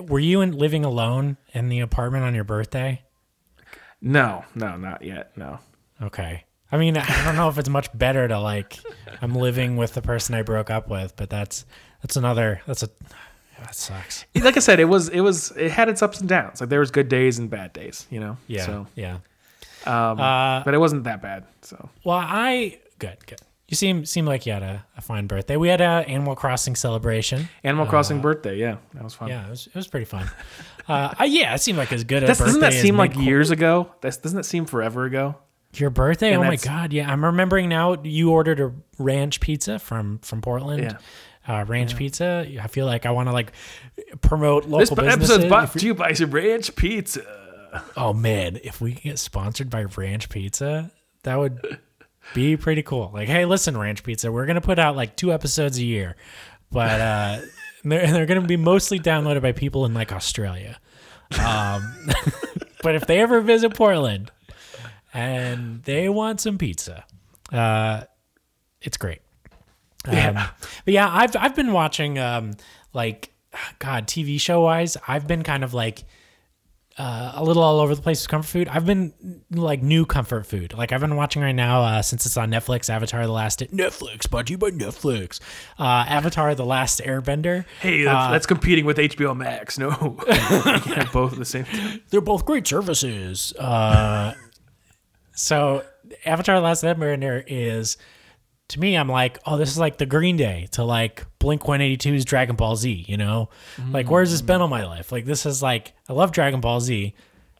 were 0.00 0.20
you 0.20 0.40
in 0.40 0.52
living 0.52 0.84
alone 0.84 1.36
in 1.52 1.68
the 1.68 1.80
apartment 1.80 2.24
on 2.24 2.34
your 2.34 2.44
birthday? 2.44 3.02
No, 4.00 4.44
no, 4.54 4.76
not 4.76 5.02
yet. 5.02 5.36
No. 5.36 5.58
Okay. 6.00 6.44
I 6.70 6.78
mean, 6.78 6.96
I 6.96 7.24
don't 7.24 7.36
know 7.36 7.48
if 7.48 7.58
it's 7.58 7.68
much 7.68 7.96
better 7.96 8.26
to 8.26 8.38
like 8.40 8.78
I'm 9.20 9.34
living 9.34 9.76
with 9.76 9.94
the 9.94 10.02
person 10.02 10.34
I 10.34 10.42
broke 10.42 10.70
up 10.70 10.88
with, 10.88 11.14
but 11.16 11.28
that's 11.28 11.66
that's 12.00 12.16
another 12.16 12.62
that's 12.66 12.82
a 12.82 12.88
that 13.66 13.74
sucks. 13.74 14.24
Like 14.34 14.56
I 14.56 14.60
said, 14.60 14.80
it 14.80 14.84
was 14.86 15.08
it 15.08 15.20
was 15.20 15.50
it 15.52 15.70
had 15.70 15.88
its 15.88 16.02
ups 16.02 16.20
and 16.20 16.28
downs. 16.28 16.60
Like 16.60 16.70
there 16.70 16.80
was 16.80 16.90
good 16.90 17.08
days 17.08 17.38
and 17.38 17.48
bad 17.50 17.72
days, 17.72 18.06
you 18.10 18.20
know. 18.20 18.36
Yeah. 18.46 18.66
So, 18.66 18.86
yeah. 18.94 19.18
um, 19.86 20.20
Uh, 20.20 20.62
but 20.64 20.74
it 20.74 20.78
wasn't 20.78 21.04
that 21.04 21.22
bad. 21.22 21.44
So 21.62 21.88
Well, 22.04 22.18
I 22.22 22.78
good, 22.98 23.18
good. 23.26 23.40
You 23.68 23.76
seem 23.76 24.04
seem 24.04 24.26
like 24.26 24.44
you 24.44 24.52
had 24.52 24.62
a, 24.62 24.84
a 24.98 25.00
fine 25.00 25.26
birthday. 25.26 25.56
We 25.56 25.68
had 25.68 25.80
a 25.80 26.04
Animal 26.06 26.36
Crossing 26.36 26.76
celebration. 26.76 27.48
Animal 27.64 27.86
Crossing 27.86 28.20
birthday, 28.20 28.58
yeah, 28.58 28.76
that 28.92 29.02
was 29.02 29.14
fun. 29.14 29.30
Uh, 29.30 29.34
Yeah, 29.34 29.46
it 29.46 29.50
was 29.50 29.66
it 29.66 29.74
was 29.74 29.88
pretty 29.88 30.06
fun. 30.06 30.30
Uh, 30.88 31.14
uh, 31.20 31.24
yeah, 31.24 31.54
it 31.54 31.58
seemed 31.60 31.78
like 31.78 31.92
as 31.92 32.02
good 32.02 32.24
a 32.24 32.26
That's, 32.26 32.40
birthday 32.40 32.48
doesn't 32.48 32.60
that 32.62 32.72
seem 32.72 32.96
like 32.96 33.14
mid- 33.16 33.24
years 33.24 33.52
ago? 33.52 33.92
That's, 34.00 34.16
doesn't 34.16 34.36
that 34.36 34.42
seem 34.42 34.66
forever 34.66 35.04
ago? 35.04 35.36
Your 35.74 35.90
birthday? 35.90 36.32
And 36.32 36.42
oh 36.42 36.46
my 36.48 36.56
god! 36.56 36.92
Yeah, 36.92 37.08
I'm 37.08 37.24
remembering 37.24 37.68
now. 37.68 38.02
You 38.02 38.32
ordered 38.32 38.58
a 38.58 38.72
ranch 38.98 39.38
pizza 39.38 39.78
from 39.78 40.18
from 40.18 40.42
Portland. 40.42 40.82
Yeah. 40.82 40.98
Uh, 41.46 41.64
ranch 41.66 41.96
pizza. 41.96 42.46
I 42.60 42.66
feel 42.68 42.86
like 42.86 43.04
I 43.04 43.10
want 43.10 43.28
to 43.28 43.32
like 43.32 43.52
promote 44.20 44.62
This 44.64 44.90
local 44.90 45.00
episode's 45.00 45.18
businesses. 45.20 45.48
brought 45.48 45.72
to 45.72 45.86
you 45.86 45.94
by 45.94 46.12
some 46.12 46.30
Ranch 46.30 46.76
Pizza. 46.76 47.24
Oh 47.96 48.12
man, 48.12 48.60
if 48.62 48.80
we 48.80 48.92
can 48.92 49.10
get 49.10 49.18
sponsored 49.18 49.68
by 49.70 49.84
Ranch 49.84 50.28
Pizza, 50.28 50.92
that 51.24 51.38
would 51.38 51.78
be 52.34 52.56
pretty 52.56 52.82
cool. 52.82 53.10
Like, 53.12 53.28
hey, 53.28 53.44
listen, 53.44 53.76
Ranch 53.76 54.04
Pizza, 54.04 54.30
we're 54.30 54.46
gonna 54.46 54.60
put 54.60 54.78
out 54.78 54.94
like 54.94 55.16
two 55.16 55.32
episodes 55.32 55.78
a 55.78 55.84
year, 55.84 56.16
but 56.70 57.00
uh, 57.00 57.38
they're 57.84 58.06
they're 58.12 58.26
gonna 58.26 58.42
be 58.42 58.56
mostly 58.56 59.00
downloaded 59.00 59.42
by 59.42 59.52
people 59.52 59.84
in 59.84 59.94
like 59.94 60.12
Australia. 60.12 60.78
Um, 61.44 61.96
but 62.82 62.94
if 62.94 63.06
they 63.06 63.18
ever 63.20 63.40
visit 63.40 63.74
Portland 63.74 64.30
and 65.14 65.82
they 65.84 66.08
want 66.08 66.40
some 66.40 66.58
pizza, 66.58 67.04
uh, 67.50 68.02
it's 68.80 68.96
great. 68.96 69.21
Um, 70.06 70.34
But 70.84 70.94
yeah, 70.94 71.08
I've 71.10 71.36
I've 71.36 71.54
been 71.54 71.72
watching 71.72 72.18
um, 72.18 72.52
like 72.92 73.32
God 73.78 74.06
TV 74.06 74.40
show 74.40 74.62
wise. 74.62 74.96
I've 75.06 75.26
been 75.26 75.42
kind 75.42 75.64
of 75.64 75.74
like 75.74 76.04
uh, 76.98 77.32
a 77.34 77.44
little 77.44 77.62
all 77.62 77.80
over 77.80 77.94
the 77.94 78.02
place 78.02 78.22
with 78.22 78.28
comfort 78.28 78.48
food. 78.48 78.68
I've 78.68 78.84
been 78.84 79.14
like 79.50 79.82
new 79.82 80.04
comfort 80.04 80.44
food. 80.46 80.74
Like 80.74 80.92
I've 80.92 81.00
been 81.00 81.16
watching 81.16 81.40
right 81.40 81.54
now 81.54 81.82
uh, 81.82 82.02
since 82.02 82.26
it's 82.26 82.36
on 82.36 82.50
Netflix. 82.50 82.90
Avatar: 82.90 83.26
The 83.26 83.32
Last 83.32 83.60
Netflix, 83.60 84.28
brought 84.28 84.46
to 84.48 84.52
you 84.52 84.58
by 84.58 84.70
Netflix. 84.70 85.40
Uh, 85.78 86.04
Avatar: 86.08 86.54
The 86.54 86.66
Last 86.66 87.00
Airbender. 87.00 87.64
Hey, 87.80 88.04
that's, 88.04 88.30
that's 88.32 88.46
competing 88.46 88.84
with 88.84 88.98
HBO 88.98 89.36
Max. 89.36 89.78
No, 89.78 89.90
both 91.12 91.32
at 91.32 91.38
the 91.38 91.44
same 91.44 91.64
time. 91.64 92.02
They're 92.10 92.20
both 92.20 92.44
great 92.44 92.66
services. 92.66 93.54
Uh, 93.58 94.34
so 95.34 95.84
Avatar: 96.26 96.56
The 96.56 96.62
Last 96.62 96.84
Airbender 96.84 97.42
is 97.46 97.96
to 98.72 98.80
me. 98.80 98.96
I'm 98.96 99.08
like, 99.08 99.38
oh, 99.46 99.56
this 99.56 99.70
is 99.70 99.78
like 99.78 99.96
the 99.98 100.06
Green 100.06 100.36
Day 100.36 100.68
to 100.72 100.84
like 100.84 101.24
Blink 101.38 101.62
182's 101.62 102.24
Dragon 102.24 102.56
Ball 102.56 102.76
Z. 102.76 103.04
You 103.08 103.16
know, 103.16 103.48
like 103.90 104.10
where's 104.10 104.30
this 104.30 104.42
been 104.42 104.60
all 104.60 104.68
my 104.68 104.84
life? 104.84 105.10
Like 105.12 105.24
this 105.24 105.46
is 105.46 105.62
like 105.62 105.92
I 106.08 106.12
love 106.12 106.32
Dragon 106.32 106.60
Ball 106.60 106.80
Z, 106.80 107.14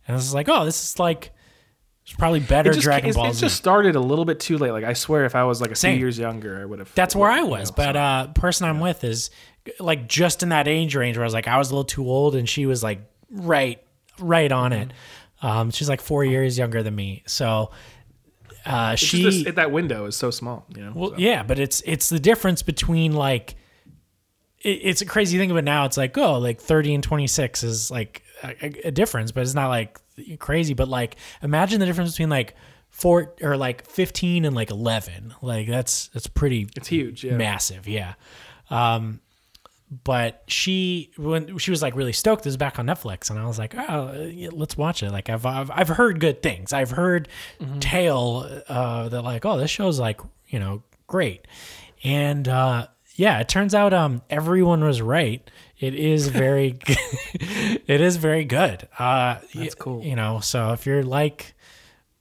and 0.07 0.17
this 0.17 0.25
is 0.25 0.35
like, 0.35 0.49
oh, 0.49 0.65
this 0.65 0.83
is 0.83 0.99
like 0.99 1.31
it's 2.05 2.15
probably 2.15 2.41
better 2.41 2.71
It 2.71 2.75
just, 2.75 2.85
Dragon 2.85 3.11
it's- 3.11 3.15
Ball 3.17 3.31
it 3.31 3.35
Z. 3.35 3.41
just 3.43 3.57
started 3.57 3.95
a 3.95 4.01
little 4.01 4.25
bit 4.25 4.41
too 4.41 4.59
late. 4.59 4.73
Like 4.73 4.85
I 4.85 4.93
swear, 4.93 5.25
if 5.25 5.35
I 5.37 5.45
was 5.45 5.61
like 5.61 5.71
a 5.71 5.77
Same. 5.77 5.95
few 5.95 6.01
years 6.01 6.19
younger, 6.19 6.61
I 6.61 6.65
would 6.65 6.81
have. 6.81 6.93
That's 6.95 7.15
where 7.15 7.31
I 7.31 7.39
you 7.41 7.47
was. 7.47 7.71
know, 7.71 7.75
but 7.77 7.93
so- 7.95 7.99
uh 8.01 8.27
person 8.33 8.67
I'm 8.69 8.81
with 8.81 9.05
is 9.05 9.31
like 9.79 10.09
just 10.09 10.43
in 10.43 10.49
that 10.49 10.67
age 10.67 10.97
range 10.97 11.17
where 11.17 11.23
I 11.25 11.27
was 11.27 11.35
like 11.35 11.47
I 11.47 11.59
was 11.59 11.71
a 11.71 11.75
little 11.75 11.85
too 11.85 12.05
old 12.09 12.35
and 12.35 12.49
she 12.49 12.67
was 12.67 12.83
like 12.83 13.01
right 13.31 13.81
right 14.19 14.51
on 14.51 14.73
it. 14.73 14.91
Um 15.43 15.71
she's 15.71 15.89
like 15.89 16.01
4 16.01 16.25
years 16.25 16.59
younger 16.59 16.83
than 16.83 16.95
me. 16.95 17.23
So 17.27 17.71
uh 18.65 18.95
she 18.95 19.23
this- 19.23 19.55
that 19.55 19.71
window 19.73 20.07
is 20.07 20.17
so 20.17 20.31
small. 20.31 20.67
You 20.77 20.85
know. 20.85 20.93
well, 20.95 21.11
so. 21.11 21.17
yeah, 21.19 21.43
but 21.43 21.59
it's 21.59 21.83
it's 21.87 22.09
the 22.09 22.21
difference 22.21 22.63
between 22.63 23.13
like 23.13 23.57
it, 24.61 24.81
it's 24.83 25.03
a 25.03 25.07
crazy 25.07 25.39
thing 25.39 25.51
of 25.51 25.57
it 25.57 25.63
now. 25.65 25.85
It's 25.85 25.97
like 25.97 26.17
oh, 26.19 26.39
like 26.39 26.61
thirty 26.61 26.95
and 26.95 27.03
twenty 27.03 27.27
six 27.27 27.63
is 27.63 27.91
like 27.91 28.23
a, 28.43 28.89
a 28.89 28.91
difference, 28.91 29.33
but 29.33 29.43
it's 29.43 29.55
not 29.55 29.69
like 29.69 29.99
crazy. 30.39 30.75
But 30.75 30.89
like 30.89 31.17
imagine 31.43 31.81
the 31.81 31.87
difference 31.87 32.13
between 32.13 32.31
like 32.31 32.55
four 32.91 33.35
or 33.41 33.57
like 33.57 33.87
fifteen 33.89 34.45
and 34.45 34.55
like 34.55 34.71
eleven. 34.71 35.35
Like 35.43 35.67
that's 35.67 36.09
that's 36.09 36.27
pretty 36.27 36.69
It's 36.77 36.89
huge. 36.89 37.25
Yeah. 37.25 37.37
massive, 37.37 37.89
yeah. 37.89 38.15
Um, 38.71 39.21
but 40.05 40.43
she 40.47 41.11
when 41.19 41.59
she 41.59 41.71
was 41.71 41.83
like 41.83 41.95
really 41.95 42.15
stoked, 42.15 42.45
this 42.45 42.53
is 42.53 42.57
back 42.57 42.79
on 42.79 42.87
Netflix, 42.87 43.29
and 43.29 43.39
I 43.39 43.47
was 43.47 43.59
like, 43.59 43.75
oh, 43.77 44.33
let's 44.53 44.77
watch 44.77 45.03
it. 45.03 45.11
Like 45.11 45.29
I've 45.29 45.45
I've, 45.45 45.71
I've 45.71 45.89
heard 45.89 46.19
good 46.19 46.43
things. 46.43 46.73
I've 46.73 46.91
heard 46.91 47.29
tale 47.81 48.63
uh, 48.69 49.11
that 49.11 49.23
like, 49.23 49.45
oh, 49.45 49.59
this 49.59 49.71
show's 49.71 50.01
like 50.01 50.21
you 50.49 50.59
know 50.59 50.83
great, 51.07 51.47
and 52.03 52.49
uh, 52.49 52.87
yeah, 53.17 53.39
it 53.41 53.49
turns 53.51 53.75
out 53.75 53.93
um 53.93 54.23
everyone 54.31 54.83
was 54.83 55.03
right. 55.03 55.49
It 55.79 55.95
is 55.95 56.29
very, 56.29 56.79
it 56.89 58.01
is 58.01 58.17
very 58.17 58.45
good. 58.45 58.89
Uh, 58.99 59.41
That's 59.55 59.75
cool. 59.75 60.03
You 60.03 60.17
know, 60.17 60.41
so 60.41 60.73
if 60.73 60.87
you're 60.87 61.03
like 61.03 61.55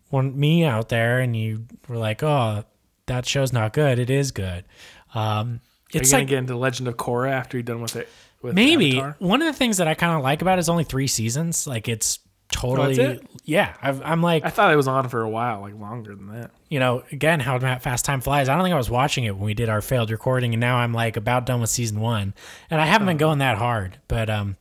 one 0.10 0.38
me 0.38 0.66
out 0.66 0.90
there 0.90 1.20
and 1.20 1.38
you 1.38 1.68
were 1.88 1.98
like, 1.98 2.22
oh, 2.22 2.66
that 3.06 3.26
show's 3.26 3.54
not 3.54 3.72
good, 3.72 3.98
it 3.98 4.10
is 4.10 4.32
good. 4.32 4.66
Um, 5.14 5.62
Are 5.96 6.00
it's 6.00 6.10
you 6.10 6.14
gonna 6.14 6.22
like 6.24 6.28
get 6.30 6.38
into 6.40 6.56
Legend 6.58 6.88
of 6.88 6.98
Korra 6.98 7.32
after 7.32 7.58
you're 7.58 7.64
done 7.64 7.82
with 7.82 7.96
it? 7.96 8.08
With 8.42 8.56
maybe 8.56 8.98
Avatar? 8.98 9.16
one 9.20 9.42
of 9.42 9.48
the 9.48 9.54
things 9.58 9.78
that 9.78 9.88
I 9.88 9.94
kind 9.94 10.16
of 10.18 10.24
like 10.24 10.42
about 10.42 10.58
it 10.58 10.62
is 10.62 10.70
only 10.70 10.84
three 10.84 11.08
seasons. 11.08 11.68
Like 11.68 11.88
it's 11.88 12.20
totally, 12.52 13.00
Oh, 13.00 13.12
it? 13.12 13.26
yeah. 13.46 13.76
I've, 13.82 14.02
I'm 14.02 14.22
like, 14.22 14.44
I 14.44 14.50
thought 14.50 14.74
it 14.74 14.76
was 14.76 14.88
on 14.88 15.08
for 15.10 15.22
a 15.22 15.30
while, 15.30 15.62
like 15.62 15.76
longer 15.80 16.16
than 16.16 16.28
that. 16.34 16.52
you 16.70 16.80
know, 16.80 17.04
again, 17.12 17.40
how 17.40 17.60
fast 17.80 18.04
time 18.04 18.20
flies. 18.20 18.50
I 18.50 18.56
don't 18.56 18.64
think 18.64 18.74
I 18.74 18.78
was 18.78 18.90
watching 18.90 19.24
it 19.26 19.36
when 19.36 19.46
we 19.46 19.54
did 19.54 19.70
our 19.70 19.80
failed 19.82 20.10
recording, 20.12 20.54
and 20.54 20.60
now 20.60 20.78
I'm 20.78 20.94
like 20.94 21.18
about 21.18 21.46
done 21.46 21.62
with 21.62 21.70
season 21.70 22.00
one, 22.00 22.34
and 22.70 22.82
I 22.82 22.86
haven't 22.88 23.08
been 23.08 23.18
going 23.18 23.40
that 23.40 23.58
hard. 23.58 24.00
But 24.08 24.30
um, 24.30 24.58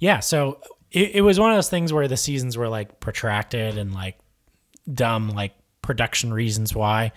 yeah. 0.00 0.20
So 0.20 0.60
it, 0.92 1.16
it 1.16 1.20
was 1.22 1.38
one 1.40 1.50
of 1.50 1.56
those 1.56 1.68
things 1.68 1.92
where 1.92 2.08
the 2.08 2.16
seasons 2.16 2.56
were 2.56 2.68
like 2.68 3.00
protracted 3.00 3.76
and 3.76 3.92
like 3.92 4.16
dumb, 4.92 5.30
like 5.30 5.54
production 5.82 6.32
reasons 6.32 6.74
why. 6.74 7.12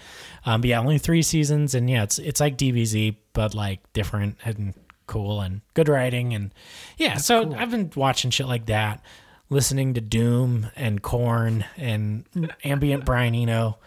Um, 0.45 0.61
but 0.61 0.69
yeah, 0.69 0.79
only 0.79 0.97
three 0.97 1.21
seasons, 1.21 1.75
and 1.75 1.89
yeah, 1.89 2.03
it's 2.03 2.19
it's 2.19 2.39
like 2.39 2.57
DBZ, 2.57 3.15
but 3.33 3.53
like 3.55 3.79
different 3.93 4.37
and 4.45 4.73
cool 5.07 5.41
and 5.41 5.61
good 5.73 5.87
writing, 5.89 6.33
and 6.33 6.53
yeah. 6.97 7.17
so 7.17 7.53
I've 7.55 7.71
been 7.71 7.91
watching 7.95 8.31
shit 8.31 8.47
like 8.47 8.65
that. 8.67 9.03
Listening 9.49 9.93
to 9.95 10.01
Doom 10.01 10.67
and 10.77 11.01
Korn 11.01 11.65
and 11.75 12.23
ambient 12.63 13.03
Brian 13.03 13.35
Eno, 13.35 13.79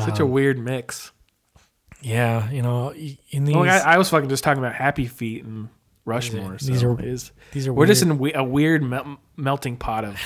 Such 0.00 0.18
a 0.18 0.26
weird 0.26 0.58
mix. 0.58 1.12
Yeah, 2.02 2.50
you 2.50 2.60
know, 2.62 2.92
in 2.92 3.44
these 3.44 3.54
Well, 3.54 3.68
I, 3.68 3.94
I 3.94 3.98
was 3.98 4.10
fucking 4.10 4.28
just 4.28 4.42
talking 4.44 4.58
about 4.62 4.74
Happy 4.74 5.06
Feet 5.06 5.44
and 5.44 5.68
Rushmore. 6.04 6.56
these 6.60 6.80
so 6.80 6.92
are- 6.92 7.00
is- 7.02 7.30
these 7.52 7.66
are 7.68 7.72
we're 7.72 7.86
just 7.86 8.02
in 8.02 8.18
we- 8.18 8.34
a 8.34 8.42
weird 8.44 8.82
mel- 8.82 9.18
melting 9.36 9.76
pot 9.76 10.04
of 10.04 10.20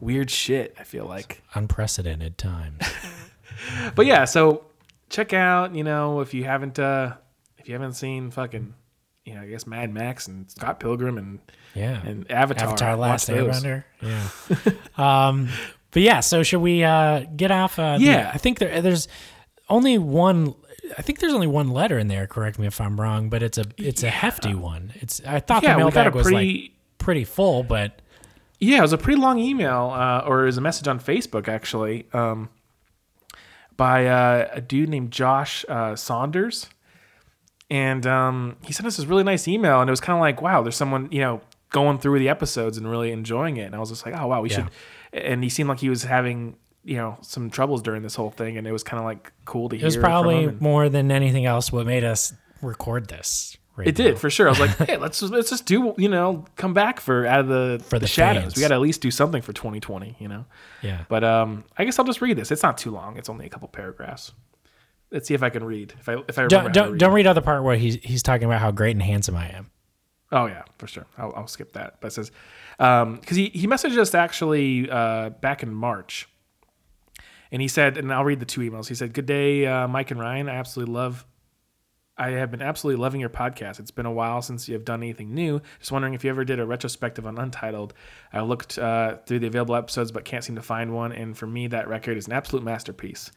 weird 0.00 0.30
shit. 0.30 0.74
I 0.80 0.84
feel 0.84 1.04
like, 1.04 1.42
unprecedented 1.54 2.38
times. 2.38 2.82
but 3.94 4.06
yeah. 4.06 4.24
So 4.24 4.64
check 5.10 5.32
out, 5.32 5.74
you 5.74 5.84
know, 5.84 6.20
if 6.20 6.32
you 6.34 6.44
haven't, 6.44 6.78
uh 6.78 7.14
if 7.66 7.70
you 7.70 7.74
haven't 7.74 7.94
seen 7.94 8.30
fucking, 8.30 8.72
you 9.24 9.34
know, 9.34 9.40
I 9.40 9.46
guess 9.48 9.66
Mad 9.66 9.92
Max 9.92 10.28
and 10.28 10.48
Scott 10.48 10.78
Pilgrim 10.78 11.18
and 11.18 11.40
Yeah. 11.74 12.00
and 12.06 12.30
Avatar, 12.30 12.68
Avatar 12.68 12.94
Last. 12.94 13.28
Airbender. 13.28 13.82
Yeah. 14.00 14.28
um, 15.28 15.48
but 15.90 16.02
yeah, 16.02 16.20
so 16.20 16.44
should 16.44 16.60
we 16.60 16.84
uh, 16.84 17.24
get 17.36 17.50
off? 17.50 17.76
Uh, 17.76 17.98
the- 17.98 18.04
Yeah. 18.04 18.30
I 18.32 18.38
think 18.38 18.60
there, 18.60 18.80
there's 18.80 19.08
only 19.68 19.98
one. 19.98 20.54
I 20.96 21.02
think 21.02 21.18
there's 21.18 21.32
only 21.34 21.48
one 21.48 21.70
letter 21.70 21.98
in 21.98 22.06
there. 22.06 22.28
Correct 22.28 22.56
me 22.60 22.68
if 22.68 22.80
I'm 22.80 23.00
wrong, 23.00 23.28
but 23.30 23.42
it's 23.42 23.58
a 23.58 23.64
it's 23.78 24.04
a 24.04 24.10
hefty 24.10 24.54
one. 24.54 24.92
It's 24.94 25.20
I 25.26 25.40
thought 25.40 25.64
Yeah, 25.64 25.76
the 25.76 25.84
we 25.86 25.90
got 25.90 26.06
a 26.06 26.10
mailbag 26.10 26.14
was 26.14 26.26
pretty. 26.28 26.62
like 26.62 26.70
pretty 26.98 27.24
full, 27.24 27.64
but 27.64 28.00
Yeah, 28.60 28.78
it 28.78 28.82
was 28.82 28.92
a 28.92 28.98
pretty 28.98 29.20
long 29.20 29.40
email, 29.40 29.90
uh, 29.92 30.20
or 30.24 30.44
it 30.44 30.46
was 30.46 30.56
a 30.58 30.60
message 30.60 30.86
on 30.86 31.00
Facebook 31.00 31.48
actually, 31.48 32.06
um, 32.12 32.48
by 33.76 34.06
uh, 34.06 34.48
a 34.52 34.60
dude 34.60 34.88
named 34.88 35.10
Josh 35.10 35.64
uh, 35.68 35.96
Saunders, 35.96 36.68
and 37.70 38.06
um, 38.06 38.56
he 38.64 38.72
sent 38.72 38.86
us 38.86 38.96
this 38.96 39.06
really 39.06 39.24
nice 39.24 39.48
email, 39.48 39.80
and 39.80 39.88
it 39.88 39.92
was 39.92 40.00
kind 40.00 40.16
of 40.16 40.20
like, 40.20 40.40
wow, 40.42 40.62
there's 40.62 40.76
someone 40.76 41.08
you 41.10 41.20
know 41.20 41.40
going 41.70 41.98
through 41.98 42.18
the 42.18 42.28
episodes 42.28 42.78
and 42.78 42.88
really 42.88 43.10
enjoying 43.12 43.56
it, 43.56 43.64
and 43.64 43.74
I 43.74 43.78
was 43.78 43.90
just 43.90 44.06
like, 44.06 44.14
oh 44.18 44.26
wow, 44.26 44.40
we 44.40 44.48
should. 44.48 44.68
And 45.12 45.42
he 45.42 45.48
seemed 45.50 45.68
like 45.68 45.80
he 45.80 45.88
was 45.88 46.04
having 46.04 46.56
you 46.84 46.96
know 46.96 47.18
some 47.20 47.50
troubles 47.50 47.82
during 47.82 48.02
this 48.02 48.14
whole 48.14 48.30
thing, 48.30 48.56
and 48.56 48.66
it 48.66 48.72
was 48.72 48.82
kind 48.82 48.98
of 48.98 49.04
like 49.04 49.32
cool 49.44 49.68
to 49.68 49.76
hear. 49.76 49.84
it 49.84 49.86
was 49.86 49.96
probably 49.96 50.46
more 50.60 50.88
than 50.88 51.10
anything 51.10 51.44
else 51.46 51.72
what 51.72 51.86
made 51.86 52.04
us 52.04 52.32
record 52.62 53.08
this. 53.08 53.56
Right 53.74 53.88
It 53.88 53.94
did 53.94 54.18
for 54.18 54.30
sure. 54.30 54.46
I 54.46 54.50
was 54.52 54.60
like, 54.60 54.70
hey, 54.88 54.96
let's 54.96 55.20
just, 55.20 55.30
let's 55.30 55.50
just 55.50 55.66
do 55.66 55.94
you 55.98 56.08
know 56.08 56.46
come 56.56 56.72
back 56.72 56.98
for 56.98 57.26
out 57.26 57.40
of 57.40 57.48
the 57.48 57.84
For 57.88 57.98
the 57.98 58.06
shadows. 58.06 58.42
fans. 58.44 58.56
We 58.56 58.62
got 58.62 58.68
to 58.68 58.74
at 58.74 58.80
least 58.80 59.02
do 59.02 59.10
something 59.10 59.42
for 59.42 59.52
2020, 59.52 60.16
you 60.18 60.28
know. 60.28 60.46
Yeah. 60.80 61.04
But 61.08 61.24
um, 61.24 61.64
I 61.76 61.84
guess 61.84 61.98
I'll 61.98 62.06
just 62.06 62.22
read 62.22 62.38
this. 62.38 62.50
It's 62.50 62.62
not 62.62 62.78
too 62.78 62.90
long. 62.90 63.18
It's 63.18 63.28
only 63.28 63.44
a 63.44 63.50
couple 63.50 63.68
paragraphs. 63.68 64.32
Let's 65.10 65.28
see 65.28 65.34
if 65.34 65.42
I 65.42 65.50
can 65.50 65.64
read. 65.64 65.94
If 65.98 66.08
I 66.08 66.16
if 66.28 66.38
I 66.38 66.42
remember 66.42 66.70
Don't 66.70 66.72
don't 66.72 66.92
read. 66.92 66.98
don't 67.00 67.12
read 67.12 67.26
out 67.26 67.34
the 67.34 67.42
part 67.42 67.62
where 67.62 67.76
he's 67.76 67.96
he's 68.02 68.22
talking 68.22 68.44
about 68.44 68.60
how 68.60 68.70
great 68.70 68.92
and 68.96 69.02
handsome 69.02 69.36
I 69.36 69.48
am. 69.48 69.70
Oh 70.32 70.46
yeah, 70.46 70.64
for 70.78 70.86
sure. 70.88 71.06
I'll, 71.16 71.32
I'll 71.36 71.46
skip 71.46 71.72
that. 71.74 72.00
But 72.00 72.08
it 72.08 72.10
says 72.12 72.30
because 72.78 73.36
he 73.36 73.50
he 73.50 73.66
messaged 73.66 73.96
us 73.96 74.14
actually 74.14 74.90
uh, 74.90 75.30
back 75.30 75.62
in 75.62 75.72
March, 75.72 76.28
and 77.52 77.62
he 77.62 77.68
said, 77.68 77.96
and 77.96 78.12
I'll 78.12 78.24
read 78.24 78.40
the 78.40 78.46
two 78.46 78.60
emails. 78.62 78.88
He 78.88 78.94
said, 78.94 79.12
"Good 79.12 79.26
day, 79.26 79.66
uh, 79.66 79.86
Mike 79.86 80.10
and 80.10 80.18
Ryan. 80.18 80.48
I 80.48 80.56
absolutely 80.56 80.94
love." 80.94 81.24
I 82.18 82.30
have 82.30 82.50
been 82.50 82.62
absolutely 82.62 83.02
loving 83.02 83.20
your 83.20 83.28
podcast. 83.28 83.78
It's 83.78 83.90
been 83.90 84.06
a 84.06 84.10
while 84.10 84.40
since 84.40 84.66
you 84.68 84.72
have 84.74 84.86
done 84.86 85.02
anything 85.02 85.34
new. 85.34 85.60
Just 85.78 85.92
wondering 85.92 86.14
if 86.14 86.24
you 86.24 86.30
ever 86.30 86.46
did 86.46 86.58
a 86.58 86.64
retrospective 86.64 87.26
on 87.26 87.36
Untitled. 87.36 87.92
I 88.32 88.40
looked 88.40 88.78
uh, 88.78 89.18
through 89.26 89.40
the 89.40 89.48
available 89.48 89.74
episodes, 89.76 90.12
but 90.12 90.24
can't 90.24 90.42
seem 90.42 90.56
to 90.56 90.62
find 90.62 90.94
one. 90.94 91.12
And 91.12 91.36
for 91.36 91.46
me, 91.46 91.66
that 91.66 91.88
record 91.88 92.16
is 92.16 92.26
an 92.26 92.32
absolute 92.32 92.64
masterpiece. 92.64 93.30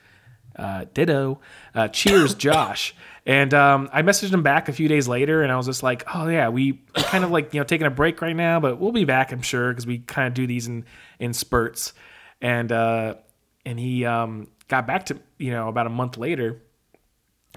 Uh, 0.55 0.85
ditto. 0.93 1.39
Uh, 1.73 1.87
cheers, 1.87 2.33
Josh. 2.35 2.95
And 3.25 3.53
um, 3.53 3.89
I 3.93 4.01
messaged 4.01 4.33
him 4.33 4.43
back 4.43 4.69
a 4.69 4.73
few 4.73 4.87
days 4.87 5.07
later, 5.07 5.43
and 5.43 5.51
I 5.51 5.57
was 5.57 5.67
just 5.67 5.83
like, 5.83 6.03
"Oh 6.15 6.27
yeah, 6.27 6.49
we 6.49 6.81
we're 6.95 7.03
kind 7.03 7.23
of 7.23 7.31
like 7.31 7.53
you 7.53 7.59
know 7.59 7.63
taking 7.63 7.85
a 7.85 7.91
break 7.91 8.21
right 8.21 8.35
now, 8.35 8.59
but 8.59 8.79
we'll 8.79 8.91
be 8.91 9.05
back, 9.05 9.31
I'm 9.31 9.41
sure, 9.41 9.71
because 9.71 9.85
we 9.85 9.99
kind 9.99 10.27
of 10.27 10.33
do 10.33 10.47
these 10.47 10.67
in 10.67 10.85
in 11.19 11.33
spurts." 11.33 11.93
And 12.41 12.71
uh, 12.71 13.15
and 13.65 13.79
he 13.79 14.05
um, 14.05 14.47
got 14.67 14.87
back 14.87 15.05
to 15.07 15.19
you 15.37 15.51
know 15.51 15.67
about 15.67 15.85
a 15.85 15.91
month 15.91 16.17
later. 16.17 16.61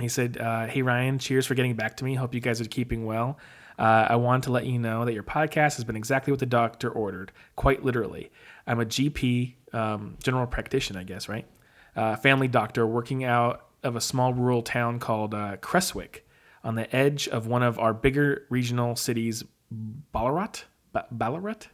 He 0.01 0.09
said, 0.09 0.37
uh, 0.37 0.67
"Hey 0.67 0.83
Ryan, 0.83 1.19
cheers 1.19 1.47
for 1.47 1.55
getting 1.55 1.75
back 1.75 1.97
to 1.99 2.05
me. 2.05 2.15
Hope 2.17 2.35
you 2.35 2.41
guys 2.41 2.61
are 2.61 2.67
keeping 2.67 3.07
well. 3.07 3.39
Uh, 3.79 4.07
I 4.11 4.17
wanted 4.17 4.43
to 4.45 4.53
let 4.53 4.67
you 4.67 4.79
know 4.79 5.05
that 5.05 5.15
your 5.15 5.23
podcast 5.23 5.77
has 5.77 5.85
been 5.85 5.97
exactly 5.97 6.33
what 6.33 6.41
the 6.41 6.47
doctor 6.47 6.91
ordered, 6.91 7.33
quite 7.57 7.83
literally. 7.83 8.31
I'm 8.67 8.79
a 8.79 8.85
GP, 8.85 9.55
um, 9.73 10.17
general 10.23 10.47
practitioner, 10.47 11.01
I 11.01 11.05
guess, 11.05 11.29
right? 11.29 11.47
Uh, 11.95 12.17
family 12.17 12.49
doctor 12.49 12.87
working 12.87 13.25
out 13.25 13.67
of 13.83 13.97
a 13.97 14.01
small 14.01 14.33
rural 14.33 14.63
town 14.63 14.99
called 14.99 15.35
uh, 15.35 15.57
Creswick, 15.59 16.27
on 16.65 16.75
the 16.75 16.95
edge 16.95 17.29
of 17.29 17.47
one 17.47 17.63
of 17.63 17.79
our 17.79 17.93
bigger 17.93 18.47
regional 18.49 18.97
cities, 18.97 19.45
Ballarat. 19.71 20.65
Ba- 20.93 21.07
Ballarat, 21.11 21.69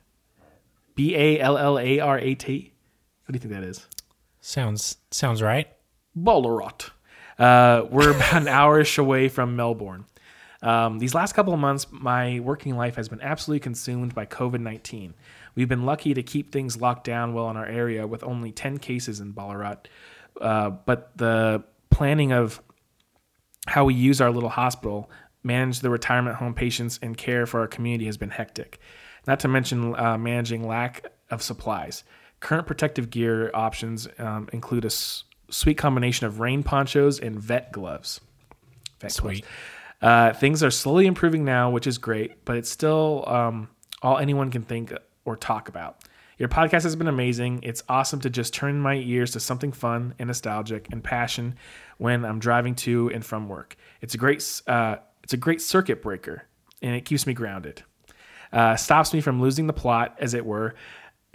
B 0.94 1.14
A 1.16 1.40
L 1.40 1.58
L 1.58 1.78
A 1.78 2.00
R 2.00 2.18
A 2.18 2.34
T. 2.34 2.72
What 3.24 3.32
do 3.32 3.36
you 3.36 3.40
think 3.40 3.52
that 3.52 3.68
is? 3.68 3.86
Sounds 4.40 4.96
sounds 5.10 5.42
right. 5.42 5.68
Ballarat. 6.14 6.90
Uh, 7.38 7.84
we're 7.90 8.10
about 8.16 8.42
an 8.42 8.46
hourish 8.46 8.98
away 8.98 9.28
from 9.28 9.56
Melbourne. 9.56 10.06
Um, 10.62 10.98
these 10.98 11.14
last 11.14 11.34
couple 11.34 11.52
of 11.52 11.60
months, 11.60 11.86
my 11.90 12.40
working 12.40 12.76
life 12.76 12.96
has 12.96 13.08
been 13.08 13.20
absolutely 13.20 13.60
consumed 13.60 14.14
by 14.14 14.26
COVID 14.26 14.60
19. 14.60 15.14
We've 15.54 15.68
been 15.68 15.84
lucky 15.84 16.14
to 16.14 16.22
keep 16.22 16.52
things 16.52 16.80
locked 16.80 17.04
down 17.04 17.34
well 17.34 17.50
in 17.50 17.56
our 17.56 17.66
area 17.66 18.06
with 18.06 18.22
only 18.24 18.52
10 18.52 18.78
cases 18.78 19.20
in 19.20 19.32
Ballarat. 19.32 19.76
Uh, 20.40 20.70
but 20.70 21.16
the 21.16 21.64
planning 21.90 22.32
of 22.32 22.62
how 23.66 23.84
we 23.84 23.94
use 23.94 24.20
our 24.20 24.30
little 24.30 24.48
hospital, 24.48 25.10
manage 25.42 25.80
the 25.80 25.90
retirement 25.90 26.36
home 26.36 26.54
patients, 26.54 26.98
and 27.02 27.16
care 27.16 27.44
for 27.46 27.60
our 27.60 27.66
community 27.66 28.06
has 28.06 28.16
been 28.16 28.30
hectic. 28.30 28.78
Not 29.26 29.40
to 29.40 29.48
mention 29.48 29.94
uh, 29.98 30.16
managing 30.16 30.66
lack 30.66 31.06
of 31.30 31.42
supplies. 31.42 32.04
Current 32.40 32.66
protective 32.66 33.10
gear 33.10 33.50
options 33.52 34.08
um, 34.18 34.48
include 34.52 34.84
a 34.84 34.86
s- 34.86 35.24
sweet 35.50 35.76
combination 35.76 36.26
of 36.26 36.40
rain 36.40 36.62
ponchos 36.62 37.18
and 37.18 37.38
vet 37.38 37.72
gloves. 37.72 38.20
Vet 39.00 39.12
Sweet. 39.12 39.42
gloves. 39.42 39.52
Uh, 40.00 40.32
things 40.32 40.62
are 40.62 40.70
slowly 40.70 41.06
improving 41.06 41.44
now, 41.44 41.70
which 41.70 41.86
is 41.86 41.98
great, 41.98 42.44
but 42.44 42.56
it's 42.56 42.70
still 42.70 43.24
um, 43.26 43.68
all 44.00 44.18
anyone 44.18 44.50
can 44.50 44.62
think 44.62 44.92
or 45.28 45.36
talk 45.36 45.68
about. 45.68 46.02
Your 46.38 46.48
podcast 46.48 46.84
has 46.84 46.96
been 46.96 47.08
amazing. 47.08 47.60
It's 47.62 47.82
awesome 47.88 48.20
to 48.20 48.30
just 48.30 48.54
turn 48.54 48.80
my 48.80 48.94
ears 48.94 49.32
to 49.32 49.40
something 49.40 49.72
fun 49.72 50.14
and 50.18 50.28
nostalgic 50.28 50.88
and 50.92 51.02
passion 51.02 51.56
when 51.98 52.24
I'm 52.24 52.38
driving 52.38 52.74
to 52.76 53.10
and 53.12 53.24
from 53.24 53.48
work. 53.48 53.76
It's 54.00 54.14
a 54.14 54.18
great, 54.18 54.62
uh, 54.66 54.96
it's 55.22 55.32
a 55.32 55.36
great 55.36 55.60
circuit 55.60 56.00
breaker, 56.00 56.44
and 56.80 56.94
it 56.94 57.04
keeps 57.04 57.26
me 57.26 57.34
grounded. 57.34 57.82
Uh, 58.52 58.76
stops 58.76 59.12
me 59.12 59.20
from 59.20 59.40
losing 59.42 59.66
the 59.66 59.72
plot, 59.72 60.16
as 60.18 60.32
it 60.32 60.46
were. 60.46 60.74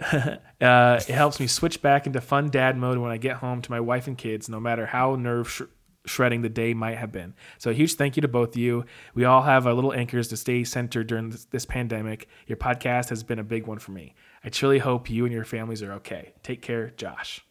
uh, 0.00 0.36
it 0.60 1.14
helps 1.14 1.38
me 1.38 1.46
switch 1.46 1.80
back 1.80 2.06
into 2.06 2.20
fun 2.20 2.48
dad 2.50 2.76
mode 2.76 2.98
when 2.98 3.12
I 3.12 3.18
get 3.18 3.36
home 3.36 3.62
to 3.62 3.70
my 3.70 3.80
wife 3.80 4.08
and 4.08 4.18
kids, 4.18 4.48
no 4.48 4.58
matter 4.58 4.86
how 4.86 5.14
nerve 5.16 5.48
sh- 5.48 5.62
shredding 6.06 6.42
the 6.42 6.48
day 6.48 6.74
might 6.74 6.98
have 6.98 7.12
been. 7.12 7.34
So, 7.58 7.70
a 7.70 7.74
huge 7.74 7.94
thank 7.94 8.16
you 8.16 8.22
to 8.22 8.28
both 8.28 8.50
of 8.50 8.56
you. 8.56 8.84
We 9.14 9.24
all 9.24 9.42
have 9.42 9.66
our 9.66 9.74
little 9.74 9.92
anchors 9.92 10.28
to 10.28 10.36
stay 10.36 10.64
centered 10.64 11.06
during 11.06 11.30
this, 11.30 11.44
this 11.46 11.64
pandemic. 11.66 12.28
Your 12.46 12.56
podcast 12.56 13.08
has 13.08 13.22
been 13.22 13.38
a 13.38 13.44
big 13.44 13.66
one 13.66 13.78
for 13.78 13.92
me. 13.92 14.14
I 14.44 14.48
truly 14.48 14.78
hope 14.78 15.08
you 15.08 15.24
and 15.24 15.32
your 15.32 15.44
families 15.44 15.82
are 15.82 15.92
okay. 15.94 16.34
Take 16.42 16.62
care, 16.62 16.90
Josh. 16.90 17.44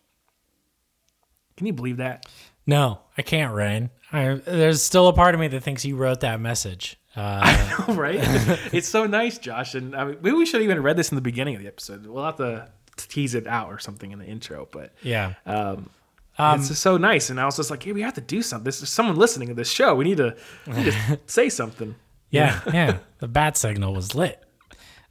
Can 1.57 1.67
you 1.67 1.73
believe 1.73 1.97
that? 1.97 2.25
No, 2.65 3.01
I 3.17 3.21
can't, 3.21 3.53
Ryan. 3.53 3.89
I, 4.11 4.35
there's 4.45 4.81
still 4.81 5.07
a 5.07 5.13
part 5.13 5.33
of 5.33 5.41
me 5.41 5.47
that 5.49 5.61
thinks 5.61 5.83
you 5.83 5.95
wrote 5.95 6.21
that 6.21 6.39
message. 6.39 6.97
Uh, 7.15 7.83
right? 7.89 8.19
it's 8.71 8.87
so 8.87 9.05
nice, 9.05 9.37
Josh. 9.37 9.75
And 9.75 9.95
I 9.95 10.05
mean, 10.05 10.17
maybe 10.21 10.35
we 10.35 10.45
should 10.45 10.61
have 10.61 10.69
even 10.69 10.81
read 10.81 10.97
this 10.97 11.11
in 11.11 11.15
the 11.15 11.21
beginning 11.21 11.55
of 11.55 11.61
the 11.61 11.67
episode. 11.67 12.05
We'll 12.05 12.23
have 12.23 12.37
to 12.37 12.69
tease 12.95 13.35
it 13.35 13.47
out 13.47 13.69
or 13.69 13.79
something 13.79 14.11
in 14.11 14.19
the 14.19 14.25
intro, 14.25 14.67
but 14.71 14.93
yeah. 15.01 15.33
um, 15.45 15.89
Um, 16.37 16.59
it's 16.59 16.77
so 16.79 16.97
nice. 16.97 17.29
And 17.29 17.39
I 17.39 17.45
was 17.45 17.57
just 17.57 17.69
like, 17.69 17.83
hey, 17.83 17.91
we 17.91 18.01
have 18.01 18.15
to 18.15 18.21
do 18.21 18.41
something. 18.41 18.63
There's 18.63 18.87
someone 18.89 19.15
listening 19.15 19.49
to 19.49 19.53
this 19.53 19.69
show. 19.69 19.93
We 19.95 20.05
need 20.05 20.17
to, 20.17 20.35
we 20.67 20.73
need 20.73 20.85
to 20.93 21.19
say 21.27 21.49
something. 21.49 21.95
Yeah, 22.31 22.59
yeah. 22.73 22.97
The 23.19 23.27
bat 23.27 23.55
signal 23.57 23.93
was 23.93 24.15
lit. 24.15 24.43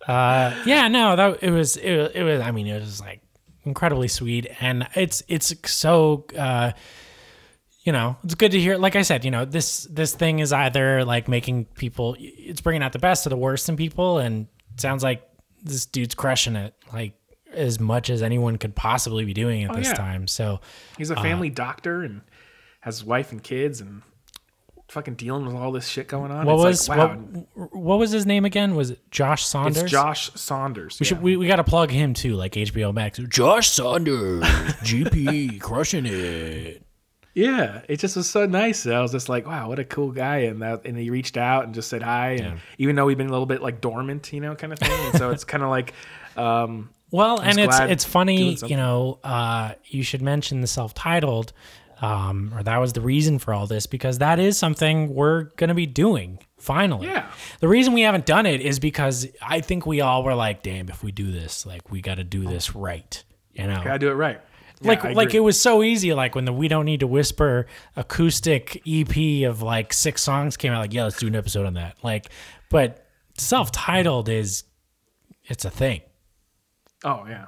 Uh, 0.09 0.61
yeah, 0.67 0.89
no, 0.89 1.15
that 1.15 1.43
it 1.43 1.51
was 1.51 1.77
it, 1.77 1.97
was- 1.97 2.11
it 2.15 2.23
was. 2.25 2.41
I 2.41 2.51
mean, 2.51 2.67
it 2.67 2.81
was 2.81 3.01
like 3.01 3.21
incredibly 3.63 4.09
sweet, 4.09 4.49
and 4.61 4.89
it's 4.97 5.23
it's 5.29 5.55
so. 5.71 6.27
Uh, 6.37 6.73
you 7.85 7.93
know, 7.93 8.17
it's 8.25 8.35
good 8.37 8.53
to 8.53 8.61
hear. 8.61 8.77
Like 8.77 8.97
I 8.97 9.03
said, 9.03 9.25
you 9.25 9.31
know, 9.31 9.45
this 9.45 9.85
this 9.91 10.15
thing 10.15 10.41
is 10.41 10.53
either 10.53 11.05
like 11.05 11.29
making 11.29 11.67
people, 11.67 12.17
it's 12.19 12.61
bringing 12.61 12.83
out 12.83 12.93
the 12.93 12.99
best 13.01 13.27
or 13.27 13.31
the 13.31 13.37
worst 13.37 13.69
in 13.69 13.77
people, 13.77 14.19
and 14.19 14.47
it 14.75 14.81
sounds 14.81 15.03
like 15.05 15.23
this 15.63 15.87
dude's 15.87 16.15
crushing 16.17 16.57
it, 16.57 16.75
like 16.93 17.15
as 17.55 17.79
much 17.81 18.11
as 18.11 18.23
anyone 18.23 18.59
could 18.59 18.75
possibly 18.75 19.25
be 19.25 19.35
doing 19.35 19.65
at 19.65 19.75
this 19.75 19.89
Oh, 19.89 19.91
yeah. 19.91 19.95
time. 19.95 20.27
So, 20.27 20.61
He's 20.99 21.11
a 21.11 21.17
family 21.17 21.51
doctor 21.51 22.03
and 22.03 22.23
has 22.81 23.05
wife 23.05 23.31
and 23.33 23.43
kids 23.43 23.81
and 23.81 24.03
fucking 24.89 25.15
dealing 25.15 25.47
with 25.47 25.55
all 25.55 25.73
this 25.73 25.87
shit 25.89 26.07
going 26.07 26.31
on. 26.31 26.45
what 26.45 26.55
it's 26.69 26.87
was 26.87 26.89
like, 26.91 26.99
wow. 26.99 27.15
what, 27.55 27.75
what 27.75 27.99
was 27.99 28.11
his 28.11 28.27
name 28.27 28.45
again? 28.45 28.75
Was 28.75 28.91
it 28.91 29.11
Josh 29.11 29.45
Saunders? 29.47 29.83
it's 29.85 29.91
Josh 29.91 30.31
Saunders. 30.35 31.01
We 31.01 31.05
yeah. 31.05 31.09
should 31.09 31.23
we, 31.23 31.37
we 31.37 31.47
got 31.47 31.57
to 31.57 31.65
plug 31.65 31.91
him 31.91 32.13
too, 32.13 32.35
like 32.35 32.53
HBO 32.53 32.93
Max. 32.93 33.19
Josh 33.19 33.71
Saunders, 33.71 34.43
GP, 34.85 35.61
crushing 35.61 36.05
it. 36.07 36.83
Yeah, 37.35 37.81
it 37.89 37.99
just 37.99 38.15
was 38.17 38.29
so 38.29 38.45
nice. 38.45 38.87
I 38.87 39.01
was 39.01 39.13
just 39.13 39.31
like, 39.31 39.47
wow, 39.47 39.67
what 39.71 39.79
a 39.79 39.85
cool 39.85 40.11
guy. 40.13 40.39
And 40.41 40.61
that, 40.61 40.85
and 40.85 40.99
he 40.99 41.09
reached 41.09 41.39
out 41.39 41.65
and 41.65 41.73
just 41.75 41.89
said 41.89 42.03
hi. 42.03 42.33
And 42.33 42.41
Yeah. 42.41 42.57
even 42.77 42.95
though 42.95 43.07
we've 43.07 43.17
been 43.17 43.29
a 43.29 43.33
little 43.33 43.47
bit 43.47 43.63
like 43.63 43.81
dormant, 43.81 44.31
you 44.35 44.41
know, 44.41 44.55
kind 44.55 44.71
of 44.75 44.79
thing. 44.79 44.91
And 44.93 45.17
so 45.17 45.31
it's 45.31 45.45
kind 45.45 45.63
of 45.63 45.71
like, 45.71 45.95
um, 46.37 46.91
Well, 47.13 47.41
and 47.41 47.59
it's 47.61 47.79
it's 47.79 48.05
funny, 48.05 48.57
you 48.67 48.77
know. 48.77 49.21
Uh, 49.23 49.75
you 49.85 50.03
should 50.03 50.23
mention 50.23 50.61
the 50.61 50.67
self-titled. 50.67 51.53
um, 52.01 52.53
or 52.57 52.65
that 52.65 52.79
was 52.79 52.93
the 52.95 53.01
reason 53.01 53.39
for 53.39 53.55
all 53.55 53.69
this 53.69 53.87
because 53.87 54.19
that 54.19 54.41
is 54.41 54.59
something 54.59 55.15
we're 55.15 55.45
gonna 55.57 55.75
be 55.75 55.87
doing 55.87 56.41
finally. 56.59 57.07
Yeah. 57.07 57.31
The 57.61 57.69
reason 57.69 57.93
we 57.93 58.01
haven't 58.01 58.27
done 58.27 58.45
it 58.45 58.61
is 58.61 58.81
because 58.81 59.29
I 59.41 59.61
think 59.61 59.87
we 59.87 60.01
all 60.01 60.25
were 60.25 60.35
like, 60.35 60.65
"Damn, 60.65 60.89
if 60.89 61.05
we 61.05 61.13
do 61.13 61.31
this, 61.31 61.65
like 61.65 61.93
we 61.93 62.01
got 62.01 62.17
to 62.17 62.25
do 62.25 62.45
this 62.45 62.75
right," 62.75 63.23
you 63.53 63.69
know. 63.69 63.81
Gotta 63.85 64.01
do 64.01 64.09
it 64.11 64.15
right. 64.15 64.41
Yeah, 64.81 64.89
like 64.89 65.05
I 65.05 65.13
like 65.13 65.29
agree. 65.29 65.39
it 65.39 65.43
was 65.43 65.61
so 65.61 65.85
easy 65.85 66.13
like 66.13 66.35
when 66.35 66.45
the 66.45 66.53
we 66.53 66.67
don't 66.67 66.87
need 66.87 67.01
to 67.01 67.07
whisper 67.07 67.69
acoustic 67.95 68.83
ep 68.85 69.17
of 69.49 69.63
like 69.63 69.93
six 69.93 70.23
songs 70.23 70.57
came 70.57 70.73
out 70.73 70.81
like 70.81 70.93
yeah 70.93 71.05
let's 71.05 71.19
do 71.21 71.29
an 71.29 71.37
episode 71.37 71.67
on 71.67 71.75
that 71.75 71.97
like 72.03 72.31
but 72.69 73.07
self-titled 73.39 74.29
is 74.29 74.65
it's 75.45 75.65
a 75.65 75.71
thing 75.71 76.01
Oh 77.05 77.25
yeah. 77.29 77.47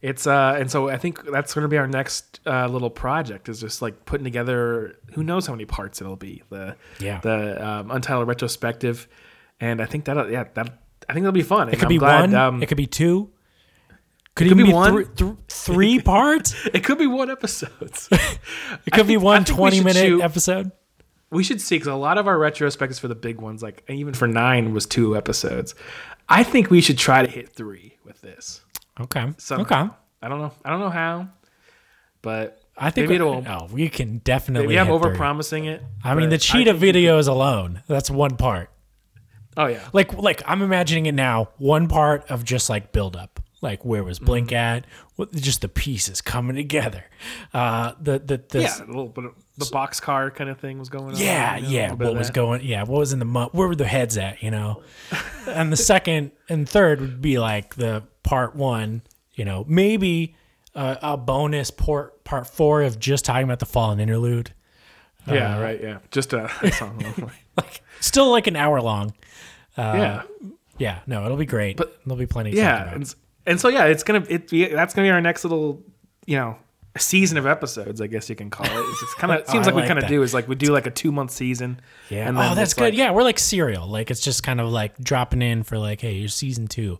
It's 0.00 0.26
uh 0.26 0.56
and 0.58 0.70
so 0.70 0.88
I 0.88 0.96
think 0.96 1.24
that's 1.30 1.54
gonna 1.54 1.68
be 1.68 1.78
our 1.78 1.86
next 1.86 2.40
uh, 2.46 2.66
little 2.66 2.90
project 2.90 3.48
is 3.48 3.60
just 3.60 3.80
like 3.82 4.04
putting 4.04 4.24
together 4.24 4.96
who 5.14 5.22
knows 5.22 5.46
how 5.46 5.52
many 5.52 5.64
parts 5.64 6.00
it'll 6.00 6.16
be. 6.16 6.42
The 6.50 6.76
Yeah. 6.98 7.20
the 7.20 7.64
um, 7.66 7.90
untitled 7.90 8.26
retrospective. 8.26 9.06
And 9.60 9.80
I 9.80 9.86
think 9.86 10.06
that 10.06 10.28
yeah 10.30 10.44
that 10.54 10.78
I 11.08 11.12
think 11.12 11.22
that'll 11.24 11.32
be 11.32 11.42
fun. 11.42 11.68
It 11.68 11.78
could 11.78 11.88
be 11.88 11.98
one 12.00 12.34
um, 12.34 12.62
it 12.62 12.66
could 12.66 12.76
be 12.76 12.86
two. 12.86 13.30
Could, 14.34 14.48
could 14.48 14.52
even 14.52 14.56
be 14.58 14.64
be, 14.64 14.72
one. 14.72 15.04
thr- 15.04 15.10
thr- 15.14 15.32
three 15.48 16.00
parts? 16.02 16.54
It 16.72 16.82
could 16.82 16.98
be 16.98 17.06
one 17.06 17.30
episodes 17.30 18.08
it 18.12 18.90
could 18.92 19.06
be 19.06 19.14
think- 19.14 19.22
one 19.22 19.44
20 19.44 19.80
minute 19.80 19.96
shoot- 20.00 20.20
episode. 20.22 20.72
We 21.30 21.42
should 21.44 21.60
see 21.62 21.76
because 21.76 21.88
a 21.88 21.94
lot 21.94 22.18
of 22.18 22.26
our 22.28 22.36
retrospectives 22.36 22.98
for 23.00 23.08
the 23.08 23.14
big 23.14 23.40
ones 23.40 23.62
like 23.62 23.84
even 23.88 24.12
for 24.14 24.26
nine 24.26 24.74
was 24.74 24.84
two 24.84 25.16
episodes 25.16 25.74
I 26.32 26.42
think 26.44 26.70
we 26.70 26.80
should 26.80 26.98
try 26.98 27.22
to 27.22 27.30
hit 27.30 27.50
three 27.50 27.98
with 28.04 28.20
this 28.20 28.62
okay 29.00 29.32
somehow. 29.38 29.62
okay 29.84 29.94
I 30.22 30.28
don't 30.28 30.40
know 30.40 30.52
I 30.64 30.70
don't 30.70 30.80
know 30.80 30.90
how 30.90 31.28
but 32.22 32.58
i 32.76 32.90
think 32.90 33.08
maybe 33.08 33.20
we, 33.24 33.30
it'll 33.36 33.44
oh, 33.46 33.68
we 33.70 33.88
can 33.88 34.18
definitely 34.18 34.68
maybe 34.68 34.78
I'm 34.80 34.90
over 34.90 35.14
promising 35.14 35.64
it 35.66 35.82
i 36.04 36.14
mean 36.14 36.30
the 36.30 36.38
cheetah 36.38 36.74
videos 36.74 37.28
alone 37.28 37.82
that's 37.86 38.10
one 38.10 38.36
part 38.36 38.70
oh 39.56 39.66
yeah 39.66 39.86
like 39.92 40.14
like 40.14 40.42
I'm 40.46 40.62
imagining 40.62 41.06
it 41.06 41.14
now. 41.14 41.48
One 41.58 41.88
part 41.88 42.30
of 42.30 42.44
just 42.44 42.70
like 42.70 42.92
build 42.92 43.16
up, 43.16 43.40
like 43.60 43.84
where 43.84 44.02
was 44.02 44.18
Blink 44.18 44.48
Mm-hmm. 44.48 44.56
at? 44.56 44.86
What 45.16 45.32
just 45.32 45.60
the 45.60 45.68
pieces 45.68 46.20
coming 46.22 46.56
together. 46.56 47.04
Uh, 47.52 47.92
the 48.00 48.18
the 48.18 48.42
the 48.48 48.62
Yeah, 48.62 48.78
a 48.82 48.86
little 48.86 49.08
bit 49.08 49.24
of 49.26 49.34
the 49.58 49.68
Box 49.72 50.00
Car 50.00 50.30
kind 50.30 50.48
of 50.48 50.58
thing 50.58 50.78
was 50.78 50.88
going 50.88 51.14
on. 51.14 51.20
yeah 51.20 51.56
you 51.56 51.62
know, 51.62 51.68
yeah. 51.68 51.92
What 51.92 52.14
was 52.14 52.28
that. 52.28 52.32
going? 52.34 52.62
Yeah, 52.64 52.82
what 52.84 52.98
was 52.98 53.12
in 53.12 53.18
the 53.18 53.24
mu- 53.24 53.48
where 53.52 53.68
were 53.68 53.76
the 53.76 53.86
heads 53.86 54.16
at? 54.16 54.42
You 54.42 54.50
know, 54.50 54.82
and 55.46 55.70
the 55.72 55.76
second 55.76 56.32
and 56.48 56.68
third 56.68 57.00
would 57.00 57.20
be 57.22 57.38
like 57.38 57.74
the 57.76 58.02
part 58.22 58.56
one. 58.56 59.02
You 59.34 59.44
know, 59.44 59.64
maybe 59.68 60.34
uh, 60.74 60.96
a 61.02 61.16
bonus 61.16 61.70
part 61.70 62.22
part 62.24 62.46
four 62.46 62.82
of 62.82 62.98
just 62.98 63.24
talking 63.24 63.44
about 63.44 63.58
the 63.58 63.66
fallen 63.66 64.00
interlude. 64.00 64.52
Yeah, 65.26 65.56
Uh, 65.58 65.62
right. 65.62 65.80
Yeah, 65.82 65.98
just 66.10 66.32
a, 66.32 66.50
a 66.62 66.72
song. 66.72 67.30
Like 67.56 67.82
still 68.00 68.30
like 68.30 68.46
an 68.46 68.56
hour 68.56 68.80
long. 68.80 69.12
yeah, 69.76 70.22
Yeah, 70.78 71.00
no, 71.06 71.24
it'll 71.26 71.36
be 71.36 71.44
great. 71.46 71.76
But 71.76 71.98
there'll 72.04 72.18
be 72.18 72.26
plenty. 72.26 72.50
To 72.52 72.56
talk 72.56 72.62
yeah, 72.62 72.82
about. 72.84 72.94
and, 72.94 73.14
and 73.46 73.60
so 73.60 73.68
yeah, 73.68 73.84
it's 73.84 74.02
gonna 74.02 74.24
it 74.28 74.48
be 74.48 74.66
that's 74.66 74.94
gonna 74.94 75.06
be 75.06 75.10
our 75.10 75.20
next 75.20 75.44
little 75.44 75.82
you 76.26 76.36
know 76.36 76.56
season 77.00 77.38
of 77.38 77.46
episodes. 77.46 78.00
I 78.00 78.06
guess 78.06 78.28
you 78.28 78.36
can 78.36 78.50
call 78.50 78.66
it. 78.66 78.72
It's, 78.90 79.02
it's 79.02 79.14
kind 79.14 79.32
of 79.40 79.48
seems 79.48 79.66
I 79.66 79.70
like 79.70 79.82
we 79.82 79.88
kind 79.88 79.98
of 79.98 80.08
do 80.08 80.22
is 80.22 80.34
like 80.34 80.48
we 80.48 80.54
do 80.54 80.72
like 80.72 80.86
a 80.86 80.90
two 80.90 81.12
month 81.12 81.30
season. 81.30 81.80
Yeah. 82.10 82.28
and 82.28 82.36
then 82.36 82.52
oh, 82.52 82.54
that's 82.54 82.74
good. 82.74 82.84
like- 82.84 82.94
yeah, 82.94 83.12
we're 83.12 83.22
like 83.22 83.38
serial. 83.38 83.86
Like 83.86 84.10
it's 84.10 84.20
just 84.20 84.42
kind 84.42 84.60
of 84.60 84.68
like 84.68 84.98
dropping 84.98 85.42
in 85.42 85.62
for 85.62 85.78
like, 85.78 86.00
hey, 86.00 86.18
here's 86.18 86.34
season 86.34 86.66
two. 86.66 86.98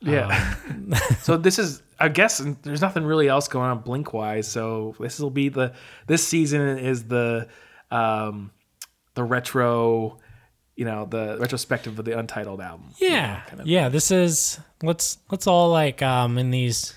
Yeah. 0.00 0.54
so 1.22 1.36
this 1.36 1.58
is, 1.58 1.82
I 2.00 2.08
guess, 2.08 2.42
there's 2.62 2.80
nothing 2.80 3.04
really 3.04 3.28
else 3.28 3.46
going 3.46 3.70
on 3.70 3.78
Blink 3.80 4.12
wise. 4.12 4.48
So 4.48 4.96
this 4.98 5.20
will 5.20 5.30
be 5.30 5.48
the 5.48 5.72
this 6.08 6.26
season 6.26 6.78
is 6.78 7.04
the 7.04 7.48
um 7.92 8.50
the 9.14 9.22
retro, 9.22 10.18
you 10.74 10.84
know, 10.84 11.04
the 11.04 11.36
retrospective 11.38 11.96
of 11.98 12.04
the 12.04 12.18
Untitled 12.18 12.60
album. 12.60 12.88
Yeah. 12.98 13.42
Yeah. 13.64 13.88
This 13.88 14.10
is 14.10 14.58
let's 14.82 15.18
let's 15.30 15.46
all 15.46 15.70
like 15.70 16.02
um 16.02 16.38
in 16.38 16.50
these. 16.50 16.94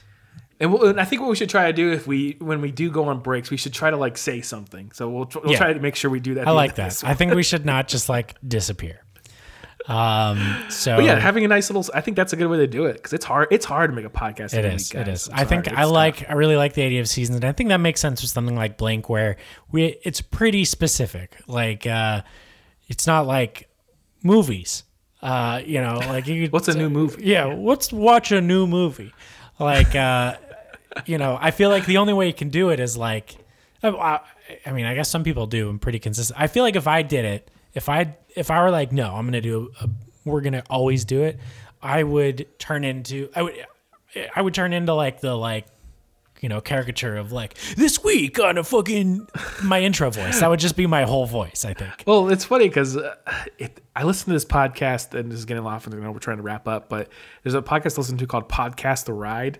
And, 0.59 0.71
we'll, 0.71 0.87
and 0.87 1.01
I 1.01 1.03
think 1.05 1.21
what 1.21 1.29
we 1.29 1.35
should 1.35 1.49
try 1.49 1.67
to 1.67 1.73
do 1.73 1.91
if 1.91 2.07
we 2.07 2.37
when 2.39 2.61
we 2.61 2.71
do 2.71 2.89
go 2.89 3.05
on 3.05 3.19
breaks, 3.19 3.49
we 3.51 3.57
should 3.57 3.73
try 3.73 3.89
to 3.89 3.97
like 3.97 4.17
say 4.17 4.39
something. 4.41 4.91
So 4.93 5.09
we'll 5.09 5.25
tr- 5.25 5.39
we'll 5.43 5.51
Yeah. 5.51 5.57
try 5.57 5.73
to 5.73 5.79
make 5.79 5.95
sure 5.97 6.09
we 6.09 6.19
do 6.21 6.35
that. 6.35 6.47
I 6.47 6.51
like 6.51 6.75
that. 6.75 7.03
I 7.03 7.13
think 7.13 7.33
we 7.33 7.43
should 7.43 7.65
not 7.65 7.87
just 7.89 8.07
like 8.07 8.35
disappear. 8.47 9.01
Um. 9.87 10.39
So 10.69 10.95
But 10.95 11.05
yeah, 11.05 11.19
having 11.19 11.45
a 11.45 11.47
nice 11.47 11.69
little. 11.69 11.85
I 11.93 12.01
think 12.01 12.17
that's 12.17 12.33
a 12.33 12.35
good 12.35 12.47
way 12.47 12.57
to 12.57 12.65
do 12.67 12.85
it 12.85 12.93
because 12.93 13.13
it's 13.13 13.25
hard. 13.25 13.49
It's 13.51 13.65
hard 13.65 13.91
to 13.91 13.95
make 13.95 14.05
a 14.05 14.09
podcast. 14.09 14.55
It 14.57 14.65
is. 14.65 14.91
week, 14.91 15.01
It 15.01 15.07
is. 15.07 15.29
I 15.31 15.43
think. 15.43 15.67
I 15.71 15.83
like. 15.83 16.17
tough. 16.19 16.29
I 16.29 16.33
really 16.33 16.55
like 16.55 16.73
the 16.73 16.81
idea 16.81 17.01
of 17.01 17.07
seasons, 17.07 17.35
and 17.35 17.45
I 17.45 17.51
think 17.51 17.69
that 17.69 17.77
makes 17.79 18.01
sense 18.01 18.21
with 18.23 18.31
something 18.31 18.55
like 18.55 18.77
Blink, 18.77 19.09
where 19.09 19.37
we 19.71 19.97
it's 20.03 20.21
pretty 20.21 20.65
specific. 20.65 21.35
Like, 21.47 21.85
uh, 21.85 22.23
it's 22.87 23.05
not 23.05 23.27
like 23.27 23.69
movies. 24.23 24.83
Uh, 25.21 25.61
you 25.63 25.79
know, 25.81 25.97
like 26.07 26.25
you. 26.27 26.47
What's 26.51 26.67
a 26.67 26.75
new 26.75 26.89
movie? 26.89 27.23
Yeah, 27.23 27.45
let's 27.45 27.93
watch 27.93 28.31
a 28.31 28.41
new 28.41 28.65
movie. 28.65 29.13
Like, 29.59 29.95
uh, 29.95 30.35
you 31.05 31.17
know, 31.17 31.37
I 31.39 31.51
feel 31.51 31.69
like 31.69 31.85
the 31.85 31.97
only 31.97 32.13
way 32.13 32.27
you 32.27 32.33
can 32.33 32.49
do 32.49 32.69
it 32.69 32.79
is 32.79 32.95
like, 32.97 33.35
I, 33.83 34.19
I- 34.65 34.71
mean, 34.71 34.85
I 34.85 34.95
guess 34.95 35.09
some 35.09 35.23
people 35.23 35.47
do. 35.47 35.69
I'm 35.69 35.79
pretty 35.79 35.99
consistent. 35.99 36.39
I 36.39 36.47
feel 36.47 36.63
like 36.63 36.75
if 36.75 36.87
I 36.87 37.01
did 37.01 37.25
it, 37.25 37.51
if 37.73 37.89
I 37.89 38.15
if 38.35 38.49
I 38.51 38.61
were 38.63 38.71
like, 38.71 38.91
no, 38.91 39.13
I'm 39.15 39.25
gonna 39.25 39.41
do, 39.41 39.71
a, 39.81 39.89
we're 40.23 40.41
gonna 40.41 40.63
always 40.69 41.05
do 41.05 41.23
it, 41.23 41.39
I 41.81 42.03
would 42.03 42.47
turn 42.59 42.83
into, 42.83 43.29
I 43.35 43.41
would, 43.43 43.53
I 44.35 44.41
would 44.41 44.53
turn 44.53 44.73
into 44.73 44.93
like 44.93 45.21
the 45.21 45.35
like. 45.35 45.65
You 46.41 46.49
know, 46.49 46.59
caricature 46.61 47.15
of 47.15 47.31
like 47.31 47.55
this 47.75 48.03
week 48.03 48.39
on 48.39 48.57
a 48.59 48.63
fucking 48.63 49.25
my 49.63 49.81
intro 49.81 50.11
voice. 50.11 50.41
That 50.41 50.49
would 50.49 50.59
just 50.59 50.75
be 50.75 50.85
my 50.85 51.03
whole 51.03 51.25
voice. 51.25 51.63
I 51.65 51.73
think. 51.73 52.03
Well, 52.05 52.29
it's 52.29 52.43
funny 52.43 52.67
because 52.67 52.97
uh, 52.97 53.15
it, 53.57 53.81
I 53.95 54.03
listen 54.03 54.25
to 54.27 54.33
this 54.33 54.45
podcast, 54.45 55.17
and 55.17 55.31
this 55.31 55.39
is 55.39 55.45
getting 55.45 55.65
off, 55.65 55.87
and 55.87 55.99
know 56.03 56.11
we're 56.11 56.19
trying 56.19 56.37
to 56.37 56.43
wrap 56.43 56.67
up, 56.67 56.87
but 56.89 57.07
there's 57.41 57.55
a 57.55 57.61
podcast 57.63 57.97
I 57.97 58.01
listen 58.01 58.17
to 58.17 58.27
called 58.27 58.49
Podcast 58.49 59.05
the 59.05 59.13
Ride, 59.13 59.59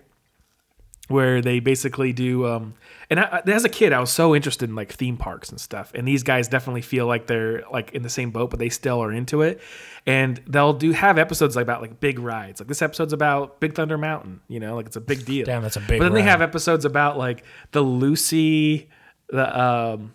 where 1.08 1.40
they 1.40 1.60
basically 1.60 2.12
do. 2.12 2.46
Um, 2.46 2.74
and 3.08 3.20
I, 3.20 3.42
as 3.46 3.64
a 3.64 3.68
kid, 3.68 3.92
I 3.92 4.00
was 4.00 4.10
so 4.10 4.34
interested 4.34 4.68
in 4.68 4.74
like 4.74 4.92
theme 4.92 5.16
parks 5.16 5.50
and 5.50 5.60
stuff, 5.60 5.92
and 5.94 6.06
these 6.06 6.22
guys 6.22 6.48
definitely 6.48 6.82
feel 6.82 7.06
like 7.06 7.26
they're 7.26 7.62
like 7.72 7.92
in 7.92 8.02
the 8.02 8.08
same 8.08 8.30
boat, 8.30 8.50
but 8.50 8.58
they 8.58 8.68
still 8.68 9.02
are 9.02 9.12
into 9.12 9.42
it. 9.42 9.60
And 10.06 10.40
they'll 10.46 10.72
do 10.72 10.92
have 10.92 11.18
episodes 11.18 11.56
like 11.56 11.64
about 11.64 11.82
like 11.82 11.98
big 12.00 12.18
rides. 12.18 12.60
Like 12.60 12.68
this 12.68 12.82
episode's 12.82 13.12
about 13.12 13.60
Big 13.60 13.74
Thunder 13.74 13.98
Mountain, 13.98 14.40
you 14.48 14.60
know, 14.60 14.76
like 14.76 14.86
it's 14.86 14.96
a 14.96 15.00
big 15.00 15.24
deal. 15.24 15.46
Damn, 15.46 15.62
that's 15.62 15.76
a 15.76 15.80
big 15.80 15.98
But 15.98 16.04
then 16.04 16.14
they 16.14 16.22
have 16.22 16.42
episodes 16.42 16.84
about 16.84 17.18
like 17.18 17.44
the 17.72 17.82
Lucy, 17.82 18.88
the 19.28 19.60
um, 19.60 20.14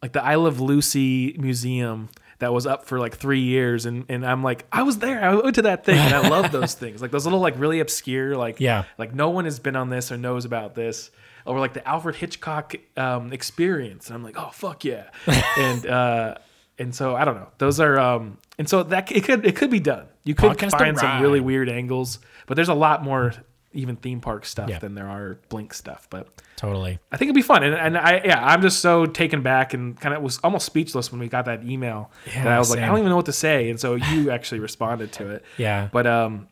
like 0.00 0.12
the 0.12 0.22
I 0.22 0.36
Love 0.36 0.60
Lucy 0.60 1.36
museum 1.38 2.08
that 2.42 2.52
was 2.52 2.66
up 2.66 2.84
for 2.86 2.98
like 2.98 3.16
three 3.16 3.40
years, 3.40 3.86
and 3.86 4.04
and 4.08 4.26
I'm 4.26 4.42
like, 4.42 4.66
I 4.70 4.82
was 4.82 4.98
there, 4.98 5.22
I 5.24 5.34
went 5.34 5.54
to 5.54 5.62
that 5.62 5.84
thing, 5.84 5.96
and 5.98 6.12
I 6.14 6.28
love 6.36 6.50
those 6.52 6.74
things, 6.74 7.00
like 7.00 7.10
those 7.12 7.24
little 7.24 7.40
like 7.40 7.54
really 7.58 7.80
obscure, 7.80 8.36
like 8.36 8.60
Yeah. 8.60 8.84
like 8.98 9.14
no 9.14 9.30
one 9.30 9.44
has 9.46 9.58
been 9.60 9.76
on 9.76 9.88
this 9.90 10.10
or 10.12 10.16
knows 10.18 10.44
about 10.44 10.74
this, 10.74 11.10
or 11.46 11.58
like 11.60 11.72
the 11.72 11.86
Alfred 11.88 12.16
Hitchcock 12.16 12.74
um, 12.96 13.32
experience, 13.32 14.08
and 14.08 14.16
I'm 14.16 14.22
like, 14.24 14.36
oh 14.36 14.50
fuck 14.52 14.84
yeah, 14.84 15.04
and 15.58 15.86
uh, 15.86 16.34
and 16.78 16.94
so 16.94 17.14
I 17.16 17.24
don't 17.24 17.36
know, 17.36 17.48
those 17.58 17.78
are 17.80 17.98
um, 17.98 18.38
and 18.58 18.68
so 18.68 18.82
that 18.82 19.10
it 19.12 19.24
could 19.24 19.46
it 19.46 19.56
could 19.56 19.70
be 19.70 19.80
done. 19.80 20.06
You 20.24 20.34
could 20.34 20.52
Podcast 20.52 20.72
find 20.78 20.98
some 20.98 21.20
really 21.22 21.40
weird 21.40 21.68
angles, 21.68 22.18
but 22.46 22.54
there's 22.54 22.68
a 22.68 22.74
lot 22.74 23.02
more 23.02 23.34
even 23.74 23.96
theme 23.96 24.20
park 24.20 24.44
stuff 24.44 24.68
Yeah. 24.68 24.78
than 24.78 24.94
there 24.94 25.08
are 25.08 25.38
Blink 25.48 25.72
stuff, 25.74 26.06
but. 26.10 26.28
Totally. 26.56 27.00
I 27.10 27.16
think 27.16 27.28
it'd 27.28 27.34
be 27.34 27.42
fun, 27.42 27.64
and, 27.64 27.74
and 27.74 27.98
I 27.98 28.20
yeah, 28.24 28.44
I'm 28.44 28.62
just 28.62 28.78
so 28.80 29.04
taken 29.06 29.42
back 29.42 29.74
and 29.74 29.98
kind 30.00 30.14
of 30.14 30.22
was 30.22 30.38
almost 30.44 30.64
speechless 30.64 31.10
when 31.10 31.20
we 31.20 31.26
got 31.28 31.46
that 31.46 31.64
email 31.64 32.10
Yeah, 32.26 32.44
that 32.44 32.52
I 32.52 32.58
was 32.60 32.70
like, 32.70 32.78
I 32.78 32.86
don't 32.86 32.98
even 32.98 33.08
know 33.10 33.16
what 33.16 33.26
to 33.26 33.32
say, 33.32 33.68
and 33.68 33.80
so 33.80 33.96
you 33.96 34.30
actually 34.36 34.60
responded 34.60 35.10
to 35.14 35.30
it. 35.30 35.44
Yeah. 35.58 35.88
But 35.90 36.06
um, 36.06 36.46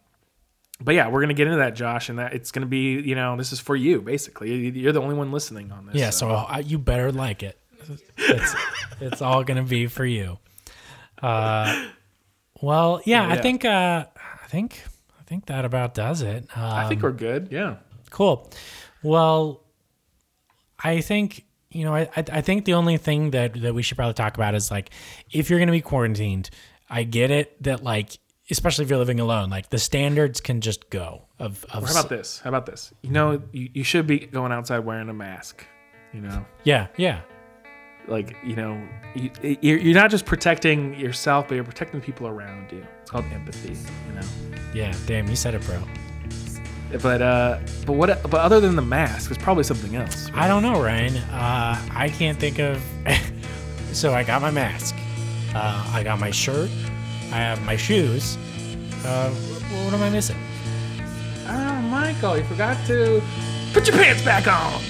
but 0.80 0.96
yeah, 0.96 1.06
we're 1.08 1.20
gonna 1.20 1.34
get 1.34 1.46
into 1.46 1.58
that, 1.58 1.76
Josh, 1.76 2.08
and 2.08 2.18
that 2.18 2.32
it's 2.34 2.50
gonna 2.50 2.66
be 2.66 3.00
you 3.00 3.14
know 3.14 3.36
this 3.36 3.52
is 3.52 3.60
for 3.60 3.76
you 3.76 4.00
basically. 4.00 4.70
You're 4.70 4.92
the 4.92 5.00
only 5.00 5.14
one 5.14 5.30
listening 5.30 5.70
on 5.70 5.86
this. 5.86 5.94
Yeah, 5.94 6.10
so 6.10 6.28
uh, 6.30 6.60
you 6.64 6.76
better 6.78 7.12
like 7.12 7.44
it. 7.44 7.56
It's, 8.18 8.54
it's 9.00 9.22
all 9.22 9.44
gonna 9.44 9.62
be 9.62 9.86
for 9.86 10.04
you. 10.04 10.38
Uh, 11.22 11.86
well, 12.60 13.00
yeah, 13.04 13.22
I 13.28 13.34
Yeah. 13.34 13.42
think 13.42 13.64
uh, 13.64 14.06
I 14.16 14.46
think 14.48 14.82
I 14.84 14.88
think 15.30 15.46
that 15.46 15.64
about 15.64 15.94
does 15.94 16.22
it. 16.22 16.44
Um, 16.56 16.64
I 16.64 16.88
think 16.88 17.02
we're 17.02 17.12
good. 17.12 17.48
Yeah. 17.52 17.76
cool. 18.10 18.50
Well, 19.02 19.62
I 20.82 21.00
think 21.00 21.44
you 21.70 21.84
know 21.84 21.94
I 21.94 22.10
I 22.16 22.40
think 22.40 22.64
the 22.64 22.74
only 22.74 22.96
thing 22.96 23.30
that 23.30 23.54
that 23.62 23.72
we 23.72 23.82
should 23.82 23.96
probably 23.96 24.14
talk 24.14 24.34
about 24.34 24.54
is 24.56 24.70
like 24.70 24.90
if 25.30 25.48
you're 25.48 25.60
gonna 25.60 25.72
be 25.72 25.80
quarantined. 25.80 26.50
I 26.92 27.04
get 27.04 27.30
it 27.30 27.62
that 27.62 27.84
like 27.84 28.18
especially 28.50 28.84
if 28.84 28.90
you're 28.90 28.98
living 28.98 29.20
alone, 29.20 29.48
like 29.48 29.70
the 29.70 29.78
standards 29.78 30.40
can 30.40 30.60
just 30.60 30.90
go 30.90 31.22
of 31.38 31.64
of 31.70 31.84
How 31.84 31.92
about 31.92 32.08
this? 32.08 32.40
How 32.40 32.48
about 32.48 32.66
this? 32.66 32.92
You 33.02 33.10
know, 33.10 33.40
you, 33.52 33.70
you 33.72 33.84
should 33.84 34.08
be 34.08 34.18
going 34.18 34.50
outside 34.50 34.80
wearing 34.80 35.08
a 35.08 35.14
mask. 35.14 35.64
You 36.12 36.22
know, 36.22 36.44
yeah 36.64 36.88
yeah 36.96 37.20
like 38.08 38.36
you 38.44 38.56
know, 38.56 38.82
you, 39.14 39.30
you're 39.60 39.78
you're 39.78 39.94
not 39.94 40.10
just 40.10 40.26
protecting 40.26 40.98
yourself, 40.98 41.46
but 41.48 41.54
you're 41.54 41.64
protecting 41.64 42.00
the 42.00 42.04
people 42.04 42.26
around 42.26 42.72
you. 42.72 42.84
It's 43.10 43.12
called 43.12 43.32
empathy. 43.32 43.76
You 44.06 44.12
know. 44.14 44.26
yeah. 44.72 44.94
Damn, 45.06 45.26
you 45.28 45.34
said 45.34 45.54
it, 45.54 45.62
bro. 45.66 45.82
But 47.02 47.20
uh, 47.20 47.58
but 47.84 47.94
what? 47.94 48.22
But 48.22 48.34
other 48.34 48.60
than 48.60 48.76
the 48.76 48.82
mask, 48.82 49.32
it's 49.32 49.42
probably 49.42 49.64
something 49.64 49.96
else. 49.96 50.30
I 50.32 50.46
don't 50.46 50.62
know, 50.62 50.80
Ryan. 50.80 51.16
Uh, 51.16 51.76
I 51.92 52.08
can't 52.08 52.38
think 52.38 52.60
of. 52.60 52.80
so 53.92 54.14
I 54.14 54.22
got 54.22 54.40
my 54.40 54.52
mask. 54.52 54.94
Uh, 55.52 55.90
I 55.92 56.04
got 56.04 56.20
my 56.20 56.30
shirt. 56.30 56.70
I 57.32 57.38
have 57.38 57.60
my 57.64 57.74
shoes. 57.76 58.36
Uh, 59.04 59.30
wh- 59.30 59.86
what 59.86 59.94
am 59.94 60.02
I 60.04 60.10
missing? 60.10 60.38
Oh, 61.48 61.80
Michael, 61.90 62.38
you 62.38 62.44
forgot 62.44 62.76
to 62.86 63.20
put 63.72 63.88
your 63.88 63.96
pants 63.96 64.22
back 64.22 64.46
on. 64.46 64.80